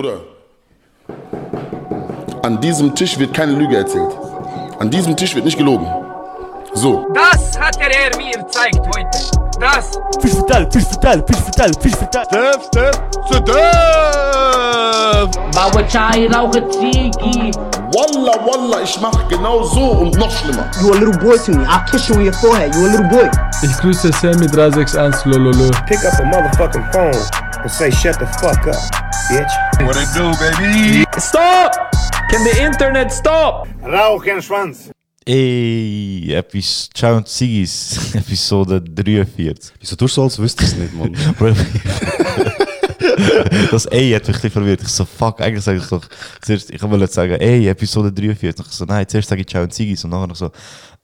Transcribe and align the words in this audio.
Bruder, 0.00 0.20
an 2.42 2.58
diesem 2.58 2.94
Tisch 2.94 3.18
wird 3.18 3.34
keine 3.34 3.52
Lüge 3.52 3.76
erzählt. 3.76 4.10
An 4.78 4.90
diesem 4.90 5.14
Tisch 5.14 5.34
wird 5.34 5.44
nicht 5.44 5.58
gelogen. 5.58 5.86
So. 6.72 7.06
Das 7.12 7.60
hat 7.60 7.78
der 7.78 7.90
Herr 7.90 8.16
mir 8.16 8.32
gezeigt 8.32 8.78
heute. 8.78 9.18
Das. 9.60 10.00
Fisch 10.22 10.32
vertellen, 10.32 10.72
Fisch 10.72 10.84
vertellen, 10.84 11.22
Fisch 11.26 11.36
vertellen, 11.36 11.74
Fisch 11.82 11.94
vertellen. 11.96 12.26
Def, 12.30 12.70
Def, 12.70 12.98
Sedef! 13.28 13.60
Baue 15.54 15.86
Chai, 15.86 16.28
rauche 16.32 16.66
Ziggy. 16.70 17.52
Wallah, 17.92 18.38
Wallah, 18.46 18.82
ich 18.82 18.98
mach 19.02 19.28
genau 19.28 19.64
so 19.64 19.80
und 19.80 20.16
noch 20.16 20.30
schlimmer. 20.30 20.70
You 20.80 20.94
a 20.94 20.96
little 20.96 21.18
boy 21.18 21.36
to 21.36 21.52
me. 21.52 21.66
I'll 21.66 21.84
kiss 21.90 22.08
you 22.08 22.14
on 22.14 22.24
your 22.24 22.32
forehead. 22.32 22.74
You 22.74 22.86
a 22.86 22.90
little 22.92 23.08
boy. 23.08 23.30
Ich 23.62 23.76
grüße 23.76 24.10
Sammy 24.12 24.46
361 24.48 25.26
Lololo. 25.26 25.70
pick 25.86 26.02
up 26.06 26.18
a 26.20 26.24
motherfucking 26.24 26.90
phone 26.90 27.12
and 27.60 27.70
say 27.70 27.90
shut 27.90 28.18
the 28.18 28.26
fuck 28.40 28.66
up, 28.66 28.76
bitch. 29.30 29.54
What 29.86 29.96
it 29.96 30.08
do, 30.14 30.30
baby? 30.42 31.04
Stop! 31.18 31.72
Can 32.30 32.44
the 32.44 32.62
internet 32.62 33.12
stop? 33.12 33.68
Rauchenschwanz. 33.82 34.90
Ey, 35.26 36.32
etwas 36.32 36.88
Ciao 36.94 37.16
und 37.16 37.28
Sigis, 37.28 38.14
Episode 38.14 38.80
43. 38.80 39.74
Wieso 39.78 39.96
tust 39.96 40.16
du 40.16 40.20
so, 40.20 40.24
als 40.24 40.38
wüsstest 40.38 40.76
du 40.76 40.82
es 40.82 40.84
nicht, 40.90 40.94
Mann? 40.94 41.12
Bro, 41.38 41.54
das 43.70 43.86
Ey 43.86 44.10
hat 44.12 44.26
mich 44.26 44.28
ein 44.28 44.32
bisschen 44.32 44.50
verwirrt. 44.50 44.82
Ich 44.82 44.88
so, 44.88 45.04
fuck, 45.04 45.40
eigentlich 45.40 45.64
sage 45.64 45.78
ich 45.78 45.86
doch, 45.86 46.02
zuerst, 46.40 46.70
ich 46.70 46.82
wollte 46.82 47.06
sagen, 47.06 47.34
ey, 47.34 47.68
Episode 47.68 48.10
43. 48.10 48.66
Ich 48.66 48.72
so, 48.72 48.84
nein, 48.84 49.06
zuerst 49.06 49.28
sage 49.28 49.42
ich 49.42 49.46
Ciao 49.46 49.62
und 49.62 49.72
Sigis 49.72 50.02
und 50.04 50.10
nachher 50.10 50.26
noch 50.26 50.36
so, 50.36 50.50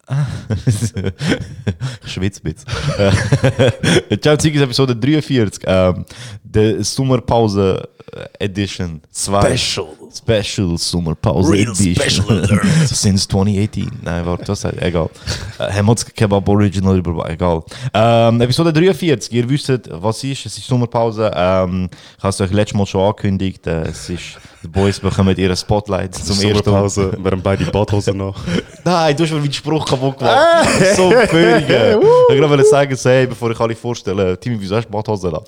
ah, 0.06 0.26
ich 0.66 2.12
schwitze 2.12 2.40
ein 2.44 2.52
bisschen. 2.54 2.68
Äh, 4.08 4.18
Ciao 4.18 4.36
Sigis, 4.38 4.60
Episode 4.62 4.94
43. 4.96 5.62
Ähm, 5.66 6.04
der 6.42 6.82
Sommerpause 6.84 7.88
Edition 8.38 9.00
2. 9.10 9.56
Special. 9.56 9.86
Special 10.16 10.78
Sommerpause 10.78 11.52
Real 11.52 11.72
Edition. 11.72 11.94
special 11.94 12.38
alert. 12.44 12.88
Since 12.88 13.28
2018. 13.28 13.90
Nein, 14.02 14.24
warte, 14.24 14.48
was 14.48 14.60
sagt, 14.62 14.80
egal. 14.80 15.10
Äh, 15.58 15.70
Hemotz 15.72 16.04
Kebab 16.04 16.48
Original, 16.48 17.02
egal. 17.28 17.62
Ähm, 17.92 18.40
Episode 18.40 18.72
43, 18.72 19.32
ihr 19.32 19.48
wisst, 19.48 19.68
was 19.90 20.24
ist, 20.24 20.46
es 20.46 20.56
ist 20.56 20.66
Sommerpause. 20.66 21.30
Ähm, 21.34 21.90
ich 22.16 22.22
habe 22.22 22.30
es 22.30 22.40
euch 22.40 22.52
letztes 22.52 22.78
Mal 22.78 22.86
schon 22.86 23.02
angekündigt. 23.02 23.66
Äh, 23.66 23.82
es 23.88 24.08
ist, 24.08 24.38
die 24.62 24.68
Boys 24.68 24.98
bekommen 25.00 25.36
ihre 25.36 25.56
Spotlight 25.56 26.14
zum 26.14 26.36
ersten 26.40 26.46
Mal. 26.48 26.62
Sommerpause, 26.64 27.12
wir 27.20 27.30
haben 27.32 27.42
beide 27.42 27.64
Badhosen 27.66 28.16
noch. 28.16 28.36
Nein, 28.84 29.16
du 29.16 29.24
hast 29.24 29.32
mir 29.32 29.40
meinen 29.40 29.52
Spruch 29.52 29.84
kaputt 29.96 30.18
gemacht. 30.18 30.96
so 30.96 31.10
völlig. 31.10 31.66
Ich 32.30 32.40
wollte 32.40 32.64
sagen, 32.64 32.96
hey, 33.02 33.26
bevor 33.26 33.50
ich 33.50 33.60
alle 33.60 33.74
vorstelle, 33.74 34.38
Timmy, 34.38 34.60
wieso 34.60 34.76
hast 34.76 34.86
du 34.86 34.90
Badhose 34.92 35.30
da? 35.30 35.42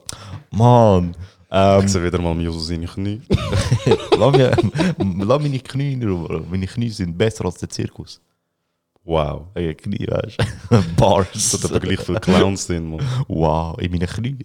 Mann. 0.51 1.15
Ähm, 1.51 1.85
Ich 1.85 1.93
sehe 1.93 2.05
wieder 2.05 2.21
mal 2.21 2.35
Muse 2.35 2.61
seine 2.61 2.87
Knie. 2.87 3.23
lass, 4.19 4.33
mir, 4.37 4.53
lass 5.25 5.43
meine 5.43 5.59
Knie 5.61 5.93
in 5.95 6.09
Ruhe. 6.09 6.45
Meine 6.51 6.67
Knie 6.67 6.91
sind 6.91 7.17
besser 7.17 7.45
als 7.47 7.57
der 7.57 7.69
Zirkus. 7.69 8.21
Wow. 9.05 9.47
Ey, 9.55 9.75
Knie, 9.75 10.07
weißt 10.07 10.37
du? 10.71 10.83
Bars. 10.97 11.29
Das 11.33 11.55
hat 11.55 11.71
aber 11.71 11.81
gleich 11.81 12.01
viele 12.01 12.21
Clowns 12.21 12.67
drin, 12.67 12.91
Mann. 12.91 13.01
Wow, 13.27 13.79
in 13.81 13.91
meinen 13.91 14.07
Knie. 14.07 14.37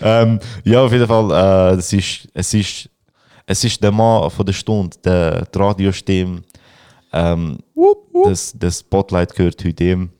ähm, 0.00 0.40
ja, 0.64 0.80
auf 0.82 0.92
jeden 0.92 1.06
Fall, 1.06 1.30
äh, 1.74 1.78
es, 1.78 1.92
ist, 1.92 2.28
es, 2.32 2.54
ist, 2.54 2.90
es 3.44 3.64
ist 3.64 3.82
der 3.82 3.92
Mann 3.92 4.30
von 4.30 4.46
der 4.46 4.54
Stunde, 4.54 4.96
der 5.04 5.44
die 5.44 5.58
Radiostimme. 5.58 6.42
Ähm, 7.12 7.58
Das, 8.24 8.52
das 8.56 8.80
Spotlight 8.80 9.34
gehört 9.34 9.64
heute 9.64 9.84
ihm. 9.84 10.10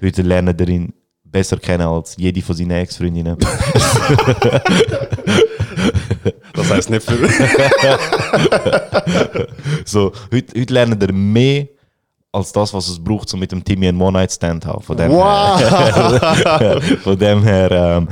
Heute 0.00 0.22
lernen 0.22 0.58
wir 0.58 0.68
ihn 0.68 0.92
besser 1.24 1.56
kennen 1.56 1.86
als 1.86 2.16
jede 2.16 2.42
von 2.42 2.56
seinen 2.56 2.72
Ex-Freundinnen. 2.72 3.36
Das 6.54 6.70
heisst 6.70 6.90
nicht 6.90 7.02
für. 7.02 7.16
so, 9.84 10.12
heute, 10.32 10.60
heute 10.60 10.72
lernen 10.74 11.00
wir 11.00 11.12
mehr 11.12 11.66
als 12.30 12.52
das, 12.52 12.72
was 12.74 12.88
es 12.88 13.02
braucht, 13.02 13.32
um 13.34 13.40
mit 13.40 13.50
dem 13.52 13.64
Timmy 13.64 13.88
einen 13.88 14.00
One-Night-Stand 14.00 14.64
zu 14.64 14.68
haben. 14.68 14.82
Von 14.82 14.96
dem 14.96 15.10
her, 15.10 16.80
von 17.02 17.18
dem 17.18 17.42
her 17.42 17.70
ähm, 17.70 18.08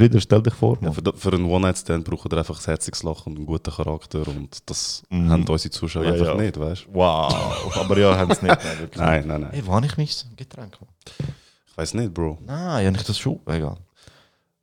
Brüder, 0.00 0.18
stell 0.18 0.42
dich 0.42 0.54
vor. 0.54 0.78
Ja, 0.80 0.92
für, 0.92 1.02
für 1.14 1.32
einen 1.34 1.44
One-Night-Stand 1.44 2.04
braucht 2.06 2.32
ihr 2.32 2.38
einfach 2.38 2.58
ein 2.58 2.64
herziges 2.64 3.02
Lachen 3.02 3.32
und 3.32 3.36
einen 3.36 3.44
guten 3.46 3.70
Charakter 3.70 4.26
und 4.28 4.58
das 4.64 5.02
haben 5.10 5.46
unsere 5.46 5.70
Zuschauer 5.70 6.04
Ja, 6.04 6.12
einfach 6.12 6.26
ja. 6.26 6.34
nicht, 6.36 6.58
weißt 6.58 6.86
du? 6.86 6.94
Wow, 6.94 7.76
aber 7.76 7.98
ja, 7.98 8.16
haben 8.16 8.30
es 8.30 8.40
nicht. 8.40 8.56
Nein, 8.64 8.78
wirklich 8.78 8.98
Nein, 8.98 9.26
nein, 9.26 9.40
nein. 9.42 9.62
Wo 9.66 9.74
habe 9.74 9.84
ich 9.84 9.96
mich 9.98 10.24
Getränk? 10.36 10.78
Ich 11.66 11.76
weiß 11.76 11.92
nicht, 11.94 12.14
Bro. 12.14 12.38
Nein, 12.46 12.84
ja 12.84 12.90
nicht 12.90 13.06
das 13.06 13.18
schon. 13.18 13.40
Egal. 13.44 13.76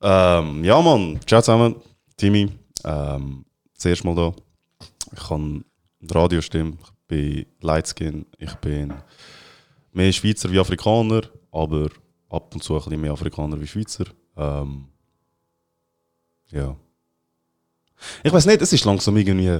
Ähm, 0.02 0.64
ja, 0.64 0.81
Mann. 0.81 1.20
Ciao 1.28 1.40
zusammen. 1.40 1.76
Timmy. 2.16 2.50
Ähm, 2.84 3.46
zuerst 3.76 4.03
mal 4.06 4.16
da. 4.16 4.34
Ich 5.16 5.28
kann 5.28 5.64
Radiostimme. 6.09 6.78
Ich 6.81 7.08
bin 7.08 7.46
Lightskin. 7.62 8.26
Ich 8.40 8.56
bin 8.56 8.92
mehr 9.94 10.12
Schweizer 10.12 10.52
wie 10.52 10.59
Afrikaner, 10.59 11.22
aber 11.52 11.90
ab 12.28 12.56
und 12.56 12.64
zu 12.64 12.74
ein 12.74 12.84
bisschen 12.84 13.02
mehr 13.02 13.12
Afrikaner 13.12 13.62
wie 13.62 13.68
Schweizer. 13.68 14.06
Ähm, 14.36 14.88
ja. 16.52 16.75
Ich 18.24 18.31
weiß 18.31 18.46
nicht, 18.46 18.62
es 18.62 18.74
ist 18.74 18.85
langsam 18.85 19.18
irgendwie. 19.18 19.59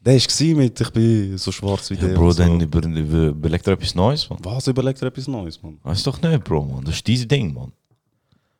Der 0.00 0.14
war 0.14 0.56
mit, 0.56 0.80
ich 0.80 0.90
bin 0.90 1.36
so 1.36 1.50
schwarz 1.52 1.90
wie 1.90 1.94
Ja, 1.94 2.06
der. 2.06 2.14
Bro, 2.14 2.30
so. 2.30 2.42
dann 2.42 2.60
über, 2.60 2.82
über, 2.84 3.26
überleg 3.28 3.62
dir 3.62 3.72
etwas 3.72 3.94
Neues, 3.94 4.30
Mann. 4.30 4.38
Was 4.42 4.66
überlegt 4.68 5.02
er 5.02 5.08
etwas 5.08 5.26
Neues, 5.28 5.62
Mann? 5.62 5.78
Weißt 5.82 6.06
doch 6.06 6.20
nicht, 6.22 6.44
Bro, 6.44 6.64
Mann. 6.64 6.84
Das 6.84 6.94
ist 6.94 7.06
dein 7.08 7.28
Ding, 7.28 7.52
Mann. 7.52 7.72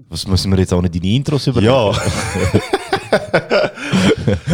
Was 0.09 0.27
müssen 0.27 0.51
wir 0.53 0.59
jetzt 0.59 0.73
auch 0.75 0.83
nicht 0.83 0.95
deine 0.95 1.07
Intros 1.15 1.47
überlegen? 1.47 1.73
Ja! 1.73 1.93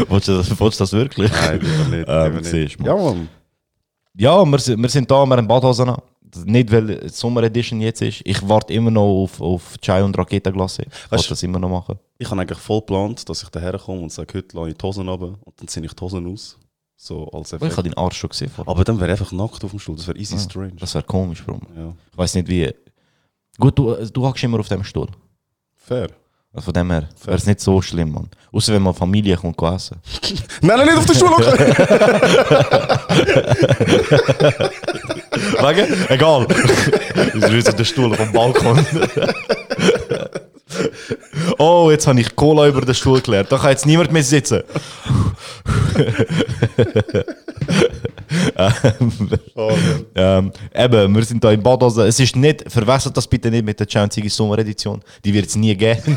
willst, 0.09 0.29
du 0.29 0.37
das, 0.37 0.61
willst 0.61 0.81
du 0.81 0.83
das 0.85 0.93
wirklich? 0.93 1.31
Nein, 1.33 1.61
lieber 1.61 1.97
nicht. 1.97 2.09
Ähm, 2.09 2.25
lieber 2.25 2.41
nicht. 2.41 2.51
siehst 2.51 2.79
Mann. 2.81 2.87
ja, 2.87 2.95
Mann. 2.97 3.29
Ja, 4.17 4.45
wir, 4.45 4.59
sind- 4.59 4.81
wir 4.81 4.89
sind 4.89 5.11
da, 5.11 5.27
wir 5.27 5.37
haben 5.37 5.49
Badhosen 5.49 5.89
an. 5.89 6.01
Nicht, 6.45 6.71
weil 6.73 6.87
die 7.01 7.09
Sommer 7.09 7.43
Edition 7.45 7.81
jetzt 7.81 8.03
ist. 8.03 8.23
Ich 8.25 8.47
warte 8.49 8.73
immer 8.73 8.91
noch 8.91 9.03
auf, 9.25 9.41
auf 9.41 9.77
Chai 9.81 10.03
und 10.03 10.17
Raketenglasse. 10.17 10.83
Ich 10.83 11.13
Weißt 11.13 11.25
du- 11.27 11.29
das 11.31 11.43
immer 11.43 11.59
noch 11.59 11.69
machen. 11.71 11.99
Ich 12.19 12.31
habe 12.31 12.41
eigentlich 12.41 12.59
voll 12.59 12.81
geplant, 12.81 13.29
dass 13.29 13.43
ich 13.43 13.49
daher 13.51 13.79
komme 13.79 14.01
und 14.03 14.13
sage, 14.13 14.39
heute 14.39 14.57
lasse 14.57 14.71
ich 14.71 14.77
die 14.79 14.87
Hosen 14.87 15.09
runter 15.09 15.39
und 15.45 15.61
dann 15.61 15.69
ziehe 15.69 15.85
ich 15.85 15.93
die 15.93 16.01
Hosen 16.01 16.33
aus. 16.33 16.59
So 16.97 17.29
als 17.33 17.53
ich 17.53 17.57
Effekt. 17.61 17.77
habe 17.77 17.89
deinen 17.91 17.99
Arsch 17.99 18.17
schon 18.19 18.31
gesehen. 18.31 18.51
vorher. 18.51 18.71
Aber 18.73 18.85
dann 18.85 18.99
wäre 19.01 19.11
einfach 19.11 19.33
nackt 19.33 19.63
auf 19.65 19.71
dem 19.71 19.79
Stuhl. 19.81 19.97
Das 19.97 20.07
wäre 20.07 20.17
easy 20.19 20.37
Ah, 20.37 20.39
strange. 20.39 20.75
Das 20.79 20.95
wäre 20.95 21.05
komisch, 21.05 21.45
Bro. 21.45 21.61
ja. 21.77 21.93
Ich 22.13 22.19
weiß 22.19 22.35
nicht 22.37 22.49
wie. 22.49 22.73
Gut, 23.59 23.79
du, 23.79 23.95
du 24.13 24.27
hockst 24.27 24.43
immer 24.45 24.61
auf 24.61 24.69
dem 24.69 24.85
Stuhl. 24.85 25.09
Fair. 25.75 26.09
Also 26.55 26.67
von 26.67 26.75
dem 26.75 26.91
her 26.93 27.09
wäre 27.25 27.37
es 27.37 27.47
nicht 27.47 27.61
so 27.61 27.83
schlimm, 27.83 28.13
Mann. 28.13 28.29
Außer 28.53 28.73
wenn 28.73 28.83
mal 28.83 28.93
Familie 28.93 29.37
kommt 29.37 29.61
essen. 29.61 29.97
Nein, 30.63 30.79
nein, 30.79 30.87
nicht 30.87 30.99
auf 30.99 31.07
den 31.07 31.17
Stuhl 31.17 31.31
hocken! 31.31 31.59
Wegen? 35.59 36.07
Egal. 36.09 36.47
Das 37.35 37.53
ist 37.53 37.69
auf 37.69 37.75
der 37.75 37.85
Stuhl 37.85 38.13
auf 38.13 38.19
dem 38.19 38.33
Balkon. 38.33 38.79
oh, 41.59 41.91
jetzt 41.91 42.07
habe 42.07 42.21
ich 42.21 42.37
Cola 42.37 42.69
über 42.69 42.83
den 42.83 42.95
Stuhl 42.95 43.21
geleert. 43.21 43.51
Da 43.51 43.59
kann 43.59 43.71
jetzt 43.71 43.87
niemand 43.87 44.13
mehr 44.13 44.23
sitzen. 44.23 44.63
ähm, 50.15 50.53
eben, 50.75 51.15
wir 51.15 51.25
sind 51.25 51.43
da 51.43 51.51
im 51.51 51.63
Bad. 51.63 51.83
Also, 51.83 52.03
es 52.03 52.21
ist 52.21 52.37
nicht, 52.37 52.71
verwässert 52.71 53.17
das 53.17 53.27
bitte 53.27 53.51
nicht 53.51 53.65
mit 53.65 53.79
der 53.81 53.87
Chanzigi 53.87 54.29
Sommer 54.29 54.59
Edition. 54.59 55.03
Die 55.25 55.35
wird 55.35 55.47
es 55.47 55.57
nie 55.57 55.75
geben. 55.75 56.17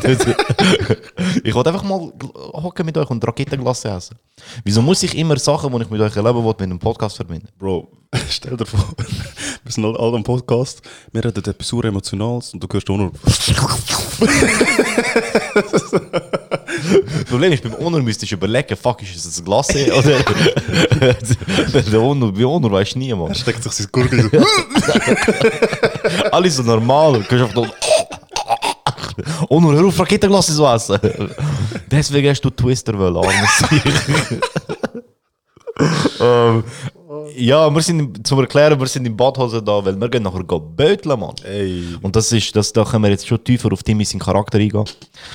ich 1.44 1.54
wollte 1.54 1.70
einfach 1.70 1.84
mal 1.84 2.12
hocken 2.52 2.86
mit 2.86 2.96
euch 2.96 3.10
und 3.10 3.26
Raketenglasse 3.26 3.88
essen. 3.88 4.16
Wieso 4.64 4.82
muss 4.82 5.02
ich 5.02 5.16
immer 5.16 5.36
Sachen, 5.38 5.72
die 5.72 5.82
ich 5.82 5.90
mit 5.90 6.00
euch 6.00 6.16
erleben 6.16 6.38
will, 6.44 6.50
mit 6.50 6.62
einem 6.62 6.78
Podcast 6.78 7.16
verbinden? 7.16 7.48
Bro, 7.58 7.88
stell 8.30 8.56
dir 8.56 8.64
vor, 8.66 8.80
wir 9.64 9.72
sind 9.72 9.84
alle 9.84 10.16
am 10.16 10.22
Podcast, 10.22 10.80
wir 11.12 11.24
reden 11.24 11.44
etwas 11.44 11.68
super 11.68 11.88
Emotionales 11.88 12.54
und 12.54 12.62
du 12.62 12.68
hörst 12.72 12.88
auch 12.88 12.96
nur. 12.96 13.12
Das 16.78 17.24
Problem 17.28 17.52
ist, 17.52 17.62
beim 17.62 17.76
Honor 17.78 18.00
müsstest 18.00 18.32
du 18.32 18.36
überlegen, 18.36 18.76
fuck, 18.76 19.02
ist 19.02 19.26
es 19.26 19.38
ein 19.38 19.44
Glasse 19.44 19.92
oder. 19.92 20.20
der 21.82 22.00
Honor, 22.00 22.32
bei 22.32 22.44
Honor 22.44 22.72
weißt 22.72 22.94
du 22.94 22.98
nie, 22.98 23.12
Mann. 23.12 23.34
Steckt 23.34 23.62
sich 23.62 23.72
sein 23.72 23.88
Gurgel 23.92 24.30
so. 24.30 24.38
Alles 26.32 26.56
so 26.56 26.62
normal. 26.62 27.14
Du 27.14 27.24
kannst 27.24 27.44
einfach 27.44 27.54
nur. 27.54 27.68
Honor, 29.50 29.72
hör 29.74 29.86
auf, 29.86 29.98
Raketenglasse 29.98 30.54
zu 30.54 30.64
essen. 30.64 30.98
Deswegen 31.90 32.30
hast 32.30 32.40
du 32.40 32.50
Twister 32.50 32.96
wollen, 32.98 33.16
armes 33.16 33.58
Sieg. 33.68 33.82
Ja, 37.36 37.72
wir 37.72 37.82
sind, 37.82 38.26
zum 38.26 38.40
Erklären, 38.40 38.78
wir 38.78 38.86
sind 38.86 39.06
im 39.06 39.16
Badhose 39.16 39.62
da, 39.62 39.84
weil 39.84 39.96
wir 40.00 40.08
gehen 40.08 40.22
nachher 40.22 40.44
gehen 40.44 40.76
böteln, 40.76 41.18
Mann. 41.18 41.34
Ey. 41.44 41.96
Und 42.02 42.14
das 42.14 42.32
ist, 42.32 42.54
das, 42.54 42.72
da 42.72 42.84
können 42.84 43.04
wir 43.04 43.10
jetzt 43.10 43.26
schon 43.26 43.42
tiefer 43.42 43.72
auf 43.72 43.82
Timmy 43.82 44.04
seinen 44.04 44.20
Charakter 44.20 44.58
eingehen. 44.58 44.84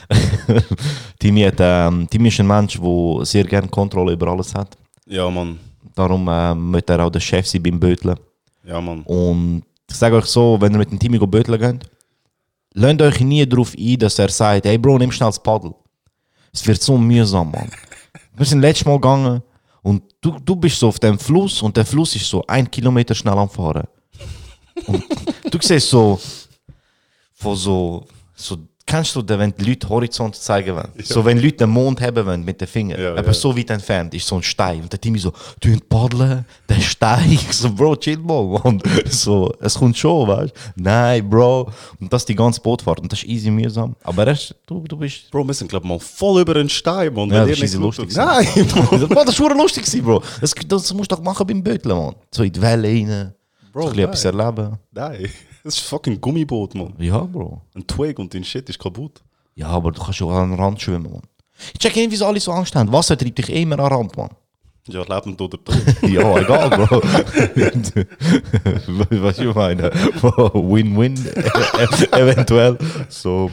Timmy, 1.19 1.41
hat, 1.44 1.56
ähm, 1.59 2.07
Timmy 2.09 2.30
ist 2.30 2.39
ein 2.39 2.47
Mensch, 2.47 2.80
der 2.80 3.25
sehr 3.25 3.44
gerne 3.44 3.68
Kontrolle 3.68 4.13
über 4.13 4.27
alles 4.27 4.53
hat. 4.56 4.77
Ja, 5.06 5.30
Mann. 5.30 5.59
Darum 5.95 6.27
ähm, 6.30 6.71
möchte 6.71 6.94
er 6.94 7.06
auch 7.06 7.09
der 7.09 7.19
Chef 7.19 7.47
sein 7.47 7.62
beim 7.62 7.80
Böteln. 7.80 8.18
Ja, 8.65 8.81
Mann. 8.81 9.01
Und 9.03 9.63
ich 9.89 9.95
sage 9.95 10.15
euch 10.15 10.25
so, 10.25 10.57
wenn 10.59 10.74
ihr 10.74 10.79
mit 10.79 10.91
dem 10.91 11.00
Timmy 11.00 11.19
böteln 11.19 11.59
geht, 11.59 11.89
lasst 12.74 13.01
euch 13.01 13.19
nie 13.21 13.45
darauf 13.45 13.74
ein, 13.77 13.97
dass 13.97 14.19
er 14.19 14.29
sagt, 14.29 14.65
hey 14.65 14.77
Bro, 14.77 14.97
nimm 14.97 15.12
schnell 15.12 15.29
das 15.29 15.41
Paddel. 15.41 15.74
Es 16.51 16.65
wird 16.65 16.81
so 16.81 16.97
mühsam, 16.97 17.51
Mann. 17.51 17.69
Wir 18.36 18.45
sind 18.45 18.62
letztes 18.62 18.86
Mal 18.86 18.95
gegangen 18.95 19.44
und 19.83 20.03
du, 20.21 20.39
du 20.39 20.56
bist 20.56 20.80
so 20.80 20.88
auf 20.88 21.00
dem 21.00 21.19
Fluss 21.19 21.62
und 21.62 21.75
der 21.77 21.85
Fluss 21.85 22.15
ist 22.15 22.27
so 22.27 22.44
ein 22.47 22.71
Kilometer 22.71 23.13
schnell 23.13 23.38
am 23.38 23.50
Fahren. 23.50 23.88
Und 24.88 25.03
du 25.51 25.59
siehst 25.62 25.89
so, 25.89 26.19
von 27.33 27.56
so, 27.56 28.07
so 28.33 28.57
kennst 28.85 29.15
du, 29.15 29.21
den, 29.21 29.39
wenn 29.39 29.53
die 29.56 29.65
Leute 29.65 29.88
Horizont 29.89 30.35
zeigen 30.35 30.75
wollen? 30.75 30.89
So, 31.03 31.24
wenn 31.25 31.38
Leute 31.38 31.57
den 31.57 31.69
Mond 31.69 32.01
haben 32.01 32.25
wollen 32.25 32.44
mit 32.44 32.59
den 32.62 32.68
Fingern, 32.68 33.01
Ja, 33.01 33.12
aber 33.12 33.27
ja. 33.27 33.33
so 33.33 33.56
weit 33.57 33.69
entfernt 33.69 34.13
ist 34.13 34.27
so 34.27 34.35
ein 34.35 34.44
Stein. 34.44 34.81
Und 34.81 34.91
der 34.91 35.00
Timmy 35.00 35.19
so, 35.19 35.31
du 35.59 35.77
paddeln, 35.89 36.45
der 36.69 36.80
Stein. 36.81 37.31
Ich 37.31 37.53
so, 37.53 37.69
Bro, 37.71 37.95
chill 37.97 38.18
mal. 38.18 38.59
Und 38.63 38.83
so, 39.09 39.53
es 39.59 39.75
kommt 39.75 39.97
schon, 39.97 40.27
weißt 40.27 40.53
du? 40.56 40.81
Nein, 40.81 41.30
Bro. 41.30 41.71
Und 42.00 42.12
das 42.12 42.25
die 42.25 42.35
ganze 42.35 42.62
Bootfahrt. 42.62 43.00
Und 43.00 43.12
das 43.12 43.19
ist 43.24 43.30
easy 43.30 43.50
mühsam. 43.50 43.95
Aber 44.03 44.25
das, 44.25 44.53
du, 44.68 44.81
du 44.88 44.97
bist. 44.97 45.31
Bro, 45.31 45.45
wir 45.47 45.53
sind, 45.53 45.69
glaube 45.69 45.86
ich, 45.86 45.89
mal 45.89 46.00
voll 46.00 46.41
über 46.41 46.56
einen 46.56 46.69
Stein, 46.69 47.13
Mann. 47.13 47.29
Ja, 47.29 47.45
das 47.45 47.59
ist 47.59 47.75
lustig. 47.75 48.15
Nein, 48.15 48.47
Mann. 48.75 49.07
Bro, 49.07 49.24
das 49.25 49.39
war 49.39 49.56
lustig, 49.56 50.03
Bro. 50.03 50.21
Das, 50.41 50.53
das 50.68 50.94
musst 50.94 51.12
du 51.12 51.15
doch 51.15 51.24
machen 51.24 51.47
beim 51.47 51.63
Böteln, 51.63 51.97
Mann. 51.97 52.15
So 52.31 52.44
in 52.44 52.51
die 52.51 52.62
Welle 52.62 52.88
rein. 52.88 53.33
Bro, 53.71 53.81
so 53.81 53.88
ein 53.88 53.94
bisschen 53.95 54.09
etwas 54.09 54.25
erleben. 54.25 54.79
Nein. 54.91 55.29
Das 55.63 55.77
ist 55.77 55.83
fucking 55.83 56.19
Gummiboot, 56.19 56.75
Mann. 56.75 56.94
Ja, 57.00 57.21
Bro. 57.21 57.62
Ein 57.74 57.88
Twig 57.88 58.19
und 58.19 58.33
dein 58.33 58.44
Shit 58.44 58.69
ist 58.69 58.80
kaputt. 58.80 59.21
Ja, 59.56 59.68
aber 59.68 59.92
du 59.92 60.01
kannst 60.01 60.18
schon 60.18 60.33
an 60.33 60.51
den 60.51 60.60
Rand 60.60 60.81
schwimmen, 60.81 61.12
Mann. 61.12 61.21
Ich 61.74 61.80
check 61.80 61.95
nicht, 61.95 62.12
wieso 62.12 62.25
alle 62.25 62.39
so 62.39 62.51
Angst 62.51 62.75
haben. 62.75 62.92
Wasser 62.92 63.18
treibt 63.18 63.38
dich 63.38 63.50
immer 63.50 63.80
an 63.80 63.89
den 63.89 63.98
Rand, 63.98 64.18
Mann. 64.18 64.30
Ja, 64.88 65.04
lebend 65.04 65.39
oder 65.39 65.63
tot. 65.63 65.77
Ja, 66.01 66.38
egal, 66.38 66.69
Bro. 66.69 67.01
Was 69.24 69.39
ich 69.39 69.56
meine? 69.56 69.83
Win-win, 69.94 71.15
eventuell. 72.12 72.77
So. 73.07 73.50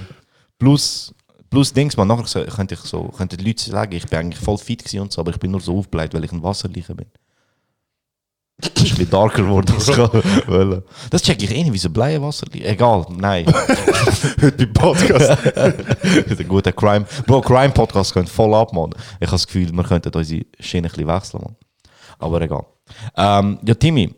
Plus, 0.59 1.15
plus 1.49 1.73
Dings, 1.73 1.97
man, 1.97 2.09
nachher 2.09 2.45
könnte 2.47 2.75
ich 2.75 2.81
so, 2.81 3.05
könnten 3.05 3.37
die 3.37 3.45
Leute 3.45 3.71
sagen, 3.71 3.93
ich 3.93 4.09
bin 4.09 4.19
eigentlich 4.19 4.43
voll 4.43 4.59
fit 4.59 4.83
gewesen 4.83 5.03
und 5.03 5.13
so, 5.13 5.21
aber 5.21 5.31
ich 5.31 5.39
bin 5.39 5.53
nur 5.53 5.61
so 5.61 5.79
aufgebläht, 5.79 6.13
weil 6.13 6.25
ich 6.25 6.33
ein 6.33 6.43
Wasserleiche 6.43 6.97
bin. 6.97 7.07
Das 8.61 8.71
ist 8.71 8.79
ein 8.79 8.85
bisschen 8.97 9.11
darker 9.11 9.43
geworden, 9.43 9.73
als 9.75 9.89
ich 9.89 9.97
wollte. 10.49 10.85
Das 11.11 11.23
check 11.23 11.43
ich 11.43 11.51
eh 11.51 11.63
nicht, 11.63 11.73
wieso 11.73 11.91
bleiben 11.91 12.25
Wasserleiche? 12.25 12.67
Egal, 12.67 13.07
nein. 13.17 13.47
Heute 14.43 14.67
beim 14.67 14.73
Podcast. 14.73 15.39
Der 15.55 16.45
gute 16.47 16.73
Crime. 16.73 17.07
Bro, 17.27 17.41
Crime-Podcast 17.43 18.13
könnte 18.13 18.31
voll 18.31 18.55
ab, 18.55 18.73
Mann. 18.73 18.91
Ich 19.21 19.27
habe 19.27 19.33
das 19.33 19.47
Gefühl, 19.47 19.73
wir 19.73 19.85
könnten 19.85 20.13
unsere 20.15 20.45
Schiene 20.59 20.89
ein 20.89 20.93
bisschen 20.93 21.09
wechseln, 21.09 21.43
Mann. 21.43 21.57
Aber 22.19 22.41
egal. 22.43 22.67
Ähm, 23.17 23.59
ja, 23.65 23.75
Timmy, 23.75 24.15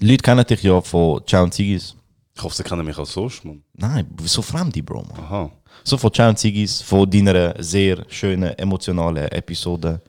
Leute 0.00 0.22
kennen 0.22 0.44
dich 0.44 0.62
ja 0.62 0.80
von 0.80 1.22
Ciao 1.26 1.44
und 1.44 1.54
Zigis. 1.54 1.94
Ich 2.34 2.42
hoffe, 2.42 2.54
sie 2.54 2.62
kennen 2.62 2.84
mich 2.84 2.98
als 2.98 3.12
sonst, 3.12 3.44
Mann. 3.44 3.62
Nein, 3.74 4.06
so 4.24 4.42
Fremde, 4.42 4.82
Bro, 4.82 5.02
Mann. 5.04 5.18
Aha. 5.24 5.50
So 5.84 5.96
von 5.96 6.12
Ciao 6.12 6.28
und 6.28 6.38
Zigis, 6.38 6.82
von 6.82 7.08
deiner 7.08 7.54
sehr 7.62 8.04
schönen, 8.08 8.50
emotionalen 8.58 9.28
Episode 9.32 10.02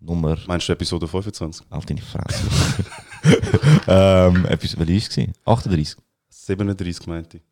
Nummer. 0.00 0.38
Meinst 0.46 0.68
du 0.68 0.72
Episode 0.72 1.08
25? 1.08 1.66
Halt 1.70 1.90
deine 1.90 2.00
Fresse. 2.00 2.84
ähm, 3.88 4.44
Episode, 4.46 4.86
welche 4.86 5.16
war 5.16 5.28
es? 5.28 5.64
38. 5.64 5.96
37 6.28 7.06
meinte 7.06 7.38
ich. 7.38 7.42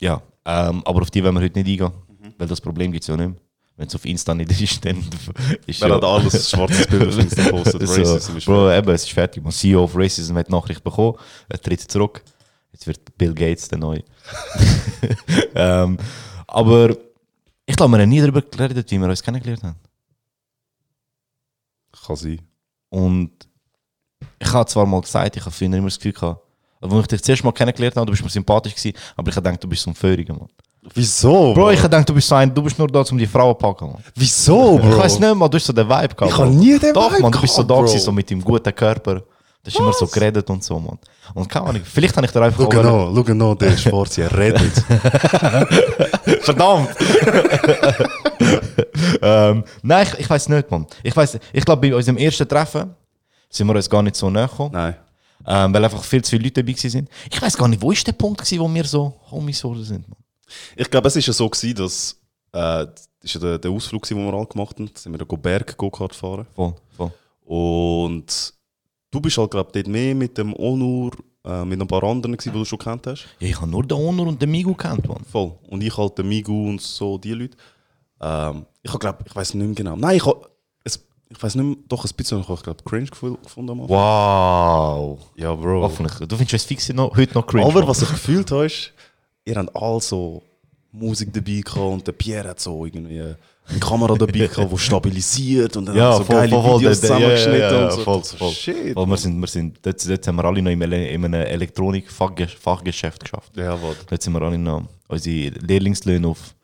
Ja, 0.00 0.22
ähm, 0.44 0.82
aber 0.84 1.02
auf 1.02 1.10
die 1.10 1.22
wollen 1.22 1.34
wir 1.34 1.42
heute 1.42 1.62
nicht 1.62 1.82
eingehen, 1.82 1.92
weil 2.38 2.48
das 2.48 2.60
Problem 2.60 2.92
gibt 2.92 3.04
es 3.04 3.08
ja 3.08 3.16
nicht 3.16 3.28
mehr. 3.28 3.36
Wenn 3.76 3.86
es 3.86 3.94
auf 3.94 4.04
Insta 4.04 4.34
nicht 4.34 4.60
ist, 4.60 4.84
dann 4.84 4.98
ist 5.66 5.80
Wer 5.80 5.94
hat 5.94 6.04
alles 6.04 6.50
schwarzes 6.50 6.86
Bild 6.86 7.08
auf 7.08 7.18
Insta 7.18 7.44
gepostet? 7.44 7.88
so, 7.88 7.94
Racism 7.94 8.36
ist 8.36 8.44
Bro, 8.44 8.72
eben, 8.72 8.90
es 8.90 9.04
ist 9.04 9.12
fertig. 9.12 9.42
Man 9.42 9.52
CEO 9.52 9.84
of 9.84 9.96
Racism 9.96 10.36
hat 10.36 10.48
die 10.48 10.52
Nachricht 10.52 10.84
bekommen, 10.84 11.16
er 11.48 11.60
tritt 11.60 11.80
zurück. 11.80 12.22
Jetzt 12.72 12.86
wird 12.86 13.16
Bill 13.16 13.34
Gates 13.34 13.68
der 13.68 13.78
Neue. 13.78 14.04
ähm, 15.54 15.96
aber 16.46 16.96
ich 17.64 17.76
glaube, 17.76 17.96
wir 17.96 18.02
haben 18.02 18.08
nie 18.08 18.20
darüber 18.20 18.42
geredet, 18.42 18.90
wie 18.90 18.98
wir 18.98 19.08
uns 19.08 19.22
kennengelernt 19.22 19.62
haben. 19.62 19.76
Kann 22.06 22.16
sein. 22.16 22.40
Und 22.90 23.30
ich 24.38 24.52
habe 24.52 24.68
zwar 24.68 24.86
mal 24.86 25.00
gesagt, 25.00 25.36
ich 25.36 25.42
habe 25.42 25.50
früher 25.50 25.72
immer 25.72 25.84
das 25.88 25.96
Gefühl 25.98 26.12
gehabt, 26.12 26.40
als 26.80 26.92
ich 26.92 27.06
dich 27.08 27.22
zuerst 27.22 27.44
mal 27.44 27.52
kennengelernt 27.52 27.96
habe, 27.96 28.06
du 28.06 28.12
bist 28.12 28.22
mir 28.22 28.30
sympathisch 28.30 28.74
gewesen, 28.74 28.96
aber 29.16 29.28
ich 29.30 29.36
habe 29.36 29.44
gedacht, 29.44 29.62
du 29.62 29.68
bist 29.68 29.82
so 29.82 29.90
ein 29.90 29.94
Föhriger, 29.94 30.34
Mann. 30.34 30.48
Wieso? 30.94 31.52
Bro, 31.52 31.72
ich 31.72 31.78
habe 31.78 31.90
gedacht, 31.90 32.08
du 32.08 32.14
bist 32.14 32.28
so 32.28 32.34
ein, 32.36 32.54
du 32.54 32.62
bist 32.62 32.78
nur 32.78 32.88
da, 32.88 33.02
um 33.10 33.18
die 33.18 33.26
Frauen 33.26 33.54
zu 33.54 33.58
packen, 33.58 33.86
Mann. 33.88 34.02
Wieso, 34.14 34.78
Bro? 34.78 34.90
Ich 34.90 34.96
weiß 34.96 35.18
nicht 35.20 35.34
mal, 35.34 35.48
du 35.48 35.56
hast 35.56 35.66
so 35.66 35.72
den 35.74 35.86
Vibe 35.86 36.14
gehabt. 36.14 36.32
Ich 36.32 36.38
habe 36.38 36.48
Bro. 36.50 36.58
nie 36.58 36.78
den 36.78 36.94
Doch, 36.94 37.12
Vibe 37.12 37.22
man, 37.22 37.32
du 37.32 37.40
bist 37.40 37.54
so 37.54 37.62
da 37.62 37.74
Bro. 37.74 37.82
gewesen, 37.84 38.00
so 38.00 38.12
mit 38.12 38.30
deinem 38.30 38.42
guten 38.42 38.74
Körper. 38.74 39.22
Du 39.62 39.70
hast 39.70 39.78
immer 39.78 39.92
so 39.92 40.06
geredet 40.06 40.48
und 40.48 40.64
so, 40.64 40.80
man. 40.80 40.98
Und 41.34 41.48
keine 41.48 41.66
Ahnung, 41.66 41.82
vielleicht 41.84 42.16
habe 42.16 42.26
ich 42.26 42.32
dir 42.32 42.40
einfach 42.40 42.62
Schau 42.62 42.68
genau, 42.68 43.14
schau 43.14 43.22
genau, 43.22 43.54
der 43.54 43.76
Schwarze, 43.76 44.22
er 44.22 44.36
redet. 44.36 44.72
Verdammt! 46.42 46.88
ähm, 49.22 49.64
nein, 49.82 50.06
ich, 50.06 50.20
ich 50.20 50.30
weiß 50.30 50.48
nicht, 50.48 50.70
man. 50.70 50.86
Ich 51.02 51.14
weiß, 51.14 51.38
ich 51.52 51.64
glaube, 51.64 51.88
bei 51.88 51.94
unserem 51.94 52.16
ersten 52.16 52.48
Treffen 52.48 52.94
sind 53.50 53.66
wir 53.66 53.74
uns 53.74 53.90
gar 53.90 54.02
nicht 54.02 54.16
so 54.16 54.30
näher 54.30 54.48
gekommen, 54.48 54.72
Nein. 54.72 54.96
ähm, 55.46 55.74
weil 55.74 55.84
einfach 55.84 56.04
viel 56.04 56.24
zu 56.24 56.30
viele 56.30 56.44
Leute 56.44 56.64
dabei 56.64 56.74
waren. 56.74 57.08
Ich 57.30 57.42
weiß 57.42 57.56
gar 57.58 57.68
nicht, 57.68 57.82
wo 57.82 57.92
ist 57.92 58.06
der 58.06 58.12
Punkt, 58.12 58.40
gewesen, 58.40 58.60
wo 58.60 58.74
wir 58.74 58.84
so 58.84 59.20
Homies 59.30 59.60
geworden 59.60 59.84
sind, 59.84 60.08
man. 60.08 60.16
Ich 60.74 60.90
glaube, 60.90 61.08
es 61.08 61.16
war 61.16 61.22
ja 61.22 61.32
so, 61.32 61.48
gewesen, 61.48 61.74
dass 61.76 62.16
äh, 62.52 62.86
das 62.86 63.08
ist 63.22 63.34
ja 63.34 63.40
der, 63.40 63.58
der 63.58 63.70
Ausflug, 63.70 64.06
den 64.06 64.16
wir 64.16 64.32
alle 64.32 64.46
gemacht 64.46 64.78
haben. 64.78 64.90
Da 64.92 64.98
sind 64.98 65.12
wir 65.12 65.18
da 65.18 65.24
go 65.24 65.36
Berg 65.36 65.76
Go-Kart 65.76 66.14
fahren. 66.14 66.46
Voll, 66.54 66.74
voll. 66.96 67.12
Und 67.44 68.54
du 69.10 69.20
bist 69.20 69.38
halt, 69.38 69.50
glaube 69.50 69.70
ich, 69.72 69.82
dort 69.82 69.88
mehr 69.88 70.14
mit 70.14 70.36
dem 70.38 70.54
Onur, 70.54 71.12
äh, 71.44 71.64
mit 71.64 71.80
ein 71.80 71.86
paar 71.86 72.02
anderen, 72.04 72.36
gewesen, 72.36 72.52
die 72.52 72.58
du 72.58 72.64
schon 72.64 72.78
kennt 72.78 73.06
hast. 73.06 73.26
Ja, 73.38 73.48
ich 73.48 73.60
habe 73.60 73.70
nur 73.70 73.84
den 73.84 73.96
Honor 73.96 74.26
und 74.28 74.40
den 74.40 74.50
Migu 74.50 74.74
kennt, 74.74 75.08
man. 75.08 75.24
Voll. 75.24 75.52
Und 75.68 75.82
ich 75.82 75.96
halt 75.96 76.18
den 76.18 76.28
Migu 76.28 76.68
und 76.68 76.80
so, 76.80 77.18
die 77.18 77.32
Leute. 77.32 77.56
Ähm, 78.20 78.66
ich 78.82 78.90
habe, 78.90 78.98
glaube 78.98 79.24
ich, 79.26 79.34
weiß 79.34 79.54
nicht 79.54 79.66
mehr 79.66 79.74
genau. 79.74 79.96
Nein, 79.96 80.16
ich 80.16 80.26
habe, 80.26 80.50
ich 81.32 81.40
weiß 81.40 81.54
nicht 81.54 81.64
mehr, 81.64 81.76
doch 81.88 82.04
ein 82.04 82.10
bisschen, 82.16 82.40
ich 82.40 82.46
glaube 82.62 82.82
cringe 82.84 83.06
gefunden. 83.06 83.70
am. 83.70 83.88
Wow. 83.88 85.18
Ja, 85.36 85.54
Bro. 85.54 85.82
Hoffentlich. 85.82 86.28
Du 86.28 86.36
findest 86.36 86.54
es 86.54 86.64
fix 86.64 86.88
noch, 86.92 87.16
heute 87.16 87.34
noch 87.34 87.46
cringe. 87.46 87.66
Aber 87.66 87.86
was 87.86 88.02
ich 88.02 88.08
gefühlt 88.08 88.50
habe, 88.50 88.66
ist, 88.66 88.92
ihr 89.44 89.54
habt 89.54 89.74
alle 89.74 90.00
so 90.00 90.42
Musik 90.92 91.32
dabei 91.32 91.60
gehabt 91.60 91.76
und 91.76 92.06
der 92.06 92.12
Pierre 92.12 92.48
hat 92.48 92.60
so 92.60 92.84
irgendwie 92.84 93.20
eine 93.20 93.78
Kamera 93.78 94.14
dabei 94.16 94.46
gehabt, 94.46 94.72
die 94.72 94.78
stabilisiert 94.78 95.76
und 95.76 95.86
dann 95.86 95.96
Ja, 95.96 96.12
so 96.16 96.24
voll, 96.24 96.36
geile 96.36 96.50
voll, 96.50 96.62
voll. 96.62 96.80
Videos 96.80 97.00
der- 97.00 97.08
zusammengeschnitten 97.10 97.60
ja, 97.60 97.84
und 97.84 97.92
so. 97.92 98.00
voll, 98.00 98.22
voll. 98.24 98.50
Shit. 98.52 98.94
Voll, 98.94 99.06
wir 99.06 99.16
sind, 99.16 99.40
wir 99.40 99.46
sind, 99.46 99.78
dort, 99.82 100.08
dort 100.08 100.26
haben 100.26 100.36
wir 100.36 100.44
alle 100.44 100.62
noch 100.62 100.70
in 100.72 100.82
einem, 100.82 101.02
in 101.02 101.24
einem 101.24 101.46
Elektronik-Fachgeschäft 101.46 103.22
geschafft. 103.24 103.56
Ja, 103.56 103.80
warte. 103.80 104.04
Dort 104.08 104.22
sind 104.22 104.32
wir 104.32 104.42
alle 104.42 104.58
noch 104.58 104.84
unsere 105.08 105.50
Lehrlingslöhne 105.60 106.26
auf 106.28 106.54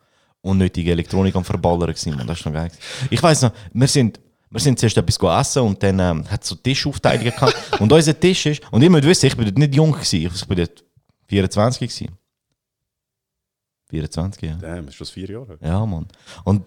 unnötige 0.41 0.91
Elektronik 0.91 1.35
am 1.35 1.43
Verballern 1.45 1.87
gewesen, 1.93 2.15
man. 2.15 2.27
Das 2.27 2.39
ist 2.39 2.45
noch 2.45 2.53
geil. 2.53 2.71
Ich 3.09 3.21
weiß 3.21 3.43
noch, 3.43 3.51
wir 3.73 3.87
sind, 3.87 4.19
wir 4.49 4.59
sind 4.59 4.79
zuerst 4.79 4.97
etwas 4.97 5.17
essen 5.47 5.61
und 5.63 5.81
dann 5.83 5.99
ähm, 5.99 6.29
hat 6.29 6.43
es 6.43 6.49
so 6.49 6.55
Tischaufteilungen 6.55 7.31
gehabt. 7.31 7.55
Und 7.79 7.91
unser 7.91 8.17
Tisch 8.19 8.45
ist, 8.45 8.61
und 8.71 8.81
ihr 8.81 8.89
müsst 8.89 9.05
wissen, 9.05 9.25
ich 9.27 9.35
bin 9.35 9.45
dort 9.45 9.57
nicht 9.57 9.75
jung 9.75 9.91
gewesen, 9.91 10.31
ich 10.33 10.45
bin 10.45 10.57
dort 10.57 10.83
24 11.27 11.79
gewesen. 11.89 12.11
24, 13.89 14.41
ja. 14.41 14.55
Damn, 14.55 14.87
ist 14.87 14.99
das 14.99 15.09
vier 15.09 15.29
Jahre? 15.29 15.57
Ja, 15.61 15.85
Mann. 15.85 16.07
Und 16.43 16.63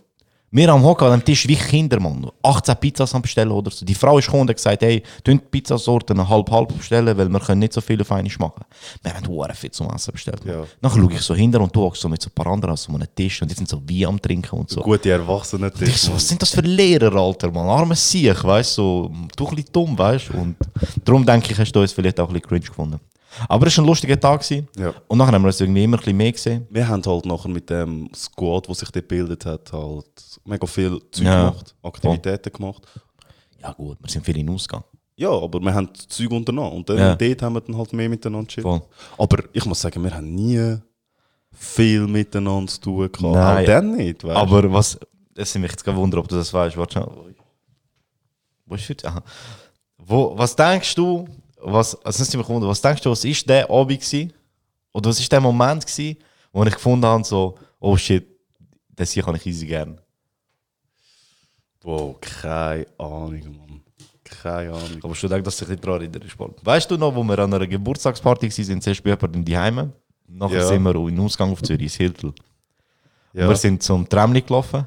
wir 0.53 0.69
am 0.71 0.83
Hocken 0.83 1.07
an 1.07 1.21
dem 1.21 1.25
Tisch 1.25 1.47
wie 1.47 1.55
Kinder, 1.55 2.01
Mann. 2.01 2.29
18 2.43 2.77
Pizzas 2.77 3.15
am 3.15 3.23
bestellen 3.23 3.53
oder 3.53 3.71
so. 3.71 3.87
Die 3.87 3.95
Frau 3.95 4.19
ist 4.19 4.25
gekommen 4.25 4.43
und 4.43 4.51
hat 4.51 4.57
gesagt, 4.57 4.83
hey, 4.83 5.01
tun 5.23 5.39
die 5.39 5.47
Pizzasorten 5.49 6.29
halb-halb 6.29 6.77
bestellen, 6.77 7.17
weil 7.17 7.29
wir 7.29 7.39
können 7.39 7.61
nicht 7.61 7.73
so 7.73 7.81
viel 7.81 8.01
auf 8.01 8.11
einmal 8.11 8.33
machen. 8.37 8.65
Wir 9.01 9.15
haben 9.15 9.29
hure 9.29 9.55
viel 9.55 9.71
zum 9.71 9.89
Essen 9.91 10.11
bestellt. 10.11 10.45
Ja. 10.45 10.65
Nachher 10.81 11.01
schaue 11.01 11.13
ich 11.13 11.21
so 11.21 11.37
hinter 11.37 11.61
und 11.61 11.75
du 11.75 11.83
hockst 11.83 12.03
so 12.03 12.09
mit 12.09 12.21
so 12.21 12.31
ein 12.31 12.35
paar 12.35 12.53
anderen 12.53 12.73
an 12.73 12.77
so 12.77 12.93
einem 12.93 13.07
Tisch 13.15 13.41
und 13.43 13.49
die 13.49 13.55
sind 13.55 13.69
so 13.69 13.81
wie 13.87 14.05
am 14.05 14.21
Trinken 14.21 14.59
und 14.59 14.71
so. 14.71 14.81
Gute 14.81 15.11
Erwachsene. 15.11 15.71
Ich 15.81 15.99
so, 15.99 16.15
was 16.15 16.27
sind 16.27 16.43
das 16.43 16.51
für 16.51 16.63
Lehrer, 16.63 17.15
Alter, 17.15 17.53
Mann? 17.53 17.69
Armes 17.69 18.11
Sieg, 18.11 18.43
weißt 18.43 18.77
du? 18.79 18.83
So, 18.83 19.13
du 19.37 19.47
ein 19.47 19.55
bisschen 19.55 19.73
dumm, 19.73 19.97
weißt 19.97 20.31
du? 20.31 20.33
Und 20.37 20.57
darum 21.05 21.25
denke 21.25 21.53
ich, 21.53 21.59
hast 21.61 21.71
du 21.71 21.81
uns 21.81 21.93
vielleicht 21.93 22.19
auch 22.19 22.27
ein 22.27 22.33
bisschen 22.33 22.49
cringe 22.49 22.67
gefunden. 22.67 22.99
Aber 23.49 23.67
es 23.67 23.77
war 23.77 23.85
ein 23.85 23.87
lustiger 23.89 24.19
Tag. 24.19 24.43
Gewesen. 24.43 24.69
Ja. 24.77 24.93
Und 25.09 25.19
nachher 25.19 25.33
haben 25.33 25.43
wir 25.43 25.47
uns 25.49 25.61
irgendwie 25.61 25.85
immer 25.85 25.97
ein 25.97 26.01
bisschen 26.01 26.17
mehr 26.17 26.33
gesehen. 26.33 26.67
Wir 26.71 26.87
haben 26.89 27.03
halt 27.05 27.27
nachher 27.27 27.49
mit 27.49 27.71
dem 27.71 28.09
Squad, 28.15 28.67
der 28.69 28.75
sich 28.75 28.91
dort 28.91 29.09
gebildet 29.09 29.47
hat, 29.47 29.73
halt 29.73 30.07
mega 30.45 30.67
viel 30.67 31.01
Zeug 31.11 31.25
Ja. 31.27 31.49
gemacht, 31.51 31.75
Aktivitäten 31.83 32.53
gemacht. 32.53 32.83
Ja 33.63 33.73
gut, 33.73 33.99
wir 34.01 34.11
sind 34.11 34.25
viel 34.25 34.37
hinausgegangen. 34.37 34.85
Ja, 35.17 35.31
aber 35.31 35.61
wir 35.61 35.75
haben 35.75 35.91
Zeug 36.09 36.31
unternommen. 36.31 36.73
Und 36.73 36.89
dann 36.89 36.99
Ja. 36.99 37.15
dort 37.15 37.43
haben 37.43 37.53
wir 37.55 37.61
dann 37.61 37.77
halt 37.77 37.93
mehr 37.93 38.09
miteinander 38.09 38.49
chillt. 38.49 38.63
Voll. 38.65 38.83
Aber 39.19 39.39
ich 39.53 39.65
muss 39.67 39.81
sagen, 39.81 40.03
wir 40.03 40.15
haben 40.15 40.35
nie 40.35 40.77
viel 41.53 42.07
miteinander 42.07 42.73
zu 42.73 42.81
tun 42.81 43.13
gehabt. 43.13 43.21
Nein. 43.23 43.63
Auch 43.63 43.67
dann 43.67 43.97
nicht, 43.97 44.25
weißt? 44.25 44.37
Aber 44.37 44.73
was, 44.73 44.99
das 45.35 45.53
sind 45.53 45.63
mich 45.63 45.73
jetzt 45.73 45.85
gewundert, 45.85 46.21
ob 46.21 46.29
du 46.29 46.37
das 46.37 46.53
weißt. 46.55 46.77
Warte 46.77 46.93
schnell. 47.01 47.35
Wo 48.67 48.75
ist 48.77 48.89
das? 48.91 49.05
Aha. 49.05 49.23
Wo, 49.99 50.33
was 50.39 50.57
denkst 50.57 50.95
du, 50.95 51.29
was, 51.63 51.95
also 52.05 52.39
mich 52.39 52.47
gewundert, 52.47 52.71
was 52.71 52.81
denkst 52.81 53.03
du, 53.03 53.11
was 53.11 53.25
ist 53.25 53.49
der 53.49 53.69
Abend 53.71 54.01
gewesen? 54.01 54.33
Oder 54.93 55.11
was 55.11 55.21
ist 55.21 55.31
der 55.31 55.41
Moment 55.41 55.87
gewesen, 55.87 56.17
wo 56.53 56.65
ich 56.65 56.75
gefunden 56.75 57.07
habe, 57.07 57.25
so, 57.25 57.57
oh 57.79 57.97
shit, 57.97 58.27
das 58.89 59.13
hier 59.13 59.23
kann 59.23 59.37
ich 59.37 59.47
easy 59.47 59.67
gern. 59.67 60.01
Wow, 61.83 62.21
keine 62.21 62.87
Ahnung, 62.99 63.57
Mann. 63.57 63.81
Keine 64.25 64.73
Ahnung. 64.73 65.01
Aber 65.03 65.15
schon 65.15 65.31
denke, 65.31 65.45
dass 65.45 65.61
ich 65.63 65.69
nicht 65.69 65.83
daran 65.85 66.01
erinnere. 66.03 66.27
Weißt 66.63 66.91
du 66.91 66.97
noch, 66.97 67.15
wo 67.15 67.23
wir 67.25 67.39
an 67.39 67.53
einer 67.55 67.67
Geburtstagsparty 67.67 68.47
waren, 68.51 68.65
sind 68.65 68.83
zuerst 68.83 69.03
bei 69.03 69.11
jemandem 69.11 69.45
die 69.45 69.57
Heime. 69.57 69.93
Nachher 70.29 70.59
Ja. 70.59 70.67
sind 70.67 70.83
wir 70.83 70.95
in 70.95 71.07
den 71.17 71.21
Ausgang 71.21 71.51
auf 71.51 71.63
Zürich, 71.63 71.83
ins 71.83 71.95
Hiltl. 71.95 72.33
Ja. 73.33 73.49
Wir 73.49 73.57
sind 73.57 73.83
zum 73.83 74.09
Tramli 74.09 74.43
gelaufen. 74.43 74.85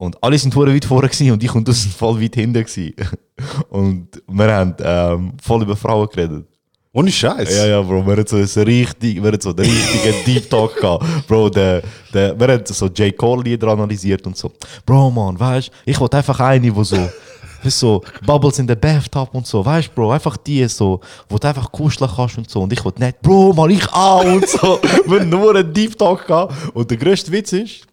Und 0.00 0.16
alle 0.22 0.38
sind 0.38 0.54
hure 0.54 0.72
weit 0.72 0.84
vorne 0.84 1.08
gewesen 1.08 1.32
und 1.32 1.42
ich 1.42 1.52
und 1.52 1.66
du 1.66 1.72
sind 1.72 1.92
voll 1.92 2.22
weit 2.22 2.36
hinten 2.36 2.64
gewesen. 2.64 2.94
Und 3.68 4.08
wir 4.28 4.52
haben 4.52 4.74
ähm, 4.80 5.32
voll 5.42 5.62
über 5.62 5.76
Frauen 5.76 6.08
geredet. 6.08 6.46
Ohne 6.92 7.12
Scheiß. 7.12 7.56
Ja, 7.56 7.66
ja, 7.66 7.82
Bro, 7.82 8.06
wir 8.06 8.16
haben 8.16 8.26
so, 8.26 8.62
richtig, 8.62 9.22
wir 9.22 9.38
so 9.40 9.52
den 9.52 9.66
richtigen 9.66 10.14
Deep 10.26 10.48
Talk 10.48 10.76
gehabt. 10.76 11.04
Bro, 11.26 11.50
der, 11.50 11.82
der, 12.14 12.38
wir 12.38 12.48
haben 12.48 12.64
so 12.64 12.86
J. 12.86 13.16
Cole 13.16 13.42
Lieder 13.42 13.68
analysiert 13.68 14.26
und 14.26 14.36
so. 14.36 14.52
Bro, 14.86 15.10
man, 15.10 15.38
weißt 15.38 15.70
ich 15.84 15.98
wollte 16.00 16.16
einfach 16.16 16.40
eine, 16.40 16.74
wo 16.74 16.82
so, 16.82 16.96
weißt, 17.62 17.78
so 17.78 18.02
Bubbles 18.24 18.58
in 18.58 18.66
the 18.66 18.74
Bathtub 18.74 19.28
und 19.34 19.46
so, 19.46 19.64
weißt 19.64 19.94
Bro, 19.94 20.12
einfach 20.12 20.36
die 20.38 20.66
so, 20.68 21.00
wo 21.28 21.38
du 21.38 21.48
einfach 21.48 21.70
kuscheln 21.70 22.10
kannst 22.14 22.38
und 22.38 22.48
so. 22.48 22.62
Und 22.62 22.72
ich 22.72 22.84
wollte 22.84 23.02
nicht, 23.02 23.20
Bro, 23.20 23.52
man, 23.52 23.70
ich 23.70 23.86
auch 23.92 24.24
und 24.24 24.48
so. 24.48 24.80
wir 25.06 25.20
haben 25.20 25.28
nur 25.28 25.54
einen 25.54 25.72
Deep 25.72 25.98
Talk 25.98 26.26
gehabt. 26.26 26.54
Und 26.72 26.90
der 26.90 26.96
größte 26.96 27.30
Witz 27.32 27.52
ist, 27.52 27.87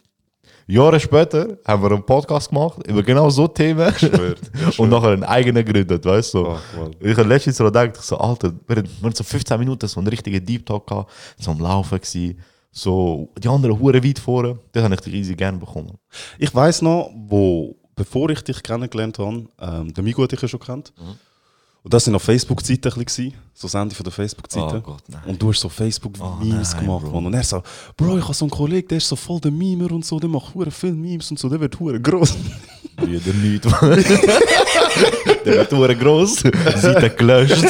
Jahre 0.67 0.99
später 0.99 1.57
haben 1.65 1.83
wir 1.83 1.91
einen 1.91 2.03
Podcast 2.03 2.49
gemacht 2.49 2.79
über 2.87 3.03
genau 3.03 3.29
so 3.29 3.47
Themen 3.47 3.93
schwör, 3.97 4.35
und 4.77 4.89
nachher 4.89 5.09
einen 5.09 5.23
eigenen 5.23 5.63
gegründet, 5.63 6.03
weißt 6.03 6.33
du? 6.33 6.47
Ach, 6.47 6.61
ich 6.99 7.15
habe 7.17 7.29
letztens 7.29 7.57
so 7.57 7.65
gedacht, 7.65 7.91
ich 7.95 8.01
so, 8.01 8.17
Alter, 8.17 8.51
wir 8.67 8.77
hatten 8.77 9.13
so 9.13 9.23
15 9.23 9.59
Minuten 9.59 9.87
so 9.87 9.99
einen 9.99 10.07
richtigen 10.07 10.43
Deep 10.43 10.65
Talk 10.65 10.87
gehabt, 10.87 11.11
so 11.37 11.51
am 11.51 11.59
Laufen 11.59 11.99
gewesen, 11.99 12.39
so 12.71 13.29
die 13.37 13.47
anderen 13.47 13.79
Huren 13.79 14.03
weit 14.03 14.19
vorne, 14.19 14.57
das 14.71 14.83
habe 14.83 14.95
ich 14.95 15.13
easy 15.13 15.35
gerne 15.35 15.57
bekommen. 15.57 15.97
Ich 16.39 16.53
weiß 16.53 16.81
noch, 16.81 17.11
wo, 17.15 17.75
bevor 17.95 18.29
ich 18.31 18.41
dich 18.43 18.61
kennengelernt 18.63 19.19
habe, 19.19 19.47
ähm, 19.59 19.93
der 19.93 20.03
Migo 20.03 20.23
hat 20.23 20.31
dich 20.31 20.41
ja 20.41 20.47
schon 20.47 20.59
kennt. 20.59 20.91
Und 21.85 21.93
das 21.93 22.03
sind 22.03 22.15
auf 22.15 22.23
Facebook-Seiten 22.23 22.91
ein 22.93 23.05
bisschen, 23.05 23.31
so 23.53 23.67
Sandy 23.67 23.93
von 23.93 24.03
der 24.05 24.11
Facebook-Seite. 24.11 24.81
Oh 24.87 24.97
und 25.29 25.39
du 25.39 25.49
hast 25.49 25.59
so 25.59 25.69
Facebook-Memes 25.69 26.73
nein, 26.73 26.81
gemacht. 26.83 27.05
Mann. 27.05 27.27
Und 27.27 27.33
er 27.35 27.43
so, 27.43 27.61
Bro, 27.95 28.17
ich 28.17 28.23
habe 28.23 28.33
so 28.33 28.45
einen 28.45 28.49
Kollegen, 28.49 28.87
der 28.87 28.97
ist 28.97 29.07
so 29.07 29.15
voll 29.15 29.39
der 29.39 29.51
Memer 29.51 29.91
und 29.91 30.03
so, 30.03 30.19
der 30.19 30.27
macht 30.27 30.55
hure 30.55 30.71
viele 30.71 30.93
Memes 30.93 31.29
und 31.29 31.37
so, 31.37 31.47
der 31.47 31.59
wird 31.59 31.79
hure 31.79 32.01
groß. 32.01 32.35
Wieder 33.03 33.33
nicht. 33.33 33.65
der 35.45 35.57
wird 35.57 35.71
Huren 35.73 35.99
gross, 35.99 36.37
Seite 36.37 37.09
gelöscht. 37.11 37.65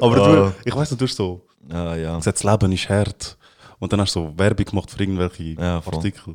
Aber 0.00 0.16
Ah. 0.16 0.32
du, 0.32 0.54
ich 0.64 0.74
weiß 0.74 0.90
nicht, 0.90 1.00
du 1.00 1.04
hast 1.06 1.14
so, 1.16 1.42
ja, 1.70 1.94
ja. 1.94 2.18
das 2.18 2.42
Leben 2.42 2.72
ist 2.72 2.88
hart. 2.88 3.38
Und 3.78 3.92
dann 3.92 4.00
hast 4.00 4.16
du 4.16 4.20
so 4.20 4.32
Werbung 4.36 4.66
gemacht 4.66 4.90
für 4.90 5.00
irgendwelche 5.00 5.44
Ja. 5.44 5.76
Artikel. 5.86 6.34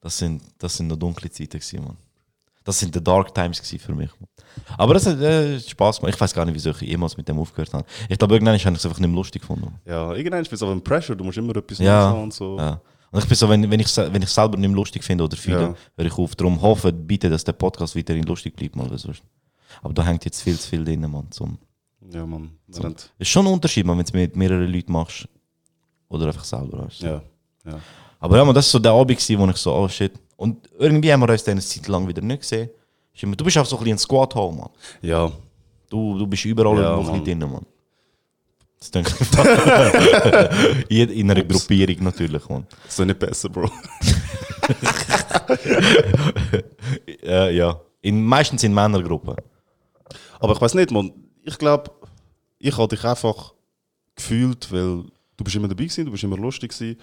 Das 0.00 0.16
sind, 0.16 0.42
das 0.58 0.76
sind 0.76 0.86
noch 0.86 0.96
dunkle 0.96 1.28
Zeiten 1.28 1.58
gewesen, 1.58 1.84
Mann. 1.84 1.96
Das 2.64 2.78
sind 2.78 2.94
die 2.94 3.02
Dark 3.02 3.34
Times 3.34 3.58
für 3.60 3.94
mich. 3.94 4.10
Aber 4.76 4.94
das 4.94 5.06
hat 5.06 5.18
äh, 5.20 5.58
Spaß 5.58 6.00
gemacht. 6.00 6.14
Ich 6.14 6.20
weiß 6.20 6.34
gar 6.34 6.44
nicht, 6.44 6.54
wieso 6.54 6.70
ich 6.70 6.80
jemals 6.82 7.16
mit 7.16 7.26
dem 7.28 7.38
aufgehört 7.38 7.72
habe. 7.72 7.84
Ich 8.08 8.18
glaube, 8.18 8.34
irgendwann 8.34 8.58
habe 8.58 8.58
ich 8.74 8.78
es 8.78 8.84
einfach 8.86 8.98
nicht 9.00 9.08
mehr 9.08 9.16
lustig 9.16 9.42
gefunden. 9.42 9.74
Ja, 9.86 10.12
irgendwann 10.14 10.44
bist 10.44 10.60
du 10.60 10.66
auf 10.66 10.72
einem 10.72 10.82
Pressure, 10.82 11.16
du 11.16 11.24
musst 11.24 11.38
immer 11.38 11.56
etwas 11.56 11.78
Ja. 11.78 12.10
Haben 12.10 12.24
und 12.24 12.34
so. 12.34 12.58
Ja. 12.58 12.80
Und 13.12 13.18
ich 13.22 13.26
bin 13.28 13.36
so, 13.36 13.48
wenn, 13.48 13.68
wenn 13.70 13.80
ich 13.80 13.96
wenn 13.96 14.22
ich 14.22 14.28
selber 14.28 14.56
nicht 14.56 14.68
mehr 14.68 14.76
lustig 14.76 15.02
finde 15.02 15.24
oder 15.24 15.36
fühle, 15.36 15.60
Ja. 15.62 15.74
höre 15.96 16.06
ich 16.06 16.16
auf. 16.18 16.36
Darum 16.36 16.60
hoffe 16.60 16.92
bitte, 16.92 17.28
dass 17.30 17.42
der 17.44 17.52
Podcast 17.54 17.96
weiterhin 17.96 18.24
lustig 18.24 18.54
bleibt. 18.54 18.76
Mal, 18.76 18.86
sonst. 18.98 19.22
Aber 19.82 19.94
da 19.94 20.04
hängt 20.04 20.24
jetzt 20.24 20.42
viel 20.42 20.58
zu 20.58 20.68
viel 20.68 20.84
drin, 20.84 21.00
Mann. 21.10 21.30
Zum, 21.30 21.58
Ja, 22.12 22.26
Mann. 22.26 22.50
zum, 22.70 22.94
ist 23.18 23.28
schon 23.28 23.46
ein 23.46 23.52
Unterschied, 23.52 23.86
wenn 23.86 23.96
du 23.96 24.02
es 24.04 24.12
mit 24.12 24.36
mehreren 24.36 24.70
Leuten 24.70 24.92
machst. 24.92 25.26
Oder 26.08 26.26
einfach 26.26 26.44
selber 26.44 26.84
hast. 26.86 27.00
Ja. 27.00 27.22
ja. 27.64 27.80
Aber 28.18 28.36
ja, 28.36 28.44
man, 28.44 28.54
das 28.54 28.66
war 28.66 28.70
so 28.72 28.78
der 28.78 28.92
Abend, 28.92 29.10
wo 29.38 29.46
ich 29.48 29.56
so, 29.56 29.74
oh 29.74 29.88
shit. 29.88 30.12
Und 30.40 30.70
irgendwie 30.78 31.12
haben 31.12 31.20
wir 31.20 31.28
uns 31.28 31.44
dann 31.44 31.52
eine 31.52 31.60
Zeit 31.60 31.86
lang 31.86 32.08
wieder 32.08 32.22
nicht 32.22 32.40
gesehen. 32.40 32.70
Du 33.20 33.44
bist 33.44 33.58
auch 33.58 33.66
so 33.66 33.76
ein 33.76 33.80
bisschen 33.84 33.96
ein 33.96 33.98
Squad-Hole, 33.98 34.56
Mann. 34.56 34.70
Ja, 35.02 35.30
Du, 35.90 36.16
du 36.16 36.26
bist 36.26 36.46
überall 36.46 36.76
Ja, 36.78 36.92
irgendwo 36.92 37.10
ein 37.10 37.16
Mann. 37.18 37.24
drin, 37.24 37.38
Mann. 37.40 37.66
Das 38.78 38.90
denke 38.90 39.12
ich. 40.88 40.98
in 41.02 41.08
in 41.20 41.30
einer 41.30 41.44
Gruppierung 41.44 42.04
natürlich, 42.04 42.48
Mann. 42.48 42.66
das 42.84 42.98
ist 42.98 43.04
nicht 43.04 43.18
besser, 43.18 43.50
Bro. 43.50 43.68
Äh, 47.22 47.54
ja. 47.56 47.78
In, 48.00 48.24
meistens 48.24 48.62
in 48.64 48.72
Männergruppen. 48.72 49.36
Aber 50.38 50.54
ich 50.54 50.60
weiß 50.60 50.74
nicht, 50.74 50.90
man. 50.90 51.12
Ich 51.42 51.58
glaube, 51.58 51.90
ich 52.58 52.76
habe 52.78 52.88
dich 52.88 53.04
einfach 53.04 53.52
gefühlt, 54.16 54.72
weil 54.72 55.04
du 55.36 55.44
bist 55.44 55.56
immer 55.56 55.68
dabei 55.68 55.84
gewesen, 55.84 56.06
du 56.06 56.12
bist 56.12 56.24
immer 56.24 56.36
lustig 56.38 56.72
gewesen. 56.72 56.98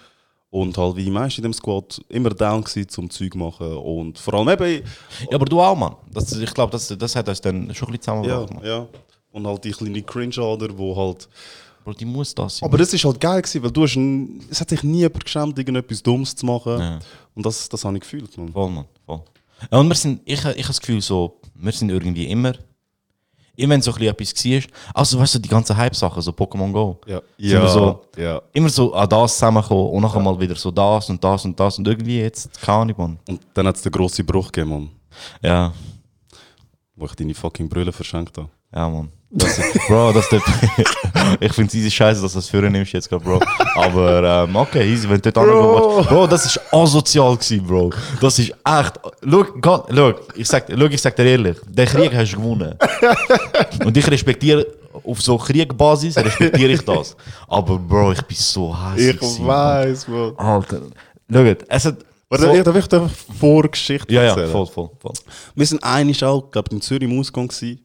Und 0.50 0.78
halt 0.78 0.96
wie 0.96 1.04
die 1.04 1.10
meisten 1.10 1.40
in 1.40 1.50
dem 1.50 1.52
Squad 1.52 2.00
immer 2.08 2.30
down 2.30 2.64
gewesen 2.64 2.88
zum 2.88 3.10
Zeug 3.10 3.34
machen. 3.34 3.76
Und 3.76 4.18
vor 4.18 4.34
allem 4.34 4.48
eben, 4.48 4.82
Ja, 5.30 5.34
aber 5.34 5.44
du 5.44 5.60
auch, 5.60 5.76
Mann. 5.76 5.94
Das, 6.10 6.32
ich 6.32 6.54
glaube, 6.54 6.72
das, 6.72 6.88
das 6.88 7.16
hat 7.16 7.28
uns 7.28 7.40
dann 7.40 7.74
schon 7.74 7.88
ein 7.88 7.98
bisschen 7.98 8.24
ja, 8.24 8.24
zusammengebracht, 8.24 8.54
Mann. 8.54 8.64
ja. 8.64 8.86
Und 9.32 9.46
halt 9.46 9.64
die 9.64 9.72
kleine 9.72 10.02
Cringe-Ader, 10.02 10.76
wo 10.78 10.96
halt... 10.96 11.28
Bro, 11.84 11.92
die 11.92 12.06
muss 12.06 12.34
das 12.34 12.58
sein. 12.58 12.68
Aber 12.68 12.78
das 12.78 12.92
ist 12.94 13.04
halt 13.04 13.20
geil 13.20 13.42
gewesen, 13.42 13.62
weil 13.62 13.70
du 13.70 13.82
hast... 13.82 13.96
Ein, 13.96 14.40
es 14.50 14.60
hat 14.60 14.70
sich 14.70 14.82
nie 14.82 15.00
jemand 15.00 15.24
geschämt, 15.24 15.58
irgendetwas 15.58 16.02
Dummes 16.02 16.34
zu 16.34 16.46
machen. 16.46 16.78
Ja. 16.78 16.98
Und 17.34 17.44
das, 17.44 17.68
das 17.68 17.84
habe 17.84 17.96
ich 17.96 18.02
gefühlt, 18.02 18.36
man. 18.38 18.48
Voll, 18.50 18.70
Mann. 18.70 18.84
Voll. 19.04 19.20
Ja, 19.70 19.78
und 19.78 19.88
wir 19.88 19.94
sind, 19.94 20.22
ich, 20.24 20.38
ich 20.38 20.44
habe 20.44 20.54
das 20.56 20.80
Gefühl, 20.80 21.02
so, 21.02 21.40
wir 21.54 21.72
sind 21.72 21.90
irgendwie 21.90 22.26
immer, 22.26 22.54
immer 23.58 23.74
wenn 23.74 23.82
so 23.82 23.92
ein 23.92 24.14
bisschen 24.14 24.54
etwas 24.54 24.72
war, 24.72 24.94
also 24.94 25.18
weißt 25.18 25.34
du, 25.34 25.38
die 25.40 25.48
ganzen 25.48 25.76
Hype-Sachen, 25.76 26.22
so 26.22 26.30
Pokémon 26.30 26.72
Go. 26.72 27.00
Ja. 27.06 27.20
Sind 27.38 27.62
wir 27.62 27.68
so, 27.68 28.00
ja. 28.16 28.40
immer 28.52 28.68
so 28.68 28.94
an 28.94 29.08
das 29.08 29.34
zusammenkommen 29.34 29.90
und 29.90 30.02
nachher 30.02 30.20
mal 30.20 30.38
wieder 30.38 30.54
so 30.54 30.70
das 30.70 31.10
und 31.10 31.22
das 31.22 31.44
und 31.44 31.58
das 31.58 31.78
und 31.78 31.86
irgendwie 31.86 32.20
jetzt, 32.20 32.60
keine 32.60 32.78
Ahnung, 32.78 32.94
Mann. 32.96 33.18
Und 33.28 33.40
dann 33.54 33.66
hat 33.66 33.76
es 33.76 33.82
den 33.82 33.92
grossen 33.92 34.24
Bruch 34.24 34.52
gegeben, 34.52 34.70
man. 34.70 34.90
Ja, 35.42 35.72
Wo 36.94 37.06
ich 37.06 37.14
deine 37.14 37.34
fucking 37.34 37.68
Brille 37.68 37.92
verschenkt 37.92 38.38
habe. 38.38 38.48
ja, 38.72 38.88
Mann. 38.88 39.10
Das 39.30 39.58
ist, 39.58 39.86
Bro, 39.86 40.12
das 40.12 40.26
ist 40.32 40.42
Ich 41.40 41.52
finde 41.52 41.68
es 41.68 41.74
easy 41.74 41.90
scheiße, 41.90 42.22
dass 42.22 42.32
du 42.32 42.38
das 42.38 42.48
führen 42.48 42.72
nimmst 42.72 42.92
jetzt 42.92 43.10
gerade, 43.10 43.22
Bro. 43.22 43.40
Aber 43.76 44.44
ähm, 44.44 44.56
okay, 44.56 44.90
easy, 44.90 45.08
wenn 45.08 45.20
du 45.20 45.30
dort 45.30 45.46
Bro. 45.46 46.02
Bro. 46.02 46.04
Bro, 46.04 46.26
das 46.26 46.46
ist 46.46 46.60
asozial 46.72 47.36
gewesen, 47.36 47.66
Bro. 47.66 47.90
Das 48.20 48.38
ist 48.38 48.50
echt. 48.50 48.92
Schau, 49.22 50.14
ich 50.34 50.48
sag, 50.48 50.66
schau, 50.70 50.86
ich 50.86 51.00
sag 51.02 51.14
dir 51.16 51.26
ehrlich, 51.26 51.58
den 51.68 51.86
Krieg 51.86 52.14
hast 52.14 52.32
du 52.32 52.36
gewonnen. 52.38 52.74
Und 53.84 53.96
ich 53.96 54.10
respektiere, 54.10 54.66
auf 55.04 55.20
so 55.20 55.36
Kriegbasis 55.36 56.16
respektiere 56.16 56.72
ich 56.72 56.80
das. 56.82 57.14
Aber 57.46 57.78
Bro, 57.78 58.12
ich 58.12 58.22
bin 58.22 58.36
so 58.36 58.74
hässlich. 58.74 59.08
Ich 59.14 59.20
gewesen, 59.20 59.46
weiß. 59.46 60.08
Mann. 60.08 60.36
Alter. 60.36 60.80
Schau, 61.30 61.54
es 61.68 61.84
hat. 61.84 61.96
Warte, 62.30 62.44
so- 62.44 62.54
ich 62.76 62.88
darf 62.88 63.10
ich 63.10 63.38
Vorgeschichte 63.38 64.12
ja, 64.12 64.22
ja, 64.22 64.28
erzählen? 64.28 64.50
voll, 64.50 64.66
voll, 64.66 64.90
voll. 64.98 65.12
Wir 65.54 65.64
sind 65.66 65.82
einig 65.82 66.22
auch, 66.24 66.50
glaube 66.50 66.70
in 66.72 66.80
Zürich 66.80 67.08
im 67.08 67.18
Ausgang 67.18 67.48
gewesen 67.48 67.80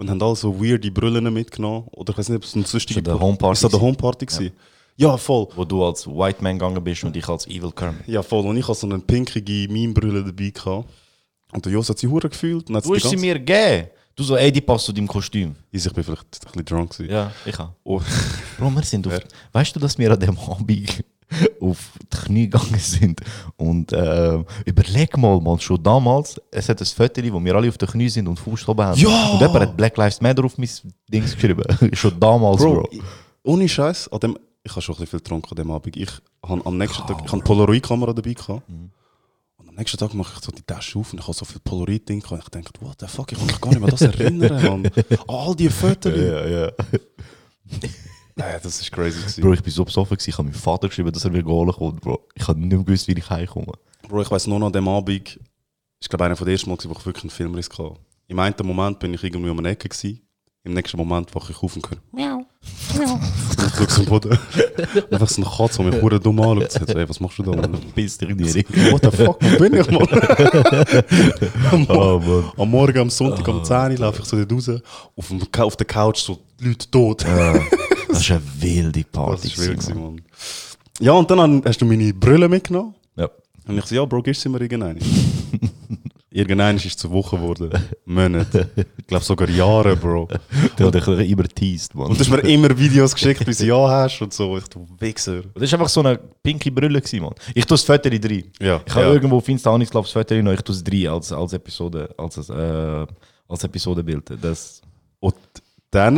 und 0.00 0.08
haben 0.08 0.22
alle 0.22 0.34
so 0.34 0.58
weirde 0.58 0.90
Brillen 0.90 1.30
mitgenommen. 1.32 1.86
Oder 1.92 2.12
ich 2.12 2.18
weiß 2.18 2.30
nicht, 2.30 2.36
ob 2.38 2.44
es 2.44 2.54
eine 2.54 2.64
sonstige 2.64 3.00
Ist 3.00 3.06
das 3.06 3.14
der 3.14 3.20
Homeparty 3.20 3.66
Ist 3.66 3.74
das? 3.74 3.80
Homeparty 3.80 4.26
gewesen? 4.26 4.52
Ja. 4.96 5.16
voll. 5.18 5.46
Wo 5.54 5.64
du 5.66 5.84
als 5.84 6.06
White 6.06 6.42
Man 6.42 6.58
gegangen 6.58 6.82
bist 6.82 7.04
und 7.04 7.14
ich 7.14 7.28
als 7.28 7.46
Evil 7.46 7.70
Kermit. 7.70 8.08
Ja, 8.08 8.22
voll. 8.22 8.46
Und 8.46 8.56
ich 8.56 8.66
hatte 8.66 8.78
so 8.78 8.86
eine 8.86 8.98
pinkige 8.98 9.70
Meme-Brille 9.70 10.24
dabei. 10.24 10.50
Gehabt. 10.50 10.88
Und 11.52 11.64
der 11.66 11.72
Jos 11.72 11.90
hat 11.90 11.98
sich 11.98 12.08
hure 12.08 12.30
gefühlt. 12.30 12.70
Und 12.70 12.76
hat 12.76 12.86
Du 12.86 12.94
hast 12.94 13.10
sie 13.10 13.16
mir 13.16 13.34
gegeben. 13.34 13.88
Du 14.16 14.24
so, 14.24 14.36
ey, 14.36 14.50
die 14.50 14.62
passt 14.62 14.86
zu 14.86 14.92
deinem 14.92 15.06
Kostüm. 15.06 15.54
Ich 15.70 15.84
bin 15.84 16.02
vielleicht 16.02 16.22
ein 16.22 16.28
bisschen 16.46 16.64
drunk. 16.64 16.92
gewesen. 16.96 17.12
Ja, 17.12 17.32
ich 17.44 17.58
auch. 17.58 17.70
Oh. 17.84 18.00
Bro, 18.58 18.70
wir 18.70 18.82
sind 18.82 19.06
auf. 19.06 19.20
Weißt 19.52 19.76
du, 19.76 19.80
dass 19.80 19.98
wir 19.98 20.10
an 20.10 20.18
dem 20.18 20.38
Abend 20.38 21.02
auf 21.60 21.92
die 22.12 22.16
Knie 22.16 22.48
gegangen 22.48 22.78
sind? 22.78 23.20
Und 23.56 23.92
äh, 23.92 24.42
überleg 24.64 25.16
mal, 25.16 25.40
man, 25.40 25.58
schon 25.60 25.82
damals, 25.82 26.40
es 26.50 26.68
hat 26.68 26.80
ein 26.80 26.86
Foto, 26.86 27.22
wo 27.32 27.44
wir 27.44 27.54
alle 27.54 27.68
auf 27.68 27.78
den 27.78 27.88
Knie 27.88 28.08
sind 28.08 28.28
und 28.28 28.38
Fuß 28.38 28.68
oben 28.68 28.84
haben. 28.84 29.00
Ja! 29.00 29.30
Und 29.32 29.40
jemand 29.40 29.60
hat 29.60 29.76
Black 29.76 29.96
Lives 29.96 30.20
Matter 30.20 30.44
auf 30.44 30.58
mein 30.58 30.68
Dings 31.08 31.34
geschrieben. 31.34 31.64
schon 31.94 32.18
damals, 32.18 32.62
Bro. 32.62 32.74
Bro, 32.74 32.88
ohne 33.42 33.68
Scheiß, 33.68 34.08
an 34.08 34.20
dem, 34.20 34.38
ich 34.62 34.70
habe 34.72 34.82
schon 34.82 34.94
ein 34.94 34.98
bisschen 34.98 35.10
viel 35.10 35.20
getrunken 35.20 35.50
an 35.50 35.56
dem 35.56 35.70
Abend. 35.70 35.96
Ich 35.96 36.10
habe 36.44 36.64
am 36.64 36.76
nächsten 36.76 37.06
Tag, 37.06 37.16
ich 37.18 37.24
habe 37.24 37.32
eine 37.32 37.42
Polaroid-Kamera 37.42 38.12
dabei 38.12 38.34
gehabt. 38.34 38.62
Und 38.68 39.68
am 39.68 39.74
nächsten 39.74 39.98
Tag 39.98 40.14
mache 40.14 40.32
ich 40.36 40.44
so 40.44 40.52
die 40.52 40.62
Tasche 40.62 40.98
auf 40.98 41.12
und 41.12 41.20
ich 41.20 41.26
habe 41.26 41.36
so 41.36 41.44
viel 41.44 41.60
Polaroid-Ding. 41.60 42.22
Und 42.28 42.38
ich 42.38 42.48
denke, 42.48 42.70
what 42.80 42.96
the 43.00 43.06
fuck, 43.06 43.32
ich 43.32 43.38
kann 43.38 43.46
mich 43.46 43.60
gar 43.60 43.70
nicht 43.70 43.80
mehr 43.80 43.88
an 43.88 43.96
das 43.96 44.02
erinnern. 44.02 44.52
An 44.66 44.90
all 45.28 45.54
die 45.54 45.68
Fotos. 45.68 46.12
Ja, 46.14 46.46
ja. 46.46 46.72
Nein, 48.40 48.60
das 48.62 48.80
ist 48.80 48.90
crazy 48.90 49.20
gewesen. 49.20 49.42
Bro, 49.42 49.52
ich 49.52 49.62
bin 49.62 49.72
so 49.72 49.84
besoffen, 49.84 50.16
gewesen. 50.16 50.30
ich 50.30 50.38
habe 50.38 50.48
meinem 50.48 50.58
Vater 50.58 50.88
geschrieben, 50.88 51.12
dass 51.12 51.24
er 51.24 51.30
mir 51.30 51.44
holen 51.44 51.72
kommt, 51.72 52.00
Bro. 52.00 52.26
Ich 52.34 52.48
habe 52.48 52.58
nicht 52.58 52.70
mehr 52.70 52.78
gewusst, 52.82 53.06
wie 53.08 53.12
ich 53.12 53.30
heimkomme. 53.30 53.72
Bro, 54.08 54.22
ich 54.22 54.30
weiß 54.30 54.46
nur 54.46 54.58
noch 54.58 54.66
an 54.66 54.72
dem 54.72 54.88
Abend, 54.88 55.38
ich 56.00 56.08
glaube 56.08 56.24
einer 56.24 56.36
von 56.36 56.46
den 56.46 56.52
ersten 56.52 56.70
Mal, 56.70 56.76
gewesen, 56.76 56.90
wo 56.90 56.98
ich 56.98 57.06
wirklich 57.06 57.24
einen 57.24 57.30
Filmriss 57.30 57.68
hatte. 57.70 57.94
Im 58.28 58.38
einen 58.38 58.54
Moment 58.62 58.98
bin 58.98 59.12
ich 59.12 59.22
irgendwie 59.22 59.50
um 59.50 59.58
eine 59.58 59.70
Ecke 59.70 59.88
gewesen. 59.88 60.20
Im 60.62 60.74
nächsten 60.74 60.96
Moment 60.96 61.34
wache 61.34 61.52
ich 61.52 61.62
auf 61.62 61.76
und 61.76 61.88
höre 61.90 61.98
Boden. 64.06 64.38
Einfach 65.10 65.28
so 65.28 65.42
eine 65.42 65.50
Katze, 65.50 65.82
die 65.82 65.90
mich 65.90 66.02
hure 66.02 66.20
dumm 66.20 66.40
anschaut. 66.40 66.72
Sagt 66.72 66.90
ey, 66.90 67.08
was 67.08 67.20
machst 67.20 67.38
du 67.38 67.42
da? 67.44 67.52
Mann? 67.52 67.76
Bis 67.94 68.18
dich 68.18 68.34
nicht. 68.34 68.56
What 68.92 69.02
the 69.04 69.10
fuck, 69.10 69.38
wo 69.40 69.58
bin 69.58 69.74
ich, 69.74 69.90
Mann? 69.90 70.08
am, 71.72 71.86
Oh, 71.88 72.18
Mann. 72.18 72.44
am 72.56 72.70
Morgen, 72.70 72.98
am 72.98 73.10
Sonntag, 73.10 73.46
um 73.48 73.64
10 73.64 73.92
Uhr 73.92 73.98
laufe 73.98 74.20
ich 74.22 74.28
so 74.28 74.36
dort 74.42 74.52
raus. 74.52 74.80
Auf, 75.16 75.28
dem, 75.28 75.40
auf 75.58 75.76
der 75.76 75.86
Couch 75.86 76.18
so 76.18 76.38
die 76.60 76.68
Leute 76.68 76.90
tot. 76.90 77.24
Das 78.10 78.22
ist 78.22 78.30
eine 78.32 78.42
wilde 78.58 79.02
Das 79.04 79.12
Party. 79.12 79.46
ist 79.46 79.54
schwierig, 79.54 79.78
gewesen, 79.78 80.02
Mann. 80.02 80.20
Ja, 80.98 81.12
und 81.12 81.30
dann 81.30 81.62
hast 81.64 81.80
du 81.80 81.86
meine 81.86 82.12
Brille 82.12 82.48
mitgenommen. 82.48 82.92
Ja. 83.14 83.28
Und 83.68 83.78
ich 83.78 83.84
so, 83.86 83.94
ja, 83.94 84.04
Bro, 84.04 84.22
gibst 84.22 84.44
du 84.44 84.50
mir 84.50 84.60
irgendeine? 84.60 84.98
Irgendein 86.32 86.76
ist 86.76 86.84
es 86.86 86.96
zu 86.96 87.10
Wochen 87.10 87.36
geworden. 87.36 87.70
Monate. 88.04 88.70
Ich 88.98 89.06
glaube 89.08 89.24
sogar 89.24 89.48
Jahre, 89.50 89.96
Bro. 89.96 90.28
Der 90.78 90.86
hat 90.86 90.94
dich 90.94 91.04
bisschen 91.04 91.26
überteased, 91.26 91.94
Mann. 91.96 92.06
Und 92.06 92.14
du 92.16 92.20
hast 92.20 92.30
mir 92.30 92.38
immer 92.48 92.76
Videos 92.78 93.12
geschickt, 93.14 93.44
bis 93.44 93.58
du 93.58 93.66
ja 93.66 93.88
hast 93.88 94.20
und 94.22 94.32
so. 94.32 94.56
Ich 94.56 94.68
du 94.68 94.86
Wichser. 95.00 95.42
Das 95.54 95.72
war 95.72 95.78
einfach 95.80 95.88
so 95.88 96.00
eine 96.00 96.20
pinke 96.42 96.70
Brille, 96.70 97.00
gewesen, 97.00 97.22
Mann. 97.22 97.34
Ich 97.52 97.64
tue 97.66 97.74
das 97.74 97.82
Foto 97.82 98.08
drin. 98.08 98.44
Ja, 98.60 98.80
Ich 98.86 98.94
habe 98.94 99.06
ja. 99.06 99.12
irgendwo 99.12 99.38
auf 99.38 99.48
Insta 99.48 99.70
auch 99.70 99.78
nicht, 99.78 99.90
glaube 99.90 100.06
ich, 100.06 100.12
das 100.12 100.22
Foto 100.22 100.40
noch. 100.40 100.52
Ich 100.52 100.62
tue 100.62 100.74
es 100.74 100.84
drin 100.84 101.08
als, 101.08 101.32
als 101.32 101.52
Episode, 101.52 102.08
als, 102.16 102.48
äh, 102.48 103.06
als 103.48 103.64
Episodebild. 103.64 104.32
Das, 104.40 104.82
Und 105.18 105.34
dann 105.90 106.16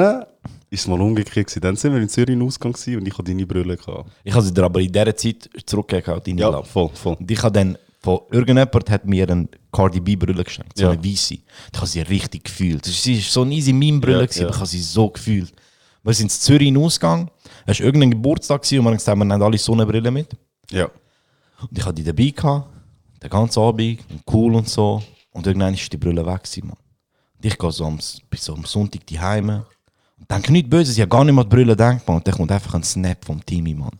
ist 0.68 0.80
es 0.80 0.86
mal 0.88 1.00
umgekehrt. 1.00 1.56
Dann 1.64 1.76
sind 1.76 1.94
wir 1.94 2.02
in 2.02 2.08
Zürich 2.10 2.34
im 2.34 2.42
Ausgang 2.42 2.72
und 2.74 3.06
ich 3.08 3.12
hatte 3.14 3.24
deine 3.24 3.46
Brille. 3.46 3.78
Gehabt. 3.78 4.10
ich 4.24 4.34
habe 4.34 4.44
sie 4.44 4.52
dir 4.52 4.64
aber 4.64 4.80
in 4.80 4.92
dieser 4.92 5.16
Zeit 5.16 5.48
zurückgegeben, 5.64 6.20
deine 6.22 6.40
Ja, 6.40 6.50
Blau. 6.50 6.62
voll, 6.64 6.90
voll. 6.92 7.16
Und 7.18 7.30
ich 7.30 7.42
habe 7.42 7.52
dann, 7.52 7.78
von 8.02 8.20
irgendjemand 8.30 8.90
hat 8.90 9.04
mir 9.06 9.28
eine 9.30 9.48
Cardi 9.72 10.00
B 10.00 10.16
Brille 10.16 10.42
geschenkt, 10.44 10.76
so 10.76 10.84
Ja. 10.84 10.90
eine 10.90 11.04
weiße. 11.04 11.34
Ich 11.34 11.42
habe 11.76 11.86
sie 11.86 12.00
richtig 12.00 12.44
gefühlt. 12.44 12.84
Sie 12.84 13.16
war 13.16 13.22
so 13.22 13.42
eine 13.42 13.54
easy 13.54 13.72
Meme 13.72 14.00
Brille, 14.00 14.20
Ja, 14.20 14.26
gewesen, 14.26 14.40
ja. 14.40 14.46
aber 14.46 14.54
ich 14.54 14.60
habe 14.60 14.68
sie 14.68 14.82
so 14.82 15.08
gefühlt. 15.08 15.52
Wir 16.02 16.12
sind 16.14 16.26
in 16.26 16.30
Zürich 16.30 16.68
in 16.68 16.76
Ausgang, 16.78 17.30
es 17.64 17.78
war 17.78 17.86
irgendein 17.86 18.10
Geburtstag 18.10 18.62
gewesen 18.62 18.78
und 18.80 18.84
wir 18.86 18.90
haben 18.90 18.96
gesagt, 18.96 19.16
wir 19.18 19.24
nehmen 19.24 19.42
alle 19.42 19.56
Sonnenbrille 19.58 20.10
mit. 20.10 20.36
Ja. 20.70 20.90
Und 21.60 21.78
ich 21.78 21.84
hatte 21.84 21.94
die 21.94 22.04
dabei 22.04 22.30
gehabt, 22.30 22.68
den 23.22 23.30
ganzen 23.30 23.60
Abend, 23.60 24.00
und 24.10 24.22
cool 24.32 24.56
und 24.56 24.68
so. 24.68 25.00
Und 25.30 25.46
irgendwann 25.46 25.74
ist 25.74 25.92
die 25.92 25.96
Brille 25.96 26.26
weg 26.26 26.42
gewesen, 26.42 26.66
Mann. 26.66 26.76
Und 27.36 27.44
ich 27.46 27.56
gehe 27.56 27.70
so 27.70 27.86
am, 27.86 27.98
bis 28.28 28.44
so 28.44 28.52
am 28.54 28.64
Sonntag 28.64 29.06
die 29.06 29.20
Heime. 29.20 29.64
Und 30.18 30.28
denke 30.28 30.50
nichts 30.50 30.68
Böses, 30.70 30.96
ich 30.96 31.00
habe 31.02 31.08
gar 31.08 31.24
nicht 31.24 31.34
mal 31.34 31.42
an 31.42 31.48
die 31.48 31.54
Brille 31.54 31.72
gedacht, 31.72 32.06
Mann. 32.08 32.16
Und 32.16 32.26
dann 32.26 32.34
kommt 32.34 32.50
einfach 32.50 32.74
ein 32.74 32.82
Snap 32.82 33.24
vom 33.24 33.44
Timmy, 33.46 33.74
Mann. 33.74 33.96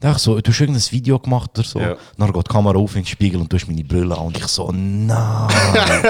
Da 0.00 0.12
ich 0.12 0.18
so, 0.18 0.40
du 0.40 0.50
hast 0.50 0.60
irgendein 0.60 0.82
Video 0.92 1.18
gemacht 1.18 1.50
oder 1.58 1.66
so. 1.66 1.80
Ja. 1.80 1.96
Dann 2.16 2.32
geht 2.32 2.48
die 2.48 2.52
Kamera 2.52 2.78
auf 2.78 2.94
in 2.94 3.02
den 3.02 3.06
Spiegel 3.06 3.40
und 3.40 3.52
du 3.52 3.56
hast 3.56 3.66
meine 3.66 3.82
Brille 3.84 4.16
an. 4.16 4.26
Und 4.26 4.36
ich 4.38 4.46
so, 4.46 4.70
nein. 4.72 5.48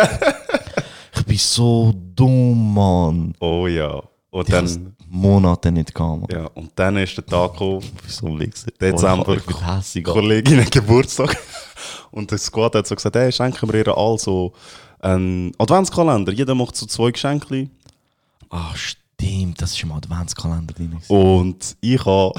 ich 1.17 1.25
bin 1.25 1.39
so 1.39 1.95
dumm, 2.15 2.75
Mann. 2.75 3.35
Oh 3.41 3.67
ja. 3.67 4.03
Und 4.31 4.47
Ich 4.49 4.55
dann, 4.55 4.95
Monate 5.09 5.73
nicht 5.73 5.99
Mann. 5.99 6.27
ja. 6.31 6.47
und 6.55 6.71
dann 6.75 6.99
ist 6.99 7.17
der 7.17 7.25
Tag 7.25 7.53
gekommen, 7.53 7.83
so. 8.07 8.37
Dezember. 8.37 9.37
Ich 9.37 9.45
bin 9.47 9.57
hässig. 9.67 10.07
Alter. 10.07 10.21
Kollegin 10.21 10.61
hat 10.61 10.71
Geburtstag. 10.71 11.35
Und 12.11 12.31
der 12.31 12.37
Squad 12.39 12.75
hat 12.75 12.87
so 12.87 12.95
gesagt, 12.95 13.17
hey, 13.17 13.33
schenken 13.33 13.73
wir 13.73 13.87
ihr 13.87 13.97
all 13.97 14.19
so 14.19 14.53
einen 15.01 15.53
Adventskalender. 15.59 16.33
Jeder 16.33 16.55
macht 16.55 16.77
so 16.77 16.85
zwei 16.85 17.11
Geschenke. 17.11 17.69
Ah, 18.51 18.73
stimmt, 18.75 19.63
das 19.63 19.73
ist 19.73 19.83
im 19.83 19.93
Adventskalender 19.93 20.75
drin. 20.75 20.99
Und 21.09 21.77
ich 21.81 22.05
habe 22.05 22.33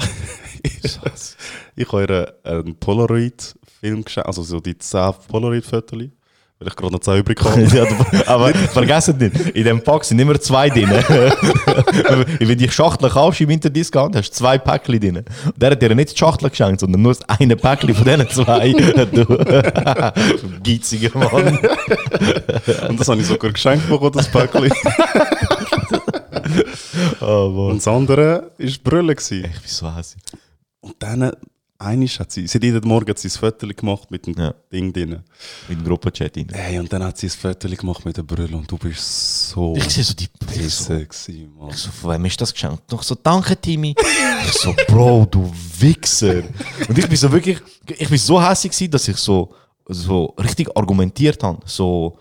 ich 1.76 1.92
habe 1.92 2.34
ihr 2.44 2.50
einen 2.52 2.74
Polaroid-Film 2.76 4.04
geschenkt, 4.04 4.26
also 4.26 4.42
so 4.42 4.60
die 4.60 4.76
10 4.76 5.12
Polaroid-Fotos, 5.28 5.98
weil 6.58 6.68
ich 6.68 6.76
gerade 6.76 6.92
noch 6.92 7.00
10 7.00 7.18
übrig 7.20 7.40
habe. 7.42 7.62
Ja, 7.74 7.84
du- 7.86 8.26
aber 8.28 8.48
vergesst 8.72 9.16
nicht, 9.18 9.34
in 9.54 9.64
dem 9.64 9.82
Pack 9.82 10.04
sind 10.04 10.18
immer 10.18 10.38
zwei 10.38 10.68
drin. 10.68 10.90
Wenn 12.38 12.58
die 12.58 12.68
Schachtel 12.70 13.08
kaufst 13.08 13.40
im 13.40 13.48
Interdiscount, 13.50 14.14
hast 14.14 14.30
du 14.30 14.34
zwei 14.36 14.58
Päckchen 14.58 15.00
drin. 15.00 15.16
Und 15.18 15.26
der 15.56 15.70
hat 15.70 15.80
dir 15.80 15.94
nicht 15.94 16.12
die 16.12 16.18
Schachtel 16.18 16.50
geschenkt, 16.50 16.80
sondern 16.80 17.00
nur 17.00 17.14
das 17.14 17.26
eine 17.28 17.56
Päckchen 17.56 17.94
von 17.94 18.04
diesen 18.04 18.28
zwei. 18.28 18.72
Du 18.72 19.24
geiziger 20.62 21.18
Mann. 21.18 21.58
Und 22.90 23.00
das 23.00 23.08
habe 23.08 23.20
ich 23.20 23.26
sogar 23.26 23.52
geschenkt 23.52 23.88
bekommen, 23.88 24.12
das 24.12 24.28
Päckchen. 24.28 24.70
Oh. 27.20 27.68
Und 27.70 27.78
das 27.78 27.88
andere 27.88 28.50
war 28.58 28.70
Brille. 28.84 29.12
Ich 29.14 29.28
bin 29.30 29.50
so 29.64 29.94
hässlich. 29.94 30.22
Und 30.80 30.94
dann, 30.98 31.32
eines 31.78 32.18
hat 32.20 32.30
sie, 32.32 32.46
sie 32.46 32.58
hat 32.58 32.62
jeden 32.62 32.86
Morgen 32.86 33.08
hat 33.10 33.18
sie 33.18 33.28
ein 33.28 33.30
Foto 33.32 33.66
gemacht 33.68 34.10
mit 34.10 34.26
dem 34.26 34.34
Ja. 34.38 34.54
Ding 34.72 34.92
drin. 34.92 35.20
Mit 35.68 35.78
dem 35.78 35.84
Gruppenchat 35.84 36.36
rein. 36.36 36.48
Hey, 36.52 36.78
und 36.78 36.92
dann 36.92 37.02
hat 37.04 37.16
sie 37.18 37.26
ein 37.26 37.30
Foto 37.30 37.68
gemacht 37.68 38.04
mit 38.04 38.16
der 38.16 38.22
Brille 38.22 38.56
und 38.56 38.70
du 38.70 38.76
bist 38.76 39.48
so 39.50 39.74
Ich 39.76 39.84
sehe 39.88 40.04
so 40.04 40.14
die 40.14 40.28
pisse 40.46 41.06
gewesen, 41.06 41.52
Mann. 41.58 41.70
ich 41.70 41.76
so, 41.76 41.90
von 41.90 42.10
wem 42.12 42.24
ist 42.26 42.40
das 42.40 42.52
geschenkt? 42.52 42.82
Doch 42.88 43.02
so, 43.02 43.14
danke 43.14 43.56
Timmy. 43.60 43.94
Ich 44.46 44.52
so, 44.52 44.74
Bro, 44.88 45.26
du 45.30 45.50
Wichser. 45.78 46.42
Und 46.88 46.98
ich 46.98 47.06
bin 47.08 47.16
so 47.16 47.30
wirklich, 47.32 47.58
ich 47.98 48.08
bin 48.08 48.18
so 48.18 48.42
hässlich 48.42 48.72
gewesen, 48.72 48.90
dass 48.90 49.08
ich 49.08 49.16
so, 49.16 49.54
so 49.88 50.26
richtig 50.38 50.68
argumentiert 50.76 51.42
habe. 51.42 51.60
So, 51.66 52.18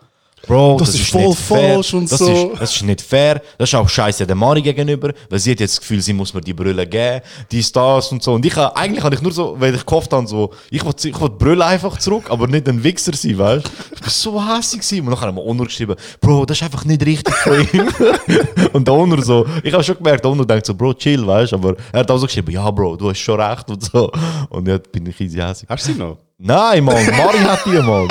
Bro, 0.47 0.77
Das 0.79 0.87
das, 0.91 0.95
ist 0.95 1.01
ist, 1.03 1.11
voll 1.11 1.27
nicht 1.27 1.39
fair. 1.39 1.73
falsch 1.75 1.93
und 1.93 2.11
das 2.11 2.19
so. 2.19 2.51
Ist, 2.53 2.61
das 2.61 2.75
ist 2.75 2.81
nicht 2.83 3.01
fair. 3.01 3.41
Das 3.57 3.69
ist 3.69 3.75
auch 3.75 3.87
scheiße 3.87 4.25
der 4.25 4.35
Mari 4.35 4.61
gegenüber, 4.61 5.11
weil 5.29 5.39
sie 5.39 5.51
hat 5.51 5.59
jetzt 5.59 5.73
das 5.73 5.79
Gefühl, 5.81 6.01
sie 6.01 6.13
muss 6.13 6.33
mir 6.33 6.41
die 6.41 6.53
Brille 6.53 6.87
geben, 6.87 7.21
dies, 7.51 7.71
das 7.71 8.11
und 8.11 8.23
so. 8.23 8.33
Und 8.33 8.45
ich, 8.45 8.55
ha- 8.55 8.71
eigentlich 8.75 9.03
habe 9.03 9.13
ich 9.15 9.21
nur 9.21 9.31
so, 9.31 9.55
weil 9.59 9.75
ich 9.75 9.85
gehofft 9.85 10.11
habe, 10.13 10.25
so, 10.27 10.51
ich 10.71 10.83
will, 10.83 10.93
ich 11.03 11.21
will 11.21 11.29
die 11.29 11.35
Brille 11.43 11.65
einfach 11.65 11.97
zurück, 11.97 12.25
aber 12.29 12.47
nicht 12.47 12.67
ein 12.67 12.83
Wichser 12.83 13.13
sein, 13.15 13.37
weißt 13.37 13.65
du? 13.65 13.69
Ich 13.95 14.01
bin 14.01 14.09
so 14.09 14.41
hässlich 14.43 14.81
gewesen. 14.81 15.07
Und 15.07 15.11
dann 15.11 15.21
haben 15.21 15.35
wir 15.37 15.45
Onur 15.45 15.65
geschrieben, 15.67 15.95
Bro, 16.21 16.45
das 16.45 16.57
ist 16.57 16.63
einfach 16.63 16.85
nicht 16.85 17.05
richtig 17.05 17.33
von 17.35 17.59
ihm. 17.73 17.87
und 18.73 18.87
der 18.87 18.93
Onur 18.93 19.21
so, 19.23 19.45
ich 19.63 19.73
habe 19.73 19.83
schon 19.83 19.97
gemerkt, 19.97 20.23
der 20.23 20.31
Onur 20.31 20.47
denkt 20.47 20.65
so, 20.65 20.73
Bro, 20.73 20.93
chill, 20.95 21.25
weißt 21.27 21.51
du? 21.51 21.55
Aber 21.57 21.75
er 21.91 21.99
hat 21.99 22.09
auch 22.09 22.17
so 22.17 22.25
geschrieben, 22.25 22.51
ja, 22.51 22.69
Bro, 22.71 22.95
du 22.95 23.09
hast 23.09 23.19
schon 23.19 23.39
recht 23.39 23.69
und 23.69 23.83
so. 23.83 24.11
Und 24.49 24.67
jetzt 24.67 24.91
bin 24.91 25.05
ich 25.05 25.19
easy 25.21 25.37
hässlich. 25.37 25.69
Hast 25.69 25.87
du 25.87 25.93
sie 25.93 25.99
noch? 25.99 26.17
Nein, 26.37 26.83
Mann, 26.85 27.05
Mari 27.05 27.37
hat 27.39 27.65
die, 27.65 27.71
Mann. 27.71 28.07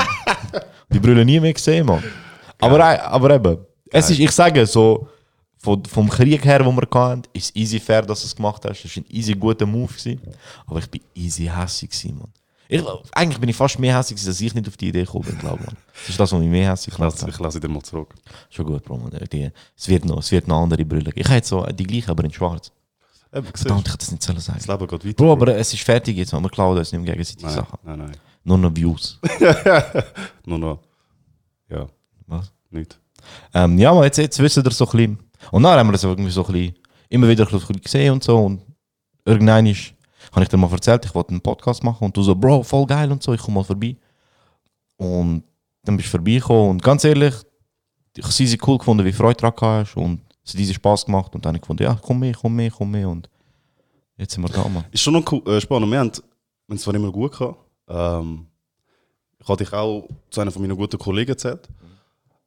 Die 0.90 0.98
Brille 0.98 1.24
nie 1.24 1.40
mehr 1.40 1.52
gesehen, 1.52 1.86
Mann. 1.86 2.02
Aber, 2.58 3.02
aber 3.02 3.34
eben, 3.34 3.58
es 3.90 4.10
ist, 4.10 4.18
ich 4.18 4.30
sage 4.30 4.66
so, 4.66 5.08
von, 5.58 5.84
vom 5.84 6.08
Krieg 6.08 6.44
her, 6.44 6.64
wo 6.64 6.72
wir 6.72 6.88
hatten, 6.92 7.22
ist 7.32 7.46
es 7.46 7.56
easy 7.56 7.80
fair, 7.80 8.02
dass 8.02 8.20
du 8.20 8.26
es 8.26 8.36
gemacht 8.36 8.64
hast. 8.64 8.84
Es 8.84 8.96
war 8.96 9.02
ein 9.02 9.06
easy 9.10 9.34
guter 9.34 9.66
Move. 9.66 9.92
Gewesen. 9.92 10.20
Aber 10.66 10.78
ich 10.78 10.88
bin 10.88 11.00
easy 11.14 11.44
gewesen, 11.44 12.18
Mann. 12.18 12.32
Ich, 12.70 12.82
eigentlich 13.12 13.40
bin 13.40 13.48
ich 13.48 13.56
fast 13.56 13.78
mehr 13.78 13.96
hässlich, 13.96 14.16
gewesen, 14.16 14.28
dass 14.28 14.40
ich 14.40 14.54
nicht 14.54 14.68
auf 14.68 14.76
die 14.76 14.88
Idee 14.88 15.04
gekommen 15.04 15.24
bin, 15.24 15.38
glaube 15.38 15.64
ich. 15.66 15.74
Das 16.00 16.08
ist 16.10 16.20
das, 16.20 16.32
was 16.32 16.38
mich 16.38 16.48
mehr 16.48 16.70
hässlich 16.70 16.94
Ich 16.94 16.98
lasse, 16.98 17.28
ich 17.28 17.38
lasse 17.38 17.60
dir 17.60 17.68
mal 17.68 17.82
zurück. 17.82 18.14
Schon 18.50 18.66
gut, 18.66 18.84
Bro. 18.84 18.98
Mann. 18.98 19.10
Die, 19.32 19.50
es, 19.76 19.88
wird 19.88 20.04
noch, 20.04 20.18
es 20.18 20.30
wird 20.30 20.46
noch 20.46 20.62
andere 20.62 20.84
Brille. 20.84 21.10
Ich 21.14 21.28
jetzt 21.28 21.48
so 21.48 21.64
die 21.64 21.84
gleiche, 21.84 22.10
aber 22.10 22.24
in 22.24 22.32
schwarz. 22.32 22.70
Eben, 23.32 23.46
Verdammt, 23.46 23.86
ich 23.86 23.92
hätte 23.92 23.98
das 23.98 24.10
nicht 24.10 24.22
sagen. 24.22 24.58
das 24.58 24.66
Leben 24.66 24.86
geht 24.86 25.04
weiter. 25.04 25.14
Bro, 25.14 25.32
aber 25.32 25.56
es 25.56 25.72
ist 25.72 25.82
fertig 25.82 26.16
jetzt, 26.16 26.32
man. 26.32 26.42
Wir 26.42 26.50
klauen 26.50 26.76
uns 26.78 26.92
nicht 26.92 27.04
gegenseitig 27.04 27.42
nein, 27.42 27.54
Sachen. 27.54 27.78
nein, 27.84 27.98
nein. 27.98 28.12
Nur 28.48 28.56
noch 28.56 28.74
Views. 28.74 29.20
Nur 30.46 30.58
noch. 30.58 30.78
Ja, 31.68 31.86
Was? 32.26 32.50
nicht. 32.70 32.98
Ähm, 33.52 33.76
ja, 33.76 33.90
aber 33.90 34.06
jetzt, 34.06 34.16
jetzt 34.16 34.38
wissen 34.38 34.64
wir 34.64 34.70
so 34.70 34.86
ein 34.86 34.90
bisschen. 34.90 35.18
Und 35.50 35.64
dann 35.64 35.78
haben 35.78 35.88
wir 35.88 35.92
das 35.92 36.04
irgendwie 36.04 36.30
so 36.30 36.46
ein 36.46 36.52
bisschen, 36.52 36.74
immer 37.10 37.28
wieder 37.28 37.44
ein 37.44 37.50
bisschen 37.50 37.78
gesehen 37.78 38.12
und 38.14 38.24
so. 38.24 38.38
Und 38.38 38.62
irgendwann 39.26 39.66
ist, 39.66 39.92
habe 40.32 40.44
ich 40.44 40.48
dir 40.48 40.56
mal 40.56 40.72
erzählt, 40.72 41.04
ich 41.04 41.14
wollte 41.14 41.32
einen 41.32 41.42
Podcast 41.42 41.84
machen 41.84 42.06
und 42.06 42.16
du 42.16 42.22
so, 42.22 42.34
Bro, 42.34 42.62
voll 42.62 42.86
geil 42.86 43.12
und 43.12 43.22
so, 43.22 43.34
ich 43.34 43.40
komme 43.42 43.56
mal 43.56 43.64
vorbei. 43.64 43.94
Und 44.96 45.44
dann 45.84 45.98
bist 45.98 46.08
du 46.08 46.12
vorbeigekommen 46.12 46.70
und 46.70 46.82
ganz 46.82 47.04
ehrlich, 47.04 47.34
ich 48.16 48.24
habe 48.24 48.32
sie 48.32 48.58
cool 48.66 48.78
gefunden, 48.78 49.04
wie 49.04 49.12
Freude 49.12 49.36
daran 49.42 49.80
hast 49.84 49.94
und 49.94 50.22
es 50.42 50.52
hat 50.52 50.58
diesen 50.58 50.74
Spaß 50.74 51.04
gemacht 51.04 51.34
und 51.34 51.44
dann 51.44 51.50
habe 51.50 51.58
ich 51.58 51.62
gefunden, 51.62 51.82
ja, 51.82 51.98
komm 52.00 52.20
mit, 52.20 52.34
komm 52.34 52.56
mit, 52.56 52.72
komm 52.72 52.90
mit 52.92 53.04
und 53.04 53.28
jetzt 54.16 54.32
sind 54.32 54.42
wir 54.42 54.48
da, 54.48 54.66
Mann. 54.68 54.86
Ist 54.90 55.02
schon 55.02 55.12
noch 55.12 55.30
cool, 55.30 55.42
äh, 55.46 55.60
spannend. 55.60 55.92
Wir 55.92 55.98
haben 55.98 56.12
es 56.68 56.80
zwar 56.80 56.94
immer 56.94 57.12
gut 57.12 57.32
gehabt. 57.32 57.67
Ähm, 57.88 58.46
ich 59.40 59.48
hatte 59.48 59.64
dich 59.64 59.72
auch 59.72 60.08
zu 60.30 60.40
einer 60.40 60.50
von 60.50 60.62
meinen 60.62 60.76
guten 60.76 60.98
Kollegen 60.98 61.30
erzählt. 61.30 61.68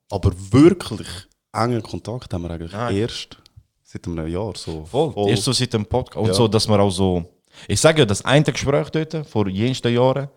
Aber 0.10 0.32
wirklich 0.51 1.08
engen 1.54 1.82
Kontakt 1.82 2.34
haben 2.34 2.43
wir 2.43 2.51
eigentlich 2.51 2.71
Nein. 2.73 2.95
erst 2.97 3.38
seit 3.84 4.06
einem 4.08 4.27
Jahr. 4.27 4.54
So 4.56 4.86
Voll. 4.86 5.30
Erst 5.30 5.43
so 5.43 5.51
seit 5.54 5.73
dem 5.73 5.86
Podcast. 5.86 6.17
Und 6.17 6.27
Ja. 6.27 6.34
so, 6.34 6.47
dass 6.47 6.67
wir 6.67 6.80
auch 6.80 6.89
so. 6.91 7.23
Ich 7.67 7.80
sage 7.80 7.99
ja, 7.99 8.06
das 8.06 8.23
eine 8.23 8.43
Gespräch 8.43 8.89
dort, 8.89 9.25
vor 9.27 9.47
jensten 9.47 9.93
Jahren, 9.93 10.30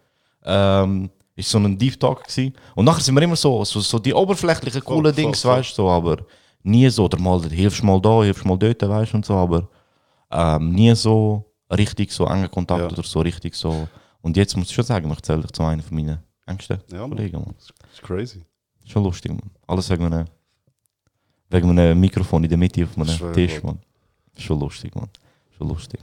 ähm, 0.45 1.11
ist 1.37 1.51
so 1.51 1.59
ein 1.59 1.77
Deep 1.79 1.99
Talk 1.99 2.25
gewesen. 2.25 2.55
Und 2.75 2.85
nachher 2.85 3.01
sind 3.03 3.14
wir 3.14 3.23
immer 3.23 3.37
so, 3.37 3.64
so, 3.64 3.81
so 3.81 3.99
die 3.99 4.12
oberflächlichen, 4.14 4.83
Voll, 4.83 4.95
coolen 4.97 5.14
voll, 5.14 5.25
Dings, 5.25 5.43
voll. 5.43 5.53
weißt 5.59 5.71
du, 5.71 5.75
so, 5.83 5.90
aber 5.90 6.19
nie 6.62 6.88
so, 6.88 7.05
oder 7.05 7.19
mal, 7.19 7.40
hilfst 7.51 7.83
mal 7.83 8.01
da, 8.01 8.23
hilfst 8.23 8.45
mal 8.45 8.57
dort, 8.59 8.83
weißt 8.83 9.12
du, 9.12 9.17
und 9.19 9.27
so, 9.27 9.35
aber 9.35 9.69
ähm, 10.31 10.71
nie 10.73 10.95
so 10.95 11.45
richtig 11.71 12.11
so 12.12 12.27
engen 12.27 12.51
Kontakt 12.51 12.81
Ja. 12.81 12.87
oder 12.99 13.03
so 13.07 13.21
richtig 13.21 13.55
so. 13.55 13.88
Und 14.25 14.39
jetzt 14.39 14.57
muss 14.57 14.71
ich 14.71 14.75
schon 14.75 14.85
sagen, 14.87 15.11
ich 15.13 15.21
zähle 15.21 15.43
dich 15.43 15.53
zu 15.53 15.63
einer 15.63 15.83
von 15.83 15.97
meinen 15.99 16.19
engsten 16.47 16.79
Ja. 16.91 17.07
Kollegen, 17.07 17.37
Mann. 17.43 17.55
Das 17.59 17.93
ist 17.93 18.03
crazy. 18.03 18.43
Schon 18.87 19.05
lustig, 19.05 19.31
man. 19.31 19.51
Alles 19.67 19.91
wegen 19.91 20.07
einem, 20.07 20.25
wegen 21.51 21.71
einem 21.71 22.01
Mikrofon 22.01 22.43
in 22.43 22.49
der 22.49 22.57
Mitte 22.57 22.85
auf 22.85 22.97
einem 22.97 23.07
Schwör, 23.07 23.35
Tisch, 23.35 23.63
Mann. 23.63 23.75
man. 23.77 24.43
Schon 24.43 24.59
lustig, 24.59 24.95
man. 24.95 25.09
Schon 25.59 25.69
lustig. 25.69 26.01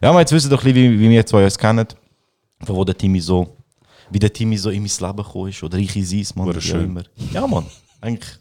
Ja, 0.00 0.10
aber 0.10 0.20
jetzt 0.20 0.30
wissen 0.30 0.50
doch 0.50 0.62
ein 0.64 0.72
bisschen, 0.72 0.92
wie, 0.92 1.00
wie 1.00 1.10
wir 1.10 1.26
zwei 1.26 1.42
uns 1.44 1.58
kennen. 1.58 1.86
Von 2.60 2.76
wo 2.76 2.84
der 2.84 2.96
Timmy 2.96 3.18
so, 3.20 3.56
wie 4.08 4.20
der 4.20 4.32
Timmy 4.32 4.56
so 4.56 4.70
in 4.70 4.82
mein 4.82 4.92
Leben 4.96 5.16
gekommen 5.16 5.48
ist. 5.50 5.60
Oder 5.64 5.76
ich 5.78 5.96
in 5.96 6.04
sein, 6.04 6.24
man. 6.36 6.46
War 6.54 6.60
schön. 6.60 6.84
immer. 6.84 7.02
Ja, 7.32 7.44
man. 7.44 7.66
Eigentlich, 8.00 8.38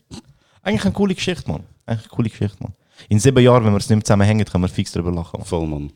eigentlich 0.62 0.86
eine 0.86 0.94
coole 0.94 1.16
Geschichte, 1.16 1.50
man. 1.50 1.64
Eigentlich 1.88 2.06
eine 2.06 2.16
coole 2.16 2.30
Geschichte, 2.30 2.58
man. 2.62 2.74
In 3.10 3.20
sieben 3.20 3.44
Jahren, 3.44 3.66
wenn 3.66 3.74
wir 3.74 3.78
es 3.78 3.90
nicht 3.90 3.98
mehr 3.98 4.04
zusammen 4.06 4.28
hängen, 4.28 4.46
können 4.46 4.64
wir 4.64 4.68
fix 4.70 4.92
drüber 4.92 5.12
lachen, 5.12 5.40
man. 5.40 5.48
Voll, 5.48 5.66
Mann. 5.66 5.92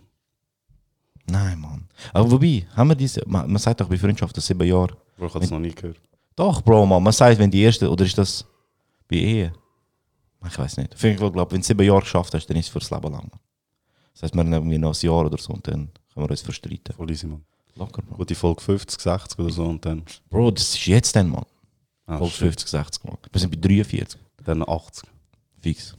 Nein, 1.30 1.60
man. 1.60 1.88
Aber 2.14 2.32
wobei, 2.32 2.66
haben 2.76 2.90
wir 2.90 2.96
diese, 2.96 3.22
man, 3.28 3.52
man 3.52 3.62
sagt 3.62 3.82
doch 3.82 3.90
bei 3.90 3.98
Freundschaften 3.98 4.42
sieben 4.42 4.66
Jahre. 4.68 4.96
Bro, 5.18 5.28
ich 5.28 5.34
habe 5.34 5.46
es 5.46 5.52
noch 5.52 5.60
nie 5.60 5.72
gehört. 5.72 6.00
Doch, 6.36 6.62
Bro, 6.62 6.86
man. 6.86 7.04
Man 7.04 7.14
sagt, 7.14 7.38
wenn 7.40 7.52
die 7.52 7.62
erste, 7.62 7.90
oder 7.90 8.06
ist 8.06 8.18
das 8.18 8.46
bei 9.08 9.18
Ehe? 9.18 9.54
Ich 10.46 10.58
weiß 10.58 10.78
nicht. 10.78 10.98
Fall, 10.98 11.16
glaube 11.16 11.52
wenn 11.52 11.62
du 11.62 11.68
sieben 11.68 11.86
Jahre 11.86 12.02
geschafft 12.02 12.34
hast, 12.34 12.48
dann 12.48 12.58
ist 12.58 12.68
es 12.68 12.72
fürs 12.72 12.90
Leben 12.92 13.12
lang. 13.12 13.30
Das 14.14 14.24
heißt, 14.24 14.36
wir 14.36 14.40
haben 14.40 14.54
irgendwie 14.54 14.78
noch 14.78 14.94
ein 14.96 15.06
Jahr 15.06 15.26
oder 15.26 15.38
so 15.38 15.54
und 15.54 15.68
dann 15.68 15.90
können 16.14 16.26
wir 16.26 16.32
uns 16.32 16.42
verstreiten. 16.42 16.96
Voll 16.96 17.12
easy, 17.12 17.28
Mann. 17.28 17.44
Locker, 17.76 18.02
Bro. 18.02 18.18
Gute 18.18 18.36
Folge 18.36 18.62
50, 18.62 19.00
60 19.00 19.40
oder 19.40 19.52
so 19.52 19.66
und 19.66 19.86
dann. 19.86 20.04
Bro, 20.30 20.52
das 20.52 20.76
ist 20.76 20.86
jetzt 20.88 21.16
dann, 21.16 21.30
Mann. 21.30 21.46
Ah, 22.06 22.18
shit. 22.26 22.38
50, 22.38 22.68
60 22.68 23.04
Mann. 23.04 23.18
Wir 23.32 23.42
sind 23.42 23.52
bei 23.52 23.68
43. 23.68 24.20
Dann 24.44 24.64
80. 24.68 25.10
Fix. 25.60 25.96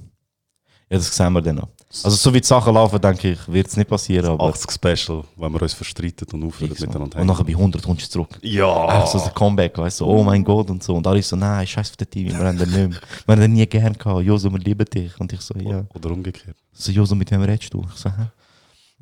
Ja, 0.90 0.96
das 0.96 1.14
sehen 1.14 1.32
wir 1.34 1.42
dann 1.42 1.56
noch. 1.56 1.68
Also 2.04 2.16
so 2.16 2.34
wie 2.34 2.40
die 2.40 2.46
Sachen 2.46 2.74
laufen, 2.74 3.00
denke 3.00 3.32
ich, 3.32 3.48
wird 3.48 3.66
es 3.66 3.76
nicht 3.76 3.88
passieren, 3.88 4.26
aber 4.26 4.44
80 4.44 4.70
Special, 4.70 5.24
wenn 5.36 5.52
wir 5.52 5.62
uns 5.62 5.72
verstreiten 5.72 6.26
und 6.32 6.44
aufhören 6.44 6.70
miteinander 6.70 7.18
Und 7.18 7.26
nachher 7.26 7.44
bei 7.44 7.52
100 7.52 7.82
kommst 7.82 8.06
du 8.06 8.10
zurück. 8.10 8.38
Ja! 8.42 9.06
So 9.06 9.18
ein 9.18 9.34
Comeback, 9.34 9.76
weißt 9.76 10.00
du, 10.00 10.04
so, 10.04 10.10
oh 10.10 10.22
mein 10.22 10.44
Gott 10.44 10.68
und 10.70 10.82
so. 10.82 10.96
Und 10.96 11.06
alle 11.06 11.22
so, 11.22 11.34
nein, 11.36 11.66
scheiß 11.66 11.90
auf 11.90 11.96
den 11.96 12.10
TV, 12.10 12.38
wir 12.38 12.46
haben 12.46 12.58
den 12.58 12.68
nicht 12.68 12.76
mehr. 12.76 13.00
Wir 13.26 13.32
haben 13.32 13.40
den 13.40 13.52
nie 13.54 13.66
gern 13.66 13.94
gehabt. 13.94 14.22
Joso, 14.22 14.50
wir 14.50 14.58
lieben 14.58 14.84
dich. 14.84 15.18
Und 15.18 15.32
ich 15.32 15.40
so, 15.40 15.54
ja. 15.58 15.84
Oder 15.94 16.10
umgekehrt. 16.10 16.56
So, 16.72 16.92
Joso, 16.92 17.14
mit 17.14 17.30
wem 17.30 17.40
redest 17.42 17.72
du? 17.72 17.82
Ich 17.90 18.00
so, 18.00 18.10
hä? 18.10 18.26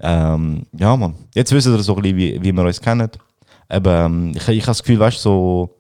Ähm, 0.01 0.67
ja, 0.73 0.97
Mann. 0.97 1.15
Jetzt 1.35 1.51
wissen 1.53 1.73
wir 1.73 1.83
so 1.83 1.97
ein 1.97 2.03
bisschen, 2.03 2.17
wie, 2.17 2.43
wie 2.43 2.53
wir 2.53 2.65
uns 2.65 2.81
kennen. 2.81 3.11
Eben, 3.69 3.87
ähm, 3.87 4.33
ich, 4.37 4.49
ich 4.49 4.63
habe 4.63 4.67
das 4.67 4.83
Gefühl, 4.83 5.01
weißt 5.01 5.17
du, 5.19 5.21
so, 5.21 5.77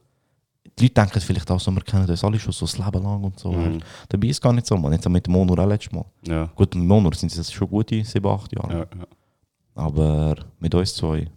die 0.78 0.84
Leute 0.84 0.94
denken 0.94 1.20
vielleicht 1.20 1.50
auch 1.50 1.60
so, 1.60 1.70
wir 1.70 1.82
kennen 1.82 2.08
uns 2.08 2.22
alle 2.22 2.38
schon 2.38 2.52
so 2.52 2.66
das 2.66 2.76
Leben 2.76 3.02
lang 3.02 3.24
und 3.24 3.38
so. 3.38 3.50
Mhm. 3.50 3.80
Dabei 4.08 4.28
ist 4.28 4.36
es 4.36 4.40
gar 4.40 4.52
nicht 4.52 4.66
so, 4.66 4.76
man. 4.76 4.92
Jetzt 4.92 5.08
mit 5.08 5.26
Monor 5.26 5.58
auch 5.58 5.66
letztes 5.66 5.92
Mal. 5.92 6.04
Ja. 6.22 6.46
Gut, 6.54 6.74
mit 6.74 6.84
Monor 6.84 7.14
sind 7.14 7.32
es 7.32 7.38
jetzt 7.38 7.54
schon 7.54 7.68
gute 7.68 8.04
7, 8.04 8.26
8 8.26 8.52
Jahre. 8.54 8.72
Ja, 8.72 8.78
ja. 8.98 9.06
Aber 9.74 10.36
mit 10.58 10.74
uns 10.74 10.94
zwei, 10.94 11.30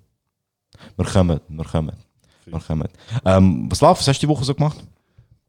wir 0.96 1.06
kommen, 1.06 1.40
wir 1.48 1.66
kommen. 1.66 1.96
Wir 2.46 2.60
kommen. 2.60 2.88
Ähm, 3.26 3.70
was 3.70 3.82
läuft? 3.82 4.02
Was 4.02 4.08
hast 4.08 4.22
du 4.22 4.28
die 4.28 4.30
Woche 4.30 4.44
so 4.44 4.54
gemacht? 4.54 4.84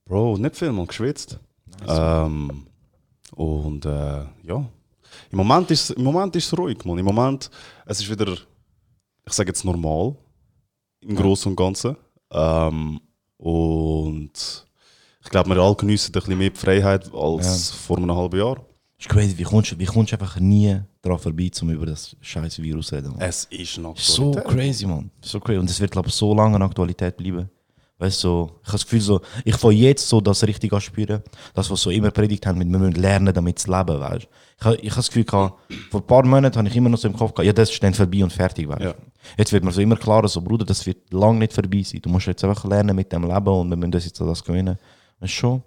Bro, 0.05 0.39
nicht 0.39 0.57
viel, 0.57 0.73
man 0.73 0.87
geschwitzt. 0.87 1.39
Ähm, 1.87 2.67
und 3.33 3.87
äh, 3.87 4.25
ja, 4.43 4.69
im 5.31 5.39
Moment 5.39 5.71
ist 5.71 5.91
im 5.91 6.05
Moment 6.05 6.35
ist 6.37 6.47
es 6.47 6.59
ruhig, 6.59 6.85
man. 6.85 6.99
Im 6.99 7.05
Moment, 7.05 7.51
es 7.87 8.01
ist 8.01 8.11
wieder, 8.11 8.33
ich 8.33 9.33
sage 9.33 9.51
jetzt 9.51 9.65
normal, 9.65 10.17
im 11.01 11.17
Großen 11.17 11.51
und 11.51 11.57
Ganzen. 11.57 11.97
Ähm, 12.31 13.01
und 13.41 14.31
ich 15.23 15.31
glaube, 15.31 15.51
wir 15.51 15.59
alle 15.59 15.75
geniessen 15.75 16.11
ein 16.11 16.13
bisschen 16.13 16.39
mehr 16.39 16.51
die 16.51 16.57
Freiheit 16.59 17.13
als 17.15 17.71
vor 17.71 17.97
einem 17.99 18.15
halben 18.15 18.39
Jahr. 18.39 18.57
ist 18.99 19.09
crazy, 19.09 19.37
wie 19.39 19.43
kommst, 19.45 19.73
du- 19.73 19.79
wie 19.79 19.87
kommst 19.87 20.13
du 20.13 20.17
einfach 20.17 20.39
nie 20.41 20.79
daran 21.03 21.19
vorbei, 21.19 21.51
um 21.63 21.71
über 21.71 21.87
das 21.87 22.15
scheiß 22.21 22.61
Virus 22.61 22.89
zu 22.89 22.97
reden? 22.97 23.13
Mann? 23.13 23.21
Es 23.21 23.45
ist 23.51 23.79
noch 23.79 23.97
so 23.97 24.33
crazy, 24.33 24.87
man. 24.87 25.11
So 25.23 25.41
crazy. 25.41 25.59
Und 25.59 25.71
es 25.71 25.81
wird, 25.81 25.91
glaube 25.91 26.09
ich, 26.09 26.15
so 26.15 26.35
lange 26.35 26.57
in 26.57 26.63
Aktualität 26.63 27.17
bleiben. 27.17 27.49
Weißt 27.99 28.23
du, 28.25 28.29
so, 28.29 28.51
ich 28.63 28.69
habe 28.69 28.73
das 28.79 28.85
Gefühl, 28.85 29.01
so, 29.03 29.21
ich 29.45 29.57
fange 29.57 29.75
jetzt 29.75 30.09
so 30.09 30.21
das 30.23 30.43
richtig 30.47 30.73
anspüren, 30.73 31.23
das, 31.55 31.71
was 31.71 31.83
so 31.83 31.91
immer 31.91 32.11
predigt 32.11 32.47
haben, 32.47 32.59
mit 32.59 32.69
wir 32.71 32.79
müssen 32.79 32.95
lernen, 33.01 33.33
damit 33.35 33.59
zu 33.59 33.71
leben, 33.71 34.01
weißt. 34.01 34.27
Ich 34.59 34.65
habe 34.65 34.77
ich 34.77 34.89
hab 34.91 34.97
das 34.97 35.09
Gefühl, 35.09 35.25
gehabt, 35.25 35.61
vor 35.91 36.01
ein 36.01 36.07
paar 36.07 36.25
Monaten 36.25 36.57
habe 36.57 36.69
ich 36.69 36.77
immer 36.77 36.89
noch 36.89 36.99
so 36.99 37.09
im 37.09 37.15
Kopf 37.17 37.33
gehabt, 37.35 37.47
ja, 37.47 37.53
das 37.53 37.71
ist 37.71 37.83
dann 37.83 37.93
vorbei 37.93 38.23
und 38.25 38.33
fertig, 38.33 38.69
weißt. 38.69 38.81
Ja. 38.81 38.95
Jetzt 39.37 39.53
wird 39.53 39.65
mir 39.65 39.73
so 39.73 39.81
immer 39.81 39.97
klarer, 39.97 40.29
so, 40.29 40.41
Bruder, 40.41 40.65
das 40.65 40.85
wird 40.87 41.13
lange 41.13 41.39
nicht 41.41 41.53
vorbei 41.53 41.83
sein. 41.83 42.01
Du 42.03 42.09
musst 42.09 42.27
jetzt 42.27 42.43
einfach 42.45 42.65
lernen 42.65 42.97
mit 42.97 43.13
dem 43.13 43.23
Leben 43.25 43.49
und 43.49 43.69
wir 43.71 43.77
müssen 43.77 43.91
das 43.93 44.05
jetzt 44.05 44.21
das 44.21 44.43
gewinnen. 44.45 44.79
Du 45.21 45.27
schon? 45.29 45.63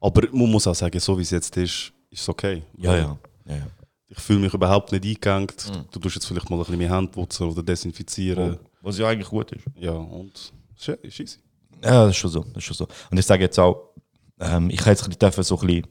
Aber 0.00 0.22
man 0.32 0.50
muss 0.50 0.66
auch 0.66 0.74
sagen, 0.74 0.98
so 1.00 1.16
wie 1.18 1.22
es 1.22 1.30
jetzt 1.30 1.56
ist, 1.56 1.92
ist 2.10 2.20
es 2.22 2.28
okay. 2.28 2.62
Ja, 2.76 2.96
ja. 2.96 3.18
ja, 3.46 3.56
ja. 3.56 3.66
Ich 4.08 4.18
fühle 4.20 4.38
mich 4.40 4.54
überhaupt 4.54 4.92
nicht 4.92 5.04
eingegangen. 5.04 5.48
Du 5.90 5.98
tust 5.98 6.14
jetzt 6.14 6.26
vielleicht 6.26 6.48
mal 6.48 6.56
ein 6.56 6.60
bisschen 6.60 6.78
mehr 6.78 6.94
Hände 6.94 7.10
putzen 7.10 7.48
oder 7.48 7.62
desinfizieren. 7.62 8.58
Was 8.82 8.98
ja 8.98 9.08
eigentlich 9.08 9.28
gut 9.28 9.50
ist. 9.52 9.64
Ja, 9.76 9.92
und 9.92 10.52
es 10.78 10.88
ist- 10.88 11.20
easy. 11.20 11.38
Ja, 11.82 12.04
das 12.04 12.10
ist 12.10 12.16
schon 12.18 12.30
so. 12.30 12.40
Das 12.44 12.56
ist 12.58 12.64
schon 12.64 12.76
so. 12.76 12.86
Und 13.10 13.18
ich 13.18 13.26
sage 13.26 13.42
jetzt 13.42 13.58
auch, 13.58 13.90
ähm, 14.38 14.70
ich 14.70 14.80
habe 14.80 14.90
jetzt 14.90 15.02
ein 15.04 15.10
bisschen 15.10 15.42
so 15.42 15.58
ein 15.58 15.66
bisschen 15.66 15.86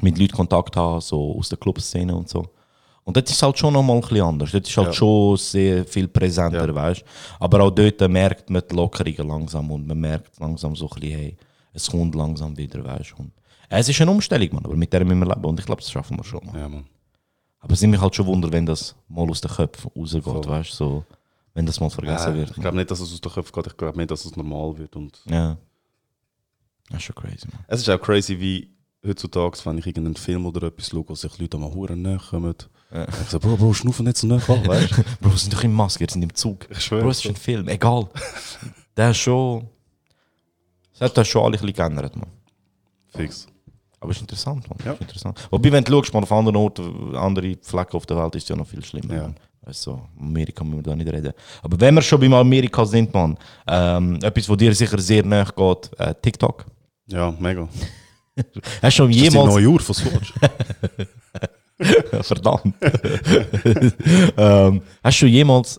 mit 0.00 0.18
Leuten 0.18 0.32
Kontakt 0.34 0.76
haben, 0.76 1.00
so 1.00 1.36
aus 1.38 1.48
der 1.48 1.58
Clubszene 1.58 2.14
und 2.14 2.28
so. 2.28 2.46
Und 3.04 3.16
das 3.18 3.30
ist 3.30 3.42
halt 3.42 3.58
schon 3.58 3.72
nochmal 3.74 3.96
ein 3.96 4.00
bisschen 4.02 4.22
anders. 4.22 4.50
Das 4.52 4.62
ist 4.68 4.76
halt 4.76 4.86
Ja. 4.88 4.92
schon 4.94 5.36
sehr 5.36 5.84
viel 5.84 6.08
präsenter, 6.08 6.66
Ja. 6.66 6.74
weißt 6.74 7.04
Aber 7.38 7.60
auch 7.62 7.70
dort 7.70 8.00
merkt 8.10 8.48
man 8.48 8.62
die 8.70 8.74
Lockerungen 8.74 9.28
langsam 9.28 9.70
und 9.70 9.86
man 9.86 9.98
merkt 10.00 10.38
langsam 10.40 10.74
so 10.74 10.88
ein 10.88 11.00
bisschen, 11.00 11.18
hey, 11.18 11.36
es 11.74 11.90
kommt 11.90 12.14
langsam 12.14 12.56
wieder, 12.56 12.82
weißt 12.82 13.14
Und 13.18 13.32
es 13.68 13.88
ist 13.88 14.00
eine 14.00 14.10
Umstellung, 14.10 14.48
Mann, 14.54 14.64
aber 14.64 14.76
mit 14.76 14.92
der 14.92 15.04
müssen 15.04 15.18
wir 15.18 15.26
leben 15.28 15.44
und 15.44 15.60
ich 15.60 15.66
glaube, 15.66 15.82
das 15.82 15.90
schaffen 15.90 16.16
wir 16.16 16.24
schon, 16.24 16.46
Mann. 16.46 16.56
Ja, 16.58 16.68
man. 16.68 16.84
Aber 17.60 17.72
es 17.74 17.80
sind 17.80 17.90
mich 17.90 18.00
halt 18.00 18.14
schon 18.14 18.26
wunder, 18.26 18.50
wenn 18.52 18.66
das 18.66 18.94
mal 19.08 19.28
aus 19.28 19.40
den 19.40 19.50
Köpfen 19.50 19.90
rausgeht, 19.96 20.22
Voll. 20.24 20.46
weißt 20.46 20.72
so, 20.72 21.04
wenn 21.54 21.66
das 21.66 21.80
mal 21.80 21.90
vergessen 21.90 22.34
Äh, 22.34 22.38
wird. 22.38 22.50
ich 22.50 22.56
glaube 22.56 22.76
nicht, 22.76 22.90
dass 22.90 23.00
es 23.00 23.12
aus 23.12 23.20
den 23.20 23.32
Köpfen 23.32 23.52
geht. 23.54 23.66
Ich 23.68 23.76
glaube 23.76 23.96
nicht, 23.98 24.10
dass 24.10 24.24
es 24.24 24.36
normal 24.36 24.76
wird. 24.78 24.96
Und 24.96 25.20
ja. 25.26 25.56
Das 26.88 26.98
ist 26.98 27.04
schon 27.04 27.16
crazy, 27.16 27.48
man. 27.50 27.64
es 27.68 27.80
ist 27.80 27.88
auch 27.90 28.00
crazy, 28.00 28.38
wie 28.38 28.70
heutzutage, 29.06 29.58
wenn 29.64 29.78
ich 29.78 29.86
irgendeinen 29.86 30.16
Film 30.16 30.44
oder 30.46 30.66
etwas 30.68 30.88
schaue, 30.90 31.04
wo 31.08 31.14
sich 31.14 31.38
Leute 31.38 31.56
am 31.56 31.64
Huren 31.74 32.02
näher 32.02 32.20
kommen. 32.30 32.54
Ja. 32.94 33.06
Ich 33.08 33.28
so, 33.28 33.40
Bro, 33.40 33.56
Bro, 33.56 33.74
schnuffen 33.74 34.06
nicht 34.06 34.16
so 34.16 34.26
nah 34.26 34.36
an, 34.36 34.66
weißt 34.68 34.92
du? 34.92 35.02
Bro, 35.20 35.30
wir 35.32 35.36
sind 35.38 35.52
doch 35.52 35.64
in 35.64 35.72
Maske, 35.72 36.00
wir 36.00 36.08
sind 36.10 36.22
im 36.22 36.32
Zug. 36.32 36.66
Ich 36.70 36.80
schwöre. 36.80 37.02
Bro, 37.02 37.10
es 37.10 37.18
ist 37.18 37.26
ein 37.28 37.36
Film, 37.36 37.68
egal. 37.68 38.08
Der 38.96 39.10
ist 39.10 39.18
schon. 39.18 39.68
Das 40.92 41.10
hat 41.10 41.16
das 41.18 41.26
schon 41.26 41.42
alle 41.42 41.58
ein 41.58 41.60
bisschen 41.60 41.72
geändert, 41.74 42.14
man. 42.14 42.28
Fix. 43.08 43.48
Aber 43.98 44.12
es 44.12 44.18
ist 44.18 44.22
interessant, 44.22 44.68
man. 44.70 44.78
Ja. 44.84 44.92
Ist 44.92 45.00
interessant. 45.00 45.48
Wobei, 45.50 45.72
wenn 45.72 45.82
du 45.82 45.92
schaust, 45.92 46.14
man, 46.14 46.22
auf 46.22 46.30
anderen 46.30 46.56
Orten, 46.56 47.16
andere 47.16 47.56
Flecken 47.62 47.96
auf 47.96 48.06
der 48.06 48.16
Welt, 48.16 48.34
ist 48.36 48.44
es 48.44 48.48
ja 48.50 48.56
noch 48.56 48.68
viel 48.68 48.84
schlimmer. 48.84 49.14
Ja. 49.14 49.30
Du, 49.84 50.00
Amerika 50.20 50.62
müssen 50.62 50.76
wir 50.76 50.82
da 50.82 50.94
nicht 50.94 51.10
reden. 51.10 51.32
Aber 51.62 51.80
wenn 51.80 51.94
wir 51.94 52.02
schon 52.02 52.20
beim 52.20 52.34
Amerika 52.34 52.84
sind, 52.84 53.12
man, 53.14 53.36
ähm, 53.66 54.18
etwas, 54.22 54.48
wo 54.48 54.54
dir 54.56 54.74
sicher 54.74 55.00
sehr 55.00 55.24
nahe 55.24 55.46
geht, 55.56 55.90
äh, 55.98 56.14
TikTok. 56.20 56.66
Ja, 57.06 57.34
mega. 57.38 57.66
Hast 58.36 58.46
du 58.82 58.90
schon 58.90 59.10
Ist 59.10 59.20
das 59.20 59.28
die 59.30 59.36
jemals. 59.36 59.54
neue 59.54 59.66
Uhr 59.66 59.80
von 59.80 59.94
Swatch? 59.94 60.34
Verdammt. 62.22 62.74
ähm, 64.36 64.82
hast 65.02 65.20
du 65.22 65.26
jemals. 65.26 65.78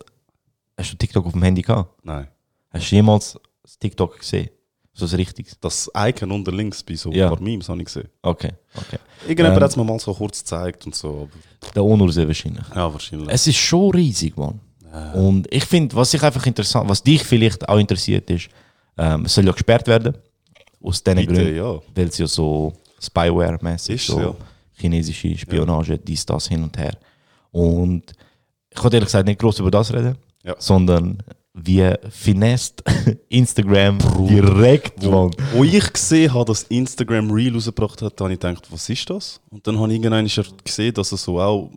Hast 0.78 0.92
du 0.92 0.96
TikTok 0.96 1.24
auf 1.26 1.32
dem 1.32 1.42
Handy 1.42 1.62
gehabt? 1.62 1.90
Nein. 2.04 2.28
Hast 2.70 2.90
du 2.90 2.96
jemals 2.96 3.38
TikTok 3.80 4.18
gesehen? 4.18 4.50
So 4.92 5.06
ein 5.06 5.14
richtiges? 5.14 5.58
Das 5.60 5.90
Icon 5.96 6.30
unter 6.32 6.52
links 6.52 6.82
bei 6.82 6.94
so 6.94 7.10
Ja. 7.12 7.26
ein 7.28 7.34
paar 7.34 7.42
Memes 7.42 7.68
habe 7.68 7.78
ich 7.80 7.86
gesehen. 7.86 8.08
Okay, 8.22 8.52
okay. 8.74 8.98
Irgendjemand 9.22 9.56
Ähm. 9.56 9.62
hat 9.62 9.70
es 9.70 9.76
mir 9.76 9.84
mal 9.84 9.98
so 9.98 10.12
kurz 10.14 10.40
gezeigt 10.40 10.84
und 10.86 10.94
so. 10.94 11.28
Der 11.74 11.82
Onur 11.84 12.12
sehr 12.12 12.26
wahrscheinlich. 12.26 12.64
Ja, 12.74 12.92
wahrscheinlich. 12.92 13.28
Es 13.30 13.46
ist 13.46 13.56
schon 13.56 13.90
riesig, 13.92 14.36
Mann. 14.36 14.60
Und 15.14 15.52
ich 15.52 15.64
finde, 15.66 15.94
was 15.94 16.10
sich 16.12 16.22
einfach 16.22 16.44
interessant, 16.46 16.88
was 16.88 17.02
dich 17.02 17.22
vielleicht 17.22 17.68
auch 17.68 17.76
interessiert 17.78 18.30
ist, 18.30 18.48
ähm, 18.96 19.26
es 19.26 19.34
soll 19.34 19.44
ja 19.44 19.52
gesperrt 19.52 19.86
werden. 19.86 20.16
Aus 20.82 21.02
diesen 21.02 21.26
Gründen. 21.26 21.54
ja. 21.56 21.78
Weil 21.94 22.06
es 22.06 22.16
ja 22.16 22.26
so 22.26 22.72
Spyware-mäßig 23.02 23.94
Ist, 23.96 24.06
so 24.06 24.20
ja. 24.20 24.34
Chinesische 24.76 25.36
Spionage, 25.36 25.98
dies, 25.98 26.24
das 26.26 26.48
hin 26.48 26.62
und 26.62 26.76
her. 26.78 26.96
Und 27.50 28.12
ich 28.70 28.82
wollte 28.82 28.96
ehrlich 28.96 29.08
gesagt 29.08 29.26
nicht 29.26 29.40
groß 29.40 29.60
über 29.60 29.70
das 29.70 29.92
reden, 29.92 30.16
Ja. 30.44 30.54
sondern 30.58 31.18
wie 31.54 31.90
finest 32.10 32.82
Instagram 33.30 33.98
direkt, 34.28 35.02
Mann. 35.04 35.30
Wo 35.54 35.64
ich 35.64 35.90
gesehen 35.92 36.34
habe, 36.34 36.44
dass 36.44 36.64
Instagram 36.64 37.30
Reel 37.30 37.54
rausgebracht 37.54 38.02
hat, 38.02 38.20
habe 38.20 38.34
ich 38.34 38.38
gedacht, 38.38 38.66
was 38.70 38.88
ist 38.90 39.08
das? 39.08 39.40
Und 39.50 39.66
dann 39.66 39.78
habe 39.80 39.90
ich 39.94 39.98
irgendwann 40.02 40.28
gesehen, 40.62 40.92
dass 40.94 41.12
es 41.12 41.22
so 41.22 41.40
auch 41.40 41.70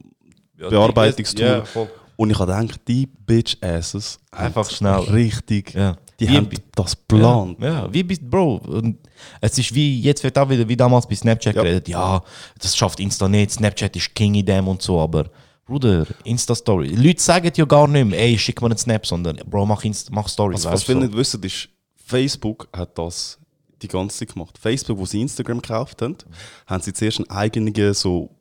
Bearbeitungstool. 0.57 1.45
Ja, 1.45 1.63
voll. 1.65 1.89
Und 2.17 2.31
ich 2.31 2.39
habe 2.39 2.51
gedacht, 2.51 2.81
die 2.88 3.07
Bitch-Asses 3.07 4.19
Einfach 4.31 4.69
schnell. 4.69 4.95
Richtig. 4.99 5.73
Ja. 5.73 5.95
Die 6.19 6.27
Wie- 6.27 6.35
haben 6.35 6.49
das 6.75 6.97
geplant. 6.97 7.57
Ja, 7.62 7.67
ja, 7.85 7.93
wie 7.93 8.03
bist 8.03 8.29
Bro? 8.29 8.55
Und 8.67 8.97
es 9.41 9.58
ist 9.58 9.73
wie, 9.73 9.99
jetzt 10.01 10.23
wird 10.23 10.38
auch 10.38 10.49
wieder 10.49 10.67
wie 10.67 10.77
damals 10.77 11.08
bei 11.08 11.15
Snapchat 11.15 11.55
Ja. 11.55 11.63
geredet, 11.63 11.88
ja, 11.88 12.21
das 12.60 12.75
schafft 12.75 12.99
Insta 12.99 13.27
nicht, 13.27 13.51
Snapchat 13.51 13.95
ist 13.95 14.13
King 14.15 14.36
in 14.36 14.45
dem 14.45 14.67
und 14.67 14.82
so, 14.82 14.99
aber 14.99 15.29
Bruder, 15.65 16.08
Insta-Story. 16.23 16.95
Leute 16.95 17.21
sagen 17.21 17.51
ja 17.55 17.65
gar 17.65 17.88
nicht 17.88 18.05
mehr, 18.05 18.19
ey, 18.19 18.38
schick 18.39 18.60
mir 18.60 18.67
einen 18.67 18.77
Snap, 18.77 19.05
sondern 19.05 19.38
Bro, 19.45 19.67
mach, 19.67 19.84
Insta, 19.84 20.12
mach 20.12 20.27
Stories. 20.27 20.65
Also, 20.65 20.71
was 20.71 20.84
viele 20.84 21.01
du, 21.01 21.05
nicht 21.05 21.15
wissen, 21.17 21.43
ist, 21.43 21.69
Facebook 22.05 22.67
hat 22.75 22.97
das 22.97 23.38
die 23.82 23.88
ganze 23.88 24.17
Zeit 24.17 24.34
gemacht. 24.34 24.58
Facebook, 24.58 24.97
wo 24.97 25.05
sie 25.05 25.21
Instagram 25.21 25.62
gekauft 25.62 26.01
haben, 26.01 26.17
haben 26.65 26.82
sie 26.82 26.91
zuerst 26.91 27.19
eine 27.19 27.29
eigene 27.29 27.93
so 27.93 28.32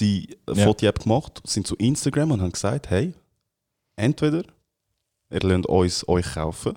äh, 0.00 0.26
Ja. 0.46 0.64
Foti-App 0.64 1.00
gemacht, 1.02 1.40
sind 1.44 1.66
zu 1.66 1.74
Instagram 1.76 2.32
und 2.32 2.42
haben 2.42 2.52
gesagt, 2.52 2.90
hey, 2.90 3.14
entweder 3.96 4.42
ihr 5.30 5.40
lernt 5.40 5.66
uns 5.66 6.06
euch 6.06 6.34
kaufen 6.34 6.74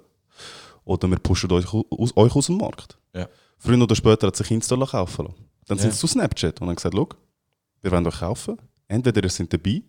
oder 0.86 1.08
wir 1.10 1.20
pushen 1.20 1.52
euch 1.52 1.66
aus, 1.74 2.16
euch 2.16 2.36
aus 2.36 2.46
dem 2.48 2.58
Markt. 2.58 2.98
Ja. 3.14 3.28
Früher 3.58 3.82
oder 3.82 3.96
später 3.96 4.28
hat 4.28 4.36
sich 4.36 4.50
Insta 4.52 4.76
kaufen 4.76 5.26
lassen. 5.26 5.36
Dann 5.68 5.78
Ja. 5.78 5.82
sind 5.84 5.94
sie 5.94 6.00
zu 6.00 6.08
Snapchat 6.08 6.60
und 6.62 6.68
haben 6.68 6.76
gesagt, 6.76 6.96
schau, 6.96 7.10
wir 7.82 7.92
wollen 7.92 8.08
euch 8.08 8.20
kaufen, 8.20 8.58
entweder 8.88 9.24
ihr 9.24 9.30
seid 9.30 9.54
dabei 9.54 9.82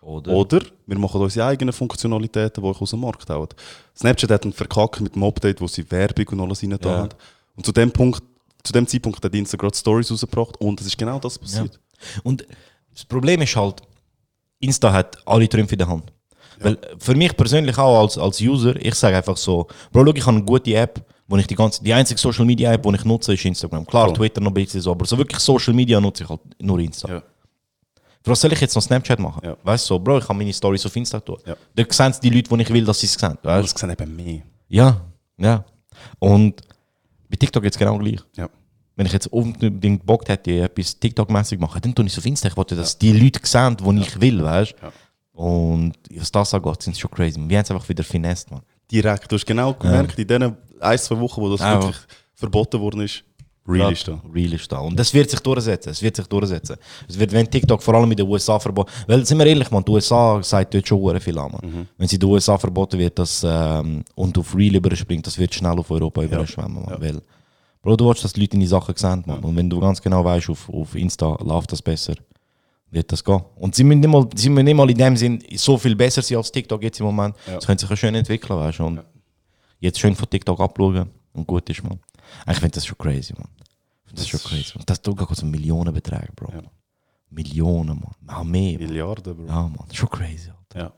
Oder? 0.00 0.32
oder 0.32 0.60
wir 0.86 0.98
machen 0.98 1.20
unsere 1.20 1.46
eigenen 1.46 1.72
Funktionalitäten, 1.72 2.62
die 2.62 2.68
euch 2.68 2.80
aus 2.80 2.90
dem 2.90 3.00
Markt 3.00 3.28
hauen. 3.30 3.48
Snapchat 3.96 4.30
hat 4.30 4.44
einen 4.44 4.52
verkackt 4.52 5.00
mit 5.00 5.14
dem 5.14 5.24
Update, 5.24 5.60
wo 5.60 5.66
sie 5.66 5.88
Werbung 5.90 6.28
und 6.28 6.40
alles 6.40 6.62
rein 6.62 6.78
Ja. 6.82 7.08
Und 7.56 7.66
zu 7.66 7.72
dem, 7.72 7.90
Punkt, 7.90 8.22
zu 8.62 8.72
dem 8.72 8.86
Zeitpunkt 8.86 9.24
hat 9.24 9.34
Insta 9.34 9.56
gerade 9.56 9.76
Stories 9.76 10.10
rausgebracht 10.10 10.56
und 10.60 10.80
es 10.80 10.86
ist 10.86 10.98
genau 10.98 11.18
das 11.18 11.38
passiert. 11.38 11.78
Und 12.22 12.46
das 12.92 13.04
Problem 13.04 13.40
ist 13.42 13.56
halt, 13.56 13.82
Insta 14.60 14.92
hat 14.92 15.18
alle 15.26 15.48
Trümpfe 15.48 15.74
in 15.74 15.78
der 15.78 15.88
Hand. 15.88 16.12
Weil 16.60 16.76
für 16.98 17.14
mich 17.14 17.36
persönlich 17.36 17.76
auch 17.78 18.00
als, 18.00 18.18
als 18.18 18.40
User, 18.40 18.74
ich 18.76 18.94
sage 18.94 19.16
einfach 19.16 19.36
so, 19.36 19.66
Bro, 19.92 20.06
schau, 20.06 20.12
ich 20.14 20.26
habe 20.26 20.36
eine 20.36 20.44
gute 20.44 20.74
App, 20.74 21.04
wo 21.28 21.36
ich 21.36 21.46
die 21.46 21.54
ganze, 21.54 21.84
die 21.84 21.92
einzige 21.92 22.18
Social 22.18 22.44
Media 22.44 22.72
App, 22.72 22.82
die 22.82 22.94
ich 22.94 23.04
nutze, 23.04 23.34
ist 23.34 23.44
Instagram. 23.44 23.86
Klar, 23.86 24.06
Voll. 24.06 24.16
Twitter 24.16 24.40
noch 24.40 24.50
ein 24.50 24.54
bisschen 24.54 24.80
so, 24.80 24.90
aber 24.90 25.04
so 25.04 25.16
wirklich 25.16 25.38
Social 25.38 25.74
Media 25.74 26.00
nutze 26.00 26.24
ich 26.24 26.28
halt 26.28 26.40
nur 26.60 26.78
Insta. 26.80 27.08
Ja. 27.08 27.22
Was 28.24 28.40
soll 28.40 28.52
ich 28.52 28.60
jetzt 28.60 28.74
noch 28.74 28.82
Snapchat 28.82 29.18
machen? 29.18 29.40
Ja. 29.44 29.56
Weißt 29.62 29.84
du, 29.84 29.94
so, 29.94 29.98
Bro, 29.98 30.18
ich 30.18 30.26
kann 30.26 30.36
meine 30.36 30.52
Stories 30.52 30.84
auf 30.84 30.96
Insta 30.96 31.20
tun. 31.20 31.38
Ja. 31.46 31.54
Dort 31.74 31.92
sehen 31.92 32.10
es 32.10 32.20
die 32.20 32.30
Leute, 32.30 32.54
die 32.54 32.62
ich 32.62 32.70
will, 32.70 32.84
dass 32.84 33.00
sie 33.00 33.06
es 33.06 33.14
sehen. 33.14 33.38
Weißt? 33.42 33.72
das 33.72 33.80
sehen 33.80 33.90
eben 33.90 34.16
mehr. 34.16 34.42
Ja, 34.68 35.00
ja. 35.38 35.64
Und 36.18 36.60
Bei 37.28 37.36
TikTok 37.36 37.64
jetzt 37.64 37.78
genau 37.78 37.98
gleich. 37.98 38.20
Ja. 38.36 38.48
Wenn 38.96 39.06
ich 39.06 39.12
jetzt 39.12 39.28
unbedingt 39.28 40.04
Bock 40.04 40.28
hätte, 40.28 40.62
etwas 40.62 40.98
TikTok-mäßig 40.98 41.58
machen, 41.60 41.80
dann 41.82 41.94
tue 41.94 42.06
ich 42.06 42.12
so 42.12 42.20
auf 42.20 42.26
Insta. 42.26 42.48
Ich 42.48 42.56
wollte, 42.56 42.74
dass 42.74 42.98
die 42.98 43.12
Leute 43.12 43.40
sehen, 43.44 43.76
die 43.76 44.00
ich 44.00 44.20
will, 44.20 44.42
weißt 44.42 44.72
du? 44.72 44.86
Ja. 44.86 44.92
Und 45.32 45.92
was 46.10 46.32
das 46.32 46.52
angeht, 46.52 46.82
sind 46.82 46.98
schon 46.98 47.10
crazy. 47.10 47.36
Wir 47.38 47.58
haben 47.58 47.64
es 47.64 47.70
einfach 47.70 47.88
wieder 47.88 48.02
finessed, 48.02 48.50
man. 48.50 48.60
Direkt. 48.90 49.30
Du 49.30 49.36
hast 49.36 49.46
genau 49.46 49.74
gemerkt, 49.74 50.18
in 50.18 50.26
diesen 50.26 50.56
ein, 50.80 50.98
zwei 50.98 51.18
Wochen, 51.20 51.40
wo 51.40 51.50
das 51.50 51.60
Ja. 51.60 51.74
wirklich 51.80 51.96
verboten 52.34 52.80
worden 52.80 53.00
ist, 53.02 53.24
real 53.66 53.92
ist 53.92 54.08
da. 54.08 54.20
Real 54.34 54.52
ist 54.52 54.70
da. 54.72 54.78
Und 54.78 54.98
das 54.98 55.12
wird 55.12 55.28
sich 55.30 55.40
durchsetzen. 55.40 55.90
Es 55.90 56.02
wird 56.02 56.16
sich 56.16 56.26
durchsetzen. 56.26 56.76
Es 57.08 57.18
wird, 57.18 57.32
wenn 57.32 57.50
TikTok 57.50 57.82
vor 57.82 57.94
allem 57.94 58.10
in 58.10 58.16
den 58.16 58.26
USA 58.26 58.58
verboten 58.58 58.90
Weil, 59.06 59.26
sind 59.26 59.38
wir 59.38 59.46
ehrlich, 59.46 59.70
man, 59.70 59.84
die 59.84 59.90
USA 59.90 60.42
sagt 60.42 60.74
dort 60.74 60.88
schon 60.88 61.20
viel 61.20 61.38
an. 61.38 61.52
Mhm. 61.62 61.86
Wenn 61.96 62.06
es 62.06 62.12
in 62.12 62.20
den 62.20 62.28
USA 62.28 62.56
verboten 62.56 62.98
wird 62.98 63.18
das, 63.18 63.44
ähm, 63.46 64.04
und 64.14 64.38
auf 64.38 64.56
Real 64.56 64.76
überspringt, 64.76 65.26
das 65.26 65.38
wird 65.38 65.54
schnell 65.54 65.78
auf 65.78 65.90
Europa 65.90 66.22
überschwemmen. 66.22 66.84
Man. 66.86 67.00
Weil, 67.00 67.20
Bro, 67.82 67.96
du 67.96 68.08
willst, 68.08 68.24
dass 68.24 68.32
die 68.32 68.40
Leute 68.40 68.52
deine 68.56 68.66
Sachen 68.66 68.94
sehen, 68.96 69.22
man. 69.26 69.38
Und 69.40 69.56
wenn 69.56 69.70
du 69.70 69.78
ganz 69.80 70.00
genau 70.02 70.24
weißt, 70.24 70.50
auf, 70.50 70.68
auf 70.70 70.94
Insta 70.94 71.36
läuft 71.42 71.70
das 71.72 71.80
besser, 71.82 72.14
wird 72.90 73.12
das 73.12 73.22
gehen. 73.22 73.40
Und 73.56 73.74
sie 73.74 73.84
müssen 73.84 74.00
nicht 74.00 74.08
mal, 74.10 74.26
sie 74.34 74.48
müssen 74.48 74.64
nicht 74.64 74.74
mal 74.74 74.90
in 74.90 74.96
dem 74.96 75.16
Sinn 75.16 75.42
so 75.56 75.76
viel 75.76 75.94
besser 75.94 76.22
sein 76.22 76.38
als 76.38 76.50
TikTok 76.50 76.82
jetzt 76.82 77.00
im 77.00 77.06
Moment. 77.06 77.36
Es 77.46 77.66
könnte 77.66 77.82
sich 77.82 77.90
ja 77.90 77.96
schön 77.96 78.14
entwickeln, 78.14 78.58
weißt 78.58 78.78
du. 78.78 78.84
Und 78.84 79.00
jetzt 79.80 79.98
schön 79.98 80.14
von 80.14 80.28
TikTok 80.28 80.60
abschauen 80.60 81.10
und 81.32 81.46
gut 81.46 81.68
ist, 81.70 81.82
man. 81.82 81.98
Ich 82.48 82.58
finde 82.58 82.74
das 82.74 82.86
schon 82.86 82.98
crazy, 82.98 83.32
man. 83.34 83.48
Ich 84.04 84.08
find 84.08 84.18
Das 84.18 84.20
ist 84.22 84.28
schon 84.28 84.40
crazy. 84.40 84.78
Und 84.78 84.88
das 84.88 85.00
tut 85.00 85.18
so 85.36 85.46
Millionenbeträge, 85.46 86.32
Bro. 86.34 86.52
Millionen, 87.30 88.00
man. 88.00 88.36
Auch 88.36 88.44
mehr. 88.44 88.78
Man. 88.78 88.88
Milliarden, 88.88 89.36
Bro. 89.36 89.46
Ja, 89.46 89.62
man. 89.68 89.86
Schon 89.92 90.08
crazy, 90.08 90.50
Alter. 90.50 90.78
Ja. 90.78 90.92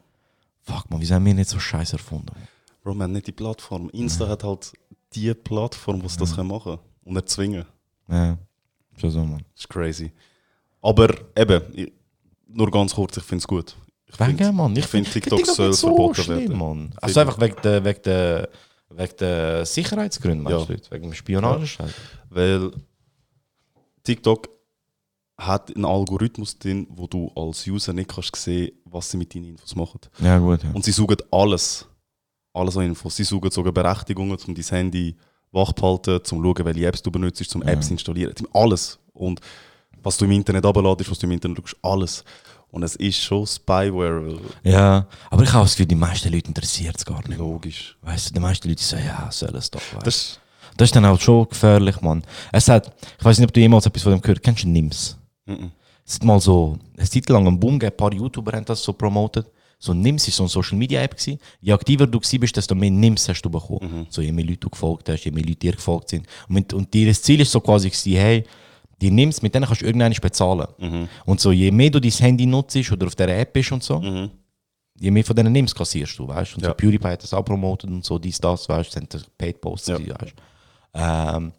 Fuck, 0.63 0.91
man. 0.91 1.01
Wieso 1.01 1.15
haben 1.15 1.25
wir 1.25 1.35
nicht 1.35 1.51
so 1.51 1.59
Scheiß 1.59 1.93
erfunden? 1.93 2.33
Man? 2.35 2.49
Bro, 2.83 2.95
wir 2.95 3.05
haben 3.05 3.13
nicht 3.13 3.27
die 3.27 3.33
Plattform. 3.33 3.91
Insta 3.91 4.29
hat 4.29 4.45
halt 4.45 4.73
die 5.13 5.35
Plattform, 5.35 6.03
wo 6.03 6.09
sie 6.09 6.19
das 6.19 6.35
können 6.35 6.49
machen 6.49 6.79
und 7.05 7.17
erzwingen. 7.17 7.65
Ja. 8.09 8.39
Schon 8.97 9.11
so, 9.11 9.25
man. 9.25 9.39
Das 9.55 9.63
ist 9.65 9.69
crazy. 9.69 10.13
Aber 10.83 11.09
eben, 11.37 11.63
ich, 11.75 11.93
nur 12.47 12.71
ganz 12.71 12.95
kurz, 12.95 13.17
ich 13.17 13.23
finde 13.23 13.43
es 13.43 13.47
gut. 13.49 13.77
Ich 14.07 14.19
Wegen, 14.19 14.37
find- 14.39 14.55
man. 14.55 14.77
Ich 14.77 14.87
finde, 14.87 15.09
find 15.09 15.25
TikTok 15.25 15.47
soll 15.47 15.73
so 15.73 15.89
verboten 15.89 16.23
schlimm, 16.23 16.39
werden. 16.39 16.59
Man. 16.59 16.95
Also 17.01 17.21
einfach 17.21 17.41
wegen 17.41 17.57
der, 17.63 17.85
wegen 17.85 18.03
der, 18.03 18.49
wegen 18.91 19.17
der 19.19 19.65
Sicherheitsgründen, 19.67 20.43
meinst 20.43 20.69
Ja. 20.69 20.75
du? 20.77 20.91
Wegen 20.91 21.03
dem 21.05 21.15
Spionagescheiß. 21.15 21.93
Weil 22.29 22.71
TikTok 24.03 24.49
hat 25.39 25.75
einen 25.75 25.85
Algorithmus 25.85 26.59
drin, 26.59 26.87
wo 26.91 27.07
du 27.07 27.31
als 27.35 27.67
User 27.67 27.93
nicht 27.93 28.11
kannst 28.11 28.37
sehen, 28.37 28.73
was 28.85 29.11
sie 29.11 29.17
mit 29.17 29.35
deinen 29.35 29.47
Infos 29.47 29.75
machen. 29.75 30.01
Ja, 30.21 30.39
gut. 30.39 30.63
Ja. 30.63 30.71
Und 30.73 30.85
sie 30.85 30.93
suchen 30.93 31.17
alles. 31.31 31.87
Alles 32.53 32.77
an 32.77 32.85
Infos. 32.85 33.17
Sie 33.17 33.25
suchen 33.25 33.51
sogar 33.51 33.73
Berechtigungen, 33.73 34.37
um 34.47 34.55
dein 34.55 34.65
Handy 34.65 35.17
wach 35.53 35.73
zu 35.73 35.83
halten, 35.83 36.25
zum 36.25 36.43
schauen, 36.43 36.65
welche 36.65 36.87
Apps 36.87 37.03
du 37.03 37.11
benutzt, 37.11 37.49
zum 37.49 37.63
Apps 37.63 37.91
installieren. 37.91 38.35
Alles. 38.53 38.99
Und 39.13 39.41
was 40.03 40.17
du 40.17 40.25
im 40.25 40.33
Internet 40.33 40.65
abladest, 40.67 41.11
was 41.11 41.19
du 41.19 41.27
im 41.27 41.33
Internet 41.33 41.59
schaust, 41.59 41.77
alles. 41.83 42.25
Und 42.71 42.83
es 42.85 42.95
ist 42.97 43.19
schon 43.19 43.47
Spyware, 43.47 44.39
ja, 44.63 45.07
aber 45.29 45.43
ich 45.43 45.53
habe 45.53 45.65
das 45.65 45.73
Gefühl, 45.73 45.87
die 45.87 45.95
meisten 45.97 46.33
Leute 46.33 46.49
interessiert 46.49 46.97
es 46.97 47.05
gar 47.05 47.27
nicht. 47.29 47.39
logisch. 47.39 47.97
Weißt 48.03 48.31
du, 48.31 48.35
die 48.35 48.41
meisten 48.41 48.69
Leute 48.69 48.83
sagen, 48.83 49.05
ja, 49.07 49.29
soll 49.31 49.55
es 49.57 49.71
doch. 49.71 49.81
Weißt. 49.95 50.07
Das 50.07 50.41
Das 50.77 50.89
ist 50.89 50.97
dann 50.97 51.05
halt 51.05 51.21
schon 51.21 51.49
gefährlich, 51.49 52.01
Mann. 52.01 52.23
Es 52.53 52.69
hat, 52.69 52.93
ich 53.19 53.25
weiß 53.25 53.39
nicht, 53.39 53.49
ob 53.49 53.53
du 53.53 53.61
jemals 53.61 53.87
etwas 53.87 54.03
von 54.03 54.13
dem 54.13 54.21
gehört 54.21 54.43
Kennst 54.43 54.63
du 54.65 54.69
Nims? 54.69 55.19
Mhm. 55.47 55.73
Es 56.07 56.15
hat 56.15 56.25
mal 56.25 56.41
so, 56.41 56.79
eine 56.97 57.09
Zeit 57.09 57.29
lang 57.29 57.47
einen 57.47 57.59
Boom 57.59 57.79
gegeben, 57.79 57.93
ein 57.93 57.97
paar 57.97 58.13
YouTuber 58.13 58.53
haben 58.53 58.65
das 58.65 58.83
so 58.83 58.93
promotet. 58.93 59.47
So 59.79 59.95
Nims 59.95 60.27
war 60.27 60.33
so 60.33 60.43
eine 60.45 60.49
Social 60.51 60.79
Media 60.79 61.01
App. 61.03 61.17
Gewesen. 61.17 61.39
Je 61.61 61.73
aktiver 61.73 62.07
du 62.07 62.21
bist, 62.21 62.57
desto 62.57 62.75
mehr 62.75 62.91
Nims 62.91 63.29
hast 63.29 63.43
du 63.43 63.51
bekommen. 63.51 64.07
So 64.11 64.23
je 64.23 64.31
mehr 64.31 64.45
Leute 64.45 64.59
du 64.59 64.71
gefolgt 64.71 65.09
hast, 65.09 65.25
je 65.25 65.31
mehr 65.31 65.45
Leute 65.45 65.57
dir 65.57 65.73
gefolgt 65.73 66.11
sind. 66.11 66.27
Und, 66.49 66.73
und 66.73 66.95
ihr 66.95 67.13
Ziel 67.15 67.41
ist 67.41 67.51
so 67.51 67.61
quasi, 67.61 67.89
gewesen, 67.89 68.13
hey, 68.13 68.45
die 69.01 69.11
Nims, 69.11 69.41
mit 69.43 69.55
denen 69.55 69.67
kannst 69.67 69.83
du 69.83 69.87
irgendwann 69.87 70.13
bezahlen. 70.21 70.67
Und 71.25 71.41
so 71.41 71.53
je 71.53 71.71
mehr 71.71 71.91
du 71.91 72.01
dein 72.01 72.11
Handy 72.11 72.47
nutzt 72.47 72.77
oder 72.93 73.07
auf 73.07 73.15
der 73.15 73.39
App 73.41 73.53
bist 73.53 73.73
und 73.73 73.83
so, 73.83 74.29
je 74.99 75.11
mehr 75.11 75.25
von 75.25 75.35
denen 75.37 75.53
Nims 75.53 75.75
kassierst 75.75 76.19
du, 76.19 76.29
weißt 76.29 76.57
Und 76.57 76.61
so 76.63 76.69
Ja. 76.69 76.75
PewDiePie 76.75 77.09
hat 77.09 77.23
das 77.23 77.33
auch 77.33 77.45
promotet 77.45 77.91
und 77.91 78.05
so, 78.05 78.19
dies, 78.19 78.39
das, 78.39 78.69
weißt 78.69 78.95
du, 78.95 79.01
das 79.01 79.21
sind 79.23 79.39
Paid 79.39 79.61
Posts, 79.61 79.89
Ja. 79.89 79.99
weißt 79.99 80.35
ähm, 80.95 81.53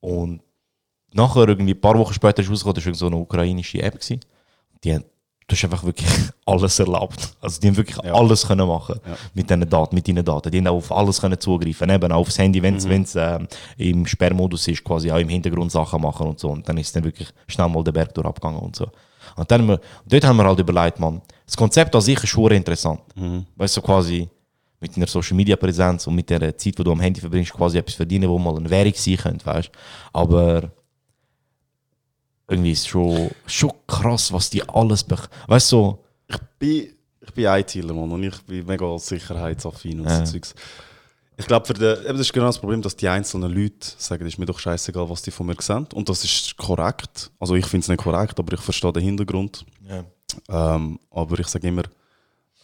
Und 0.00 0.40
nachher, 1.12 1.48
irgendwie 1.48 1.74
ein 1.74 1.80
paar 1.80 1.98
Wochen 1.98 2.14
später 2.14 2.42
ist 2.42 2.50
rausgekommen, 2.50 2.76
das 2.76 2.86
war 2.86 2.94
so 2.94 3.06
eine 3.06 3.16
ukrainische 3.16 3.82
App. 3.82 3.94
Gewesen. 4.00 4.20
Die 4.84 4.94
haben, 4.94 5.04
du 5.48 5.56
hast 5.56 5.64
einfach 5.64 5.82
wirklich 5.82 6.08
alles 6.46 6.78
erlaubt. 6.78 7.34
Also 7.40 7.60
die 7.60 7.68
haben 7.68 7.76
wirklich 7.76 7.98
alles 8.04 8.46
können 8.46 8.68
machen 8.68 9.00
mit 9.34 9.48
diesen 9.48 9.68
Daten, 9.68 9.94
mit 9.94 10.06
deinen 10.06 10.24
Daten. 10.24 10.50
Die 10.50 10.58
haben 10.58 10.66
auf 10.68 10.92
alles 10.92 11.20
können 11.20 11.40
zugreifen, 11.40 11.90
eben 11.90 12.12
auch 12.12 12.20
aufs 12.20 12.38
Handy, 12.38 12.62
wenn 12.62 12.76
es 12.76 13.16
ähm, 13.16 13.48
im 13.78 14.06
Sperrmodus 14.06 14.68
ist, 14.68 14.84
quasi 14.84 15.10
auch 15.10 15.18
im 15.18 15.28
Hintergrund 15.28 15.72
Sachen 15.72 16.00
machen 16.00 16.28
und 16.28 16.38
so. 16.38 16.50
Und 16.50 16.68
dann 16.68 16.76
ist 16.76 16.94
dann 16.94 17.02
wirklich 17.02 17.28
schnell 17.48 17.68
mal 17.68 17.82
der 17.82 17.92
Berg 17.92 18.14
durch 18.14 18.26
abgegangen 18.26 18.60
und 18.60 18.76
so. 18.76 18.88
Und 19.36 19.50
dann 19.50 19.62
haben 19.62 19.68
wir, 19.68 19.80
dort 20.06 20.24
haben 20.24 20.36
wir 20.36 20.44
halt 20.44 20.58
überlegt, 20.58 21.00
man, 21.00 21.22
das 21.46 21.56
Konzept 21.56 21.94
an 21.94 22.02
sich 22.02 22.22
ist 22.22 22.28
schon 22.28 22.52
interessant. 22.52 23.00
Weißt 23.56 23.76
du, 23.76 23.80
so 23.80 23.86
quasi 23.86 24.28
mit 24.80 24.96
einer 24.96 25.06
Social 25.06 25.36
Media 25.36 25.56
Präsenz 25.56 26.06
und 26.06 26.14
mit 26.14 26.30
der 26.30 26.56
Zeit, 26.56 26.78
die 26.78 26.84
du 26.84 26.92
am 26.92 27.00
Handy 27.00 27.20
verbringst, 27.20 27.52
quasi 27.52 27.78
etwas 27.78 27.94
verdienen, 27.94 28.28
wo 28.28 28.38
mal 28.38 28.56
eine 28.56 28.70
Währung 28.70 28.92
sein 28.94 29.16
könnte, 29.16 29.46
weißt 29.46 29.70
Aber 30.12 30.70
irgendwie 32.48 32.72
ist 32.72 32.88
schon, 32.88 33.30
schon 33.46 33.72
krass, 33.86 34.32
was 34.32 34.50
die 34.50 34.66
alles 34.68 35.04
bech 35.04 35.20
Weißt 35.46 35.70
du, 35.72 35.76
so, 35.76 36.04
ich 36.26 36.38
bin, 36.58 36.94
ich 37.20 37.32
bin 37.34 37.44
ITler, 37.44 37.94
Mann, 37.94 38.10
und 38.10 38.22
ich 38.24 38.40
bin 38.42 38.64
mega 38.66 38.98
sicherheitsaffin 38.98 40.00
und 40.00 40.06
Ja. 40.08 40.24
so 40.24 40.32
Zeugs. 40.32 40.54
Ich 41.36 41.46
glaube, 41.46 41.66
für 41.66 41.74
den, 41.74 41.98
eben 42.04 42.18
das 42.18 42.22
ist 42.22 42.32
genau 42.32 42.46
das 42.46 42.58
Problem, 42.58 42.82
dass 42.82 42.96
die 42.96 43.06
einzelnen 43.06 43.52
Leute 43.52 43.92
sagen, 43.96 44.26
es 44.26 44.32
ist 44.34 44.38
mir 44.38 44.46
doch 44.46 44.58
scheißegal, 44.58 45.08
was 45.08 45.22
die 45.22 45.30
von 45.30 45.46
mir 45.46 45.54
sehen. 45.60 45.86
Und 45.94 46.08
das 46.08 46.24
ist 46.24 46.56
korrekt. 46.56 47.30
Also 47.38 47.54
ich 47.54 47.64
finde 47.66 47.84
es 47.84 47.88
nicht 47.88 48.02
korrekt, 48.02 48.38
aber 48.40 48.54
ich 48.54 48.60
verstehe 48.60 48.92
den 48.92 49.04
Hintergrund. 49.04 49.64
ja. 49.88 50.04
Ähm, 50.48 50.98
aber 51.10 51.38
ich 51.38 51.46
sage 51.46 51.68
immer, 51.68 51.84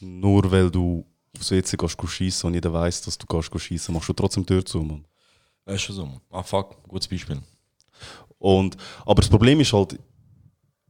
nur 0.00 0.50
weil 0.50 0.70
du 0.70 1.06
aufs 1.36 1.50
WC 1.50 1.76
gehst, 1.76 1.96
schiessen 2.08 2.48
und 2.48 2.54
jeder 2.54 2.72
weiß, 2.72 3.02
dass 3.02 3.16
du 3.16 3.26
gehst 3.26 3.60
schiessen, 3.60 3.94
machst 3.94 4.08
du 4.08 4.12
trotzdem 4.12 4.44
die 4.44 4.52
Tür 4.54 4.64
zu. 4.64 4.82
Mann. 4.82 5.04
Das 5.64 5.76
ist 5.76 5.82
schon 5.82 5.96
so. 5.96 6.20
Ah, 6.30 6.42
fuck, 6.42 6.76
gutes 6.88 7.08
Beispiel. 7.08 7.40
Und, 8.44 8.76
aber 9.06 9.22
das 9.22 9.30
Problem 9.30 9.58
ist 9.60 9.72
halt, 9.72 9.98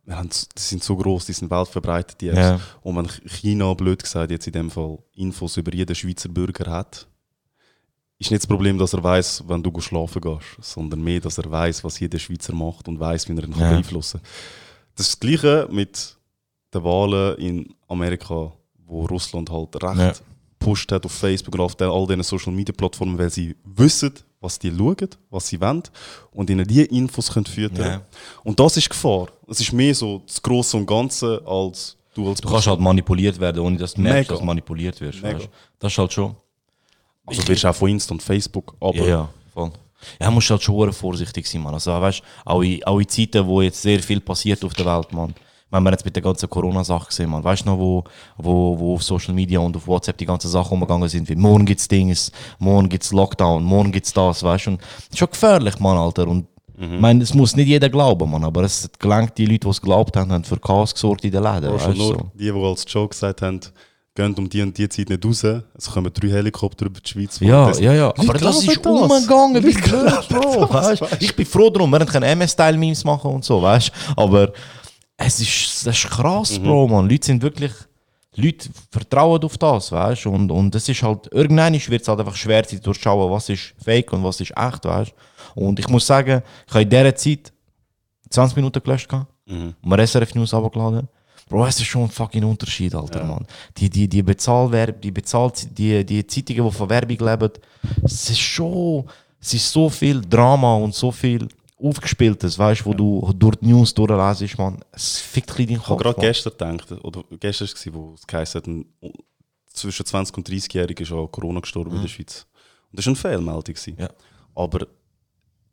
wir 0.04 0.16
haben, 0.16 0.28
die 0.28 0.60
sind 0.60 0.82
so 0.82 0.96
groß, 0.96 1.26
die 1.26 1.32
sind 1.32 1.50
weltverbreitet, 1.52 2.20
die 2.20 2.28
Apps. 2.28 2.38
Ja. 2.38 2.60
Und 2.82 2.96
wenn 2.96 3.08
China, 3.28 3.72
blöd 3.74 4.02
gesagt, 4.02 4.32
jetzt 4.32 4.48
in 4.48 4.52
dem 4.52 4.70
Fall 4.72 4.98
Infos 5.14 5.56
über 5.56 5.72
jeden 5.72 5.94
Schweizer 5.94 6.28
Bürger 6.28 6.68
hat, 6.68 7.06
ist 8.18 8.30
nicht 8.32 8.42
das 8.42 8.48
Problem, 8.48 8.76
dass 8.76 8.92
er 8.92 9.04
weiß, 9.04 9.44
wenn 9.46 9.62
du 9.62 9.80
schlafen 9.80 10.20
gehst, 10.20 10.46
sondern 10.62 11.00
mehr, 11.02 11.20
dass 11.20 11.38
er 11.38 11.48
weiß, 11.48 11.84
was 11.84 12.00
jeder 12.00 12.18
Schweizer 12.18 12.52
macht 12.54 12.88
und 12.88 12.98
weiß, 12.98 13.28
wie 13.28 13.36
er 13.36 13.44
ihn 13.44 13.52
Ja. 13.52 13.70
beeinflussen 13.70 14.20
kann. 14.20 14.30
Das 14.96 15.06
ist 15.06 15.12
das 15.14 15.20
Gleiche 15.20 15.68
mit 15.70 16.16
den 16.74 16.82
Wahlen 16.82 17.38
in 17.38 17.74
Amerika, 17.86 18.52
wo 18.86 19.06
Russland 19.06 19.48
halt 19.48 19.80
recht 19.80 19.96
Ja. 19.98 20.12
pusht 20.58 20.90
hat 20.90 21.06
auf 21.06 21.12
Facebook 21.12 21.54
und 21.54 21.60
auf 21.60 21.80
all 21.80 22.06
diesen 22.08 22.22
Social 22.24 22.52
Media 22.52 22.74
Plattformen, 22.76 23.16
weil 23.16 23.30
sie 23.30 23.54
wissen, 23.64 24.12
was 24.44 24.58
die 24.58 24.70
schauen, 24.70 25.08
was 25.30 25.48
sie 25.48 25.60
wollen 25.60 25.82
und 26.32 26.50
ihnen 26.50 26.66
die 26.66 26.84
Infos 26.84 27.32
können 27.32 27.46
füttern. 27.46 27.86
Ja. 27.86 28.02
Und 28.44 28.60
das 28.60 28.76
ist 28.76 28.88
Gefahr. 28.90 29.28
Es 29.48 29.60
ist 29.60 29.72
mehr 29.72 29.94
so 29.94 30.22
das 30.26 30.40
Große 30.40 30.76
und 30.76 30.86
Ganze 30.86 31.42
als 31.46 31.96
du 32.14 32.28
als 32.28 32.40
Du 32.40 32.48
kannst 32.48 32.66
halt 32.66 32.80
manipuliert 32.80 33.40
werden, 33.40 33.60
ohne 33.60 33.76
dass 33.76 33.94
du 33.94 34.02
merkst, 34.02 34.18
Mega. 34.18 34.28
dass 34.28 34.38
du 34.40 34.44
manipuliert 34.44 35.00
wirst. 35.00 35.22
Weißt? 35.22 35.48
Das 35.78 35.92
ist 35.92 35.98
halt 35.98 36.12
schon. 36.12 36.36
Also 37.26 37.42
du 37.42 37.48
wirst 37.48 37.64
auch 37.64 37.74
von 37.74 37.88
Insta 37.88 38.12
und 38.12 38.22
Facebook, 38.22 38.76
aber 38.78 38.96
Ja, 38.96 39.06
ja, 39.06 39.28
voll. 39.52 39.72
Ja, 40.20 40.30
musst 40.30 40.50
halt 40.50 40.62
schon 40.62 40.92
vorsichtig 40.92 41.46
sein, 41.46 41.62
Mann. 41.62 41.72
Also, 41.72 41.90
weißt 41.92 42.20
du, 42.20 42.24
auch 42.44 42.60
in, 42.60 42.84
auch 42.84 42.98
in 43.00 43.08
Zeiten, 43.08 43.46
wo 43.46 43.62
jetzt 43.62 43.80
sehr 43.80 44.02
viel 44.02 44.20
passiert 44.20 44.62
auf 44.62 44.74
der 44.74 44.84
Welt, 44.84 45.10
Mann. 45.12 45.34
Wenn 45.74 45.82
wir 45.82 45.90
jetzt 45.90 46.04
mit 46.04 46.14
der 46.14 46.22
ganzen 46.22 46.48
Corona-Sache 46.48 47.08
gesehen, 47.08 47.30
Mann. 47.30 47.42
Weißt 47.42 47.64
du 47.64 47.70
noch, 47.70 47.78
wo, 47.78 48.04
wo, 48.38 48.78
wo 48.78 48.94
auf 48.94 49.02
Social 49.02 49.34
Media 49.34 49.58
und 49.58 49.76
auf 49.76 49.86
WhatsApp 49.88 50.16
die 50.18 50.24
ganzen 50.26 50.48
Sachen 50.48 50.72
umgegangen 50.74 51.08
sind, 51.08 51.28
wie 51.28 51.34
morgen 51.34 51.64
gibt's 51.66 51.88
Dings, 51.88 52.30
morgen 52.60 52.88
gibt's 52.88 53.12
Lockdown, 53.12 53.64
morgen 53.64 53.90
gibt's 53.90 54.12
das, 54.12 54.42
weißt 54.42 54.66
du. 54.66 54.70
Und 54.70 54.80
das 54.80 55.08
ist 55.10 55.18
schon 55.18 55.30
gefährlich, 55.30 55.78
Mann, 55.80 55.96
Alter. 55.96 56.28
Und 56.28 56.46
ich 56.76 57.00
meine, 57.00 57.22
es 57.22 57.34
muss 57.34 57.54
nicht 57.56 57.68
jeder 57.68 57.88
glauben, 57.88 58.30
Mann, 58.30 58.42
aber 58.44 58.62
es 58.62 58.88
gelangt, 58.98 59.36
die 59.38 59.46
Leute, 59.46 59.60
die 59.60 59.68
es 59.68 59.80
geglaubt 59.80 60.16
haben, 60.16 60.32
haben 60.32 60.42
für 60.44 60.58
Chaos 60.58 60.92
gesorgt 60.94 61.24
in 61.24 61.30
den 61.32 61.42
Läden, 61.42 61.72
weißt 61.72 61.84
schon 61.84 61.96
nur 61.98 62.06
So. 62.14 62.30
die, 62.34 62.50
die 62.50 62.64
als 62.64 62.84
Joke 62.88 63.10
gesagt 63.10 63.42
haben, 63.42 63.60
gehen 64.14 64.34
um 64.34 64.48
die 64.48 64.62
und 64.62 64.76
die 64.78 64.88
Zeit 64.88 65.08
nicht 65.08 65.24
raus, 65.24 65.44
es 65.76 65.90
kommen 65.90 66.12
drei 66.12 66.28
Helikopter 66.28 66.86
über 66.86 67.00
die 67.00 67.08
Schweiz. 67.08 67.38
Ja, 67.40 67.66
Das- 67.68 67.80
ja, 67.80 67.92
ja. 67.92 68.08
Aber 68.16 68.32
das 68.34 68.62
ist 68.64 68.84
umgegangen, 68.86 69.64
wie 69.64 69.72
blöd, 69.72 70.28
Bro. 70.28 70.72
Weißt? 70.72 71.02
du? 71.02 71.06
Ich 71.20 71.34
bin 71.34 71.46
froh 71.46 71.70
darum, 71.70 71.90
wir 71.90 72.04
können 72.06 72.24
MS-Style-Memes 72.24 73.04
machen 73.04 73.30
und 73.32 73.44
so, 73.44 73.60
weißt 73.62 73.88
du. 74.16 74.22
Aber 74.22 74.52
es 75.16 75.40
ist, 75.40 75.86
das 75.86 75.96
ist 75.96 76.10
krass, 76.10 76.58
Bro, 76.58 76.88
man. 76.88 77.08
Leute 77.08 77.26
sind 77.26 77.42
wirklich. 77.42 77.72
Leute 78.36 78.68
vertrauen 78.90 79.42
auf 79.44 79.56
das, 79.58 79.92
weißt 79.92 80.24
du? 80.24 80.30
Und, 80.30 80.50
und 80.50 80.74
es 80.74 80.88
ist 80.88 81.02
halt, 81.04 81.28
irgendwann 81.32 81.72
wird 81.74 82.02
es 82.02 82.08
halt 82.08 82.18
einfach 82.18 82.34
schwer 82.34 82.66
zu 82.66 82.80
durchschauen, 82.80 83.30
was 83.30 83.48
ist 83.48 83.74
fake 83.82 84.12
und 84.12 84.24
was 84.24 84.40
ist 84.40 84.50
echt, 84.56 84.84
weißt 84.84 85.12
du? 85.54 85.60
Und 85.60 85.78
ich 85.78 85.88
muss 85.88 86.04
sagen, 86.04 86.42
ich 86.66 86.72
habe 86.74 86.82
in 86.82 86.90
dieser 86.90 87.14
Zeit 87.14 87.52
20 88.30 88.56
Minuten 88.56 88.82
gelöscht 88.82 89.08
gehabt, 89.08 89.30
Mhm. 89.46 89.74
und 89.82 89.88
mir 89.88 90.04
SRF 90.06 90.34
News 90.34 90.52
abgeladen. 90.52 91.06
Bro, 91.48 91.66
es 91.66 91.78
ist 91.78 91.86
schon 91.86 92.04
ein 92.04 92.10
fucking 92.10 92.42
Unterschied, 92.42 92.94
Alter, 92.94 93.22
Mann. 93.22 93.46
Die, 93.76 93.88
die, 93.90 94.08
die 94.08 94.22
Bezahlwerb, 94.22 95.00
die 95.02 95.10
bezahlt, 95.12 95.68
die, 95.78 96.04
die 96.04 96.26
Zeitungen, 96.26 96.64
die 96.64 96.72
von 96.74 96.88
Werbung 96.90 97.18
leben, 97.18 97.50
es 98.02 98.30
ist 98.30 98.40
schon, 98.40 99.04
es 99.40 99.52
ist 99.54 99.70
so 99.70 99.88
viel 99.90 100.22
Drama 100.22 100.74
und 100.76 100.94
so 100.94 101.12
viel 101.12 101.46
Aufgespieltes, 101.76 102.58
weißt 102.58 102.82
du, 102.82 102.84
wo 102.86 102.94
du 102.94 103.32
durch 103.32 103.56
die 103.56 103.66
News 103.66 103.92
durchlesest, 103.94 104.58
man. 104.58 104.80
Es 104.92 105.18
fickt 105.18 105.50
ein 105.50 105.56
bisschen 105.56 105.66
deinen 105.68 105.76
Ich 105.80 105.88
habe 105.88 106.02
Kopf. 106.02 106.16
gerade 106.16 106.20
gestern 106.20 106.52
gedacht, 106.78 107.04
oder 107.04 107.24
gestern 107.40 107.68
war 107.68 107.74
es, 107.74 107.94
wo 107.94 108.14
es 108.14 108.26
geheißen 108.26 108.62
hat, 108.62 109.12
zwischen 109.72 110.06
20 110.06 110.36
und 110.36 110.48
30-Jährigen 110.48 111.02
ist 111.04 111.12
an 111.12 111.30
Corona 111.32 111.60
gestorben 111.60 111.96
in 111.96 112.02
der 112.02 112.08
Schweiz. 112.08 112.46
Und 112.90 112.98
das 112.98 113.06
war 113.06 113.10
eine 113.10 113.16
Fehlmeldung. 113.16 113.74
Ja. 113.98 114.08
Aber 114.54 114.86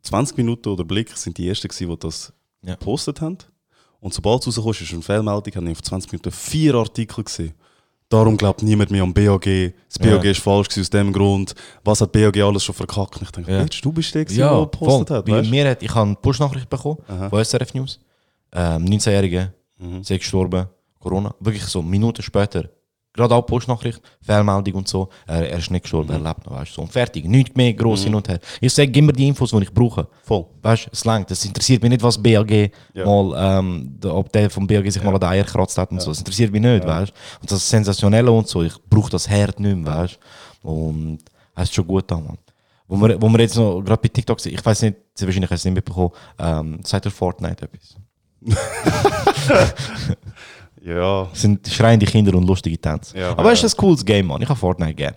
20 0.02 0.38
Minuten 0.38 0.70
oder 0.70 0.84
Blick 0.84 1.16
sind 1.16 1.38
die 1.38 1.48
ersten, 1.48 1.70
die 1.70 1.98
das 2.00 2.34
Ja. 2.64 2.74
gepostet 2.74 3.22
haben. 3.22 3.38
Und 4.00 4.14
sobald 4.16 4.46
es 4.48 4.58
rauskam, 4.58 4.72
ist 4.72 4.82
es 4.90 4.94
eine 4.94 5.04
Fehlmeldung, 5.04 5.54
haben 5.56 5.68
ich 5.68 5.74
auf 5.78 5.84
20 5.84 6.12
Minuten 6.12 6.32
vier 6.32 6.74
Artikel 6.74 7.24
gesehen. 7.24 7.54
Darum 8.12 8.36
glaubt 8.36 8.62
niemand 8.62 8.92
mehr 8.92 9.04
am 9.04 9.14
BAG. 9.14 9.74
Das 9.88 9.98
BAG 9.98 10.24
Ja. 10.26 10.32
ist 10.32 10.42
falsch 10.42 10.68
aus 10.78 10.90
dem 10.90 11.14
Grund. 11.14 11.56
Was 11.84 12.02
hat 12.02 12.12
BAG 12.12 12.38
alles 12.42 12.64
schon 12.64 12.76
verkackt? 12.76 13.16
Und 13.16 13.22
ich 13.24 13.32
denke, 13.32 13.52
Ja. 13.52 13.64
Bitch, 13.64 13.82
du 13.82 13.92
bist 13.92 14.14
der, 14.14 14.26
gewesen, 14.26 14.40
Ja, 14.42 14.50
der 14.50 14.58
voll. 14.58 14.68
gepostet 14.70 15.10
hat. 15.12 15.28
Weißt 15.30 15.50
mir 15.50 15.70
hat, 15.70 15.82
ich 15.82 15.96
habe 15.96 16.08
eine 16.08 16.16
Push-Nachricht 16.16 16.70
bekommen 16.70 16.98
von 17.30 17.40
SRF 17.44 17.74
News. 17.74 18.00
Ähm, 18.54 18.84
19-Jährige, 18.86 19.54
Mhm. 19.80 20.04
sie 20.04 20.16
ist 20.16 20.20
gestorben, 20.20 20.66
Corona. 21.00 21.34
Wirklich 21.40 21.64
so, 21.64 21.82
Minuten 21.82 22.22
später. 22.22 22.66
Gerade 23.14 23.36
auch 23.36 23.42
Push-Nachricht, 23.42 24.02
Fehlmeldung 24.22 24.74
und 24.76 24.88
so. 24.88 25.10
Er, 25.28 25.50
er 25.52 25.58
ist 25.58 25.70
nicht 25.70 25.82
gestorben, 25.82 26.08
Mhm. 26.18 26.26
er 26.26 26.30
lebt 26.30 26.46
noch. 26.46 26.54
Weißt, 26.58 26.72
du, 26.72 26.76
so. 26.76 26.82
Und 26.84 26.92
fertig. 26.94 27.26
Nichts 27.26 27.56
mehr 27.56 27.74
gross 27.74 28.04
hin 28.06 28.16
und 28.16 28.28
her. 28.30 28.40
Ich 28.62 28.74
sage 28.74 28.98
immer 28.98 29.12
die 29.12 29.28
Infos, 29.28 29.52
die 29.52 29.58
ich 29.64 29.74
brauche. 29.74 30.08
Voll. 30.24 30.46
Weißt 30.62 30.86
du, 30.86 30.90
es 30.94 31.04
langt. 31.04 31.30
Es 31.30 31.44
interessiert 31.44 31.82
mich 31.82 31.90
nicht, 31.90 32.04
was 32.04 32.22
BAG 32.22 32.72
Ja. 32.94 33.06
mal, 33.06 33.60
ähm, 33.60 34.00
ob 34.06 34.32
der 34.32 34.50
vom 34.50 34.66
BAG 34.66 34.90
sich 34.90 35.04
mal 35.04 35.14
an 35.14 35.20
den 35.20 35.30
Eier 35.30 35.44
gekratzt 35.44 35.78
hat 35.78 35.92
und 35.92 36.02
so. 36.02 36.12
Es 36.12 36.20
interessiert 36.20 36.52
mich 36.54 36.62
nicht, 36.62 36.86
weißt 36.88 37.12
du. 37.12 37.42
Und 37.42 37.52
das 37.52 37.70
Sensationelle 37.70 38.32
und 38.32 38.48
so, 38.48 38.64
ich 38.64 38.74
brauche 38.90 39.10
das 39.12 39.28
Herd 39.30 39.60
nicht 39.60 39.76
mehr, 39.76 39.94
weißt 39.94 40.18
du. 40.64 40.70
Und 40.70 41.20
es 41.56 41.64
ist 41.64 41.74
schon 41.74 41.88
gut 41.88 42.10
da, 42.10 42.16
Mann. 42.16 42.38
Wo 42.88 42.96
wir, 42.98 43.22
wo 43.22 43.28
wir 43.30 43.40
jetzt 43.40 43.56
noch 43.58 43.82
gerade 43.82 44.02
bei 44.02 44.08
TikTok 44.08 44.40
sind, 44.40 44.54
ich 44.54 44.66
weiß 44.66 44.82
nicht, 44.84 44.96
Sie 45.16 45.26
wahrscheinlich 45.26 45.52
hast 45.52 45.60
es 45.60 45.66
nicht 45.66 45.76
mitbekommen, 45.76 46.12
ähm, 46.40 46.80
seit 46.84 47.04
der 47.06 47.12
Fortnite 47.12 47.66
etwas. 47.66 47.96
Ja, 50.84 51.30
Es 51.32 51.42
sind 51.42 51.68
schreiende 51.68 52.06
Kinder 52.06 52.34
und 52.36 52.46
lustige 52.48 52.78
Tänze. 52.80 53.18
Ja, 53.18 53.32
Aber 53.32 53.52
es 53.52 53.62
ja. 53.62 53.68
ist 53.68 53.76
ein 53.76 53.78
cooles 53.78 54.04
Game, 54.04 54.28
Mann. 54.28 54.42
Ich 54.42 54.50
habe 54.50 54.60
Fortnite 54.60 54.96
gern. 54.96 55.16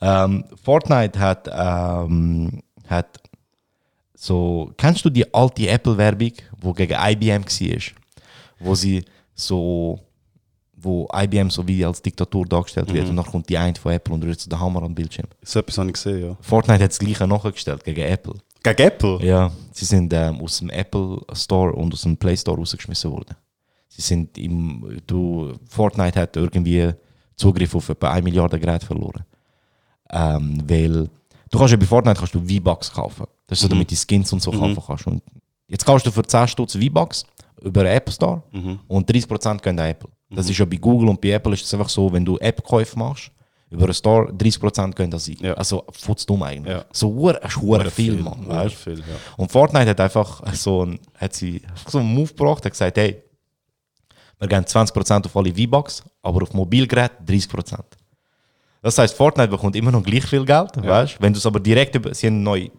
Ähm, 0.00 0.44
Fortnite 0.62 1.18
hat, 1.18 1.48
ähm, 1.52 2.62
hat 2.88 3.20
so. 4.14 4.72
Kennst 4.76 5.04
du 5.04 5.10
die 5.10 5.32
alte 5.34 5.68
Apple-Werbung, 5.68 6.32
wo 6.60 6.72
gegen 6.72 6.94
IBM 6.98 7.44
war? 7.44 7.82
Wo 8.60 8.74
sie 8.74 9.04
so. 9.34 9.98
Wo 10.74 11.06
IBM 11.14 11.48
so 11.50 11.66
wie 11.68 11.84
als 11.84 12.02
Diktatur 12.02 12.44
dargestellt 12.44 12.88
Mhm. 12.88 12.94
wird 12.94 13.08
und 13.08 13.16
dann 13.16 13.24
kommt 13.26 13.48
die 13.48 13.56
eine 13.56 13.74
von 13.76 13.92
Apple 13.92 14.14
und 14.14 14.24
rührt 14.24 14.40
so 14.40 14.50
den 14.50 14.58
Hammer 14.58 14.80
den 14.80 14.94
Bildschirm. 14.94 15.28
so 15.44 15.60
etwas 15.60 15.78
habe 15.78 15.88
ich 15.90 15.94
gesehen, 15.94 16.24
ja. 16.30 16.36
Fortnite 16.40 16.82
hat 16.82 16.90
das 16.90 16.98
gleiche 16.98 17.24
nachgestellt 17.26 17.84
gegen 17.84 18.00
Apple. 18.00 18.34
Gegen 18.64 18.82
Apple? 18.82 19.18
Ja, 19.24 19.52
sie 19.72 19.84
sind 19.84 20.12
ähm, 20.12 20.40
aus 20.40 20.58
dem 20.58 20.70
Apple 20.70 21.18
Store 21.34 21.72
und 21.72 21.92
aus 21.94 22.02
dem 22.02 22.16
Play 22.16 22.36
Store 22.36 22.56
rausgeschmissen 22.56 23.12
worden. 23.12 23.36
Sie 23.94 24.02
sind 24.02 24.38
im, 24.38 25.00
du, 25.06 25.52
Fortnite 25.68 26.18
hat 26.18 26.36
irgendwie 26.36 26.92
Zugriff 27.36 27.74
auf 27.74 27.88
etwa 27.90 28.10
1 28.10 28.24
Milliarde 28.24 28.58
Geräte 28.58 28.86
verloren. 28.86 29.24
Ähm, 30.10 30.62
weil 30.66 31.10
du 31.50 31.58
kannst 31.58 31.72
ja 31.72 31.76
bei 31.76 31.86
Fortnite 31.86 32.18
kannst 32.18 32.34
du 32.34 32.40
V-Bucks 32.40 32.90
kaufen. 32.90 33.26
Das 33.46 33.58
ist 33.58 33.62
so, 33.62 33.68
damit 33.68 33.90
du 33.90 33.96
Skins 33.96 34.32
und 34.32 34.40
so 34.40 34.50
kaufen 34.50 34.82
kannst. 34.86 35.06
Und 35.06 35.22
jetzt 35.68 35.84
kaufst 35.84 36.06
du 36.06 36.10
für 36.10 36.22
10 36.22 36.48
Stutz 36.48 36.74
V-Bucks 36.74 37.24
über 37.60 37.84
App 37.84 38.10
Store 38.10 38.42
und 38.88 39.10
30% 39.10 39.60
gehen 39.60 39.78
an 39.78 39.86
Apple. 39.86 40.10
Das 40.30 40.48
ist 40.48 40.56
ja 40.56 40.64
bei 40.64 40.76
Google 40.76 41.10
und 41.10 41.20
bei 41.20 41.30
Apple 41.32 41.52
ist 41.52 41.64
es 41.64 41.74
einfach 41.74 41.90
so, 41.90 42.10
wenn 42.12 42.24
du 42.24 42.38
App-Käufe 42.38 42.98
machst, 42.98 43.30
über 43.68 43.86
den 43.86 43.94
Store, 43.94 44.30
30% 44.32 44.94
gehen 44.94 45.12
an 45.12 45.18
sie. 45.18 45.36
Ja. 45.40 45.54
Also, 45.54 45.84
futz 45.90 46.26
dumm 46.26 46.42
eigentlich. 46.42 46.74
Ja. 46.74 46.84
So, 46.92 47.30
es 47.30 47.48
ist 47.48 47.60
hure 47.60 47.90
viel, 47.90 48.16
Mann. 48.16 48.46
Weißt 48.46 48.74
viel, 48.74 48.98
ja. 48.98 49.04
Und 49.36 49.50
Fortnite 49.50 49.90
hat 49.90 50.00
einfach 50.00 50.42
so 50.54 50.82
einen, 50.82 50.98
hat 51.16 51.34
sie 51.34 51.62
so 51.86 51.98
einen 51.98 52.12
Move 52.14 52.28
gebracht, 52.28 52.64
hat 52.64 52.72
gesagt, 52.72 52.96
hey, 52.98 53.22
wir 54.42 54.48
geben 54.48 54.64
20% 54.64 55.26
auf 55.26 55.36
alle 55.36 55.54
V-Bucks, 55.54 56.02
aber 56.20 56.42
auf 56.42 56.52
Mobilgeräte 56.52 57.14
30%. 57.24 57.78
Das 58.82 58.98
heißt, 58.98 59.16
Fortnite 59.16 59.48
bekommt 59.48 59.76
immer 59.76 59.92
noch 59.92 60.02
gleich 60.02 60.24
viel 60.26 60.44
Geld, 60.44 60.70
weißt? 60.76 61.20
Wenn 61.20 61.32
du 61.32 61.38
es 61.38 61.46
aber 61.46 61.60
direkt 61.60 61.94
über, 61.94 62.12
sie 62.12 62.26
haben 62.26 62.34
eine 62.34 62.42
neue 62.42 62.70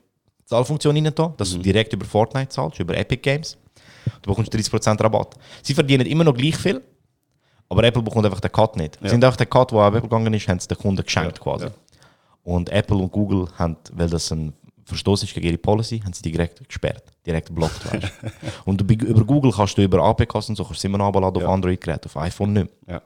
Zahlfunktion 0.44 0.96
rein 0.98 1.10
da, 1.16 1.34
dass 1.38 1.52
du 1.52 1.60
direkt 1.60 1.94
über 1.94 2.06
Fortnite 2.06 2.50
zahlst, 2.50 2.80
über 2.80 2.98
Epic 2.98 3.22
Games, 3.22 3.58
du 4.22 4.30
bekommst 4.30 4.54
30% 4.54 5.02
Rabatt. 5.02 5.36
Sie 5.62 5.74
verdienen 5.74 6.06
immer 6.06 6.26
noch 6.26 6.36
gleich 6.36 6.58
viel, 6.58 6.82
aber 7.70 7.84
Apple 7.86 8.04
bekommt 8.04 8.26
einfach 8.26 8.42
den 8.42 8.52
Cut 8.52 8.76
nicht. 8.76 9.00
Sie 9.02 9.08
sind 9.08 9.24
auch 9.24 9.38
den 9.38 9.50
Cut, 9.50 9.72
der 9.72 9.80
an 9.80 9.88
Apple 9.88 10.02
gegangen 10.02 10.34
ist, 10.34 10.46
haben 10.50 10.60
sie 10.60 10.68
den 10.68 10.78
Kunden 10.78 11.02
geschenkt 11.02 11.40
quasi. 11.40 11.68
Und 12.44 12.70
Apple 12.70 12.98
und 12.98 13.10
Google 13.10 13.48
haben, 13.58 13.78
weil 13.94 14.10
das 14.10 14.30
ein 14.34 14.52
Verstoß 14.86 15.24
ist 15.24 15.34
gegen 15.34 15.48
ihre 15.48 15.58
Policy, 15.58 16.00
haben 16.00 16.14
sie 16.14 16.22
die 16.22 16.32
direkt 16.32 16.68
gesperrt, 16.68 17.04
direkt 17.26 17.48
geblockt. 17.48 17.86
weißt 17.86 18.04
du. 18.04 18.32
und 18.66 18.82
über 18.82 19.26
Google 19.26 19.52
kannst 19.52 19.78
du 19.78 19.82
über 19.82 20.04
APKs 20.04 20.50
und 20.50 20.56
so 20.56 20.64
kannst 20.64 20.84
du 20.84 20.88
immer 20.88 20.98
noch 20.98 21.08
abladen 21.08 21.44
auf 21.44 21.50
Android-Geräte, 21.50 22.08
auf 22.08 22.18
iPhone 22.18 22.54
nicht 22.54 22.88
mehr. 22.88 22.96
Ja. 22.96 23.02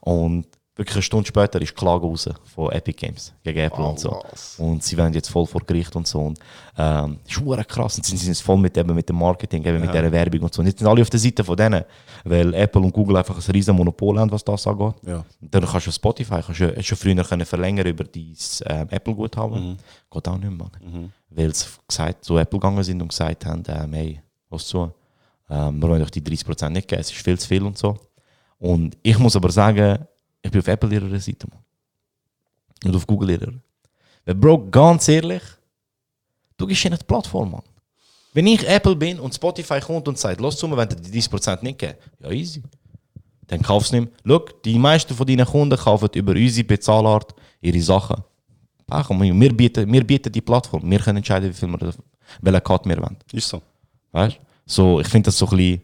Und 0.00 0.46
wirklich 0.82 0.96
eine 0.96 1.02
Stunde 1.02 1.26
später 1.26 1.60
ist 1.62 1.70
die 1.70 1.74
Klage 1.74 2.04
raus 2.04 2.28
von 2.54 2.70
Epic 2.72 3.06
Games 3.06 3.32
gegen 3.42 3.60
Apple 3.60 3.84
und 3.84 3.98
so. 3.98 4.22
Und 4.58 4.82
sie 4.82 4.96
werden 4.96 5.14
jetzt 5.14 5.30
voll 5.30 5.46
vor 5.46 5.62
Gericht 5.64 5.94
und 5.94 6.06
so. 6.06 6.20
Und 6.20 6.38
ähm, 6.76 7.18
ist 7.26 7.68
krass. 7.68 7.96
Und 7.96 8.04
sie 8.04 8.16
sind 8.16 8.28
jetzt 8.28 8.42
voll 8.42 8.58
mit, 8.58 8.76
eben 8.76 8.94
mit 8.94 9.08
dem 9.08 9.16
Marketing, 9.16 9.64
eben 9.64 9.80
mit 9.80 9.92
dieser 9.92 10.10
Werbung 10.10 10.40
und 10.40 10.54
so. 10.54 10.60
Und 10.60 10.66
jetzt 10.66 10.78
sind 10.78 10.88
alle 10.88 11.02
auf 11.02 11.10
der 11.10 11.20
Seite 11.20 11.44
von 11.44 11.56
denen, 11.56 11.84
weil 12.24 12.52
Apple 12.54 12.82
und 12.82 12.92
Google 12.92 13.16
einfach 13.16 13.36
ein 13.36 13.52
riesen 13.52 13.76
Monopol 13.76 14.18
haben, 14.18 14.30
was 14.30 14.44
das 14.44 14.66
angeht. 14.66 14.94
Ja. 15.06 15.24
Und 15.40 15.54
Dann 15.54 15.64
kannst 15.64 15.86
du 15.86 15.92
Spotify 15.92 16.40
kannst 16.44 16.60
du, 16.60 16.72
du 16.72 16.96
früher 16.96 17.24
können 17.24 17.46
verlängern 17.46 17.86
über 17.86 18.04
dein 18.04 18.36
ähm, 18.66 18.88
Apple-Guthaben. 18.90 19.78
Geht 20.10 20.28
auch 20.28 20.38
nicht 20.38 20.50
mehr. 20.50 20.52
Mann. 20.52 21.12
Weil 21.30 21.54
sie 21.54 21.66
gesagt, 21.86 22.24
zu 22.24 22.36
Apple 22.36 22.58
gegangen 22.58 22.82
sind 22.82 23.00
und 23.00 23.08
gesagt 23.08 23.46
haben, 23.46 23.62
ähm, 23.68 23.92
hey, 23.92 24.20
was 24.50 24.66
zu, 24.66 24.92
ähm, 25.48 25.80
wir 25.80 25.88
wollen 25.88 26.02
euch 26.02 26.10
die 26.10 26.20
30% 26.20 26.70
nicht 26.70 26.88
geben, 26.88 27.00
es 27.00 27.10
ist 27.10 27.22
viel 27.22 27.38
zu 27.38 27.48
viel 27.48 27.62
und 27.62 27.78
so. 27.78 27.96
Und 28.58 28.96
ich 29.02 29.18
muss 29.18 29.34
aber 29.34 29.50
sagen, 29.50 30.06
ich 30.42 30.50
bin 30.50 30.60
auf 30.60 30.68
Apple 30.68 30.92
ihrer 30.92 31.20
Seite, 31.20 31.46
Mann. 31.48 31.60
Und 32.84 32.96
auf 32.96 33.06
Google 33.06 33.30
ihrer. 33.30 33.52
Weil, 34.24 34.34
Bro, 34.34 34.70
ganz 34.70 35.08
ehrlich, 35.08 35.42
du 36.56 36.66
gehst 36.66 36.84
ihnen 36.84 36.98
die 36.98 37.04
Plattform, 37.04 37.52
Mann. 37.52 37.62
Wenn 38.34 38.46
ich 38.46 38.66
Apple 38.66 38.96
bin 38.96 39.20
und 39.20 39.34
Spotify 39.34 39.80
kommt 39.80 40.08
und 40.08 40.18
sagt, 40.18 40.40
los 40.40 40.56
zu 40.56 40.66
mir, 40.66 40.76
wenn 40.76 40.88
dir 40.88 40.96
die 40.96 41.20
30% 41.20 41.62
nicht 41.62 41.78
geben, 41.78 41.94
ja 42.20 42.30
easy. 42.30 42.62
Dann 43.46 43.62
kaufst 43.62 43.92
du 43.92 44.00
nicht 44.00 44.24
mehr. 44.24 44.38
Schau, 44.38 44.46
die 44.64 44.78
meisten 44.78 45.14
von 45.14 45.26
deinen 45.26 45.44
Kunden 45.44 45.76
kaufen 45.76 46.08
über 46.14 46.32
unsere 46.32 46.66
Bezahlart 46.66 47.34
ihre 47.60 47.80
Sachen. 47.82 48.22
Ach, 48.88 49.10
wir, 49.10 49.56
bieten, 49.56 49.90
wir 49.92 50.06
bieten 50.06 50.32
die 50.32 50.40
Plattform. 50.40 50.90
Wir 50.90 50.98
können 50.98 51.18
entscheiden, 51.18 51.50
wie 51.50 51.54
viel 51.54 51.68
wir, 51.68 51.94
welchen 52.40 52.64
Cut 52.64 52.86
wir 52.86 52.96
wollen. 52.96 53.16
Ist 53.32 53.48
so. 53.48 53.62
Weißt 54.12 54.38
So, 54.66 55.00
ich 55.00 55.08
finde 55.08 55.26
das 55.26 55.38
so 55.38 55.46
ein 55.46 55.56
bisschen, 55.56 55.82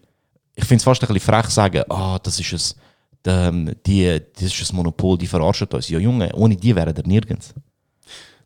ich 0.55 0.65
finde 0.65 0.77
es 0.77 0.85
fast 0.85 1.03
ein 1.03 1.09
bisschen 1.13 1.33
frech 1.33 1.47
sagen, 1.47 1.83
ah, 1.89 2.19
das 2.19 2.41
ist 2.41 2.53
es, 2.53 2.77
ähm, 3.29 3.75
die, 3.85 4.21
das 4.35 4.45
ist 4.45 4.73
ein 4.73 4.77
Monopol, 4.77 5.19
die 5.19 5.27
verarschen 5.27 5.69
uns. 5.69 5.89
Ja, 5.89 5.99
Junge, 5.99 6.35
ohne 6.35 6.57
die 6.57 6.75
wären 6.75 6.97
wir 6.97 7.07
nirgends. 7.07 7.55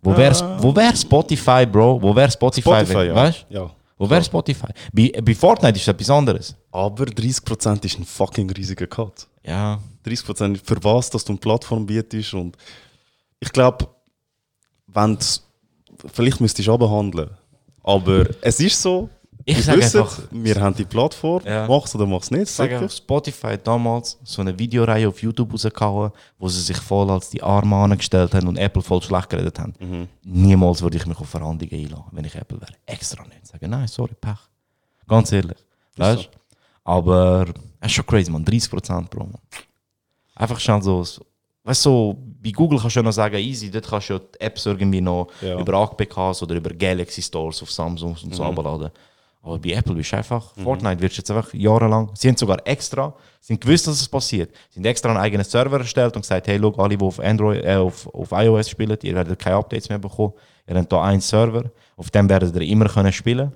Wo 0.03 0.17
wäre 0.17 0.35
wo 0.61 0.75
wär 0.75 0.97
Spotify, 0.97 1.65
Bro? 1.65 2.03
Wo 2.03 2.15
wäre 2.17 2.31
Spotify, 2.31 2.69
Spotify, 2.69 2.95
wenn, 2.95 3.07
ja. 3.07 3.15
weißt 3.15 3.47
ja. 3.49 3.71
Wo 3.97 4.11
wäre 4.11 4.25
Spotify? 4.25 4.67
Bei, 4.93 5.13
bei 5.23 5.35
Fortnite 5.35 5.77
ist 5.77 5.83
es 5.83 5.89
etwas 5.89 6.11
anderes. 6.11 6.57
Aber 6.73 7.05
30% 7.05 7.85
ist 7.85 7.99
ein 7.99 8.05
fucking 8.05 8.51
riesiger 8.51 8.89
Cut. 8.89 9.29
Ja, 9.45 9.79
30% 10.05 10.59
für 10.65 10.83
was, 10.83 11.09
dass 11.11 11.25
du 11.25 11.33
eine 11.33 11.39
Plattform 11.39 11.87
bietest 11.87 12.35
und 12.35 12.57
ich 13.39 13.53
glaube, 13.53 13.87
wenn 14.89 15.17
vielleicht 16.13 16.41
müsstest 16.41 16.67
du 16.67 16.75
abhandeln, 16.75 17.31
aber 17.85 18.27
es 18.41 18.59
ist 18.59 18.83
so, 18.83 19.09
Ich 19.45 19.65
sag 19.65 19.77
wissen, 19.77 20.01
einfach- 20.01 20.23
wir 20.31 20.55
haben 20.61 20.75
die 20.77 20.85
Plattform, 20.85 21.43
Ja. 21.45 21.67
mach's 21.67 21.95
oder 21.95 22.07
mach's 22.07 22.31
nicht, 22.31 22.43
Ich 22.45 22.51
sage 22.51 22.71
sicher. 22.71 22.83
einfach, 22.83 22.97
Spotify 22.97 23.47
hat 23.55 23.67
damals 23.67 24.19
so 24.23 24.41
eine 24.43 24.57
Videoreihe 24.59 25.09
auf 25.09 25.21
YouTube 25.23 25.53
rausgehauen, 25.53 26.13
wo 26.39 26.49
sie 26.49 26.61
sich 26.61 26.77
voll 26.77 27.11
als 27.11 27.31
die 27.31 27.43
Arme 27.43 27.77
angestellt 27.77 28.35
haben 28.35 28.49
und 28.49 28.57
Apple 28.57 28.83
voll 28.83 29.03
schlecht 29.03 29.31
geredet 29.31 29.59
haben. 29.59 29.75
Mhm. 29.81 30.09
Niemals 30.25 30.81
würde 30.83 30.97
ich 30.97 31.07
mich 31.07 31.19
auf 31.19 31.29
Verhandlungen 31.29 31.75
einladen, 31.75 32.05
wenn 32.13 32.25
ich 32.25 32.35
Apple 32.35 32.61
wäre. 32.61 32.73
Extra 32.87 33.25
nicht. 33.25 33.47
Sagen, 33.47 33.71
nein, 33.71 33.89
sorry, 33.89 34.15
Pech. 34.21 34.39
Ganz 35.09 35.33
ehrlich. 35.33 35.59
Weißt 35.97 36.25
du? 36.25 36.29
Aber 36.85 37.47
es 37.81 37.87
ist 37.87 37.93
schon 37.93 38.07
crazy, 38.07 38.31
man. 38.31 38.45
30% 38.45 39.09
Bro. 39.11 39.25
Man. 39.25 39.39
Einfach 40.35 40.59
schon 40.59 40.81
so. 40.83 41.05
Weißt 41.65 41.85
du, 41.87 41.91
so, 41.91 42.17
bei 42.43 42.51
Google 42.51 42.79
kannst 42.81 42.97
du 42.97 43.01
ja 43.01 43.05
noch 43.05 43.13
sagen, 43.13 43.37
easy, 43.37 43.71
dort 43.71 43.89
kannst 43.89 44.09
du 44.09 44.15
ja 44.15 44.19
die 44.19 44.41
Apps 44.41 44.67
irgendwie 44.67 45.01
noch 45.01 45.29
Ja. 45.41 45.61
über 45.61 45.75
APKs 45.75 46.43
oder 46.43 46.57
über 46.57 46.71
Galaxy 46.71 47.23
Stores 47.23 47.63
auf 47.63 47.71
Samsung 47.71 48.13
und 48.21 48.27
Mhm. 48.27 48.33
so 48.33 48.43
abladen. 48.43 48.91
Aber 49.45 49.59
bei 49.59 49.71
Apple 49.71 49.95
bist 49.95 50.13
du 50.13 50.17
einfach, 50.17 50.55
Fortnite 50.63 51.01
wirst 51.03 51.17
du 51.17 51.21
jetzt 51.21 51.31
einfach 51.31 51.53
jahrelang, 51.53 52.11
sie 52.15 52.29
haben 52.29 52.37
sogar 52.37 52.59
extra, 52.65 53.13
haben 53.49 53.59
gewusst, 53.59 53.89
dass 53.89 54.01
es 54.01 54.09
passiert, 54.09 54.55
sie 54.71 54.79
haben 54.79 54.85
extra 54.85 55.11
einen 55.11 55.19
eigenen 55.19 55.45
Server 55.45 55.79
erstellt 55.79 56.15
und 56.15 56.23
gesagt, 56.23 56.47
hey, 56.47 56.59
look, 56.59 56.79
alle, 56.79 56.97
die 56.97 57.05
auf, 57.05 57.19
Android, 57.19 57.65
äh, 57.65 57.75
auf, 57.75 58.07
auf 58.15 58.31
iOS 58.31 58.71
spielen, 58.71 58.97
ihr 59.03 59.15
werdet 59.15 59.37
keine 59.41 59.57
Updates 59.57 59.89
mehr 59.89 59.99
bekommen, 59.99 60.33
ihr 60.69 60.77
habt 60.77 60.93
hier 60.93 61.03
einen 61.03 61.21
Server, 61.21 61.65
auf 61.97 62.11
dem 62.11 62.29
werdet 62.29 62.55
ihr 62.55 62.63
immer 62.63 62.87
können 62.87 63.13
spielen. 63.13 63.53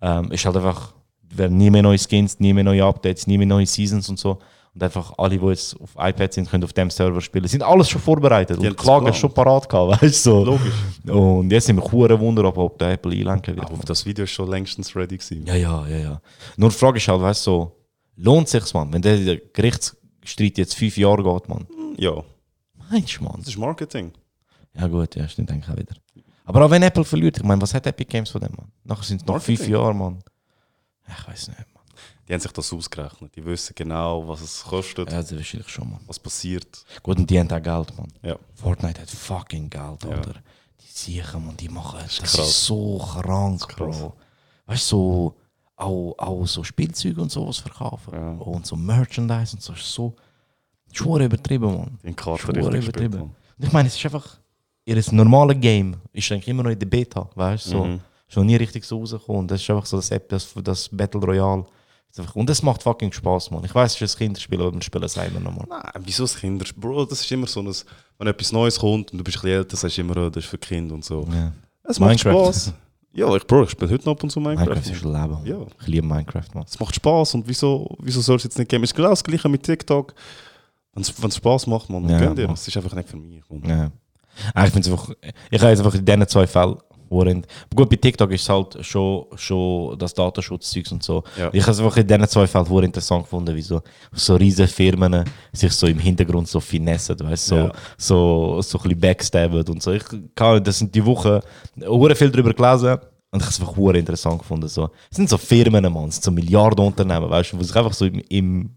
Ähm, 0.00 0.30
ist 0.30 0.44
halt 0.44 0.56
einfach, 0.56 0.94
werden 1.28 1.56
nie 1.56 1.70
mehr 1.70 1.82
neue 1.82 1.98
Skins, 1.98 2.38
nie 2.38 2.52
mehr 2.52 2.64
neue 2.64 2.84
Updates, 2.84 3.26
nie 3.26 3.38
mehr 3.38 3.48
neue 3.48 3.66
Seasons 3.66 4.08
und 4.08 4.18
so. 4.20 4.38
Und 4.76 4.82
einfach 4.82 5.14
alle, 5.16 5.38
die 5.38 5.46
jetzt 5.46 5.74
auf 5.80 5.94
iPad 5.98 6.34
sind, 6.34 6.50
können 6.50 6.62
auf 6.62 6.74
dem 6.74 6.90
Server 6.90 7.22
spielen. 7.22 7.48
Sind 7.48 7.62
alles 7.62 7.88
schon 7.88 7.98
vorbereitet. 7.98 8.62
Die 8.62 8.66
und 8.68 8.76
Klagen 8.76 9.14
schon 9.14 9.32
parat 9.32 9.66
gehabt, 9.66 10.02
weißt 10.02 10.26
du? 10.26 10.30
So. 10.30 10.44
Logisch. 10.44 10.74
Und 11.06 11.50
jetzt 11.50 11.64
sind 11.64 11.76
wir 11.76 11.90
hure 11.90 12.20
Wunder, 12.20 12.44
ob, 12.44 12.58
ob 12.58 12.78
der 12.78 12.90
Apple 12.90 13.12
einlenken 13.12 13.56
wird. 13.56 13.70
Auf 13.70 13.86
das 13.86 14.04
Video 14.04 14.24
ist 14.24 14.32
schon 14.32 14.50
längstens 14.50 14.94
ready 14.94 15.16
gewesen. 15.16 15.46
Ja, 15.46 15.54
ja, 15.54 15.88
ja, 15.88 15.96
ja. 15.96 16.20
Nur 16.58 16.68
die 16.68 16.76
Frage 16.76 16.98
ist 16.98 17.08
halt, 17.08 17.22
weißt 17.22 17.46
du, 17.46 17.50
so, 17.50 17.72
lohnt 18.16 18.50
sich's, 18.50 18.74
man? 18.74 18.92
Wenn 18.92 19.00
der, 19.00 19.38
Gerichtsstreit 19.38 20.58
jetzt 20.58 20.74
fünf 20.74 20.98
Jahre 20.98 21.22
geht, 21.22 21.48
man. 21.48 21.66
Ja, 21.96 22.22
Meinst 22.90 23.18
du, 23.18 23.24
man? 23.24 23.36
das 23.38 23.48
ist 23.48 23.56
Marketing. 23.58 24.12
Ja, 24.78 24.88
gut, 24.88 25.16
ja, 25.16 25.26
stimmt 25.26 25.50
eigentlich 25.50 25.70
auch 25.70 25.78
wieder. 25.78 25.96
Aber 26.44 26.66
auch 26.66 26.70
wenn 26.70 26.82
Apple 26.82 27.04
verliert, 27.04 27.38
ich 27.38 27.42
meine, 27.44 27.62
was 27.62 27.72
hat 27.72 27.86
Epic 27.86 28.10
Games 28.10 28.28
von 28.28 28.42
dem, 28.42 28.52
man? 28.54 28.70
Nachher 28.84 29.04
sind 29.04 29.22
es 29.22 29.26
noch 29.26 29.36
Marketing. 29.36 29.56
fünf 29.56 29.68
Jahre, 29.70 29.94
man. 29.94 30.18
Ich 31.08 31.28
weiß 31.28 31.48
nicht. 31.48 31.60
Die 32.28 32.32
haben 32.32 32.40
sich 32.40 32.52
das 32.52 32.72
ausgerechnet. 32.72 33.34
Die 33.36 33.44
wissen 33.44 33.72
genau, 33.76 34.26
was 34.26 34.40
es 34.40 34.64
kostet, 34.64 35.10
Ja, 35.12 35.18
das 35.18 35.30
ist 35.30 35.36
wahrscheinlich 35.38 35.68
schon, 35.68 35.90
man. 35.90 36.00
was 36.06 36.18
passiert. 36.18 36.84
Gut, 37.02 37.18
und 37.18 37.30
die 37.30 37.38
haben 37.38 37.50
auch 37.50 37.62
Geld, 37.62 37.96
man. 37.96 38.08
Ja. 38.22 38.36
Fortnite 38.54 39.00
hat 39.02 39.10
fucking 39.10 39.70
Geld, 39.70 40.02
Ja. 40.04 40.10
Alter. 40.10 40.34
Die 40.80 40.86
Siechen, 40.92 41.46
man, 41.46 41.56
die 41.56 41.68
machen, 41.68 42.00
das 42.02 42.14
ist, 42.18 42.22
krass. 42.24 42.66
so 42.66 42.98
krank, 42.98 43.60
krass. 43.68 43.98
Bro. 43.98 44.14
Weißt 44.66 44.90
du, 44.92 44.96
so, 44.96 45.34
auch, 45.76 46.14
auch 46.18 46.46
so 46.46 46.64
Spielzeuge 46.64 47.20
und 47.20 47.30
sowas 47.30 47.58
verkaufen. 47.58 48.12
Ja. 48.12 48.30
Und 48.32 48.66
so 48.66 48.74
Merchandise 48.76 49.54
und 49.54 49.62
so, 49.62 49.72
ist 49.74 49.92
so, 49.92 50.16
schwur 50.92 51.20
übertrieben, 51.20 51.66
man. 51.76 51.98
Die 52.02 52.12
Karte 52.14 52.42
Schwur 52.42 52.72
richtig 52.72 52.88
übertrieben. 52.88 53.20
Und 53.22 53.34
ich 53.64 53.72
meine, 53.72 53.88
es 53.88 53.96
ist 53.96 54.04
einfach, 54.04 54.38
ihr 54.84 55.00
normale 55.12 55.54
Game 55.54 55.96
ist 56.12 56.30
eigentlich 56.32 56.48
immer 56.48 56.62
noch 56.64 56.70
in 56.70 56.78
der 56.78 56.86
Beta, 56.86 57.28
weißt 57.34 57.66
du? 57.66 57.70
So, 57.70 57.84
Mhm. 57.84 58.00
Ist 58.28 58.36
noch 58.36 58.42
nie 58.42 58.56
richtig 58.56 58.84
so 58.84 58.98
rausgekommen. 58.98 59.42
Und 59.42 59.50
Das 59.52 59.60
ist 59.62 59.70
einfach 59.70 59.86
so 59.86 59.98
das 59.98 60.10
App, 60.10 60.28
das, 60.28 60.52
das 60.64 60.88
Battle 60.88 61.20
Royale. 61.20 61.64
Und 62.34 62.48
das 62.48 62.62
macht 62.62 62.82
fucking 62.82 63.12
Spaß, 63.12 63.50
man. 63.50 63.64
Ich 63.64 63.74
weiß, 63.74 63.94
es 63.94 64.00
ist 64.02 64.14
ein 64.16 64.18
Kinderspiel, 64.18 64.60
aber 64.60 64.72
wir 64.74 64.82
spielen 64.82 65.04
es 65.04 65.16
immer 65.16 65.40
noch 65.40 65.54
mal. 65.54 65.64
Nein, 65.68 66.02
wieso 66.04 66.24
das 66.24 66.36
Kinder? 66.36 66.64
Bro, 66.76 67.04
das 67.06 67.20
ist 67.20 67.30
immer 67.32 67.46
so 67.46 67.60
ein, 67.60 67.72
wenn 68.18 68.28
etwas 68.28 68.52
Neues 68.52 68.78
kommt 68.78 69.12
und 69.12 69.18
du 69.18 69.24
bist 69.24 69.36
ein 69.38 69.42
bisschen 69.42 69.56
älter, 69.58 69.76
sagst 69.76 69.96
du 69.96 70.00
immer, 70.02 70.16
oh, 70.16 70.30
das 70.30 70.44
ist 70.44 70.50
für 70.50 70.58
Kinder 70.58 70.94
und 70.94 71.04
so. 71.04 71.26
Ja. 71.30 71.52
Es 71.84 71.98
macht 72.00 72.10
Minecraft. 72.24 72.44
Spaß. 72.52 72.72
Ja, 73.12 73.34
ich, 73.34 73.46
Bro, 73.46 73.62
ich 73.62 73.70
spiele 73.70 73.90
heute 73.90 74.04
noch 74.04 74.12
ab 74.12 74.22
und 74.22 74.28
zu 74.28 74.40
Minecraft. 74.40 74.66
Minecraft 74.66 74.90
ist 74.92 75.02
Leben. 75.02 75.30
man. 75.30 75.46
Ja. 75.46 75.56
Ich 75.80 75.86
liebe 75.86 76.06
Minecraft, 76.06 76.48
man. 76.52 76.64
Es 76.68 76.78
macht 76.78 76.94
Spaß 76.94 77.32
und 77.36 77.48
wieso, 77.48 77.96
wieso 78.00 78.20
soll 78.20 78.36
es 78.36 78.44
jetzt 78.44 78.58
nicht 78.58 78.68
geben? 78.68 78.84
Es 78.84 78.90
ist 78.90 78.94
genau 78.94 79.08
das 79.08 79.24
gleiche 79.24 79.48
mit 79.48 79.62
TikTok. 79.62 80.12
Wenn 80.92 81.02
es 81.02 81.34
Spaß 81.36 81.66
macht, 81.66 81.88
man, 81.88 82.06
Ja, 82.10 82.18
gönn 82.18 82.36
dir. 82.36 82.44
Mann. 82.46 82.52
Es 82.52 82.68
ist 82.68 82.76
einfach 82.76 82.94
nicht 82.94 83.08
für 83.08 83.16
mich. 83.16 83.42
Man. 83.48 83.64
Ja. 83.66 83.90
Ah, 84.52 84.66
Ich 84.66 84.72
finde 84.72 84.90
einfach, 84.90 85.10
ich 85.50 85.60
habe 85.62 85.70
jetzt 85.70 85.78
einfach 85.78 85.94
in 85.94 86.04
diesen 86.04 86.28
zwei 86.28 86.46
Fällen, 86.46 86.76
worin, 87.08 87.44
gut, 87.74 87.88
bei 87.90 87.96
TikTok 87.96 88.30
ist 88.32 88.42
es 88.42 88.48
halt 88.48 88.78
schon, 88.84 89.26
schon 89.36 89.98
das 89.98 90.14
Datenschutzzeugs 90.14 90.92
und 90.92 91.02
so. 91.02 91.22
Ja. 91.38 91.50
Ich 91.52 91.62
habe 91.62 91.72
es 91.72 91.80
einfach 91.80 91.96
in 91.96 92.06
diesen 92.06 92.28
zwei 92.28 92.46
Fällen 92.46 92.68
wohl 92.68 92.84
interessant 92.84 93.24
gefunden, 93.24 93.54
wie 93.54 93.62
so, 93.62 93.80
so 94.12 94.36
riesige 94.36 94.68
Firmen 94.68 95.24
sich 95.52 95.72
so 95.72 95.86
im 95.86 95.98
Hintergrund 95.98 96.48
so 96.48 96.60
finessen, 96.60 97.18
weißt 97.20 97.50
du, 97.50 97.54
so, 97.54 97.56
Ja. 97.56 97.72
so, 97.98 98.62
so 98.62 98.78
ein 98.78 98.82
bisschen 98.82 99.00
backstabben 99.00 99.64
und 99.68 99.82
so. 99.82 99.92
Ich 99.92 100.04
kann, 100.34 100.62
das 100.62 100.78
sind 100.78 100.94
die 100.94 101.04
Wochen 101.04 101.40
hure 101.86 102.14
viel 102.14 102.30
darüber 102.30 102.52
gelesen. 102.52 102.98
Und 103.32 103.40
ich 103.40 103.46
habe 103.46 103.50
es 103.54 103.60
einfach 103.60 103.76
hure 103.76 103.98
interessant 103.98 104.38
gefunden. 104.38 104.68
So. 104.68 104.88
Es 105.10 105.16
sind 105.16 105.28
so 105.28 105.36
Firmen, 105.36 105.92
man, 105.92 106.08
es 106.08 106.14
sind 106.16 106.24
so 106.24 106.30
Milliardenunternehmen, 106.30 107.28
weißt 107.28 107.52
du, 107.52 107.56
die 107.58 107.64
sich 107.64 107.76
einfach 107.76 107.92
so 107.92 108.06
im, 108.06 108.20
im 108.28 108.70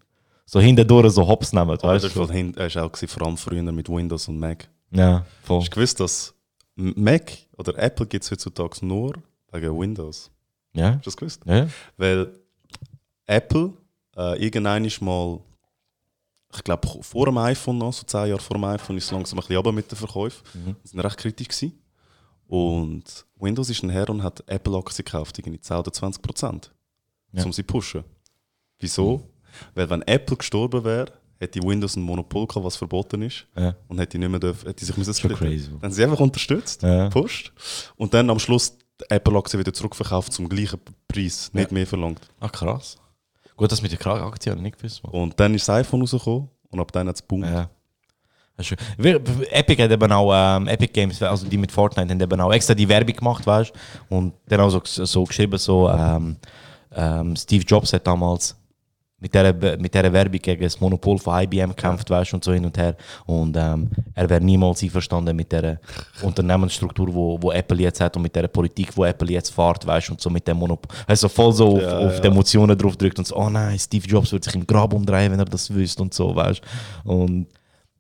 so 0.45 0.59
hinterdurch 0.59 1.13
so 1.13 1.27
hops 1.27 1.53
nehmen, 1.53 1.77
weißt 1.82 2.05
das 2.05 2.13
du. 2.13 2.27
war 2.27 2.65
ist 2.65 2.77
auch 2.77 2.91
vor 2.95 3.27
allem 3.27 3.38
früher 3.38 3.61
mit 3.71 3.88
Windows 3.88 4.27
und 4.27 4.39
Mac. 4.39 4.67
Ja, 4.91 5.23
voll. 5.43 5.59
Hast 5.59 5.67
du 5.67 5.75
gewusst, 5.75 5.99
dass 5.99 6.34
Mac 6.75 7.32
oder 7.60 7.78
Apple 7.78 8.05
gibt 8.07 8.24
es 8.24 8.32
heutzutage 8.32 8.86
nur 8.86 9.14
wegen 9.51 9.78
Windows? 9.80 10.32
Ja, 10.74 10.91
Hast 10.95 11.05
du 11.05 11.10
das 11.10 11.18
gewusst? 11.18 11.41
ja. 11.45 11.68
Weil 11.97 12.34
Apple 13.26 13.74
äh, 14.16 14.43
irgendwann 14.43 14.88
mal, 15.01 15.39
ich 16.55 16.64
glaube 16.64 16.88
vor 17.03 17.26
dem 17.26 17.38
iPhone 17.38 17.78
noch, 17.78 17.93
so 17.93 18.03
zehn 18.03 18.28
Jahre 18.30 18.41
vor 18.41 18.55
dem 18.57 18.64
iPhone, 18.66 18.97
ist 18.97 19.05
es 19.05 19.12
langsam 19.12 19.38
ein 19.38 19.41
bisschen 19.41 19.55
runter 19.57 19.72
mit 19.72 19.91
den 19.91 19.97
Verkäufen. 19.97 20.43
Mhm. 20.53 20.76
Waren 20.93 21.01
recht 21.05 21.18
kritisch. 21.18 21.47
Gewesen. 21.47 21.80
Und 22.47 23.26
Windows 23.36 23.70
ist 23.70 23.84
ein 23.84 23.89
Herr 23.91 24.10
und 24.10 24.24
hat 24.24 24.43
Apple-Aktien 24.47 25.05
gekauft, 25.05 25.38
irgendwie 25.38 25.60
10 25.62 25.78
oder 25.78 25.93
20 25.93 26.22
Prozent, 26.24 26.72
Ja. 27.32 27.43
um 27.45 27.53
sie 27.53 27.62
zu 27.62 27.68
pushen. 27.68 28.03
Wieso? 28.80 29.22
Weil 29.76 29.89
wenn 29.89 30.01
Apple 30.03 30.38
gestorben 30.38 30.84
wäre, 30.84 31.12
hätte 31.40 31.62
Windows 31.64 31.96
ein 31.96 32.02
Monopol 32.04 32.46
gehabt, 32.48 32.66
was 32.66 32.76
verboten 32.76 33.22
ist. 33.22 33.46
Ja. 33.58 33.76
Und 33.88 34.00
hätte 34.00 34.18
nicht 34.20 34.30
mehr 34.30 34.40
dürfen, 34.40 34.68
hätte 34.68 34.86
sich 34.86 34.96
müssen 34.98 35.14
splitten. 35.14 35.38
crazy. 35.48 35.70
Dann 35.72 35.82
haben 35.84 35.92
sie 35.92 36.04
einfach 36.04 36.20
unterstützt, 36.20 36.84
Ja. 36.84 37.06
gepusht. 37.06 37.52
Und 37.96 38.14
dann 38.14 38.30
am 38.30 38.40
Schluss 38.40 38.78
die 38.78 39.06
Apple-Aktie 39.10 39.58
wieder 39.58 39.74
zurückverkauft 39.74 40.34
zum 40.34 40.50
gleichen 40.50 40.80
Preis, 41.08 41.50
nicht 41.54 41.72
mehr 41.72 41.88
verlangt. 41.88 42.28
Ah, 42.40 42.50
krass. 42.50 42.98
Gut, 43.56 43.72
das 43.72 43.82
mit 43.82 43.92
der 43.92 44.06
Aktien 44.08 44.52
habe 44.52 44.60
ich 44.60 44.64
nicht 44.64 44.78
gewusst. 44.78 45.02
Und 45.06 45.40
dann 45.40 45.54
ist 45.54 45.68
das 45.68 45.76
iPhone 45.78 46.02
rausgekommen 46.02 46.50
und 46.70 46.80
ab 46.80 46.92
dann 46.92 47.08
hat 47.08 47.16
es 47.16 47.22
boom. 47.22 47.44
Ja. 47.44 47.70
Wir- 48.98 49.22
Epic 49.52 49.82
hat 49.82 49.90
eben 49.92 50.12
auch, 50.12 50.34
ähm, 50.36 50.68
Epic 50.68 50.92
Games, 50.92 51.22
also 51.24 51.48
die 51.48 51.58
mit 51.58 51.72
Fortnite, 51.72 52.10
haben 52.10 52.20
eben 52.20 52.42
auch 52.42 52.52
extra 52.52 52.74
die 52.74 52.90
Werbung 52.90 53.16
gemacht, 53.16 53.48
weißt 53.48 53.72
du? 54.10 54.16
Und 54.16 54.34
dann 54.48 54.60
auch 54.60 54.70
so, 54.70 54.82
so 54.84 55.24
geschrieben, 55.24 55.58
so, 55.58 55.90
ähm, 55.90 56.36
ähm, 56.94 57.36
Steve 57.38 57.64
Jobs 57.64 57.94
hat 57.94 58.06
damals 58.06 58.58
mit 59.20 59.34
dieser, 59.34 59.53
mit 59.78 59.93
dieser 59.93 60.13
Werbung 60.13 60.39
gegen 60.41 60.63
das 60.63 60.80
Monopol 60.80 61.17
von 61.17 61.41
IBM 61.41 61.70
gekämpft, 61.70 62.09
weißt 62.09 62.34
und 62.34 62.43
so 62.43 62.53
hin 62.53 62.65
und 62.65 62.78
her. 62.78 62.95
Und 63.26 63.55
ähm, 63.57 63.89
er 64.15 64.30
wäre 64.30 64.41
niemals 64.41 64.82
einverstanden 64.82 65.36
mit 65.36 65.51
der 65.51 65.80
Unternehmensstruktur, 66.22 67.13
wo, 67.13 67.41
wo 67.41 67.51
Apple 67.51 67.78
jetzt 67.82 67.99
hat 67.99 68.15
und 68.15 68.24
mit 68.24 68.36
der 68.36 68.47
Politik, 68.47 68.95
wo 68.95 69.03
Apple 69.05 69.32
jetzt 69.32 69.49
fährt, 69.49 69.86
weißt 69.86 70.11
und 70.11 70.22
so 70.22 70.30
mit 70.30 70.47
dem 70.47 70.57
Monopol. 70.57 70.95
Also 71.05 71.28
voll 71.28 71.53
so 71.53 71.76
auf, 71.76 71.82
Ja, 71.82 71.97
auf 71.99 72.13
ja. 72.15 72.20
die 72.22 72.28
Emotionen 72.28 72.78
drauf 72.78 72.95
drückt 72.95 73.20
und 73.20 73.28
so, 73.28 73.36
oh 73.36 73.49
nein, 73.49 73.78
Steve 73.78 74.07
Jobs 74.07 74.32
wird 74.32 74.43
sich 74.43 74.55
im 74.55 74.65
Grab 74.65 74.93
umdrehen, 74.93 75.32
wenn 75.32 75.39
er 75.39 75.45
das 75.45 75.74
wüsste 75.74 76.01
und 76.01 76.13
so, 76.13 76.36
weißt 76.36 76.61
du. 77.03 77.11
Und 77.11 77.47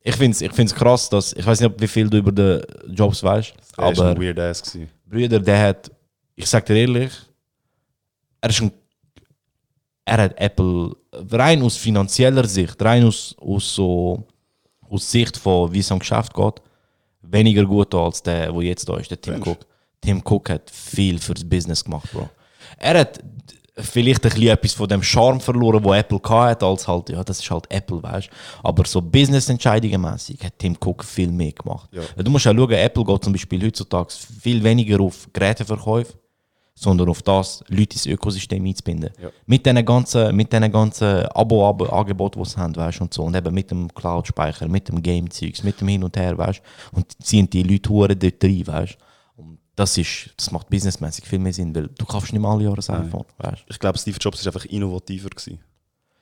ich 0.01 0.15
finde 0.15 0.31
es 0.31 0.41
ich 0.41 0.53
find's 0.53 0.73
krass, 0.73 1.09
dass, 1.09 1.33
ich 1.33 1.45
weiß 1.45 1.59
nicht, 1.59 1.81
wie 1.81 1.87
viel 1.87 2.09
du 2.09 2.17
über 2.17 2.31
den 2.31 2.61
Jobs 2.87 3.21
weißt, 3.21 3.53
Der 3.77 3.83
aber 3.85 4.05
ein 4.11 4.21
weird 4.21 4.39
ass. 4.39 4.77
Brüder, 5.05 5.39
der 5.39 5.67
hat, 5.67 5.91
ich 6.35 6.47
sag 6.47 6.65
dir 6.65 6.77
ehrlich, 6.77 7.11
er 8.41 8.49
ist 8.49 8.61
ein, 8.61 8.71
er 10.09 10.23
hat 10.23 10.39
Apple 10.39 10.95
rein 11.31 11.61
aus 11.61 11.77
finanzieller 11.77 12.47
Sicht, 12.47 12.81
rein 12.81 13.05
aus, 13.05 13.35
aus 13.39 13.75
so, 13.75 14.23
aus 14.89 15.09
Sicht 15.11 15.37
von 15.37 15.71
wie 15.71 15.79
es 15.79 15.91
am 15.91 15.99
Geschäft 15.99 16.33
geht, 16.33 16.55
weniger 17.21 17.65
gut 17.65 17.93
als 17.93 18.23
der, 18.23 18.53
wo 18.53 18.61
jetzt 18.61 18.89
da 18.89 18.97
ist, 18.97 19.11
der 19.11 19.21
Tim 19.21 19.41
du? 19.41 19.51
Cook. 19.51 19.59
Tim 20.01 20.21
Cook 20.25 20.49
hat 20.49 20.69
viel 20.71 21.19
fürs 21.19 21.43
Business 21.43 21.83
gemacht, 21.83 22.11
Bro. 22.11 22.29
Er 22.77 22.99
hat 22.99 23.19
vielleicht 23.77 24.25
ein 24.25 24.31
bisschen 24.31 24.47
etwas 24.47 24.73
von 24.73 24.87
dem 24.87 25.03
Charme 25.03 25.39
verloren, 25.39 25.83
wo 25.83 25.93
Apple 25.93 26.19
hatte, 26.23 26.65
als 26.65 26.87
halt, 26.87 27.09
ja, 27.09 27.23
das 27.23 27.39
ist 27.39 27.51
halt 27.51 27.65
Apple, 27.69 28.01
weißt. 28.01 28.29
Aber 28.63 28.85
so 28.85 29.01
Business-Entscheidungen 29.01 30.01
mäßig 30.01 30.43
hat 30.43 30.57
Tim 30.57 30.75
Cook 30.83 31.03
viel 31.03 31.31
mehr 31.31 31.51
gemacht. 31.51 31.89
Ja. 31.91 32.01
Du 32.23 32.31
musst 32.31 32.47
auch 32.47 32.55
schauen, 32.55 32.71
Apple 32.71 33.03
geht 33.03 33.23
zum 33.23 33.33
Beispiel 33.33 33.63
heutzutage 33.63 34.13
viel 34.41 34.63
weniger 34.63 34.99
auf 35.01 35.27
Geräteverkäufe, 35.31 36.13
sondern 36.79 37.09
auf 37.09 37.21
das, 37.21 37.61
Leute 37.67 37.95
ins 37.95 38.05
Ökosystem 38.05 38.65
einzubinden. 38.65 39.09
Ja. 39.21 39.29
Mit 39.45 39.65
diesen 39.65 39.83
ganzen, 39.83 40.33
mit 40.33 40.53
diesen 40.53 40.71
ganzen 40.71 41.25
Abo-Angeboten, 41.25 42.41
die 42.41 42.49
sie 42.49 42.55
haben, 42.55 42.73
weißt, 42.73 43.01
und 43.01 43.13
so. 43.13 43.23
Und 43.23 43.35
eben 43.35 43.53
mit 43.53 43.69
dem 43.69 43.93
Cloud-Speicher, 43.93 44.65
mit 44.69 44.87
dem 44.87 45.03
Game-Zeugs, 45.03 45.61
mit 45.63 45.81
dem 45.81 45.89
Hin 45.89 46.05
und 46.05 46.15
Her, 46.15 46.37
weißt 46.37 46.61
Und 46.93 47.05
ziehen 47.21 47.49
die 47.49 47.63
Leute 47.63 47.89
hure 47.89 48.15
dort 48.15 48.41
rein, 48.41 48.65
weißt 48.65 48.97
Und 49.35 49.59
das 49.75 49.97
ist, 49.97 50.29
das 50.37 50.51
macht 50.51 50.69
businessmäßig 50.69 51.25
viel 51.25 51.39
mehr 51.39 51.51
Sinn, 51.51 51.75
weil 51.75 51.89
du 51.89 52.05
kaufst 52.05 52.31
nicht 52.31 52.41
mal 52.41 52.53
alle 52.53 52.63
Jahre 52.63 52.79
ein 52.87 53.07
iPhone, 53.07 53.25
weißt 53.39 53.65
Ich 53.67 53.77
glaube, 53.77 53.97
Steve 53.97 54.17
Jobs 54.17 54.39
ist 54.39 54.47
einfach 54.47 54.63
innovativer 54.63 55.29
gewesen. 55.29 55.59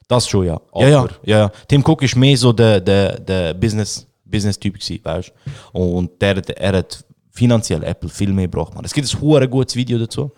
Das 0.08 0.28
schon, 0.28 0.48
ja. 0.48 0.60
Ja, 0.74 0.88
ja, 0.88 1.08
ja, 1.24 1.40
ja. 1.40 1.52
Tim 1.68 1.84
Cook 1.86 2.02
ist 2.02 2.16
mehr 2.16 2.36
so 2.36 2.52
der, 2.52 2.82
der, 2.82 3.20
der 3.20 3.54
Business, 3.54 4.08
Business-Typ 4.26 4.80
gewesen, 4.80 5.06
weißt 5.06 5.32
Und 5.74 6.20
der, 6.20 6.42
der, 6.42 6.60
er 6.60 6.78
hat 6.80 7.06
finanziell 7.38 7.84
Apple 7.84 8.10
viel 8.10 8.34
mehr 8.34 8.48
gebraucht, 8.48 8.74
man. 8.74 8.84
Es 8.86 8.94
gibt 8.94 9.08
ein 9.14 9.22
hure 9.22 9.48
gutes 9.48 9.76
Video 9.76 9.98
dazu. 10.00 10.32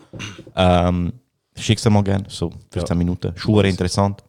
Ähm, 0.56 1.14
schick's 1.58 1.84
dir 1.84 1.90
mal 1.90 2.04
gerne, 2.04 2.26
so 2.30 2.52
15 2.72 2.98
Minuten. 2.98 3.34
Schuhe 3.38 3.68
interessant. 3.68 4.24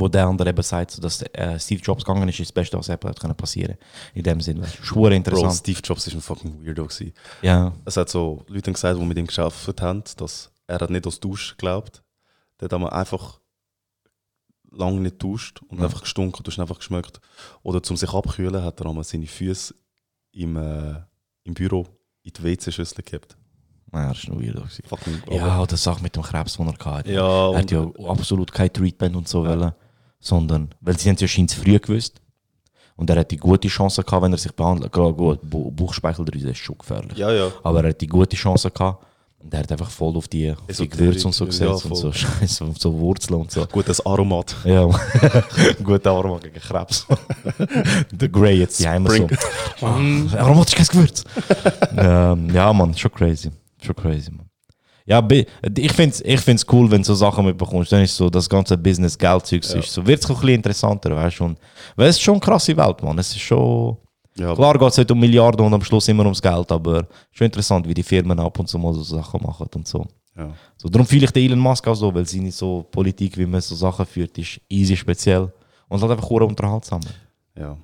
Wo 0.00 0.06
der 0.06 0.26
andere 0.26 0.50
eben 0.50 0.62
sagt, 0.62 1.02
dass 1.02 1.22
äh, 1.22 1.58
Steve 1.58 1.80
Jobs 1.82 2.04
gegangen 2.04 2.28
ist, 2.28 2.38
ist 2.38 2.48
das 2.50 2.52
Beste, 2.52 2.78
was 2.78 2.88
Apple 2.88 3.10
hat 3.10 3.18
können 3.18 3.34
passieren. 3.34 3.76
In 4.14 4.22
dem 4.22 4.40
Sinne, 4.40 4.64
Schuhe 4.82 5.08
Bro, 5.08 5.16
interessant. 5.16 5.54
Steve 5.54 5.80
Jobs 5.82 6.06
ist 6.06 6.14
ein 6.14 6.20
fucking 6.20 6.64
Weirdo 6.64 6.84
gewesen. 6.86 7.12
ja. 7.42 7.72
Es 7.84 7.96
hat 7.96 8.08
so 8.08 8.44
Leute 8.46 8.70
gesagt, 8.72 9.00
die 9.00 9.04
mit 9.04 9.18
ihm 9.18 9.26
geschafft 9.26 9.80
haben, 9.80 10.04
dass 10.18 10.52
er 10.68 10.78
hat 10.78 10.90
nicht 10.90 11.06
aus 11.06 11.18
Dusch 11.18 11.56
geglaubt. 11.56 12.02
Der 12.60 12.68
hat 12.68 12.92
einfach 12.92 13.40
lange 14.70 15.00
nicht 15.00 15.20
duscht 15.20 15.62
und 15.68 15.78
Ja. 15.78 15.86
einfach 15.86 16.02
gestunken, 16.02 16.42
du 16.44 16.50
hast 16.50 16.58
einfach 16.60 16.78
geschmeckt. 16.78 17.20
Oder 17.62 17.82
zum 17.82 17.96
sich 17.96 18.12
abkühlen 18.12 18.62
hat 18.62 18.78
er 18.80 18.86
einmal 18.86 19.04
seine 19.04 19.26
Füße 19.26 19.74
im, 20.32 20.56
äh, 20.56 20.94
im 21.48 21.54
Büro 21.54 21.86
in 22.22 22.32
die 22.32 22.42
WC-Schüssel 22.42 23.02
gehabt. 23.02 23.36
Ja, 23.92 24.08
das 24.10 24.18
ist 24.18 24.28
noch 24.28 24.40
weird. 24.40 24.60
Fucking 24.86 25.22
Ja, 25.30 25.60
oder 25.62 25.76
Sache 25.76 26.02
mit 26.02 26.14
dem 26.14 26.22
Krebs, 26.22 26.56
den 26.56 26.68
er 26.68 26.84
hatte. 26.84 27.10
Ja, 27.10 27.52
Er 27.52 27.58
hat 27.58 27.70
ja 27.70 27.90
absolut 28.06 28.52
kein 28.52 28.72
Treatment 28.72 29.16
und 29.16 29.26
so 29.26 29.44
wollen, 29.46 29.72
sondern, 30.20 30.68
weil 30.80 30.98
sie 30.98 31.08
haben 31.08 31.14
es 31.16 31.22
ja 31.22 31.28
scheinbar 31.28 31.56
früh 31.56 31.78
gewusst. 31.78 32.20
Und 32.96 33.08
er 33.10 33.20
hat 33.20 33.30
die 33.30 33.36
gute 33.36 33.68
Chance 33.68 34.02
gehabt, 34.02 34.22
wenn 34.24 34.32
er 34.32 34.38
sich 34.38 34.52
behandelt. 34.52 34.92
Gerade 34.92 35.14
gut, 35.14 35.38
Bauchspeicheldrüse 35.42 36.50
ist 36.50 36.58
schon 36.58 36.76
gefährlich. 36.76 37.16
ja, 37.16 37.30
ja. 37.32 37.50
Aber 37.62 37.82
er 37.82 37.90
hat 37.90 38.00
die 38.00 38.08
gute 38.08 38.36
Chance 38.36 38.70
gehabt, 38.70 39.06
Und 39.40 39.52
der 39.52 39.60
hat 39.60 39.70
einfach 39.72 39.88
voll 39.90 40.16
auf 40.16 40.26
die, 40.26 40.50
auf 40.50 40.76
die 40.76 40.88
Gewürze 40.88 41.26
und 41.28 41.32
so 41.32 41.44
ja, 41.44 41.50
gesetzt 41.50 41.84
und 41.84 41.90
voll. 41.90 41.96
so 41.96 42.12
Scheiße 42.12 42.64
und 42.64 42.80
so 42.80 42.92
Wurzeln 42.98 43.40
und 43.40 43.50
so. 43.52 43.64
Gutes 43.66 44.04
Aromat. 44.04 44.56
Ja, 44.64 44.84
guter 45.84 46.10
Aroma 46.10 46.38
gegen 46.38 46.58
Krebs. 46.58 47.06
Der 48.10 48.28
Grey 48.28 48.58
jetzt, 48.58 48.84
Heimer 48.86 49.10
so. 49.10 49.16
Spring. 49.28 49.38
Ah, 50.34 50.38
aromatisch 50.42 50.74
kein 50.74 50.86
Gewürz. 50.86 51.22
ähm, 51.96 52.52
ja, 52.52 52.72
Mann, 52.72 52.92
schon 52.96 53.12
crazy. 53.12 53.50
Schon 53.80 53.94
crazy, 53.94 54.32
Mann. 54.32 54.46
Ja, 55.06 55.26
ich 55.30 55.92
finde 55.92 56.14
es 56.16 56.20
ich 56.20 56.40
find's 56.40 56.66
cool, 56.72 56.90
wenn 56.90 57.00
du 57.02 57.06
so 57.06 57.14
Sachen 57.14 57.46
mitbekommst. 57.46 57.92
Dann 57.92 58.02
ist 58.02 58.16
so 58.16 58.28
das 58.28 58.48
ganze 58.48 58.76
Business-Geld-Zeug 58.76 59.62
ist 59.62 59.92
so. 59.92 60.04
Wird 60.04 60.22
es 60.22 60.28
ein 60.28 60.34
bisschen 60.34 60.48
interessanter, 60.50 61.14
weißt 61.14 61.38
du? 61.38 61.44
Und- 61.44 61.58
Weil 61.96 62.08
es 62.08 62.16
ist 62.16 62.22
schon 62.22 62.34
eine 62.34 62.40
krasse 62.40 62.76
Welt, 62.76 63.02
Mann. 63.04 63.16
Es 63.18 63.30
ist 63.30 63.38
schon. 63.40 63.96
Ja, 64.38 64.54
Klar 64.54 64.78
geht 64.78 64.88
es 64.88 64.96
nicht 64.96 65.10
um 65.10 65.18
Milliarden 65.18 65.66
und 65.66 65.74
am 65.74 65.82
Schluss 65.82 66.08
immer 66.08 66.24
ums 66.24 66.40
Geld, 66.40 66.70
aber 66.70 67.06
schon 67.32 67.46
interessant, 67.46 67.88
wie 67.88 67.94
die 67.94 68.02
Firmen 68.02 68.38
ab 68.38 68.58
und 68.58 68.68
zu 68.68 68.78
mal 68.78 68.94
so 68.94 69.02
Sachen 69.02 69.42
machen 69.42 69.68
und 69.74 69.86
so. 69.88 70.06
ja. 70.36 70.50
so 70.76 70.88
darum 70.88 71.06
fühle 71.06 71.24
ich 71.24 71.30
den 71.32 71.44
Elon 71.46 71.58
Musk 71.58 71.86
auch 71.88 71.94
so, 71.94 72.14
weil 72.14 72.26
seine 72.26 72.52
so 72.52 72.86
Politik, 72.90 73.36
wie 73.36 73.46
man 73.46 73.60
so 73.60 73.74
Sachen 73.74 74.06
führt, 74.06 74.36
ist 74.38 74.60
easy 74.68 74.96
speziell 74.96 75.52
und 75.88 76.00
halt 76.00 76.12
einfach 76.12 76.30
unterhaltsam. 76.30 77.00
ja. 77.58 77.76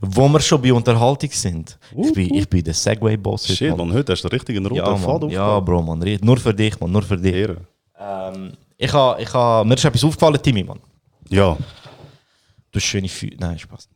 Wo 0.00 0.28
wir 0.28 0.40
schon 0.40 0.60
bei 0.60 0.72
Unterhaltung 0.72 1.30
sind, 1.30 1.78
ich 1.96 2.12
bin, 2.12 2.34
ich 2.34 2.48
bin 2.48 2.64
der 2.64 2.74
Segway-Boss 2.74 3.44
heute, 3.44 3.56
Shit, 3.56 3.76
man, 3.76 3.92
heute 3.92 4.12
hast 4.12 4.24
du 4.24 4.28
richtig 4.28 4.56
einen 4.56 4.66
roten 4.66 4.78
Ja, 4.78 4.96
Faden 4.96 5.28
Mann. 5.28 5.30
ja, 5.30 5.60
Bro, 5.60 5.82
man. 5.82 6.18
Nur 6.22 6.38
für 6.38 6.52
dich, 6.52 6.80
man. 6.80 6.90
Nur 6.90 7.02
für 7.02 7.16
dich. 7.16 7.50
Ähm, 7.96 8.52
ich 8.76 8.92
ha, 8.92 9.16
ich 9.18 9.32
ha, 9.32 9.62
mir 9.62 9.74
ist 9.74 9.84
etwas 9.84 10.02
aufgefallen, 10.02 10.42
Timmy, 10.42 10.64
man. 10.64 10.80
Ja, 11.28 11.56
Du 12.72 12.76
hast 12.78 12.84
schöne 12.84 13.08
Füße. 13.08 13.36
Nein, 13.38 13.58
Spaß. 13.58 13.88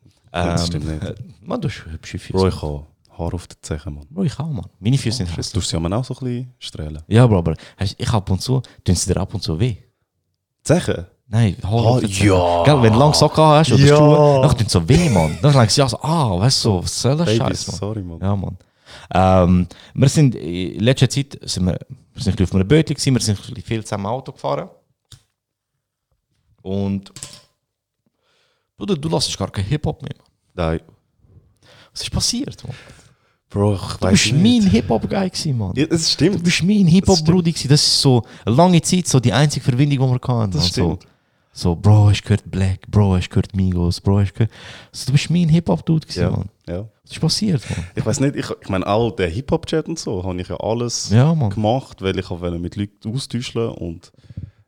Das 0.43 0.67
stimmt 0.67 0.87
nicht. 0.87 1.03
äh, 1.05 1.15
Man, 1.43 1.61
du 1.61 1.69
hast 1.69 1.85
hübsche 1.87 2.19
Füße. 2.19 2.49
Ich 2.49 2.63
habe 2.63 2.87
Haar 3.17 3.33
auf 3.35 3.47
den 3.47 3.57
Zehen, 3.63 3.81
man. 3.95 4.07
Bro, 4.11 4.25
ich 4.25 4.39
auch, 4.39 4.49
man. 4.49 4.67
Meine 4.81 4.99
Füße 4.99 5.19
sind 5.19 5.27
hässlich. 5.29 5.53
tust 5.53 5.73
du 5.73 5.77
sie 5.79 5.85
aber 5.85 5.97
auch 5.97 6.05
so 6.05 6.15
ein 6.15 6.25
bisschen 6.25 6.55
strahlen. 6.59 7.03
Ja, 7.07 7.27
Bro, 7.27 7.39
aber 7.39 7.55
hast- 7.77 7.95
ich 7.99 8.11
ab 8.11 8.29
und 8.31 8.41
zu, 8.43 8.61
tun 8.83 8.95
sie 8.95 9.13
dir 9.13 9.21
ab 9.21 9.33
und 9.33 9.41
zu 9.43 9.59
weh. 9.61 9.77
Zehen? 10.63 11.07
Nein, 11.27 11.57
Haar 11.63 11.73
Ah, 11.73 11.77
auf 11.77 12.01
den 12.01 12.11
Zehen. 12.11 12.27
ja. 12.29 12.65
Gell, 12.65 12.83
wenn 12.83 12.93
du 12.93 12.99
lange 12.99 13.15
Socken 13.15 13.45
hast 13.45 13.73
oder 13.73 13.85
Ja. 13.85 13.97
Schuhe, 13.97 14.41
dann 14.43 14.51
tun 14.57 14.67
sie 14.67 14.69
so 14.73 14.89
weh, 14.89 15.09
man. 15.11 15.39
Dann 15.41 15.53
denkst 15.53 15.75
du 15.77 15.81
ja 15.83 15.89
so, 15.89 15.99
ah, 16.03 16.39
weißt 16.41 16.65
du, 16.65 16.83
was 16.83 17.01
soll 17.01 17.17
das 17.17 17.27
Baby, 17.27 17.39
Scheiß, 17.39 17.67
man. 17.69 17.77
sorry, 17.77 18.03
man. 18.03 18.21
Ja, 18.21 18.35
Mann. 18.37 18.59
Ähm, 19.13 19.67
wir 19.95 20.09
sind 20.09 20.35
in 20.35 20.81
letzter 20.81 21.09
Zeit 21.09 21.39
sind 21.43 21.67
wir, 21.67 21.79
wir 22.15 22.23
sind 22.23 22.41
auf 22.43 22.55
einem 22.55 22.67
Bötchen 22.67 23.15
wir 23.15 23.21
sind 23.21 23.39
viel 23.65 23.83
zusammen 23.85 24.07
Auto 24.07 24.33
gefahren. 24.33 24.69
Und 26.63 27.13
Bruder, 28.77 28.97
du 28.97 29.09
lässt 29.09 29.37
gar 29.39 29.51
kein 29.51 29.65
Hip-Hop 29.65 30.03
mehr. 30.03 30.15
Mann. 30.19 30.27
Nein. 30.55 30.81
Was 31.93 32.03
ist 32.03 32.11
passiert, 32.11 32.63
Mann? 32.65 32.75
Bro, 33.51 33.75
ich 33.75 33.81
Du 33.99 34.09
bist 34.09 34.33
mein 34.33 34.63
Hip-Hop-Guy 34.69 35.31
gewesen, 35.31 35.59
Mann. 35.59 35.73
Ja, 35.77 35.87
Du 35.87 35.99
stimmt. 35.99 36.43
bist 36.43 36.63
mein 36.65 36.87
Hip-Hop-Bruder 36.87 37.51
gewesen. 37.53 37.69
Das 37.69 37.87
ist 37.87 38.01
so 38.01 38.23
eine 38.45 38.57
lange 38.57 38.83
Zeit 38.83 39.07
so 39.07 39.21
die 39.21 39.33
einzige 39.33 39.65
Verbindung, 39.65 40.09
die 40.09 40.15
wir 40.15 40.29
hatten. 40.41 40.51
Das 40.51 40.69
stimmt. 40.69 41.03
So, 41.53 41.71
so, 41.71 41.77
Bro, 41.77 42.11
ich 42.11 42.23
gehört 42.25 42.51
Black, 42.51 42.81
Bro, 42.91 43.17
ich 43.19 43.31
gehört 43.31 43.55
Migos, 43.55 44.01
Bro, 44.01 44.23
ich 44.23 44.35
gehört... 44.35 44.51
So, 44.91 45.07
du 45.07 45.13
bist 45.13 45.31
mein 45.31 45.49
Hip-Hop-Dude 45.49 46.05
gewesen, 46.05 46.21
Ja, 46.23 46.31
Mann. 46.31 46.49
ja. 46.69 46.81
Was 47.05 47.13
ist 47.13 47.21
passiert, 47.21 47.71
Mann? 47.71 47.87
Ich 47.95 48.05
weiß 48.05 48.19
nicht, 48.21 48.35
ich, 48.35 48.47
ich 48.61 48.69
meine, 48.69 48.85
all 48.89 49.13
der 49.15 49.29
Hip-Hop-Chat 49.29 49.87
und 49.87 50.01
so, 50.01 50.25
habe 50.25 50.41
ich 50.41 50.49
ja 50.49 50.57
alles 50.57 51.11
Ja, 51.11 51.33
gemacht, 51.33 52.03
weil 52.03 52.19
ich 52.19 52.29
wollte 52.29 52.59
mit 52.59 52.75
Leuten 52.75 53.15
austauschen 53.15 53.69
und 53.69 54.11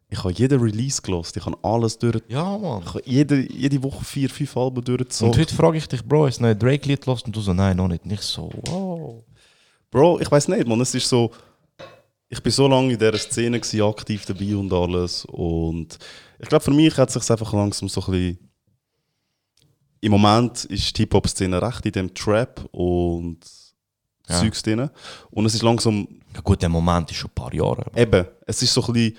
ich 0.09 0.19
habe 0.19 0.33
jeden 0.33 0.61
Release 0.61 1.03
gelost, 1.03 1.37
ich 1.37 1.45
habe 1.45 1.59
alles 1.63 1.99
durch. 1.99 2.23
Ja, 2.29 2.57
Mann. 2.59 2.83
Ich 2.83 2.89
habe 2.89 3.03
jede, 3.05 3.53
jede 3.53 3.83
Woche 3.83 4.05
vier, 4.05 4.31
fünf 4.31 4.57
Alben 4.57 4.85
durchgezogen. 4.85 5.33
Und 5.33 5.41
heute 5.41 5.55
frage 5.55 5.79
ich 5.79 5.89
dich, 5.89 6.05
Bro, 6.05 6.27
ist 6.27 6.41
ein 6.41 6.59
Drake-Lied 6.59 7.07
los? 7.07 7.23
Und 7.23 7.35
du 7.35 7.41
so, 7.41 7.53
nein, 7.53 7.77
noch 7.77 7.89
nicht. 7.89 8.07
Nicht 8.07 8.23
so, 8.23 8.51
wow. 8.67 9.25
Bro, 9.91 10.21
ich 10.21 10.31
weiß 10.31 10.49
nicht, 10.49 10.67
man, 10.67 10.81
es 10.81 10.95
ist 10.95 11.09
so. 11.09 11.31
Ich 12.29 12.43
bin 12.43 12.51
so 12.53 12.67
lange 12.67 12.93
in 12.93 12.99
dieser 12.99 13.17
Szene 13.19 13.59
gewesen, 13.61 13.83
aktiv 13.83 14.25
dabei 14.27 14.57
und 14.57 14.73
alles. 14.73 15.25
Und 15.27 15.97
ich 16.41 16.49
glaube, 16.49 16.65
für 16.65 16.73
mich 16.73 16.97
hat 16.97 17.09
es 17.09 17.15
sich 17.15 17.31
einfach 17.31 17.53
langsam 17.53 17.89
so 17.89 18.01
ein 18.03 18.11
bisschen. 18.11 18.39
Im 20.01 20.13
Moment 20.13 20.65
ist 20.67 20.97
die 20.97 21.03
Hip-Hop-Szene 21.03 21.61
recht 21.63 21.87
in 21.87 21.93
dem 21.93 22.15
Trap 22.15 22.65
und 22.73 23.39
Ja. 24.29 24.41
Zeugs 24.41 24.63
drin. 24.63 24.91
Und 25.31 25.47
es 25.47 25.55
ist 25.55 25.63
langsam. 25.63 26.07
Ja 26.35 26.41
gut, 26.41 26.61
der 26.63 26.69
Moment 26.69 27.11
ist 27.11 27.17
schon 27.17 27.31
ein 27.31 27.35
paar 27.35 27.55
Jahre. 27.55 27.87
Eben, 27.95 28.27
es 28.47 28.61
ist 28.63 28.75
so 28.75 28.85
ein 28.85 28.93
bisschen 28.93 29.17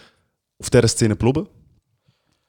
auf 0.59 0.69
dieser 0.69 0.87
Szene 0.87 1.15
geblieben. 1.15 1.47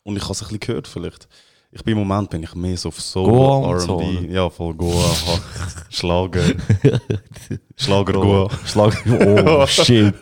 Und 0.02 0.16
ich 0.16 0.22
habe 0.22 0.32
es 0.32 0.40
ein 0.42 0.44
bisschen 0.48 0.60
gehört, 0.60 0.88
vielleicht. 0.88 1.28
Ich 1.70 1.84
bin 1.84 1.92
im 1.92 2.06
Moment 2.06 2.30
bin 2.30 2.42
ich 2.42 2.54
mehr 2.54 2.78
so 2.78 2.88
auf 2.88 2.98
Soul, 2.98 3.76
R&B, 3.76 4.32
ja, 4.32 4.48
voll 4.48 4.72
Goa, 4.72 5.04
Schlager, 5.90 6.40
Schlager 7.76 8.12
Goa. 8.14 8.48
Schlag, 8.64 9.04
oh 9.46 9.66
shit. 9.66 10.14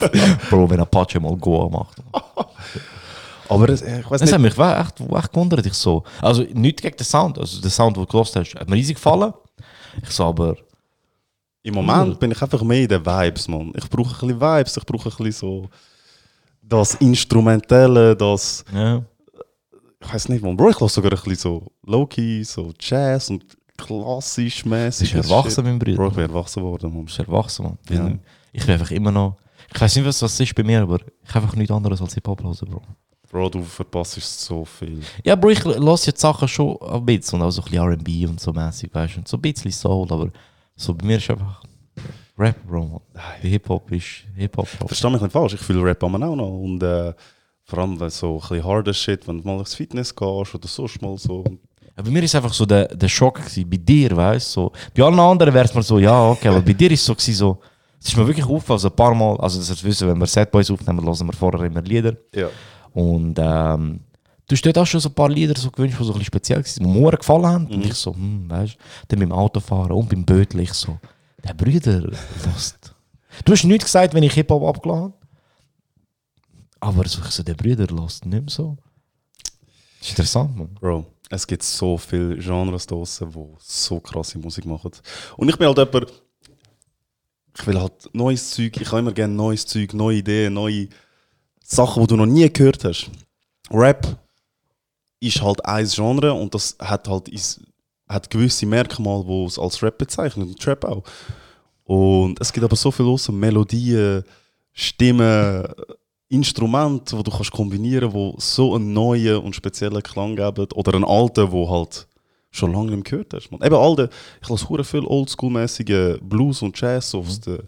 Bro, 0.50 0.68
wenn 0.68 0.80
Apache 0.80 1.20
mal 1.20 1.36
Goa 1.36 1.68
macht. 1.68 2.02
Aber 3.48 3.68
es, 3.68 3.80
ich 3.82 4.10
weiß 4.10 4.20
Das 4.22 4.32
hat 4.32 4.40
nicht, 4.40 4.58
mich 4.58 4.66
echt, 4.66 5.00
echt 5.00 5.32
gewundert. 5.32 5.64
Ich 5.66 5.74
so, 5.74 6.02
also 6.20 6.42
nicht 6.52 6.82
gegen 6.82 6.96
den 6.96 7.06
Sound. 7.06 7.38
Also 7.38 7.60
der 7.60 7.70
Sound, 7.70 7.96
den 7.96 8.02
du 8.04 8.10
gehört 8.10 8.34
hast, 8.34 8.54
hat 8.56 8.68
mir 8.68 8.74
riesig 8.74 8.96
gefallen. 8.96 9.32
Ich 10.02 10.10
so, 10.10 10.24
aber 10.24 10.56
im 11.62 11.74
Moment 11.74 12.18
bin 12.18 12.32
ich 12.32 12.42
einfach 12.42 12.62
mehr 12.62 12.82
in 12.82 12.88
den 12.88 13.06
Vibes, 13.06 13.46
man. 13.46 13.72
Ich 13.76 13.88
brauche 13.88 14.14
ein 14.16 14.28
bisschen 14.28 14.40
Vibes, 14.40 14.76
ich 14.76 14.84
brauche 14.84 15.10
ein 15.10 15.16
bisschen 15.16 15.32
so 15.32 15.68
das 16.68 16.94
Instrumentelle, 16.96 18.16
das, 18.16 18.64
ja. 18.72 19.02
ich 20.00 20.12
weiß 20.12 20.28
nicht, 20.28 20.42
man. 20.42 20.56
Bro, 20.56 20.70
ich 20.70 20.80
lasse 20.80 20.94
sogar 20.94 21.12
ein 21.12 21.18
bisschen 21.18 21.36
so 21.36 21.72
Low-Key, 21.84 22.42
so 22.44 22.72
Jazz 22.78 23.30
und 23.30 23.44
klassisch 23.76 24.64
mäßig. 24.64 25.12
bist 25.12 25.30
erwachsen, 25.30 25.64
mein 25.64 25.78
Bro, 25.78 25.94
Bruder. 25.94 26.08
ich 26.08 26.14
bin 26.14 26.24
erwachsen 26.24 26.62
geworden, 26.62 26.90
man. 26.90 27.00
Du 27.00 27.04
bist 27.04 27.18
erwachsen, 27.18 27.64
Mann. 27.64 27.78
Ja. 27.88 28.18
Ich 28.52 28.64
bin 28.64 28.72
einfach 28.72 28.90
immer 28.90 29.12
noch. 29.12 29.36
Ich 29.72 29.80
weiß 29.80 29.96
nicht, 29.96 30.06
was 30.06 30.18
das 30.18 30.38
ist 30.38 30.54
bei 30.54 30.62
mir, 30.62 30.82
aber 30.82 30.98
ich 31.24 31.34
habe 31.34 31.44
einfach 31.44 31.56
nichts 31.56 31.72
anderes 31.72 32.00
als 32.00 32.14
Hip-Hop 32.14 32.42
hören, 32.42 32.56
Bro. 32.68 32.82
Bro, 33.30 33.48
du 33.50 33.62
verpasst 33.62 34.40
so 34.40 34.64
viel. 34.64 35.00
Ja, 35.24 35.34
Bro, 35.34 35.50
ich 35.50 35.64
lasse 35.64 36.08
jetzt 36.08 36.20
Sachen 36.20 36.48
schon 36.48 36.76
ein 36.80 37.04
bisschen 37.04 37.40
und 37.40 37.46
auch 37.46 37.50
so 37.50 37.62
ein 37.62 37.70
bisschen 37.70 38.24
RB 38.24 38.30
und 38.30 38.40
so 38.40 38.52
mäßig, 38.52 38.94
weißt 38.94 39.14
du, 39.14 39.18
und 39.18 39.28
so 39.28 39.36
ein 39.36 39.42
bisschen 39.42 39.72
Soul, 39.72 40.06
aber 40.10 40.30
so 40.76 40.94
bei 40.94 41.06
mir 41.06 41.16
ist 41.18 41.28
einfach 41.30 41.62
Rap, 42.38 42.56
Bro, 42.66 42.86
man. 42.86 43.00
Hip-Hop 43.40 43.90
ist 43.92 44.24
Hip-Hop, 44.36 44.68
Bro. 44.78 44.88
Versteh 44.88 45.10
mich 45.10 45.22
nicht 45.22 45.32
falsch, 45.32 45.54
ich 45.54 45.60
fühle 45.60 45.82
Rap 45.82 46.02
aber 46.04 46.26
auch 46.26 46.36
noch. 46.36 46.58
Und 46.58 46.82
äh, 46.82 47.14
vor 47.64 47.78
allem 47.80 47.98
wenn 47.98 48.10
so 48.10 48.34
ein 48.34 48.40
bisschen 48.40 48.64
harder 48.64 48.94
Shit, 48.94 49.26
wenn 49.26 49.38
du 49.38 49.46
mal 49.46 49.58
ins 49.58 49.74
Fitness 49.74 50.14
gehst 50.14 50.54
oder 50.54 50.68
sonst 50.68 51.00
mal 51.02 51.16
so. 51.16 51.44
Ja, 51.96 52.02
bei 52.02 52.10
mir 52.10 52.22
ist 52.22 52.34
einfach 52.34 52.52
so 52.52 52.66
der, 52.66 52.88
der 52.88 53.08
Schock 53.08 53.36
gewesen, 53.36 53.68
bei 53.68 53.78
dir, 53.78 54.14
weißt 54.14 54.54
du, 54.54 54.60
so. 54.60 54.72
Bei 54.94 55.02
allen 55.02 55.18
anderen 55.18 55.52
wäre 55.52 55.64
es 55.64 55.74
mir 55.74 55.82
so, 55.82 55.98
ja, 55.98 56.30
okay, 56.30 56.48
aber 56.48 56.60
bei 56.60 56.74
dir 56.74 56.90
ist 56.90 57.00
es 57.00 57.06
so 57.06 57.14
gewesen, 57.14 57.34
so, 57.34 57.58
es 57.98 58.08
ist 58.08 58.16
mir 58.16 58.26
wirklich 58.26 58.46
aufgefallen, 58.46 58.78
so 58.78 58.88
ein 58.88 58.96
paar 58.96 59.14
Mal, 59.14 59.36
also 59.38 59.58
das 59.58 59.82
wissen, 59.82 60.06
wenn 60.06 60.18
wir 60.18 60.26
Setboys 60.26 60.70
aufnehmen, 60.70 61.04
hören 61.04 61.26
wir 61.26 61.32
vorher 61.32 61.62
immer 61.62 61.80
Lieder. 61.80 62.14
Ja. 62.34 62.48
Und 62.92 63.38
ähm, 63.38 64.00
du 64.46 64.52
hast 64.52 64.64
dort 64.64 64.78
auch 64.78 64.86
schon 64.86 65.00
so 65.00 65.08
ein 65.08 65.14
paar 65.14 65.30
Lieder 65.30 65.58
so 65.58 65.70
gewünscht, 65.70 65.98
die 65.98 66.04
so 66.04 66.10
ein 66.10 66.18
bisschen 66.18 66.26
speziell 66.26 66.58
waren, 66.58 66.94
die 66.94 67.00
mir 67.00 67.10
gefallen 67.12 67.46
haben. 67.46 67.66
Und 67.66 67.86
ich 67.86 67.94
so, 67.94 68.14
hm, 68.14 68.48
weißt 68.48 68.74
du, 68.74 68.78
dann 69.08 69.20
beim 69.20 69.32
Autofahren 69.32 69.92
und 69.92 70.08
beim 70.08 70.24
Bötel, 70.24 70.60
ich 70.60 70.72
so, 70.74 70.98
der 71.46 71.54
Brüder, 71.54 72.00
lost. 72.00 72.94
Du 73.44 73.52
hast 73.52 73.64
nichts 73.64 73.84
gesagt, 73.84 74.14
wenn 74.14 74.22
ich 74.22 74.34
Hip-Hop 74.34 74.62
abgeladen 74.62 75.12
habe. 75.12 75.14
Aber 76.80 77.08
so, 77.08 77.42
der 77.42 77.54
Brüder 77.54 77.86
lost 77.86 78.26
nicht 78.26 78.42
mehr 78.42 78.50
so. 78.50 78.76
Das 79.98 80.08
ist 80.08 80.10
interessant, 80.10 80.56
man. 80.56 80.74
Bro, 80.74 81.06
es 81.30 81.46
gibt 81.46 81.62
so 81.62 81.96
viele 81.98 82.36
Genres 82.36 82.86
draussen, 82.86 83.30
die 83.30 83.46
so 83.58 84.00
krasse 84.00 84.38
Musik 84.38 84.66
machen. 84.66 84.92
Und 85.36 85.48
ich 85.48 85.56
bin 85.56 85.66
halt 85.66 85.78
jemand, 85.78 86.12
ich 87.58 87.66
will 87.66 87.80
halt 87.80 88.10
neues 88.12 88.50
Zeug, 88.50 88.76
ich 88.80 88.88
habe 88.88 88.98
immer 88.98 89.12
gerne 89.12 89.34
neues 89.34 89.66
Zeug, 89.66 89.94
neue 89.94 90.18
Ideen, 90.18 90.54
neue 90.54 90.88
Sachen, 91.62 92.02
die 92.02 92.06
du 92.08 92.16
noch 92.16 92.26
nie 92.26 92.48
gehört 92.52 92.84
hast. 92.84 93.10
Rap 93.70 94.18
ist 95.20 95.42
halt 95.42 95.64
ein 95.64 95.86
Genre 95.86 96.32
und 96.32 96.54
das 96.54 96.76
hat 96.78 97.08
halt 97.08 97.28
hat 98.08 98.30
gewisse 98.30 98.66
Merkmale, 98.66 99.24
die 99.24 99.44
es 99.44 99.58
als 99.58 99.82
Rap 99.82 99.98
bezeichnen 99.98 100.48
und 100.48 100.60
Trap 100.60 100.84
auch. 100.84 101.02
Und 101.84 102.40
es 102.40 102.52
gibt 102.52 102.64
aber 102.64 102.76
so 102.76 102.90
viele 102.90 103.08
außer 103.08 103.32
Melodien, 103.32 104.24
Stimmen, 104.72 105.66
Instrumente, 106.28 107.16
die 107.16 107.22
du 107.22 107.30
kannst 107.30 107.52
kombinieren, 107.52 108.12
wo 108.12 108.34
so 108.38 108.74
einen 108.74 108.92
neuen 108.92 109.38
und 109.38 109.54
speziellen 109.54 110.02
Klang 110.02 110.34
geben 110.34 110.66
oder 110.74 110.94
einen 110.94 111.04
alten, 111.04 111.52
wo 111.52 111.70
halt 111.70 112.08
schon 112.50 112.72
lange 112.72 112.90
nicht 112.92 113.04
gehört 113.08 113.32
hast. 113.32 113.50
Man. 113.50 113.62
Eben 113.62 113.76
alte, 113.76 114.10
ich 114.42 114.48
lasse 114.48 114.68
hure 114.68 114.84
viel 114.84 115.04
oldschool-mäßige 115.04 116.18
Blues 116.20 116.62
und 116.62 116.78
Jazz 116.80 117.10
so 117.10 117.20
aus 117.20 117.40
den 117.40 117.62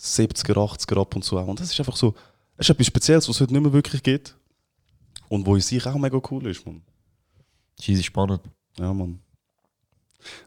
70er, 0.00 0.54
80er 0.54 1.00
ab 1.00 1.14
und 1.14 1.22
zu 1.22 1.38
auch. 1.38 1.46
Und 1.46 1.60
das 1.60 1.70
ist 1.70 1.78
einfach 1.78 1.96
so, 1.96 2.14
es 2.56 2.66
ist 2.66 2.70
etwas 2.70 2.86
Spezielles, 2.86 3.28
was 3.28 3.36
es 3.36 3.40
heute 3.42 3.52
nicht 3.52 3.62
mehr 3.62 3.72
wirklich 3.72 4.02
gibt. 4.02 4.36
Und 5.28 5.46
wo 5.46 5.54
in 5.54 5.60
sich 5.60 5.86
auch 5.86 5.94
mega 5.94 6.20
cool 6.30 6.46
ist, 6.46 6.64
man. 6.66 6.82
Das 7.76 7.88
ist 7.88 8.04
spannend. 8.04 8.40
Ja, 8.78 8.92
man. 8.92 9.18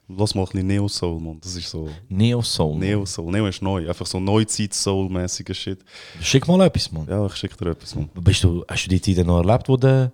Lass 0.08 0.36
mal 0.36 0.44
ein 0.44 0.48
bisschen 0.50 0.68
Neo-Soul, 0.68 1.20
man. 1.22 1.40
Das 1.42 1.56
ist 1.56 1.70
so. 1.70 1.90
Neo-Soul. 2.10 2.78
Neo-Soul. 2.78 3.32
Neo 3.32 3.48
ist 3.48 3.62
neu. 3.62 3.88
Einfach 3.88 4.06
so 4.06 4.20
Neuzeit-Soul-mäßiger 4.20 5.54
Shit. 5.54 5.80
Schick 6.22 6.48
mal 6.48 6.62
etwas, 6.62 6.92
man. 6.92 7.08
Ja, 7.08 7.26
ich 7.26 7.36
schicke 7.36 7.56
dir 7.64 7.72
etwas, 7.72 7.96
man. 7.96 8.10
Bist 8.16 8.44
du, 8.44 8.64
hast 8.68 8.86
du 8.86 8.90
die 8.90 9.02
Zeit 9.02 9.26
noch 9.26 9.38
erlebt, 9.46 9.68
wo 9.70 9.78
der, 9.78 10.12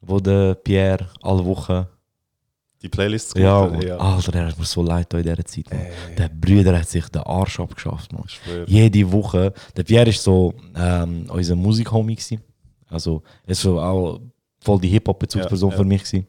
wo 0.00 0.20
der 0.20 0.54
Pierre 0.54 1.08
alle 1.22 1.44
Wochen 1.44 1.86
die 2.82 2.88
Playlists 2.90 3.32
Ja, 3.34 3.66
gemacht. 3.66 3.82
Mann. 3.88 3.98
Alter, 3.98 4.32
der 4.32 4.46
hat 4.48 4.58
mir 4.58 4.64
so 4.66 4.82
leid 4.82 5.12
in 5.14 5.22
dieser 5.22 5.44
Zeit. 5.46 5.70
Man. 5.70 5.86
Der 6.18 6.28
Brüder 6.28 6.78
hat 6.78 6.86
sich 6.88 7.08
den 7.08 7.22
Arsch 7.22 7.58
abgeschafft, 7.58 8.12
man. 8.12 8.28
schwör. 8.28 8.68
Jede 8.68 9.10
Woche. 9.10 9.54
Der 9.74 9.84
Pierre 9.84 10.10
ist 10.10 10.22
so 10.22 10.52
ähm, 10.76 11.24
unser 11.30 11.56
Musikhomie. 11.56 12.18
Also, 12.90 13.22
er 13.46 13.52
ist 13.52 13.62
so 13.62 13.80
auch 13.80 14.20
voll 14.60 14.80
die 14.80 14.88
Hip-Hop-Bezugsperson 14.88 15.70
Ja, 15.70 15.76
für 15.76 15.82
ja. 15.82 15.88
mich 15.88 16.02
gewesen. 16.04 16.26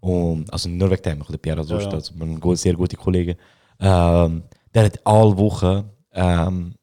Und, 0.00 0.52
also 0.52 0.68
nur 0.68 0.90
wegen 0.90 1.02
dem, 1.02 1.24
der 1.28 1.38
Pierre, 1.38 1.58
also, 1.58 1.76
Ja, 1.76 1.82
ja. 1.82 1.90
also 1.90 2.14
gut- 2.14 2.58
sehr 2.58 2.74
gute 2.74 2.96
Kollegen. 2.96 3.36
Ähm, 3.80 4.42
der 4.74 4.84
hat 4.84 5.06
alle 5.06 5.36
Wochen 5.36 5.90
ähm, 6.12 6.74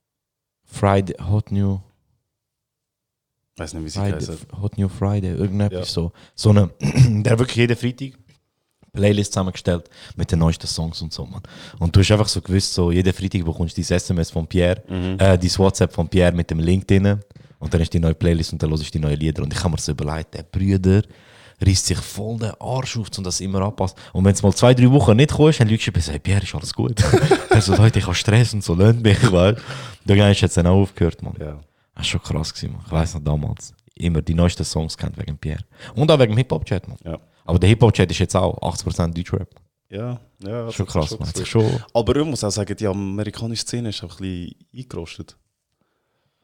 Friday, 0.66 1.16
Hot 1.30 1.52
New, 1.52 1.80
weiß 3.58 3.74
nicht, 3.74 3.86
wie 3.86 3.90
sie 3.90 4.00
Friday, 4.00 4.20
heißen. 4.20 4.38
Hot 4.62 4.78
New 4.78 4.90
Friday, 4.90 5.32
irgendetwas 5.32 5.80
Ja. 5.80 5.86
so. 5.94 6.12
So 6.36 6.50
eine, 6.50 6.70
der 6.80 7.34
hat 7.34 7.40
wirklich 7.40 7.56
jeden 7.58 7.78
Freitag 7.78 8.18
Playlist 8.92 9.34
zusammengestellt 9.34 9.90
mit 10.16 10.32
den 10.32 10.40
neuesten 10.40 10.68
Songs 10.68 11.02
und 11.02 11.12
so, 11.12 11.26
man. 11.26 11.42
Und 11.80 11.94
du 11.96 12.00
hast 12.00 12.12
einfach 12.12 12.28
so 12.30 12.42
gewusst, 12.42 12.74
so 12.74 12.92
jeden 12.92 13.14
Freitag 13.14 13.44
bekommst 13.44 13.76
du 13.76 13.80
dieses 13.82 13.92
SMS 13.92 14.32
von 14.32 14.48
Pierre, 14.48 14.82
Mhm. 14.88 15.16
äh, 15.20 15.38
dein 15.38 15.58
WhatsApp 15.58 15.92
von 15.94 16.08
Pierre 16.08 16.32
mit 16.34 16.50
dem 16.50 16.60
Link 16.60 16.88
drin 16.88 17.20
und 17.60 17.74
dann 17.74 17.82
ist 17.82 17.94
die 17.94 18.00
neue 18.00 18.14
Playlist 18.16 18.54
und 18.54 18.64
dann 18.64 18.70
hörst 18.70 18.86
du 18.88 18.92
die 18.92 19.00
neuen 19.00 19.20
Lieder 19.20 19.44
und 19.44 19.52
ich 19.54 19.60
habe 19.60 19.72
mir 19.72 19.78
so 19.80 19.92
überlegt, 19.92 20.34
der 20.34 20.44
Brüder 20.44 21.02
reißt 21.62 21.86
sich 21.86 21.98
voll 21.98 22.38
den 22.40 22.52
Arsch 22.60 22.98
auf, 22.98 23.08
um 23.18 23.24
das 23.24 23.40
immer 23.42 23.62
anpasst. 23.62 23.98
Und 24.14 24.26
wenn 24.26 24.34
es 24.34 24.44
mal 24.44 24.54
zwei, 24.54 24.74
drei 24.74 24.92
Wochen 24.92 25.16
nicht 25.16 25.32
kommst, 25.32 25.60
dann 25.60 25.68
lügst 25.68 25.88
du 25.88 25.92
und 25.92 26.02
sagst, 26.02 26.24
Pierre, 26.24 26.44
ist 26.44 26.56
alles 26.56 26.74
gut. 26.74 27.04
er 27.50 27.62
so, 27.62 27.76
Leute, 27.76 28.00
ich 28.00 28.06
habe 28.06 28.16
Stress 28.16 28.54
und 28.54 28.64
so, 28.64 28.74
lernt 28.74 29.02
mich, 29.02 29.22
weißt 29.32 29.58
du. 29.58 29.62
Hast 29.62 30.42
du 30.42 30.46
jetzt 30.46 30.58
dann 30.58 30.68
auch 30.68 30.82
aufgehört, 30.82 31.22
man. 31.22 31.34
Ja. 31.40 31.46
Das 31.46 31.62
war 31.96 32.04
schon 32.04 32.22
krass, 32.22 32.54
gewesen, 32.54 32.74
man. 32.74 32.82
Ich 32.86 32.92
weiss 32.92 33.14
noch 33.14 33.24
damals. 33.24 33.74
Immer 33.96 34.22
die 34.22 34.34
neuesten 34.34 34.66
Songs 34.66 34.98
kennt 34.98 35.18
wegen 35.18 35.38
Pierre. 35.38 35.64
Und 35.96 36.12
auch 36.12 36.20
wegen 36.20 36.34
dem 36.34 36.38
Hip-Hop-Chat, 36.38 36.88
man. 36.88 36.98
Ja. 37.04 37.20
Aber 37.46 37.60
der 37.60 37.70
Hip-Hop-Chat 37.70 38.12
ist 38.12 38.20
jetzt 38.20 38.36
auch 38.36 38.58
80% 38.62 39.14
Deutschrap. 39.14 39.50
Ja, 39.90 40.20
ja. 40.40 40.72
Schon 40.72 40.86
krass, 40.88 41.12
ist 41.12 41.20
man. 41.20 41.46
Schon. 41.46 41.84
Aber 41.94 42.16
ich 42.16 42.26
muss 42.26 42.44
auch 42.44 42.50
sagen, 42.52 42.76
die 42.76 42.88
amerikanische 42.88 43.62
Szene 43.62 43.90
ist 43.90 44.04
auch 44.04 44.12
ein 44.14 44.18
bisschen 44.18 44.56
eingerostet. 44.76 45.38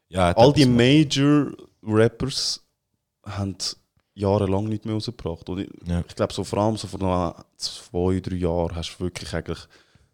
Ja, 0.07 0.31
All 0.31 0.53
die 0.53 0.61
etwas- 0.63 0.75
Major-Rappers 0.77 2.63
haben 3.25 3.57
jahrelang 4.13 4.65
nicht 4.65 4.85
mehr 4.85 4.95
rausgebracht. 4.95 5.47
Und 5.49 5.59
ich, 5.59 5.69
Ja. 5.87 6.03
ich 6.07 6.15
glaube, 6.15 6.33
so 6.33 6.43
vor 6.43 6.59
allem 6.59 6.77
so 6.77 6.87
vor 6.87 7.45
zwei, 7.57 8.19
drei 8.19 8.35
Jahren 8.35 8.75
hast 8.75 8.95
du 8.97 9.03
wirklich 9.03 9.33
eigentlich 9.33 9.59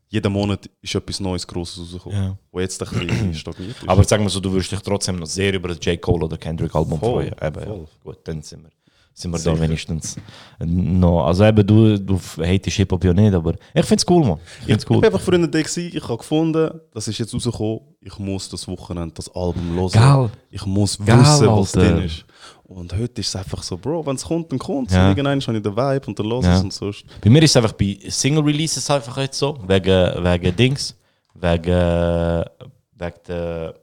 jeden 0.10 0.32
Monat 0.32 0.70
ist 0.82 0.96
etwas 0.96 1.20
Neues, 1.20 1.46
Grosses 1.46 1.80
rausgekommen. 1.80 2.18
Ja. 2.24 2.38
Wo 2.52 2.60
jetzt 2.62 2.82
ein 2.82 3.08
bisschen 3.08 3.34
stagniert 3.34 3.76
ist. 3.82 3.90
Aber 3.90 4.04
sagen 4.06 4.24
wir 4.24 4.30
so, 4.30 4.40
du 4.40 4.52
würdest 4.52 4.72
dich 4.72 4.80
trotzdem 4.80 5.18
noch 5.18 5.26
sehr 5.28 5.54
über 5.54 5.68
das 5.70 5.80
J. 5.82 6.02
Cole 6.02 6.24
oder 6.26 6.38
Kendrick 6.38 6.74
Album 6.74 7.00
Voll, 7.00 7.26
freuen. 7.30 7.36
Eben, 7.42 7.64
voll. 7.66 7.78
Ja. 7.80 7.86
Gut, 8.06 8.20
dann 8.24 8.42
sind 8.42 8.64
wir, 8.64 8.70
sind 9.14 9.32
wir 9.32 9.40
da 9.40 9.60
wenigstens 9.60 10.16
noch. 10.60 11.26
Also 11.26 11.44
eben, 11.44 11.68
du, 11.68 12.00
du 12.00 12.18
hatest 12.42 12.78
Hip-Hop 12.78 13.04
ja 13.04 13.12
nicht, 13.14 13.34
aber 13.34 13.56
ich 13.74 13.86
finde 13.86 14.02
es 14.02 14.10
cool, 14.10 14.26
man. 14.26 14.40
Ich 14.66 14.70
ich 14.76 14.90
cool. 14.90 14.98
war 15.02 15.04
einfach 15.08 15.20
früher 15.20 15.46
der 15.46 15.64
gewesen, 15.64 15.92
ich 15.94 16.04
habe 16.04 16.18
gefunden, 16.18 16.80
das 16.94 17.10
ist 17.10 17.18
jetzt 17.18 17.34
rausgekommen, 17.34 17.80
ich 18.00 18.18
muss 18.18 18.48
das 18.48 18.66
Wochenende 18.70 19.14
das 19.14 19.28
Album 19.36 19.76
hören. 19.76 19.92
Geil. 19.92 20.30
Ich 20.52 20.66
muss 20.66 20.98
Geil, 21.00 21.20
wissen, 21.20 21.48
was 21.48 21.76
Alter. 21.76 21.96
drin 21.96 22.06
ist. 22.06 22.26
Und 22.68 22.94
heute 22.94 23.22
ist 23.22 23.30
es 23.30 23.36
einfach 23.36 23.64
so, 23.64 23.78
Bro, 23.78 24.06
wenn 24.06 24.18
es 24.18 24.26
kommt, 24.26 24.52
dann 24.52 24.60
kommt 24.60 24.90
es. 24.90 24.96
Ja. 24.96 25.04
Und 25.04 25.12
Irgendwann 25.18 25.40
habe 25.42 25.58
ich 25.58 25.64
den 25.64 25.76
Vibe 25.76 26.08
und 26.08 26.20
dann 26.20 26.26
los 26.26 26.44
Ja. 26.46 26.58
es 26.58 26.64
und 26.64 26.74
so. 26.74 26.92
Bei 27.22 27.30
mir 27.30 27.42
ist 27.42 27.52
es 27.52 27.58
einfach 27.58 27.72
bei 27.72 27.98
Single-Releases 28.08 28.90
einfach 28.92 29.18
jetzt 29.18 29.40
so, 29.40 29.58
wegen, 29.66 30.24
wegen 30.24 30.56
Dings, 30.56 30.94
wegen, 31.34 31.64
wegen, 31.64 33.14
der, 33.28 33.74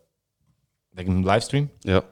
wegen 0.93 1.15
dem 1.15 1.25
Livestream. 1.25 1.71
Ja. 1.85 2.03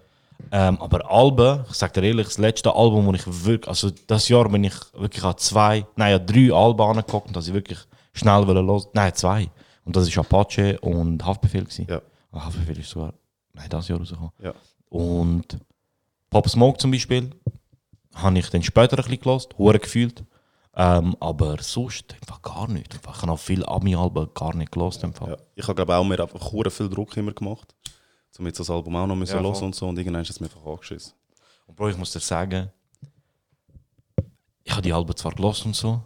Ähm, 0.51 0.81
aber 0.81 1.11
Alben, 1.11 1.65
ich 1.71 1.77
sag 1.77 1.93
dir 1.93 2.03
ehrlich, 2.05 2.27
das 2.27 2.39
letzte 2.39 2.75
Album, 2.75 3.07
wo 3.07 3.13
ich 3.13 3.23
wirklich, 3.45 3.69
also 3.69 3.91
das 4.07 4.29
Jahr 4.29 4.49
bin 4.49 4.65
ich 4.65 4.75
wirklich 4.95 5.23
an 5.25 5.37
zwei, 5.37 5.87
nein, 5.97 6.15
an 6.15 6.27
drei 6.27 6.53
Alben 6.53 6.81
angeguckt, 6.81 7.37
dass 7.37 7.49
ich 7.49 7.55
wirklich 7.55 7.79
schnell 8.15 8.47
will 8.49 8.57
los, 8.57 8.89
nein, 8.95 9.15
zwei. 9.15 9.51
Und 9.85 9.95
das 9.95 10.09
ist 10.09 10.17
Apache 10.19 10.79
und 10.81 11.25
Haftbefehl 11.25 11.65
gewesen. 11.65 11.87
Ja. 11.89 12.01
Ah, 12.33 12.47
Haftbefehl 12.47 12.79
ist 12.79 12.91
sogar, 12.91 13.13
nein, 13.53 13.67
das 13.69 13.89
Jahr 13.89 13.99
rausgekommen. 13.99 14.33
Ja. 14.43 14.55
Und 14.89 15.59
Pop 16.33 16.49
Smoke 16.49 16.79
zum 16.79 16.91
Beispiel, 16.91 17.31
habe 18.15 18.39
ich 18.39 18.49
dann 18.49 18.63
später 18.63 18.97
ein 18.99 19.05
bisschen 19.05 19.21
gelost, 19.21 19.55
hure 19.59 19.79
gefühlt. 19.79 20.25
Ähm, 20.75 21.15
aber 21.21 21.63
sonst 21.63 22.15
einfach 22.15 22.41
gar 22.41 22.67
nicht. 22.69 22.95
Ich 22.95 23.07
habe 23.07 23.31
auch 23.33 23.37
viele 23.39 23.69
Ami-Alben 23.69 24.31
gar 24.33 24.55
nicht 24.57 24.73
gelost. 24.73 25.03
im 25.03 25.13
Fall. 25.13 25.33
Ja. 25.33 25.37
Ich 25.55 25.65
habe 25.69 25.75
glaube 25.75 25.95
auch 25.95 26.03
mir 26.05 26.19
einfach 26.19 26.51
hure 26.51 26.71
viel 26.71 26.89
Druck 26.89 27.15
immer 27.19 27.33
gemacht, 27.33 27.75
um 28.39 28.47
jetzt 28.47 28.59
das 28.61 28.71
Album 28.71 28.97
auch 28.97 29.07
noch 29.07 29.15
müssen 29.15 29.37
Ja, 29.37 29.43
hören 29.43 29.55
voll. 29.55 29.65
und 29.65 29.75
so. 29.75 29.87
Und 29.89 29.99
irgendwann 29.99 30.23
ist 30.23 30.31
es 30.31 30.41
mir 30.41 30.47
einfach 30.47 30.65
angeschissen. 30.65 31.13
Und 31.67 31.77
Bro, 31.77 31.91
ich 31.91 31.99
muss 31.99 32.13
dir 32.13 32.21
sagen, 32.21 32.71
ich 34.65 34.73
habe 34.73 34.81
die 34.81 34.95
Alben 34.95 35.15
zwar 35.15 35.33
gelost 35.35 35.67
und 35.67 35.77
so, 35.77 36.01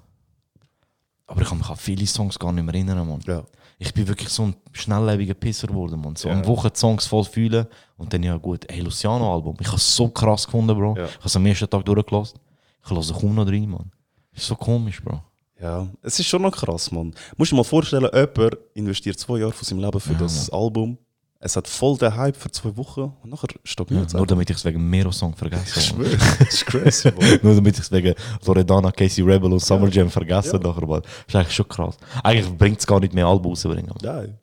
aber 1.28 1.42
ich 1.42 1.48
kann 1.48 1.58
mich 1.58 1.68
an 1.70 1.76
viele 1.76 2.06
Songs 2.06 2.36
gar 2.36 2.50
nicht 2.52 2.64
mehr 2.64 2.74
erinnern, 2.74 3.06
Mann. 3.08 3.20
Ja. 3.24 3.44
Ich 3.78 3.92
bin 3.92 4.08
wirklich 4.08 4.30
so 4.30 4.44
ein 4.44 4.56
schnelllebiger 4.72 5.34
Pisser 5.34 5.66
geworden, 5.66 6.00
Mann. 6.00 6.16
So 6.16 6.28
Ja. 6.28 6.34
eine 6.34 6.46
Woche 6.46 6.70
die 6.70 6.78
Songs 6.78 7.06
voll 7.06 7.24
fühlen 7.24 7.66
und 7.98 8.12
dann 8.12 8.22
ja 8.22 8.36
gut, 8.36 8.64
hey, 8.70 8.80
Luciano-Album. 8.80 9.56
Ich 9.60 9.66
habe 9.66 9.76
es 9.76 9.94
so 9.96 10.08
krass 10.08 10.46
gefunden, 10.46 10.74
Bro. 10.76 10.96
Ja. 10.96 11.04
Ich 11.04 11.14
habe 11.16 11.26
es 11.26 11.36
am 11.36 11.44
ersten 11.46 11.68
Tag 11.68 11.84
durchgelassen. 11.84 12.38
Ich 12.84 12.90
höre 12.90 13.02
kaum 13.20 13.34
noch 13.34 13.46
rein, 13.46 13.68
Mann. 13.68 13.90
Ist 14.32 14.46
so 14.46 14.54
komisch, 14.56 15.02
Bro. 15.02 15.20
Ja, 15.60 15.86
es 16.02 16.18
ist 16.18 16.26
schon 16.26 16.42
noch 16.42 16.52
krass, 16.52 16.90
Mann. 16.90 17.14
Musst 17.36 17.52
dir 17.52 17.56
mal 17.56 17.64
vorstellen, 17.64 18.08
jemand 18.12 18.56
investiert 18.74 19.18
zwei 19.18 19.38
Jahre 19.38 19.52
von 19.52 19.64
seinem 19.64 19.80
Leben 19.80 20.00
für 20.00 20.12
Ja, 20.12 20.18
das 20.20 20.50
Album. 20.50 20.98
Es 21.38 21.54
hat 21.54 21.68
voll 21.68 21.98
den 21.98 22.16
Hype 22.16 22.36
für 22.36 22.50
zwei 22.50 22.74
Wochen 22.76 23.12
und 23.22 23.30
nachher 23.30 23.48
Ja, 23.52 23.60
stagniert 23.64 24.06
es. 24.08 24.14
nur 24.14 24.26
damit 24.26 24.48
ich 24.50 24.56
es 24.56 24.64
wegen 24.64 24.88
Mero-Song 24.88 25.34
vergesse. 25.34 25.94
Mann. 25.94 26.06
das 26.38 26.48
ist 26.54 26.66
crazy. 26.66 27.12
Nur 27.42 27.54
damit 27.54 27.74
ich 27.74 27.80
es 27.84 27.92
wegen 27.92 28.14
Loredana, 28.44 28.90
Casey 28.90 29.22
Rebel 29.22 29.52
und 29.52 29.60
Summer 29.60 29.88
Jam 29.88 30.08
vergesse 30.10 30.56
nachher, 30.56 30.86
Mann. 30.86 31.02
Das 31.02 31.10
ist 31.28 31.36
eigentlich 31.36 31.54
schon 31.54 31.68
krass. 31.68 31.96
Eigentlich 32.22 32.56
bringt 32.56 32.78
es 32.80 32.86
gar 32.86 33.00
nicht 33.00 33.12
mehr 33.12 33.26
Alben 33.26 33.44
rauszubringen. 33.46 33.90
Mann. 33.90 33.98
Nein. 34.02 34.38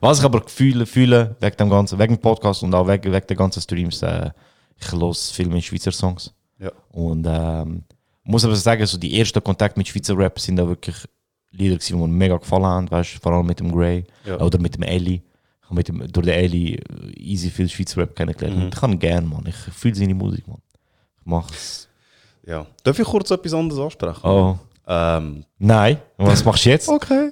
Was 0.00 0.20
ich 0.20 0.24
aber 0.24 0.42
fühle, 0.46 0.86
fühle 0.86 1.34
wegen 1.40 1.56
dem 1.56 1.70
ganzen, 1.70 1.98
wegen 1.98 2.14
dem 2.14 2.20
Podcast 2.20 2.62
und 2.62 2.72
auch 2.74 2.86
wegen, 2.86 3.12
wegen 3.12 3.26
der 3.26 3.36
ganzen 3.36 3.60
Streams, 3.60 4.00
äh, 4.02 4.30
ich 4.80 4.92
höre 4.92 5.12
viel 5.14 5.48
mehr 5.48 5.60
Schweizer 5.60 5.90
Songs. 5.92 6.32
Ja. 6.60 6.70
Und 6.92 7.26
ähm, 7.28 7.82
muss 8.22 8.44
aber 8.44 8.54
sagen, 8.54 8.86
so 8.86 8.96
die 8.96 9.18
ersten 9.18 9.42
Kontakte 9.42 9.78
mit 9.80 9.88
Schweizer 9.88 10.16
Rap 10.16 10.38
sind 10.38 10.56
da 10.56 10.68
wirklich 10.68 10.96
Lieder 11.50 11.76
die 11.78 11.94
mir 11.94 12.06
mega 12.06 12.36
gefallen 12.36 12.66
haben, 12.66 12.90
weißt, 12.90 13.14
vor 13.22 13.32
allem 13.32 13.46
mit 13.46 13.58
dem 13.58 13.72
Grey 13.72 14.04
Ja. 14.26 14.38
oder 14.38 14.58
mit 14.60 14.74
dem 14.76 14.82
Ellie. 14.82 15.22
Ich 15.68 15.70
habe 15.70 15.76
mit 15.80 15.88
dem, 15.88 16.12
durch 16.12 16.24
den 16.24 16.34
Ellie 16.34 16.76
äh, 16.76 17.12
easy 17.20 17.50
viel 17.50 17.68
Schweizer 17.68 18.00
Rap 18.00 18.16
kennengelernt. 18.16 18.56
Mhm. 18.58 18.68
Ich 18.68 18.74
kann 18.74 18.98
gerne, 18.98 19.26
Mann. 19.26 19.44
Ich 19.46 19.54
fühle 19.54 19.94
seine 19.94 20.14
Musik, 20.14 20.48
Mann. 20.48 20.62
Ich 21.18 21.26
mach's. 21.26 21.88
Ja. 22.46 22.66
Darf 22.82 22.98
ich 22.98 23.06
kurz 23.06 23.30
etwas 23.30 23.52
anderes 23.52 23.78
ansprechen? 23.78 24.24
Oh. 24.24 24.58
Ähm, 24.86 25.44
Nein, 25.58 25.98
was 26.16 26.42
machst 26.42 26.64
du 26.64 26.70
jetzt? 26.70 26.88
okay. 26.88 27.30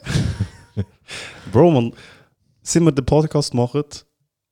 Bro, 1.53 1.71
man, 1.71 1.95
seit 2.61 2.83
wir 2.83 2.93
den 2.93 3.07
Podcast 3.07 3.55
machen, 3.55 3.85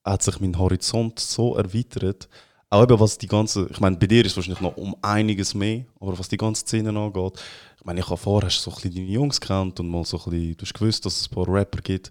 hat 0.03 0.23
sich 0.23 0.41
mein 0.41 0.59
Horizont 0.59 1.19
so 1.21 1.55
erweitert. 1.55 2.31
Auch 2.71 2.85
eben 2.85 2.99
was 2.99 3.19
die 3.19 3.27
ganze, 3.27 3.69
ich 3.71 3.81
meine, 3.81 3.97
bei 3.97 4.07
dir 4.07 4.25
ist 4.25 4.33
es 4.33 4.37
wahrscheinlich 4.39 4.63
noch 4.63 4.79
um 4.79 4.97
einiges 5.03 5.53
mehr, 5.53 5.85
aber 6.01 6.19
was 6.19 6.31
die 6.31 6.39
ganze 6.39 6.63
Szene 6.63 6.89
angeht, 6.99 7.35
ich 7.79 7.85
meine, 7.85 8.01
ich 8.01 8.07
habe 8.07 8.17
vorher 8.17 8.47
hast 8.47 8.65
du 8.65 8.71
so 8.71 8.75
ein 8.75 8.83
bisschen 8.83 8.95
deine 8.95 9.09
Jungs 9.09 9.39
kennt 9.39 9.79
und 9.79 9.91
mal 9.91 10.07
so 10.07 10.17
ein 10.17 10.31
bisschen, 10.31 10.57
du 10.57 10.63
hast 10.63 10.73
gewusst, 10.73 11.05
dass 11.05 11.21
es 11.21 11.29
ein 11.29 11.35
paar 11.35 11.47
Rapper 11.47 11.83
gibt, 11.83 12.11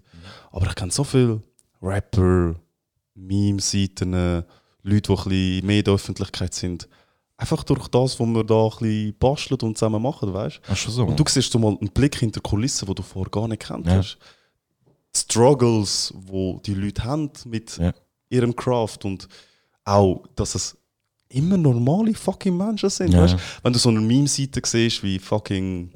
aber 0.52 0.68
ich 0.68 0.74
kenne 0.76 0.92
so 0.92 1.02
viele 1.02 1.42
Rapper, 1.84 2.54
Meme-Seiten, 3.14 4.44
Leute, 4.82 5.14
die 5.28 5.60
ein 5.60 5.66
mehr 5.66 5.78
in 5.78 5.84
der 5.84 5.94
Öffentlichkeit 5.94 6.54
sind. 6.54 6.88
Einfach 7.36 7.64
durch 7.64 7.88
das, 7.88 8.18
was 8.20 8.26
wir 8.28 8.44
da 8.44 8.64
ein 8.64 8.70
bisschen 8.70 9.14
basteln 9.18 9.60
und 9.62 9.76
zusammen 9.78 10.00
machen, 10.02 10.32
weißt 10.32 10.60
schon 10.74 10.92
so. 10.92 11.04
und 11.04 11.18
du 11.18 11.24
siehst 11.26 11.50
so 11.50 11.58
mal 11.58 11.76
einen 11.80 11.90
Blick 11.90 12.16
hinter 12.16 12.40
die 12.40 12.48
Kulissen, 12.48 12.86
den 12.86 12.94
du 12.94 13.02
vorher 13.02 13.30
gar 13.30 13.48
nicht 13.48 13.62
kennt 13.66 13.86
Ja. 13.86 13.96
hast. 13.96 14.18
Die 15.14 15.18
Struggles, 15.20 16.12
die 16.16 16.58
die 16.66 16.74
Leute 16.74 17.04
haben 17.04 17.30
mit 17.46 17.76
Ja. 17.76 17.92
ihrem 18.28 18.54
Craft 18.54 18.98
und 19.04 19.28
auch, 19.84 20.24
dass 20.36 20.54
es 20.54 20.76
immer 21.28 21.56
normale 21.56 22.14
fucking 22.14 22.56
Menschen 22.56 22.88
sind. 22.90 23.12
Ja. 23.12 23.22
Weißt? 23.22 23.36
Wenn 23.62 23.72
du 23.72 23.78
so 23.78 23.88
eine 23.88 24.00
Meme-Seite 24.00 24.60
siehst, 24.64 25.02
wie 25.02 25.18
fucking 25.18 25.90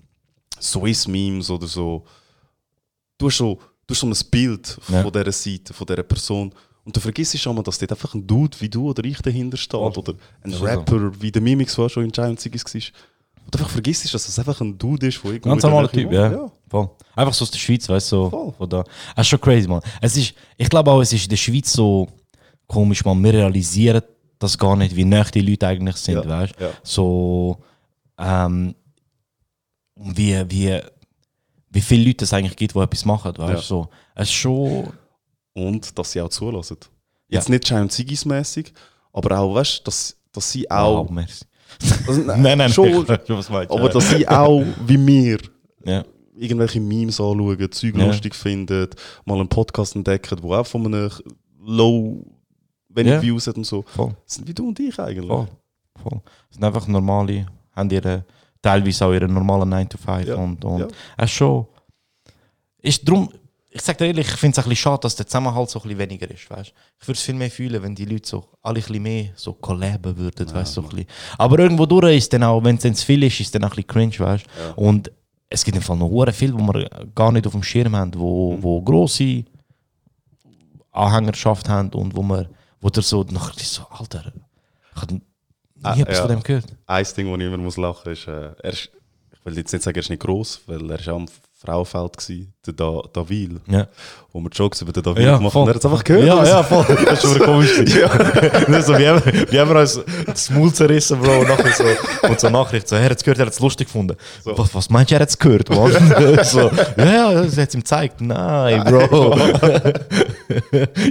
Swiss-Memes 0.60 1.50
oder 1.50 1.66
so, 1.68 2.04
du 3.18 3.26
hast 3.28 3.38
so, 3.38 3.58
du 3.88 3.94
hast 3.94 4.00
so 4.00 4.06
ein 4.06 4.14
Bild 4.30 4.78
Ja. 4.88 5.02
von 5.02 5.12
dieser 5.12 5.32
Seite, 5.32 5.74
von 5.74 5.86
dieser 5.86 6.02
Person 6.04 6.52
und 6.84 6.94
du 6.96 7.00
vergisst 7.00 7.36
schon 7.38 7.56
mal, 7.56 7.62
dass 7.62 7.78
dort 7.78 7.90
einfach 7.92 8.14
ein 8.14 8.24
Dude 8.26 8.56
wie 8.60 8.68
du 8.68 8.90
oder 8.90 9.02
ich 9.04 9.20
dahinter 9.20 9.56
steht 9.56 9.72
Voll. 9.72 9.92
oder 9.96 10.14
ein 10.42 10.50
Ist 10.52 10.58
so. 10.58 10.64
Rapper 10.64 11.10
wie 11.20 11.32
der 11.32 11.42
Mimix, 11.42 11.74
der 11.74 11.88
schon 11.88 12.04
in 12.04 12.12
Giant 12.12 12.38
Ziggies 12.38 12.64
war. 12.64 12.80
Und 13.44 13.54
du 13.54 13.58
einfach 13.58 13.70
vergisst, 13.72 14.12
dass 14.14 14.28
es 14.28 14.38
einfach 14.38 14.60
ein 14.60 14.76
Dude 14.78 15.08
ist, 15.08 15.24
irgendwo 15.24 15.48
Ganz 15.48 15.62
normaler 15.62 15.90
Typ, 15.90 16.04
wohnt. 16.04 16.12
ja. 16.14 16.50
Voll. 16.70 16.90
Einfach 17.16 17.32
so 17.34 17.42
aus 17.44 17.50
der 17.50 17.58
Schweiz, 17.58 17.88
weißt 17.88 18.12
du, 18.12 18.16
so. 18.16 18.30
Voll. 18.30 18.52
Von 18.58 18.68
da. 18.68 18.84
Das 19.16 19.24
ist 19.24 19.28
schon 19.28 19.40
crazy, 19.40 19.66
man. 19.66 19.80
Es 20.02 20.16
ist, 20.16 20.34
ich 20.58 20.68
glaube 20.68 20.90
auch, 20.90 21.00
es 21.00 21.12
ist 21.12 21.24
in 21.24 21.30
der 21.30 21.36
Schweiz 21.38 21.72
so 21.72 22.06
komisch, 22.66 23.04
man. 23.04 23.22
Wir 23.24 23.32
realisieren 23.34 24.02
das 24.38 24.56
gar 24.56 24.76
nicht, 24.76 24.94
wie 24.94 25.04
nah 25.04 25.24
die 25.24 25.40
Leute 25.40 25.66
eigentlich 25.66 25.96
sind, 25.96 26.14
Ja, 26.16 26.28
weißt 26.28 26.54
du? 26.60 26.64
ja. 26.64 26.70
So, 26.82 27.56
ähm, 28.18 28.74
wie, 29.96 30.44
wie, 30.50 30.80
wie 31.70 31.80
viele 31.80 32.06
Leute 32.06 32.24
es 32.24 32.32
eigentlich 32.32 32.56
gibt, 32.56 32.74
die 32.74 32.78
etwas 32.78 33.04
machen, 33.04 33.32
weißt 33.36 33.50
du? 33.50 33.54
Ja. 33.56 33.60
So, 33.60 33.88
es 34.14 34.28
ist 34.28 34.34
schon. 34.34 34.88
Und 35.54 35.98
dass 35.98 36.12
sie 36.12 36.20
auch 36.20 36.28
zulassen. 36.28 36.76
Ja. 37.28 37.38
Jetzt 37.38 37.48
nicht 37.48 37.64
Giant 37.64 37.92
Ziggies 37.92 38.24
mäßig, 38.24 38.72
aber 39.12 39.38
auch, 39.38 39.54
weißt 39.54 39.80
du, 39.80 39.84
dass, 39.84 40.16
dass 40.32 40.50
sie 40.50 40.70
auch. 40.70 41.08
merci. 41.10 41.44
Also, 42.06 42.20
nein, 42.26 42.58
nein, 42.58 42.70
schon, 42.72 42.88
ich 42.88 43.08
weiß, 43.08 43.20
was 43.28 43.50
meinst 43.50 43.70
du. 43.70 43.76
aber 43.76 43.88
dass 43.90 44.08
sie 44.10 44.26
auch 44.26 44.64
wie 44.86 45.06
wir 45.06 45.38
Ja. 45.84 46.04
irgendwelche 46.34 46.80
Memes 46.80 47.20
anschauen, 47.20 47.70
Zeug 47.72 47.96
Ja. 47.96 48.06
lustig 48.06 48.34
finden, 48.34 48.88
mal 49.26 49.38
einen 49.38 49.48
Podcast 49.48 49.94
entdecken, 49.96 50.40
der 50.40 50.50
auch 50.60 50.66
von 50.66 50.86
einem 50.86 51.10
low, 51.60 52.24
wenig 52.88 53.12
Ja. 53.12 53.22
Views 53.22 53.46
hat 53.46 53.56
und 53.56 53.64
so. 53.64 53.82
Voll. 53.82 54.14
Das 54.24 54.36
sind 54.36 54.48
wie 54.48 54.54
du 54.54 54.68
und 54.68 54.78
ich 54.80 54.98
eigentlich. 54.98 55.26
Voll. 55.28 55.48
Voll. 56.02 56.20
Das 56.48 56.54
sind 56.54 56.64
einfach 56.64 56.86
normale, 56.86 57.46
haben 57.76 57.90
ihre, 57.90 58.24
teilweise 58.62 59.06
auch 59.06 59.12
ihren 59.12 59.32
normalen 59.32 59.68
9 59.68 59.88
to 59.88 59.98
5 59.98 60.26
Ja, 60.28 60.34
und, 60.36 60.64
und 60.64 60.80
ja. 60.80 60.86
es 61.16 61.24
ist 61.26 61.30
schon, 61.32 61.66
ist 62.80 63.08
drum, 63.08 63.28
ich 63.70 63.82
sag 63.82 63.98
dir 63.98 64.06
ehrlich, 64.06 64.26
ich 64.26 64.34
finde 64.36 64.52
es 64.58 64.64
ein 64.64 64.68
bisschen 64.68 64.76
schade, 64.82 65.00
dass 65.02 65.14
der 65.14 65.26
Zusammenhalt 65.26 65.68
so 65.70 65.78
ein 65.78 65.82
bisschen 65.82 65.98
weniger 65.98 66.30
ist, 66.30 66.50
weißt? 66.50 66.72
Ich 67.00 67.06
würde 67.08 67.16
es 67.18 67.22
viel 67.22 67.34
mehr 67.34 67.50
fühlen, 67.50 67.82
wenn 67.82 67.94
die 67.94 68.06
Leute 68.06 68.26
so 68.28 68.48
alle 68.62 68.76
ein 68.78 68.82
bisschen 68.82 69.02
mehr 69.02 69.30
so 69.36 69.52
collaben 69.52 70.16
würden, 70.16 70.52
weißt 70.52 70.72
so 70.74 70.82
ein 70.82 70.88
bisschen. 70.88 71.06
Aber 71.36 71.58
irgendwo 71.58 71.84
durch 71.86 72.16
ist 72.16 72.32
dann 72.32 72.42
auch, 72.44 72.62
wenn 72.64 72.76
es 72.76 72.82
zu 72.82 73.06
viel 73.06 73.22
ist, 73.22 73.38
ist 73.40 73.54
dann 73.54 73.64
auch 73.64 73.70
ein 73.70 73.76
bisschen 73.84 73.86
cringe, 73.88 74.18
weißt? 74.18 74.46
Und 74.76 75.12
es 75.50 75.64
gibt 75.64 75.76
im 75.76 75.82
Fall 75.82 75.96
noch 75.96 76.08
hure 76.08 76.32
viel, 76.32 76.52
wo 76.54 76.58
wir 76.58 76.88
gar 77.14 77.30
nicht 77.30 77.46
auf 77.46 77.52
dem 77.52 77.62
Schirm 77.62 77.94
haben, 77.94 78.12
wo, 78.14 78.54
Mhm. 78.56 78.62
wo 78.62 78.82
grosse 78.82 79.44
Anhängerschaft 80.92 81.68
haben 81.68 81.90
und 81.90 82.16
wo 82.16 82.22
wir, 82.22 82.48
wo 82.80 82.88
der 82.90 83.02
so 83.02 83.22
noch 83.30 83.52
so, 83.58 83.82
Alter, 83.90 84.32
ich 84.96 85.02
habe 85.02 85.20
nie 85.78 85.84
Ah, 85.84 85.96
etwas 85.98 86.16
ja. 86.16 86.22
von 86.22 86.30
dem 86.30 86.42
gehört. 86.42 86.64
Ein 86.86 87.06
Ding, 87.16 87.28
wo 87.28 87.36
ich 87.36 87.42
immer 87.42 87.56
muss 87.58 87.76
lachen 87.76 88.10
muss, 88.10 88.18
ist, 88.18 88.28
äh, 88.28 88.50
er 88.62 88.72
ist, 88.72 88.90
ich 89.32 89.44
will 89.44 89.56
jetzt 89.56 89.72
nicht 89.72 89.82
sagen, 89.82 89.96
er 89.96 90.02
ist 90.02 90.10
nicht 90.10 90.22
gross, 90.22 90.60
weil 90.66 90.90
er 90.90 90.98
ist 90.98 91.08
am 91.08 91.26
Frauenfeld 91.60 92.16
gewesen, 92.16 92.52
der 92.64 92.72
da 92.74 93.00
Davil, 93.12 93.60
Ja. 93.66 93.88
wo 94.32 94.38
wir 94.40 94.48
Jokes 94.50 94.80
über 94.82 94.92
den 94.92 95.02
Davil 95.02 95.24
Ja, 95.24 95.38
gemacht 95.38 95.54
haben. 95.56 95.66
Er 95.66 95.74
hat 95.74 95.76
es 95.80 95.84
einfach 95.86 96.04
gehört. 96.04 96.24
Ja, 96.26 96.36
also. 96.38 96.52
ja, 96.52 96.62
voll. 96.84 96.84
Das 97.04 97.24
ist 97.24 97.32
schon 97.32 97.38
komisch. 97.44 97.78
ja. 97.96 98.08
so, 98.82 98.96
wie, 98.96 99.08
haben, 99.08 99.22
wie 99.50 99.58
haben 99.58 99.70
wir 99.70 99.80
uns 99.80 100.00
das 100.26 100.50
Maul 100.50 100.72
zerrissen, 100.72 101.18
Bro, 101.20 101.40
und 101.40 101.48
nachher 101.48 101.72
so, 101.72 102.28
und 102.28 102.38
so 102.38 102.48
Nachricht, 102.48 102.86
so, 102.86 102.94
er 102.94 103.06
hat 103.06 103.16
es 103.16 103.24
gehört, 103.24 103.40
er 103.40 103.46
hat 103.46 103.52
es 103.52 103.58
lustig 103.58 103.88
gefunden. 103.88 104.16
Was, 104.44 104.72
was 104.72 104.88
meinst 104.88 105.10
du, 105.10 105.16
er 105.16 105.20
hat 105.22 105.30
es 105.30 105.36
gehört, 105.38 105.66
so, 106.46 106.70
ja, 106.96 107.04
ja, 107.32 107.42
das 107.42 107.56
hat 107.58 107.68
es 107.70 107.74
ihm 107.74 107.80
gezeigt. 107.80 108.20
Nein, 108.20 108.84
Bro. 108.84 109.36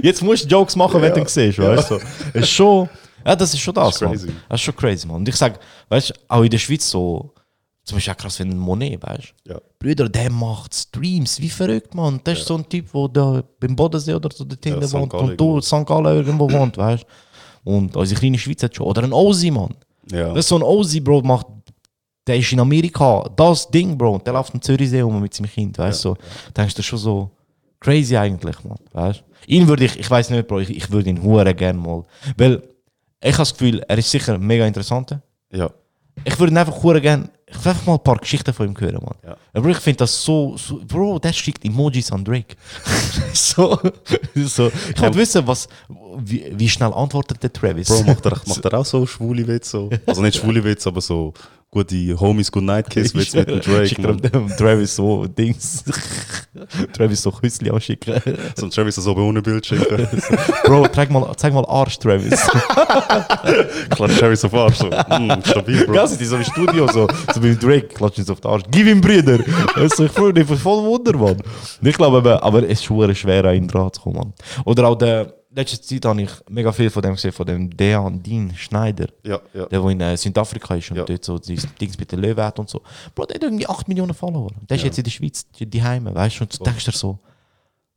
Jetzt 0.02 0.22
musst 0.22 0.44
du 0.44 0.48
Jokes 0.48 0.76
machen, 0.76 1.02
wenn 1.02 1.12
du 1.12 1.20
ihn 1.20 1.26
siehst, 1.26 1.58
weißt 1.58 1.90
du? 1.90 1.98
So. 1.98 2.00
Ist 2.32 2.48
schon, 2.50 2.88
ja, 3.26 3.36
das 3.36 3.54
ist 3.54 3.60
schon 3.60 3.74
das, 3.74 3.98
Das 3.98 4.02
ist 4.02 4.08
crazy. 4.08 4.32
Das 4.48 4.60
ist 4.60 4.64
schon 4.64 4.76
crazy, 4.76 5.06
Mann. 5.06 5.16
Und 5.16 5.28
ich 5.28 5.36
sag, 5.36 5.58
weißt 5.88 6.10
du, 6.10 6.14
auch 6.28 6.42
in 6.42 6.50
der 6.50 6.58
Schweiz 6.58 6.88
so, 6.88 7.32
zum 7.84 7.96
Beispiel 7.96 8.12
auch 8.12 8.16
krass, 8.18 8.38
wenn 8.40 8.50
ein 8.50 8.58
Monet, 8.58 9.02
weißt 9.02 9.34
du? 9.44 9.52
Ja. 9.52 9.60
Brüder, 9.78 10.08
der 10.08 10.30
macht 10.30 10.74
Streams, 10.74 11.40
wie 11.40 11.48
verrückt, 11.48 11.94
Mann. 11.94 12.20
Das 12.24 12.38
ist 12.38 12.46
so 12.46 12.56
ein 12.56 12.68
Typ, 12.68 12.92
der 12.92 13.08
da 13.08 13.42
beim 13.60 13.74
Bodensee 13.74 14.14
oder 14.14 14.28
so 14.32 14.44
dort 14.44 14.62
hinten 14.62 14.86
St. 14.86 14.94
wohnt 14.94 15.14
und 15.14 15.40
du 15.40 15.60
St. 15.60 15.86
Gallen 15.86 16.16
irgendwo 16.16 16.50
wohnt, 16.50 16.76
weißt 16.76 17.04
du? 17.64 17.70
Und 17.70 17.96
unsere 17.96 18.18
kleine 18.18 18.38
Schweiz 18.38 18.62
hat 18.62 18.74
schon. 18.74 18.86
Oder 18.86 19.04
ein 19.04 19.12
Ozzy, 19.12 19.50
Mann. 19.50 19.74
Ja. 20.10 20.28
Das 20.28 20.40
ist 20.40 20.48
so 20.48 20.56
ein 20.56 20.62
Ozzy, 20.62 21.00
Bro, 21.00 21.22
macht, 21.22 21.46
der 22.26 22.36
ist 22.36 22.52
in 22.52 22.60
Amerika, 22.60 23.28
das 23.36 23.70
Ding, 23.70 23.96
Bro, 23.96 24.14
und 24.16 24.26
der 24.26 24.34
läuft 24.34 24.54
am 24.54 24.62
Zürichsee 24.62 25.00
rum 25.00 25.20
mit 25.20 25.34
seinem 25.34 25.50
Kind, 25.50 25.78
weißt 25.78 26.04
du? 26.04 26.10
So, 26.10 26.14
da 26.54 26.62
denkst 26.62 26.74
du 26.74 26.82
schon 26.82 26.98
so 26.98 27.30
crazy 27.80 28.16
eigentlich, 28.16 28.62
Mann, 28.64 28.78
weißt 28.92 29.20
du? 29.20 29.52
Ihn 29.52 29.66
würde 29.66 29.84
ich, 29.84 29.98
ich 29.98 30.10
weiß 30.10 30.30
nicht, 30.30 30.46
Bro, 30.46 30.60
ich, 30.60 30.70
ich 30.70 30.90
würde 30.90 31.10
ihn 31.10 31.22
hure 31.22 31.54
gerne 31.54 31.78
mal, 31.78 32.04
weil 32.36 32.62
ich 33.20 33.32
habe 33.32 33.38
das 33.38 33.52
Gefühl, 33.52 33.84
er 33.86 33.98
ist 33.98 34.10
sicher 34.10 34.38
mega 34.38 34.66
interessant. 34.66 35.18
ja. 35.50 35.70
Ich 36.24 36.38
würde 36.38 36.52
ihn 36.52 36.58
einfach 36.58 36.74
gerne, 37.00 37.30
ich 37.50 37.64
will 37.64 37.70
einfach 37.72 37.86
mal 37.86 37.94
ein 37.94 38.02
paar 38.02 38.16
Geschichten 38.16 38.52
von 38.52 38.68
ihm 38.68 38.78
hören, 38.78 39.02
Mann. 39.02 39.16
Ja. 39.24 39.36
Aber 39.52 39.68
ich 39.70 39.78
finde 39.78 39.98
das 39.98 40.22
so, 40.22 40.56
so, 40.56 40.80
Bro, 40.86 41.18
der 41.18 41.32
schickt 41.32 41.64
Emojis 41.64 42.12
an 42.12 42.24
Drake. 42.24 42.56
so, 43.32 43.78
so. 44.34 44.70
Ich 44.94 45.00
wollte 45.00 45.18
wissen, 45.18 45.46
was, 45.46 45.68
wie, 46.18 46.52
wie 46.54 46.68
schnell 46.68 46.92
antwortet 46.92 47.42
der 47.42 47.52
Travis? 47.52 47.88
Bro, 47.88 48.02
macht 48.04 48.26
er, 48.26 48.40
macht 48.46 48.64
er 48.64 48.74
auch 48.78 48.84
so 48.84 49.06
schwule 49.06 49.46
Witze? 49.46 49.70
So? 49.70 49.90
Also 50.06 50.22
nicht 50.22 50.38
schwule 50.38 50.62
Witze, 50.62 50.88
aber 50.88 51.00
so 51.00 51.32
gute 51.70 52.18
Homies 52.18 52.50
Good 52.50 52.64
Night 52.64 52.88
Kiss 52.88 53.14
Witze 53.14 53.38
mit 53.38 53.48
dem 53.48 53.60
Drake. 53.60 53.88
Schickt 53.88 54.34
dem 54.34 54.48
Travis 54.48 54.96
so 54.96 55.26
Dings. 55.26 55.84
Travis 56.92 57.22
so 57.22 57.30
Küssli 57.30 57.70
anschicken. 57.70 58.20
So 58.56 58.66
ein 58.66 58.70
Travis 58.70 58.94
so 58.96 59.14
ohne 59.14 59.42
Bild 59.42 59.66
schicken. 59.66 60.08
Bro, 60.64 60.88
zeig 60.88 61.10
mal, 61.10 61.32
zeig 61.36 61.52
mal 61.52 61.64
Arsch, 61.66 61.98
Travis. 61.98 62.40
Klar, 63.90 64.08
Travis 64.08 64.44
auf 64.44 64.54
Arsch. 64.54 64.76
So. 64.76 64.86
Mm, 64.86 65.42
stabil, 65.44 65.84
Bro. 65.84 65.94
Ja, 65.94 66.06
sind 66.06 66.20
die 66.20 66.24
so 66.24 66.36
im 66.36 66.44
Studio, 66.44 66.88
so, 66.90 67.06
so 67.34 67.37
wie 67.42 67.54
Drake, 67.56 67.88
klatschen 67.88 68.24
sie 68.24 68.32
auf 68.32 68.40
den 68.40 68.50
Arsch. 68.50 68.62
Gib 68.70 68.86
ihm 68.86 69.00
Brüder! 69.00 69.38
Also, 69.74 70.04
ich 70.04 70.12
freue 70.12 70.32
mich 70.32 70.46
voll 70.46 70.84
Wunder, 70.84 71.16
Mann. 71.16 71.42
Ich 71.82 71.96
glaube, 71.96 72.18
aber, 72.18 72.42
aber 72.42 72.62
es 72.64 72.70
ist 72.80 72.84
schon 72.84 73.14
schwer, 73.14 73.44
an 73.44 73.54
ihn 73.56 73.68
dran 73.68 73.92
zu 73.92 74.00
kommen, 74.00 74.16
Mann. 74.16 74.32
Oder 74.64 74.88
auch 74.88 74.96
der, 74.96 75.32
letzte 75.50 75.80
Zeit 75.80 76.04
habe 76.04 76.22
ich 76.22 76.30
mega 76.48 76.72
viel 76.72 76.90
von 76.90 77.02
dem 77.02 77.14
gesehen, 77.14 77.32
von 77.32 77.46
dem 77.46 77.70
Dean 77.76 78.22
Dean 78.22 78.52
Schneider. 78.56 79.06
Ja, 79.24 79.40
ja. 79.54 79.66
Der, 79.66 79.80
der 79.80 79.90
in 79.90 80.00
äh, 80.00 80.16
Südafrika 80.16 80.74
ist 80.74 80.90
und 80.90 80.98
Ja. 80.98 81.04
dort 81.04 81.24
so 81.24 81.38
dieses 81.38 81.68
Dings 81.80 81.98
mit 81.98 82.10
den 82.12 82.20
Löwen 82.20 82.44
hat 82.44 82.58
und 82.58 82.68
so. 82.68 82.80
Bro, 83.14 83.26
der 83.26 83.36
hat 83.36 83.42
irgendwie 83.42 83.66
8 83.66 83.88
Millionen 83.88 84.14
Follower. 84.14 84.50
Der 84.68 84.76
ist 84.76 84.84
jetzt 84.84 84.98
in 84.98 85.04
der 85.04 85.10
Schweiz, 85.10 85.46
die, 85.58 85.66
die 85.66 85.82
Heime, 85.82 86.14
weißt 86.14 86.40
du? 86.40 86.44
Und 86.44 86.58
du 86.60 86.64
denkst 86.64 86.84
dir 86.84 86.92
so. 86.92 87.18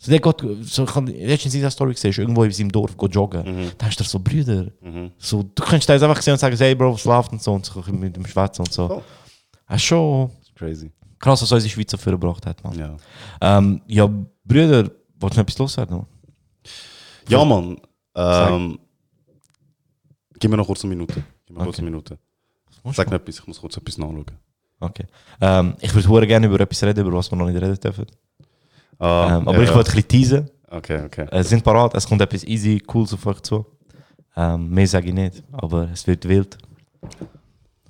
So, 0.03 0.09
der 0.09 0.19
geht, 0.19 0.35
so, 0.63 0.83
ich 0.85 0.95
habe 0.95 1.11
letztens 1.11 1.53
in 1.53 1.61
der 1.61 1.69
Story 1.69 1.93
gesehen, 1.93 2.11
irgendwo 2.17 2.43
in 2.43 2.51
seinem 2.51 2.71
Dorf 2.71 2.97
geht 2.97 3.13
joggen. 3.13 3.71
Da 3.77 3.85
hast 3.85 3.99
du 3.99 4.03
so 4.03 4.17
Brüder. 4.17 4.65
So, 5.19 5.43
du 5.43 5.63
kannst 5.63 5.87
da 5.87 5.93
jetzt 5.93 6.01
einfach 6.01 6.19
sehen 6.23 6.33
und 6.33 6.39
sagen, 6.39 6.57
hey 6.57 6.73
Bro, 6.73 6.93
was 6.95 7.05
läuft 7.05 7.31
und 7.33 7.43
so 7.43 7.53
und 7.53 7.65
so 7.65 7.83
mit 7.91 8.15
dem 8.15 8.25
Schwätzen 8.25 8.61
und 8.63 8.73
so. 8.73 8.89
Oh. 8.89 9.01
Ist 9.73 9.83
schon 9.83 10.29
Crazy. 10.55 10.91
krass, 11.19 11.41
was 11.41 11.51
unsere 11.51 11.69
Schweizer 11.69 11.97
vorgebracht 11.97 12.45
hat, 12.45 12.63
man. 12.63 12.77
Ja, 12.77 12.95
Ähm, 13.41 13.81
ja, 13.87 14.09
Brüder, 14.43 14.89
wolltest 15.19 15.21
du 15.21 15.25
noch 15.25 15.37
etwas 15.37 15.57
loswerden? 15.57 16.05
ja 17.27 17.45
Mann. 17.45 17.77
Ähm, 18.15 18.79
gib 20.39 20.51
mir 20.51 20.57
noch 20.57 20.67
kurz 20.67 20.83
eine 20.83 20.93
Minute. 20.95 21.23
Gib 21.45 21.57
mir 21.57 21.63
kurz 21.63 21.79
eine 21.79 21.89
Minute. 21.89 22.17
Sag 22.91 23.09
mir 23.09 23.15
etwas, 23.15 23.39
ich 23.39 23.47
muss 23.47 23.59
kurz 23.61 23.77
etwas 23.77 23.97
nachschauen. 23.97 24.25
Okay. 24.79 25.05
Ähm, 25.39 25.75
ich 25.79 25.93
würde 25.93 26.27
gerne 26.27 26.47
über 26.47 26.59
etwas 26.59 26.83
reden, 26.83 27.05
über 27.05 27.15
was 27.17 27.31
wir 27.31 27.37
noch 27.37 27.45
nicht 27.47 27.61
reden 27.61 27.79
dürfen. 27.79 28.05
Ah, 28.97 29.37
Ähm, 29.37 29.47
aber 29.47 29.57
ja, 29.57 29.63
ich 29.63 29.73
wollte 29.73 29.91
ein 29.91 29.95
bisschen 29.95 30.07
teasen. 30.07 30.49
Okay, 30.69 31.03
okay. 31.05 31.27
Äh, 31.31 31.43
sind 31.43 31.63
parat, 31.63 31.93
es 31.95 32.07
kommt 32.07 32.21
etwas 32.21 32.43
easy, 32.43 32.79
cooles 32.79 33.13
auf 33.13 33.25
euch 33.25 33.41
zu. 33.41 33.65
Ähm, 34.35 34.69
mehr 34.69 34.87
sage 34.87 35.07
ich 35.09 35.13
nicht, 35.13 35.43
aber 35.51 35.89
es 35.91 36.05
wird 36.07 36.27
wild. 36.27 36.57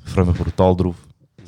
Ich 0.06 0.12
freue 0.12 0.26
mich 0.26 0.36
brutal 0.38 0.76
drauf. 0.76 0.96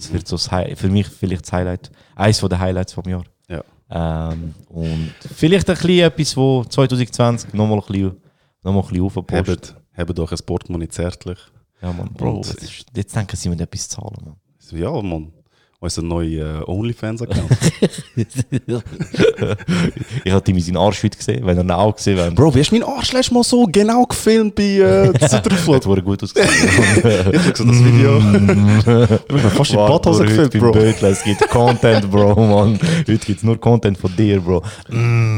Es 0.06 0.14
wird 0.14 0.28
so 0.28 0.38
das 0.38 0.50
für 0.80 0.90
mich 0.90 1.08
vielleicht 1.08 1.46
das 1.46 1.54
Highlight, 1.54 1.92
eines 2.16 2.40
der 2.40 2.60
Highlights 2.60 2.94
vom 2.94 3.08
Jahr. 3.08 3.24
Ja. 3.48 3.64
Ähm, 3.90 4.54
und 4.70 5.14
vielleicht 5.36 5.70
ein 5.70 5.76
bisschen 5.76 6.00
etwas, 6.00 6.38
wo 6.38 6.64
2020 6.64 7.54
nochmal 7.54 7.80
ein 7.80 7.86
bisschen, 7.86 8.22
noch 8.64 8.74
mal 8.74 8.82
ein 8.82 8.88
bisschen 8.88 9.04
aufpusht. 9.04 9.48
Hebt, 9.48 9.76
hebt 9.92 10.20
euch 10.20 10.32
ein 10.32 10.46
Portemonnaie 10.46 10.90
zärtlich. 10.90 11.40
Ja, 11.82 11.92
Mann, 11.92 12.14
Bro, 12.14 12.42
ist, 12.42 12.86
jetzt 12.96 13.16
denken 13.16 13.36
sie, 13.36 13.50
wir 13.50 13.60
etwas 13.60 13.90
zahlen, 13.90 14.18
Mann. 14.24 14.36
Ja, 14.72 15.02
Mann. 15.02 15.34
Unser 15.84 16.02
neuer 16.02 16.64
OnlyFans-Account. 16.70 17.52
ich 20.24 20.32
habe 20.32 20.42
Timmy 20.42 20.62
seinen 20.62 20.78
Arsch 20.78 21.04
heute 21.04 21.18
gesehen, 21.18 21.46
wenn 21.46 21.58
er 21.58 21.64
ihn 21.66 21.72
auch 21.72 21.94
gesehen 21.94 22.16
wäre. 22.16 22.32
Bro, 22.32 22.56
wie 22.56 22.62
hast 22.62 22.70
du 22.72 22.76
meinen 22.76 22.88
Arsch 22.88 23.12
letztes 23.12 23.34
Mal 23.34 23.44
so 23.44 23.66
genau 23.70 24.06
gefilmt 24.06 24.56
bei 24.56 24.64
äh, 24.64 25.12
das 25.12 25.32
Zitterflug? 25.44 25.86
wurde 25.86 26.02
gut 26.02 26.24
ausgesehen. 26.24 26.48
Ich 27.34 27.46
hab 27.46 27.58
so 27.58 27.66
das 27.66 27.84
Video. 27.84 28.18
Bro, 29.28 29.38
ich 29.38 29.44
hab 29.44 29.52
fast 29.52 29.72
in 29.74 29.78
die 29.80 29.84
Badhose 29.86 30.24
gefilmt, 30.24 30.46
heute 30.46 30.60
Bro. 30.60 30.72
beim 30.72 30.82
Bötler, 30.84 31.10
Es 31.10 31.22
gibt 31.22 31.50
Content, 31.50 32.10
Bro, 32.10 32.36
Mann. 32.36 32.80
Heute 33.00 33.18
gibt 33.18 33.40
es 33.40 33.44
nur 33.44 33.60
Content 33.60 33.98
von 33.98 34.16
dir, 34.16 34.40
Bro. 34.40 34.64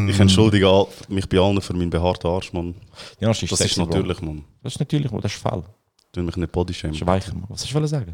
Ich 0.07 0.19
entschuldige 0.19 0.85
mich 1.09 1.27
bei 1.27 1.39
allen 1.39 1.59
für 1.59 1.73
meinen 1.73 1.89
behaarten 1.89 2.29
Arsch, 2.29 2.53
Mann. 2.53 2.75
Ja, 3.19 3.29
das 3.29 3.41
ist, 3.41 3.51
Das 3.51 3.57
sexy, 3.57 3.81
ist 3.81 3.87
natürlich, 3.87 4.21
Mann. 4.21 4.43
Das 4.61 4.73
ist 4.73 4.79
natürlich, 4.79 5.09
Bro. 5.09 5.21
Das 5.21 5.33
ist 5.33 5.41
faul. 5.41 5.63
Tu 6.11 6.21
mich 6.21 6.37
nicht 6.37 6.51
bodyshamen. 6.51 6.95
Schweicher, 6.95 7.33
Mann. 7.33 7.45
Was 7.49 7.63
hast 7.63 7.73
du 7.73 7.87
sagen? 7.87 8.13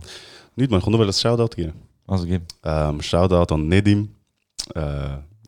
Nicht, 0.55 0.71
man, 0.71 0.79
ich 0.79 0.85
kann 0.85 0.93
nur 0.93 1.05
ein 1.05 1.11
Shoutout 1.11 1.53
geben. 1.57 1.73
Also, 2.11 2.25
gib. 2.25 2.41
Ähm, 2.65 3.01
Shoutout 3.01 3.53
an 3.53 3.69
Nedim. 3.69 4.09
Äh, 4.75 4.81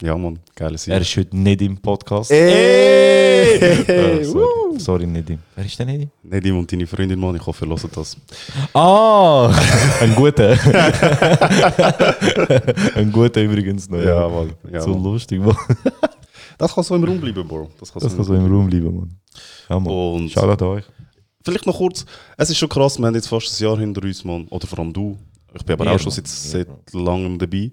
ja, 0.01 0.18
Mann, 0.18 0.39
geile 0.55 0.78
Sieg. 0.78 0.93
Er 0.93 1.01
ist 1.01 1.18
heute 1.18 1.36
nicht 1.36 1.61
im 1.61 1.78
Podcast. 1.78 2.32
Ey! 2.32 3.59
Äh, 3.59 4.24
sorry. 4.24 4.80
sorry, 4.80 5.05
nicht 5.05 5.30
im. 5.30 5.39
Wer 5.57 5.66
ist 5.66 5.78
denn 5.78 5.88
nicht 5.88 6.03
im? 6.03 6.09
Nedim 6.24 6.57
und 6.57 6.72
deine 6.72 6.88
Freundin, 6.88 7.20
Mann, 7.20 7.36
ich 7.36 7.45
hoffe, 7.45 7.66
ihr 7.66 7.70
hört 7.70 7.97
das. 7.97 8.16
Ah! 8.74 9.53
ein 9.99 10.16
guter. 10.16 10.51
ein 12.95 13.11
guter 13.11 13.41
übrigens 13.41 13.89
noch. 13.89 13.99
Ja, 13.99 14.30
Mann. 14.30 14.53
Ja, 14.72 14.80
so 14.80 14.91
Mann. 14.91 15.03
lustig, 15.03 15.41
Mann. 15.41 15.57
Das 16.57 16.74
kann 16.74 16.86
so 16.86 16.95
im 16.95 17.03
Raum 17.03 17.20
bleiben, 17.20 17.45
Bro. 17.45 17.72
Das 17.78 17.91
kann, 17.91 18.01
Das 18.01 18.11
so 18.14 18.18
kann 18.20 18.26
so 18.26 18.36
im 18.36 18.49
Raum 18.49 18.70
bleiben, 18.70 18.95
Mann. 18.95 19.18
Ja, 19.70 19.78
Mann. 19.82 19.93
Und 19.93 20.30
Shoutout 20.32 20.64
an 20.64 20.72
euch. 20.78 20.86
vielleicht 21.43 21.66
noch 21.66 21.76
kurz, 21.76 22.05
es 22.38 22.49
ist 22.49 22.57
schon 22.57 22.70
krass, 22.70 22.97
wir 22.97 23.05
haben 23.05 23.16
jetzt 23.16 23.28
fast 23.28 23.59
ein 23.59 23.64
Jahr 23.66 23.78
hinter 23.78 24.01
uns, 24.03 24.24
Mann. 24.24 24.47
Oder 24.47 24.66
vor 24.66 24.80
allem 24.80 24.93
du. 24.93 25.18
Ich 25.56 25.64
bin 25.66 25.80
aber 25.80 25.91
auch 25.91 25.99
schon 25.99 26.12
seit, 26.12 26.28
seit 26.28 26.68
langem 26.93 27.38
dabei. 27.38 27.72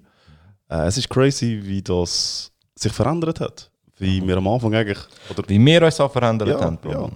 Äh, 0.69 0.87
es 0.87 0.97
ist 0.97 1.09
crazy, 1.09 1.59
wie 1.63 1.81
das 1.81 2.51
sich 2.75 2.91
verändert 2.91 3.39
hat. 3.39 3.71
Wie 3.97 4.25
wir 4.25 4.37
am 4.37 4.47
Anfang 4.47 4.73
eigentlich... 4.73 4.97
Oder, 5.29 5.47
Wie 5.47 5.63
wir 5.63 5.83
uns 5.83 5.99
auch 5.99 6.11
verändert 6.11 6.49
ja, 6.49 6.59
haben, 6.59 6.77
Bro. 6.77 6.91
ja. 6.91 7.09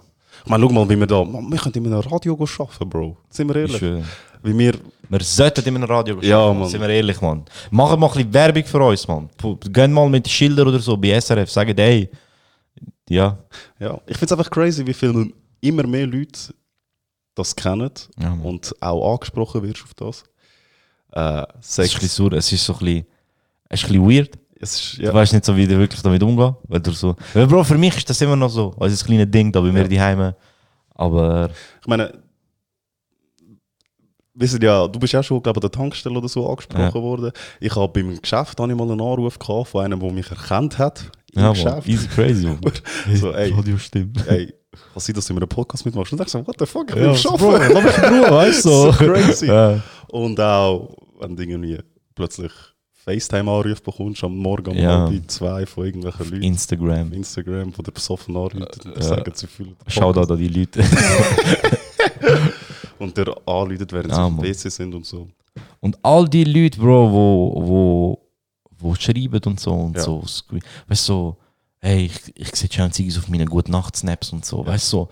Ich 0.43 0.51
meine, 0.51 0.63
schau 0.63 0.71
mal, 0.71 0.87
wie 0.87 0.99
wir 0.99 1.07
da... 1.07 1.23
Man, 1.23 1.51
wir 1.51 1.57
können 1.57 1.73
in 1.73 1.87
einem 1.87 1.99
Radio 2.01 2.33
arbeiten, 2.33 2.89
Bro. 2.89 3.17
Sind 3.29 3.47
wir 3.47 3.55
ehrlich? 3.55 3.77
Schön. 3.77 4.03
Wie 4.43 4.55
wir... 4.55 4.73
Wir 5.09 5.19
sollten 5.21 5.67
in 5.67 5.75
einem 5.75 5.89
Radio 5.89 6.19
Ja, 6.21 6.39
arbeiten, 6.39 6.59
Mann. 6.59 6.69
Sind 6.69 6.81
wir 6.81 6.89
ehrlich, 6.89 7.19
Mann. 7.21 7.43
Machen 7.71 7.99
mal 7.99 8.07
ein 8.07 8.13
bisschen 8.13 8.33
Werbung 8.33 8.65
für 8.65 8.83
uns, 8.83 9.07
Mann. 9.07 9.29
Gehen 9.71 9.93
mal 9.93 10.09
mit 10.09 10.27
Schildern 10.27 10.67
oder 10.67 10.79
so 10.79 10.95
bei 10.95 11.19
SRF. 11.19 11.49
Sagen, 11.49 11.75
ey. 11.77 12.09
Ja. 13.09 13.37
Ja, 13.79 13.99
ich 14.05 14.17
finde 14.17 14.25
es 14.25 14.31
einfach 14.31 14.51
crazy, 14.51 14.85
wie 14.85 14.93
viel 14.93 15.33
immer 15.61 15.87
mehr 15.87 16.05
Leute 16.05 16.53
das 17.35 17.55
kennen 17.55 17.91
Ja, 18.19 18.33
und 18.43 18.75
auch 18.81 19.13
angesprochen 19.13 19.63
wirst 19.63 19.83
auf 19.83 19.93
das. 19.95 20.23
Äh, 21.11 21.43
Es 21.59 21.69
ist, 21.69 21.79
ein 21.79 21.85
Sex. 21.85 21.93
bisschen, 21.93 22.09
sur- 22.09 22.33
es 22.33 22.51
ist 22.51 22.65
so 22.65 22.73
ein 22.73 22.79
bisschen 22.79 23.05
Es 23.69 23.81
ist 23.83 23.89
ein 23.89 23.93
bisschen 24.03 24.09
weird. 24.17 24.29
Ist, 24.57 24.97
Du 24.97 25.03
ja. 25.03 25.13
weißt 25.13 25.33
nicht 25.33 25.45
so, 25.45 25.55
wie 25.55 25.67
du 25.67 25.77
wirklich 25.77 26.01
damit 26.01 26.23
umgehen. 26.23 26.55
Weil 26.67 26.79
du 26.79 26.91
so. 26.91 27.15
Weil, 27.33 27.45
Bro, 27.47 27.63
für 27.63 27.77
mich 27.77 27.95
ist 27.97 28.09
das 28.09 28.21
immer 28.21 28.35
noch 28.35 28.49
so. 28.49 28.73
Also 28.79 28.93
das 28.95 29.03
kleine 29.05 29.27
Ding 29.27 29.51
da 29.51 29.59
bei 29.61 29.71
mir 29.71 29.87
die 29.87 29.99
Heime. 29.99 30.35
Aber 30.93 31.49
Ich 31.81 31.87
meine, 31.87 32.13
wissen 34.33 34.61
ja, 34.61 34.87
du 34.87 34.99
bist 34.99 35.13
ja 35.13 35.23
schon, 35.23 35.41
glaube 35.41 35.59
ich, 35.59 35.63
an 35.63 35.69
der 35.71 35.77
Tankstelle 35.79 36.17
oder 36.17 36.27
so 36.27 36.49
angesprochen 36.49 36.81
Ja. 36.83 36.93
worden. 36.93 37.31
Ich 37.59 37.75
habe 37.75 37.87
beim 37.91 38.19
Geschäft 38.19 38.59
habe 38.59 38.71
ich 38.71 38.77
mal 38.77 38.83
einen 38.89 39.01
Anruf 39.01 39.39
gehabt 39.39 39.69
von 39.69 39.83
einem, 39.85 39.99
der 39.99 40.11
mich 40.11 40.29
erkannt 40.29 40.77
hat. 40.77 41.03
Im 41.33 41.41
ja, 41.41 41.51
Geschäft. 41.51 41.87
easy 41.87 42.07
crazy. 42.07 42.47
So, 43.15 43.31
ey. 43.33 43.51
Radio 43.51 43.77
stimmt. 43.77 44.25
Ey, 44.27 44.53
was 44.93 45.05
sieht, 45.05 45.15
dass 45.17 45.25
du 45.27 45.33
in 45.33 45.37
einem 45.39 45.49
Podcast 45.49 45.85
mitmachst? 45.85 46.11
Und 46.13 46.21
ich 46.21 46.27
so, 46.29 46.45
what 46.47 46.55
the 46.59 46.65
fuck, 46.65 46.89
ich 46.89 46.95
Ja, 46.95 47.01
will 47.03 47.09
was, 47.11 47.25
arbeiten. 47.25 47.73
Lass 47.73 47.83
mich 47.83 47.97
in 47.97 48.03
Ruhe, 48.23 48.31
weißt 48.31 48.65
du? 48.65 48.69
So 48.69 48.91
crazy. 48.91 49.47
Ja. 49.47 49.81
Und 50.15 50.39
auch, 50.39 50.95
wenn 51.19 51.35
du 51.35 51.43
irgendwie 51.43 51.77
plötzlich 52.15 52.51
FaceTime-Anrufe 53.03 53.81
bekommst 53.83 54.23
am 54.23 54.37
Morgen 54.37 54.71
um 54.71 54.77
Ja. 54.77 55.09
halb 55.09 55.29
zwei 55.29 55.65
von 55.65 55.85
irgendwelchen 55.85 56.29
Leuten 56.31 56.41
Instagram. 56.43 57.07
auf 57.09 57.13
Instagram, 57.13 57.73
von 57.73 57.83
der 57.83 57.91
besoffen 57.91 58.33
anrufen 58.35 58.61
und 58.85 58.95
Ja. 58.95 59.01
sagen, 59.01 59.31
sie 59.35 59.47
fühlen 59.47 59.75
Schau 59.87 60.13
da 60.13 60.21
an 60.21 60.37
die 60.37 60.47
Leute. 60.47 60.83
Und 62.97 63.17
der 63.17 63.27
anrufen, 63.45 63.87
während 63.91 64.09
Ja, 64.09 64.15
sie 64.15 64.21
auf. 64.21 64.41
WC 64.41 64.69
sind 64.69 64.95
und 64.95 65.05
so. 65.05 65.27
Und 65.81 65.97
all 66.01 66.27
die 66.29 66.45
Leute, 66.45 66.79
Bro, 66.79 67.11
wo, 67.11 67.67
wo, 67.67 68.19
wo 68.79 68.95
schreiben 68.95 69.41
und 69.45 69.59
so 69.59 69.73
und 69.73 69.97
Ja. 69.97 70.03
so. 70.03 70.21
Weißt 70.87 71.09
du, 71.09 71.13
so, 71.13 71.37
hey, 71.81 72.05
ich, 72.05 72.21
ich 72.35 72.55
sehe 72.55 72.69
schon 72.71 72.89
Zigis 72.93 73.17
auf 73.17 73.27
meine 73.27 73.45
gute 73.45 73.69
Nacht-Snaps 73.69 74.31
und 74.31 74.45
so. 74.45 74.65
Weißt 74.65 74.91
du, 74.93 74.97
so, 74.97 75.09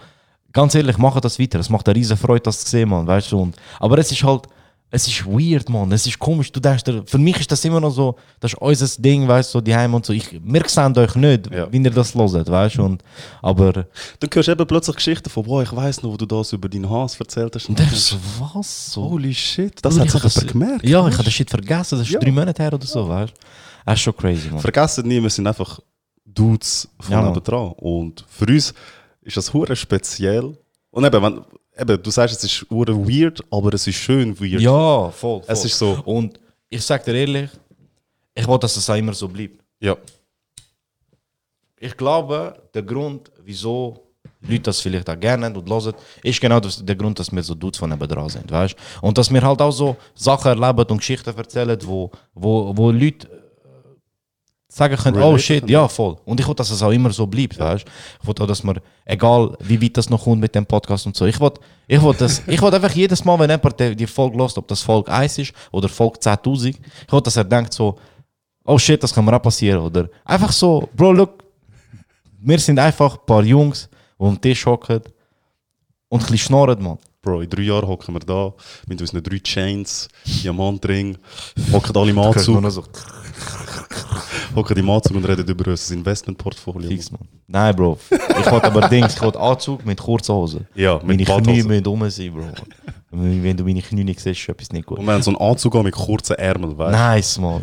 ganz 0.53 0.73
ehrlich, 0.75 0.97
mache 0.97 1.19
das 1.19 1.37
weiter. 1.39 1.59
Es 1.59 1.69
macht 1.69 1.87
eine 1.89 1.95
riesen 1.97 2.15
Freude, 2.17 2.41
das 2.43 2.61
zu 2.63 2.69
sehen, 2.69 2.87
man. 2.89 3.05
Weißt 3.05 3.31
du, 3.33 3.39
und, 3.39 3.57
aber 3.79 3.97
es 3.97 4.09
ist 4.11 4.23
halt, 4.23 4.47
es 4.95 5.07
ist 5.07 5.25
weird, 5.25 5.67
man. 5.69 5.91
Es 5.91 6.05
ist 6.05 6.19
komisch. 6.19 6.51
Du 6.51 6.59
denkst, 6.59 6.83
für 7.07 7.17
mich 7.17 7.39
ist 7.39 7.51
das 7.51 7.65
immer 7.65 7.79
noch 7.81 7.89
so, 7.89 8.15
das 8.39 8.53
ist 8.53 8.61
unser 8.61 9.01
Ding, 9.01 9.27
weißt 9.27 9.49
du, 9.49 9.57
so, 9.57 9.61
die 9.61 9.75
Heim 9.75 9.93
und 9.95 10.05
so. 10.05 10.13
Ich, 10.13 10.39
wir 10.43 10.63
sehen 10.67 10.95
euch 10.97 11.15
nicht, 11.15 11.49
Ja. 11.51 11.71
wie 11.71 11.77
ihr 11.81 11.89
das 11.89 12.13
hört, 12.13 12.49
weißt 12.49 12.77
du. 12.77 12.97
Aber, 13.41 13.73
Dann 13.73 14.29
hörst 14.31 14.47
du 14.47 14.51
eben 14.51 14.67
plötzlich 14.67 14.95
Geschichten 14.95 15.29
von, 15.31 15.43
boah, 15.43 15.63
ich 15.63 15.75
weiss 15.75 16.03
noch, 16.03 16.11
wo 16.11 16.17
du 16.17 16.27
das 16.27 16.53
über 16.53 16.69
deinen 16.69 16.87
Hass 16.89 17.19
erzählt 17.19 17.55
hast. 17.55 17.67
und 17.69 17.79
der 17.79 17.91
ist 17.91 18.15
was? 18.39 18.93
So, 18.93 19.01
du, 19.01 19.09
holy 19.13 19.33
shit, 19.33 19.73
das 19.81 19.97
hat 19.97 20.05
ich 20.05 20.11
sich 20.11 20.23
jemand 20.35 20.51
gemerkt. 20.51 20.83
Ja, 20.87 20.99
ich 20.99 21.05
weißt 21.05 21.13
habe 21.13 21.23
du? 21.23 21.23
das 21.23 21.33
Shit 21.33 21.49
vergessen. 21.49 21.97
Das 21.97 22.07
ist 22.07 22.13
Ja. 22.13 22.19
drei 22.19 22.31
Monate 22.31 22.61
her 22.61 22.73
oder 22.73 22.85
so, 22.85 23.09
weißt 23.09 23.33
du. 23.33 23.37
Das 23.85 23.95
ist 23.95 24.01
schon 24.01 24.15
crazy, 24.15 24.49
man. 24.49 24.59
Vergessen 24.59 25.07
nie, 25.07 25.21
wir 25.21 25.29
sind 25.31 25.47
einfach 25.47 25.79
Dudes 26.23 26.87
von 26.99 27.11
Ja, 27.11 27.17
Mann. 27.21 27.29
nebendran. 27.29 27.71
Und 27.77 28.23
für 28.29 28.45
uns 28.45 28.73
ist 29.21 29.37
das 29.37 29.51
hure 29.53 29.75
speziell. 29.75 30.55
Und 30.91 31.03
eben, 31.03 31.21
wenn, 31.23 31.41
eben, 31.77 32.01
du 32.01 32.11
sagst, 32.11 32.35
es 32.35 32.43
ist 32.43 32.65
weird, 32.69 33.43
aber 33.49 33.73
es 33.73 33.87
ist 33.87 33.95
schön 33.95 34.39
weird. 34.39 34.61
Ja, 34.61 35.09
voll, 35.09 35.41
voll. 35.41 35.43
Es 35.47 35.65
ist 35.65 35.77
so. 35.77 36.01
Und 36.05 36.39
ich 36.69 36.83
sag 36.83 37.03
dir 37.03 37.15
ehrlich, 37.15 37.49
ich 38.35 38.47
will, 38.47 38.57
dass 38.57 38.75
es 38.75 38.89
auch 38.89 38.95
immer 38.95 39.13
so 39.13 39.27
bleibt. 39.27 39.63
Ja. 39.79 39.95
Ich 41.79 41.95
glaube, 41.95 42.55
der 42.73 42.83
Grund, 42.83 43.31
wieso 43.43 44.03
Leute 44.41 44.61
das 44.61 44.81
vielleicht 44.81 45.09
auch 45.09 45.19
gerne 45.19 45.47
und 45.47 45.69
hören, 45.69 45.93
ist 46.21 46.39
genau 46.39 46.59
das, 46.59 46.83
der 46.83 46.95
Grund, 46.95 47.19
dass 47.19 47.31
wir 47.31 47.43
so 47.43 47.55
Dudes 47.55 47.77
von 47.77 47.89
nebenan 47.89 48.29
sind, 48.29 48.49
weißt 48.51 48.75
Und 49.01 49.17
dass 49.17 49.31
wir 49.31 49.41
halt 49.41 49.61
auch 49.61 49.71
so 49.71 49.95
Sachen 50.15 50.49
erleben 50.49 50.85
und 50.89 50.97
Geschichten 50.97 51.35
erzählen, 51.35 51.77
wo, 51.83 52.11
wo, 52.33 52.75
wo 52.75 52.91
Leute 52.91 53.42
sagen 54.75 54.97
können, 54.97 55.17
oh 55.17 55.27
Relate 55.27 55.39
shit, 55.39 55.69
ja, 55.69 55.87
voll. 55.87 56.17
Und 56.25 56.39
ich 56.39 56.47
will, 56.47 56.55
dass 56.55 56.71
es 56.71 56.81
auch 56.81 56.89
immer 56.89 57.11
so 57.11 57.27
bleibt, 57.27 57.59
weißt 57.59 57.85
Ich 58.21 58.27
will 58.27 58.33
auch, 58.39 58.47
dass 58.47 58.63
wir, 58.63 58.81
egal 59.05 59.55
wie 59.59 59.79
weit 59.79 59.97
das 59.97 60.09
noch 60.09 60.23
kommt 60.23 60.41
mit 60.41 60.55
dem 60.55 60.65
Podcast 60.65 61.05
und 61.05 61.15
so, 61.15 61.25
ich 61.25 61.39
will, 61.39 61.51
ich 61.87 62.01
will, 62.01 62.13
das, 62.17 62.41
ich 62.47 62.59
will 62.59 62.73
einfach 62.73 62.91
jedes 62.91 63.23
Mal, 63.23 63.37
wenn 63.37 63.51
jemand 63.51 63.79
die, 63.79 63.95
die 63.95 64.07
Folge 64.07 64.35
lost, 64.35 64.57
ob 64.57 64.67
das 64.67 64.81
Folge 64.81 65.11
1 65.11 65.37
ist 65.37 65.53
oder 65.71 65.87
Folge 65.87 66.17
10.000, 66.19 66.69
ich 67.05 67.11
will, 67.11 67.21
dass 67.21 67.37
er 67.37 67.43
denkt 67.43 67.71
so, 67.71 67.99
oh 68.65 68.79
shit, 68.79 69.01
das 69.03 69.13
kann 69.13 69.23
mir 69.23 69.35
auch 69.35 69.41
passieren. 69.41 69.79
Oder 69.79 70.09
einfach 70.25 70.51
so, 70.51 70.89
Bro, 70.95 71.11
look, 71.13 71.43
wir 72.39 72.57
sind 72.57 72.79
einfach 72.79 73.13
ein 73.13 73.25
paar 73.27 73.43
Jungs, 73.43 73.87
die 74.19 74.25
am 74.25 74.41
Tisch 74.41 74.65
hocken 74.65 75.01
und 76.09 76.19
ein 76.19 76.25
bisschen 76.25 76.37
schnorren, 76.39 76.81
man. 76.81 76.97
Bro, 77.21 77.41
in 77.41 77.49
drei 77.49 77.61
Jahren 77.61 77.87
hocken 77.87 78.13
wir 78.15 78.19
da 78.19 78.53
mit 78.87 78.99
unseren 78.99 79.21
drei 79.23 79.39
Chains, 79.39 80.09
Diamantring, 80.25 81.17
hocken 81.71 81.95
alle 81.95 82.09
im 82.09 82.19
Anzug, 82.19 82.71
so, 82.71 82.83
hocken 84.55 84.77
im 84.77 84.89
Anzug 84.89 85.17
und 85.17 85.25
reden 85.25 85.47
über 85.47 85.71
unser 85.71 85.93
Investmentportfolio. 85.93 86.89
fix, 86.89 87.11
man. 87.11 87.21
Nein, 87.47 87.75
Bro. 87.75 87.97
Ich 88.09 88.51
wollte 88.51 88.65
aber 88.67 88.87
Dings, 88.87 89.15
ich 89.15 89.21
wollte 89.21 89.39
Anzug 89.39 89.85
mit 89.85 89.99
kurzen 89.99 90.33
Hosen. 90.35 90.67
Ja, 90.75 90.95
mit 90.95 91.05
Meine 91.05 91.23
Knie 91.23 91.33
Badhosen. 91.33 91.67
müssen 91.67 91.85
rum 91.85 92.09
sein, 92.09 92.33
Bro. 92.33 92.43
Wenn 93.15 93.55
du 93.55 93.63
meine 93.63 93.81
Knie 93.81 94.03
nicht 94.03 94.19
siehst, 94.19 94.41
ist 94.41 94.49
etwas 94.49 94.71
nicht 94.71 94.87
gut. 94.87 94.97
Und 94.97 95.05
wir 95.05 95.13
haben 95.13 95.21
so 95.21 95.29
einen 95.29 95.39
Anzug 95.39 95.75
an 95.75 95.83
mit 95.83 95.93
kurzen 95.93 96.35
Ärmeln, 96.35 96.75
weißt 96.75 96.93
du? 96.93 96.97
Nice, 96.97 97.37
man. 97.39 97.61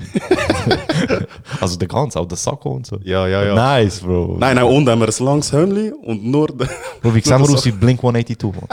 also 1.61 1.77
der 1.77 1.89
ganze, 1.89 2.21
auch 2.21 2.27
der 2.27 2.37
Sakko 2.39 2.71
und 2.71 2.87
so. 2.87 2.99
Ja, 3.03 3.27
ja, 3.27 3.43
ja. 3.45 3.55
Nice, 3.55 3.99
Bro. 4.01 4.37
Nein, 4.39 4.55
nein, 4.55 4.65
und 4.65 4.89
haben 4.89 5.01
wir 5.01 5.09
ein 5.09 5.25
langes 5.25 5.53
Hemdli 5.53 5.91
und 5.91 6.25
nur 6.25 6.47
Bro, 6.47 7.15
wie 7.15 7.21
sehen 7.21 7.41
wir 7.43 7.51
aus 7.51 7.65
wie 7.65 7.73
Blink 7.73 7.99
182, 7.99 8.53
man? 8.61 8.69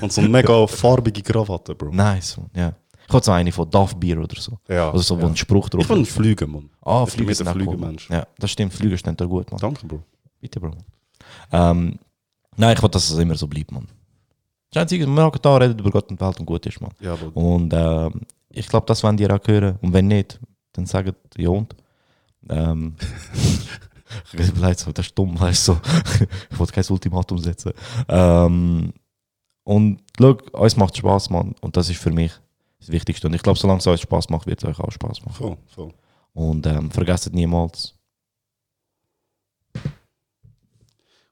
und 0.02 0.12
so 0.12 0.20
eine 0.20 0.30
mega 0.30 0.66
farbige 0.68 1.20
Krawatte, 1.22 1.74
Bro. 1.74 1.90
Nice, 1.90 2.36
man. 2.36 2.50
Ja. 2.54 2.72
Ich 3.08 3.14
hatte 3.14 3.26
so 3.26 3.32
eine 3.32 3.52
von 3.52 3.70
Duff 3.70 3.94
Beer 3.96 4.18
oder 4.18 4.40
so. 4.40 4.58
Ja, 4.68 4.90
Also 4.90 5.02
so, 5.02 5.16
wo 5.16 5.22
ja. 5.22 5.28
ein 5.28 5.36
Spruch 5.36 5.68
drauf 5.68 5.88
Ich 5.88 5.90
ist. 5.96 6.12
Flüger, 6.12 6.46
Mann. 6.46 6.68
Ah, 6.82 7.04
ich 7.06 7.14
Flüge 7.14 7.34
sind 7.34 7.48
auch 7.48 7.54
cool. 7.54 7.76
Mann. 7.76 7.96
Ja, 8.08 8.26
das 8.38 8.50
stimmt. 8.50 8.72
Flüge 8.74 8.98
stehen 8.98 9.16
da 9.16 9.24
gut, 9.24 9.50
man. 9.50 9.60
Danke, 9.60 9.86
Bro. 9.86 10.02
Bitte, 10.40 10.60
Bro. 10.60 10.72
Ähm, 11.52 11.98
nein, 12.56 12.76
ich 12.76 12.82
will, 12.82 12.88
dass 12.90 13.10
es 13.10 13.18
immer 13.18 13.36
so 13.36 13.46
bleibt, 13.46 13.70
man. 13.72 13.86
Das 14.70 14.82
Einzige, 14.82 15.06
wir 15.06 15.24
hocken 15.24 15.40
da, 15.42 15.56
reden 15.56 15.78
über 15.78 15.90
Gott 15.90 16.10
und 16.10 16.20
Welt 16.20 16.40
und 16.40 16.46
gut 16.46 16.66
ist, 16.66 16.80
man. 16.80 16.90
Ja, 17.00 17.14
Bro. 17.14 17.28
Und 17.34 17.72
ähm, 17.72 18.22
ich 18.50 18.66
glaube, 18.68 18.86
das 18.86 19.02
wollen 19.02 19.16
die 19.16 19.30
auch 19.30 19.38
hören. 19.46 19.78
Und 19.80 19.92
wenn 19.92 20.08
nicht, 20.08 20.40
dann 20.72 20.86
sagt 20.86 21.14
ja 21.36 21.48
und. 21.48 21.74
Ähm, 22.48 22.94
ich 24.32 24.38
habe 24.38 24.44
überlegt, 24.44 24.80
so, 24.80 24.92
das 24.92 25.06
ist 25.06 25.18
dumm, 25.18 25.38
weißt 25.38 25.68
du. 25.68 25.72
So. 25.74 25.80
ich 26.50 26.58
wollte 26.58 26.72
kein 26.72 26.84
Ultimatum 26.88 27.38
setzen. 27.38 27.72
Ähm, 28.08 28.92
und 29.64 30.00
schau, 30.18 30.36
uns 30.52 30.76
macht 30.76 30.96
Spaß, 30.96 31.30
Mann. 31.30 31.54
Und 31.60 31.76
das 31.76 31.88
ist 31.90 31.98
für 32.00 32.10
mich 32.12 32.32
das 32.86 32.92
Wichtigste. 32.92 33.26
Und 33.26 33.34
ich 33.34 33.42
glaube, 33.42 33.58
solange 33.58 33.78
es 33.80 33.86
euch 33.86 34.00
Spaß 34.02 34.28
macht, 34.30 34.46
wird 34.46 34.62
es 34.62 34.68
euch 34.68 34.78
auch 34.78 34.90
Spaß 34.92 35.24
machen. 35.24 35.34
Voll, 35.34 35.56
voll. 35.66 35.94
Und 36.34 36.66
ähm, 36.66 36.90
vergesst 36.90 37.32
niemals. 37.32 37.94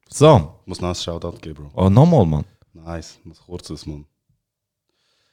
So, 0.09 0.59
Ich 0.63 0.67
muss 0.69 0.81
noch 0.81 0.89
ein 0.91 0.95
Shoutout 0.95 1.39
geben, 1.39 1.69
Bro. 1.71 1.87
oh, 1.87 1.89
nochmal, 1.91 2.25
Mann. 2.27 2.45
Nice, 2.73 3.19
was 3.25 3.41
kurzes, 3.41 3.87
Mann. 3.87 4.07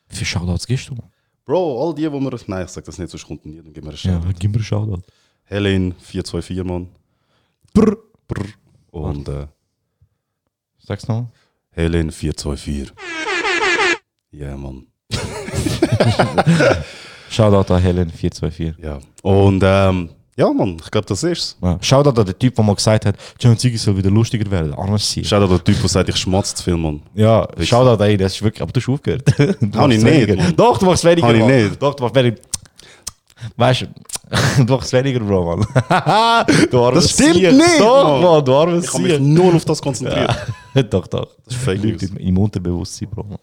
Wie 0.09 0.15
viele 0.15 0.25
Shoutouts 0.25 0.65
gibst 0.65 0.89
du, 0.89 0.95
Mann? 0.95 1.11
Bro, 1.45 1.87
all 1.89 1.95
die, 1.95 2.11
wo 2.11 2.19
wir. 2.19 2.39
Nein, 2.47 2.65
ich 2.65 2.71
sag 2.71 2.83
das 2.85 2.97
nicht, 2.97 3.09
sonst 3.09 3.25
kommt 3.25 3.45
nie, 3.45 3.57
dann 3.61 3.73
geben 3.73 3.87
wir 3.87 3.91
einen 3.91 3.99
Ja, 4.01 4.21
Shoutout. 4.21 4.39
gib 4.39 4.51
mir 4.51 4.57
einen 4.57 4.63
Shoutout. 4.63 5.01
Helen 5.43 5.93
424, 5.99 6.63
Mann. 6.63 6.89
Brr. 7.73 7.97
Brr. 8.27 8.45
Und 8.91 9.27
äh, 9.29 9.47
Sag's 10.79 11.07
nochmal. 11.07 11.31
Helen 11.71 12.11
424. 12.11 12.93
Ja, 14.31 14.39
yeah, 14.47 14.57
Mann. 14.57 14.87
Shoutout 17.29 17.73
an 17.73 17.81
Helen 17.81 18.09
424. 18.09 18.73
Ja. 18.83 18.99
Und 19.21 19.61
ähm, 19.65 20.09
ja, 20.37 20.51
Mann, 20.51 20.77
ich 20.83 20.89
glaube, 20.91 21.05
das 21.07 21.23
ist's. 21.23 21.57
Ja. 21.61 21.77
Shoutout 21.81 22.19
an 22.19 22.25
den 22.25 22.37
Typ, 22.39 22.55
der 22.55 22.63
mal 22.63 22.75
gesagt 22.75 23.05
hat, 23.05 23.15
John 23.39 23.57
Ziggy 23.57 23.77
soll 23.77 23.95
wieder 23.97 24.09
lustiger 24.09 24.49
werden. 24.49 24.73
Armes 24.73 25.09
Sieg. 25.11 25.25
Shoutout 25.25 25.47
der 25.49 25.63
Typ, 25.63 25.79
der 25.79 25.89
sagt, 25.89 26.09
ich 26.09 26.17
schmatze 26.17 26.55
zu 26.55 26.63
viel, 26.63 26.77
Mann. 26.77 27.01
Ja, 27.13 27.47
Shoutout 27.59 28.03
ey, 28.03 28.17
das 28.17 28.33
ist 28.35 28.41
wirklich, 28.41 28.61
aber 28.61 28.71
du 28.71 28.79
hast 28.79 28.89
aufgehört. 28.89 29.23
du 29.37 29.71
Hab 29.79 29.89
ich 29.91 30.03
nicht. 30.03 30.35
Mann. 30.37 30.55
Doch, 30.55 30.77
du 30.77 30.85
machst 30.85 31.03
weniger, 31.05 31.27
Hab 31.27 31.35
ich 31.35 31.43
nicht. 31.45 31.81
Doch, 31.81 31.93
du 31.95 32.03
machst 32.03 32.15
weniger. 32.15 32.37
Weißt 33.57 33.81
du, 33.81 33.85
du 34.65 34.73
machst 34.75 34.93
weniger, 34.93 35.19
Bro, 35.19 35.57
Mann. 35.57 35.67
du 36.69 36.83
armes 36.83 37.03
Das 37.05 37.11
stimmt 37.11 37.35
Sieg. 37.35 37.51
nicht, 37.53 37.79
Doch, 37.79 38.03
Mann. 38.03 38.21
Mann, 38.23 38.45
du 38.45 38.53
armes 38.55 38.85
Ich 38.85 38.93
habe 38.93 39.03
mich 39.03 39.13
Sieg. 39.13 39.21
nur 39.21 39.53
auf 39.55 39.65
das 39.65 39.81
konzentriert. 39.81 40.35
doch, 40.89 41.07
doch. 41.07 41.27
Das 41.45 41.55
ist 41.55 41.63
Fake 41.63 41.83
News. 41.83 42.03
im 42.03 42.37
Unterbewusstsein, 42.37 43.09
Bro. 43.09 43.23
Mann. 43.23 43.37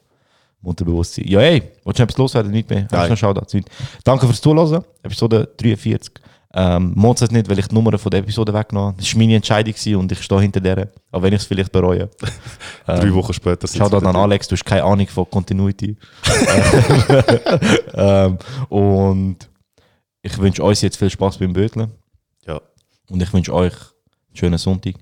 Unterbewusstsein. 0.63 1.27
Ja, 1.29 1.41
ey, 1.41 1.63
willst 1.85 1.99
du 1.99 2.03
etwas 2.03 2.19
loswerden? 2.19 2.51
Nicht 2.51 2.69
mehr. 2.69 2.83
Hast 2.83 2.93
du 2.93 2.97
Nein. 2.97 3.11
noch 3.11 3.17
Shoutouts? 3.17 3.55
Nicht. 3.55 3.69
Danke 4.05 4.27
fürs 4.27 4.41
Zuhören. 4.41 4.85
Episode 5.03 5.49
43. 5.57 6.13
Ähm, 6.55 6.93
Mond 6.97 7.21
es 7.21 7.31
nicht, 7.31 7.49
weil 7.49 7.59
ich 7.59 7.69
die 7.69 7.75
Nummer 7.75 7.97
von 7.99 8.11
der 8.11 8.21
Episode 8.21 8.55
weggenommen 8.55 8.93
habe. 8.93 9.03
Das 9.03 9.13
war 9.13 9.19
meine 9.19 9.37
Entscheidung 9.37 9.75
und 10.01 10.11
ich 10.11 10.23
stehe 10.23 10.41
hinter 10.41 10.61
der. 10.61 10.89
Auch 11.13 11.23
wenn 11.23 11.33
ich 11.33 11.41
es 11.41 11.47
vielleicht 11.47 11.71
bereue. 11.71 12.09
Drei 12.87 13.13
Wochen 13.13 13.35
später 13.35 13.69
Shoutout 13.69 14.07
an. 14.07 14.17
Alex, 14.17 14.49
du 14.49 14.57
hast 14.57 14.65
keine 14.65 14.85
Ahnung 14.85 15.07
von 15.07 15.29
Continuity. 15.31 15.97
ähm, 17.95 18.39
und 18.71 19.37
ich 20.23 20.39
wünsche 20.39 20.65
euch 20.65 20.83
jetzt 20.83 20.97
viel 20.97 21.11
Spaß 21.11 21.39
beim 21.39 21.53
Böteln. 21.53 21.93
Ja. 22.47 22.61
Und 23.11 23.23
ich 23.23 23.33
wünsche 23.33 23.53
euch 23.53 23.75
einen 23.75 24.37
schönen 24.37 24.59
Sonntag. 24.59 24.95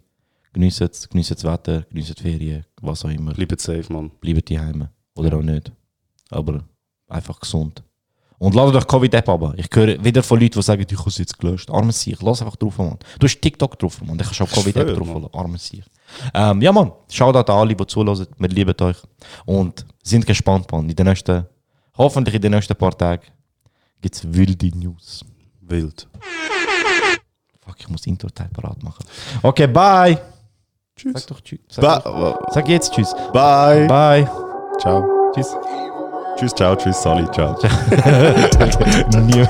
Genießt 0.53 0.81
es, 0.81 1.09
genießt 1.09 1.31
das 1.33 1.45
Wetter, 1.45 1.83
genießt 1.91 2.19
die 2.19 2.23
Ferien, 2.23 2.65
was 2.81 3.05
auch 3.05 3.11
immer. 3.11 3.35
Bleibt 3.35 3.61
safe, 3.61 3.93
Mann. 3.93 4.11
Bleibt 4.21 4.51
daheim. 4.51 4.89
Oder 5.17 5.37
auch 5.39 5.43
nicht. 5.43 5.73
Aber 6.31 6.65
einfach 7.09 7.41
gesund. 7.41 7.83
Und 8.39 8.55
ladet 8.55 8.77
euch 8.77 8.87
Covid-App 8.87 9.29
ab. 9.31 9.55
Ich 9.57 9.69
höre 9.73 10.03
wieder 10.05 10.23
von 10.23 10.39
Leuten, 10.39 10.59
die 10.59 10.63
sagen, 10.63 10.85
ich 10.89 10.99
habe 10.99 11.09
es 11.09 11.17
jetzt 11.19 11.39
gelöscht. 11.39 11.71
Armes 11.71 12.01
Sieg. 12.03 12.21
Lass 12.21 12.43
einfach 12.43 12.57
drauf, 12.57 12.77
Mann. 12.77 12.99
Du 13.19 13.27
hast 13.27 13.41
TikTok 13.41 13.79
drauf, 13.79 14.01
Mann. 14.03 14.19
Ich 14.21 14.27
kannst 14.27 14.43
auch 14.43 14.51
Covid-App 14.51 14.89
drauf 14.95 15.07
Mann. 15.07 15.17
holen. 15.17 15.29
Armes 15.33 15.67
Sieg. 15.67 15.85
Ähm, 16.35 16.61
ja, 16.61 16.71
Mann. 16.71 16.93
Schaut 17.11 17.35
an 17.35 17.45
alle, 17.57 17.75
die 17.75 17.87
zuhören. 17.87 18.27
Wir 18.37 18.49
lieben 18.49 18.75
euch. 18.81 18.97
Und 19.47 19.87
sind 20.03 20.27
gespannt, 20.27 20.71
Mann. 20.71 20.89
In 20.89 20.95
den 20.95 21.07
nächsten, 21.07 21.47
hoffentlich 21.97 22.35
in 22.35 22.43
den 22.43 22.53
nächsten 22.53 22.77
paar 22.77 22.97
Tagen 22.97 23.25
gibt 24.03 24.15
es 24.15 24.31
wilde 24.31 24.69
News. 24.77 25.25
Wild. 25.63 26.07
Fuck, 27.65 27.77
ich 27.81 27.89
muss 27.89 28.07
Intro-Teil 28.07 28.49
parat 28.53 28.83
machen. 28.83 29.05
Okay, 29.43 29.67
bye. 29.67 30.19
Tschüss. 30.95 31.13
Sag 31.15 31.27
doch 31.27 31.41
tschüss. 31.41 31.61
Sag, 31.69 32.05
sag 32.53 32.69
jetzt 32.69 32.93
tschüss. 32.93 33.15
bye. 33.33 33.87
Bye. 33.87 34.46
Ciao. 34.81 35.33
Tschüss. 35.35 35.57
Tschüss, 36.37 36.53
ciao, 36.55 36.77
tschüss, 36.77 37.03
Sally, 37.03 37.27
ciao. 37.33 37.57
Nie. 39.23 39.47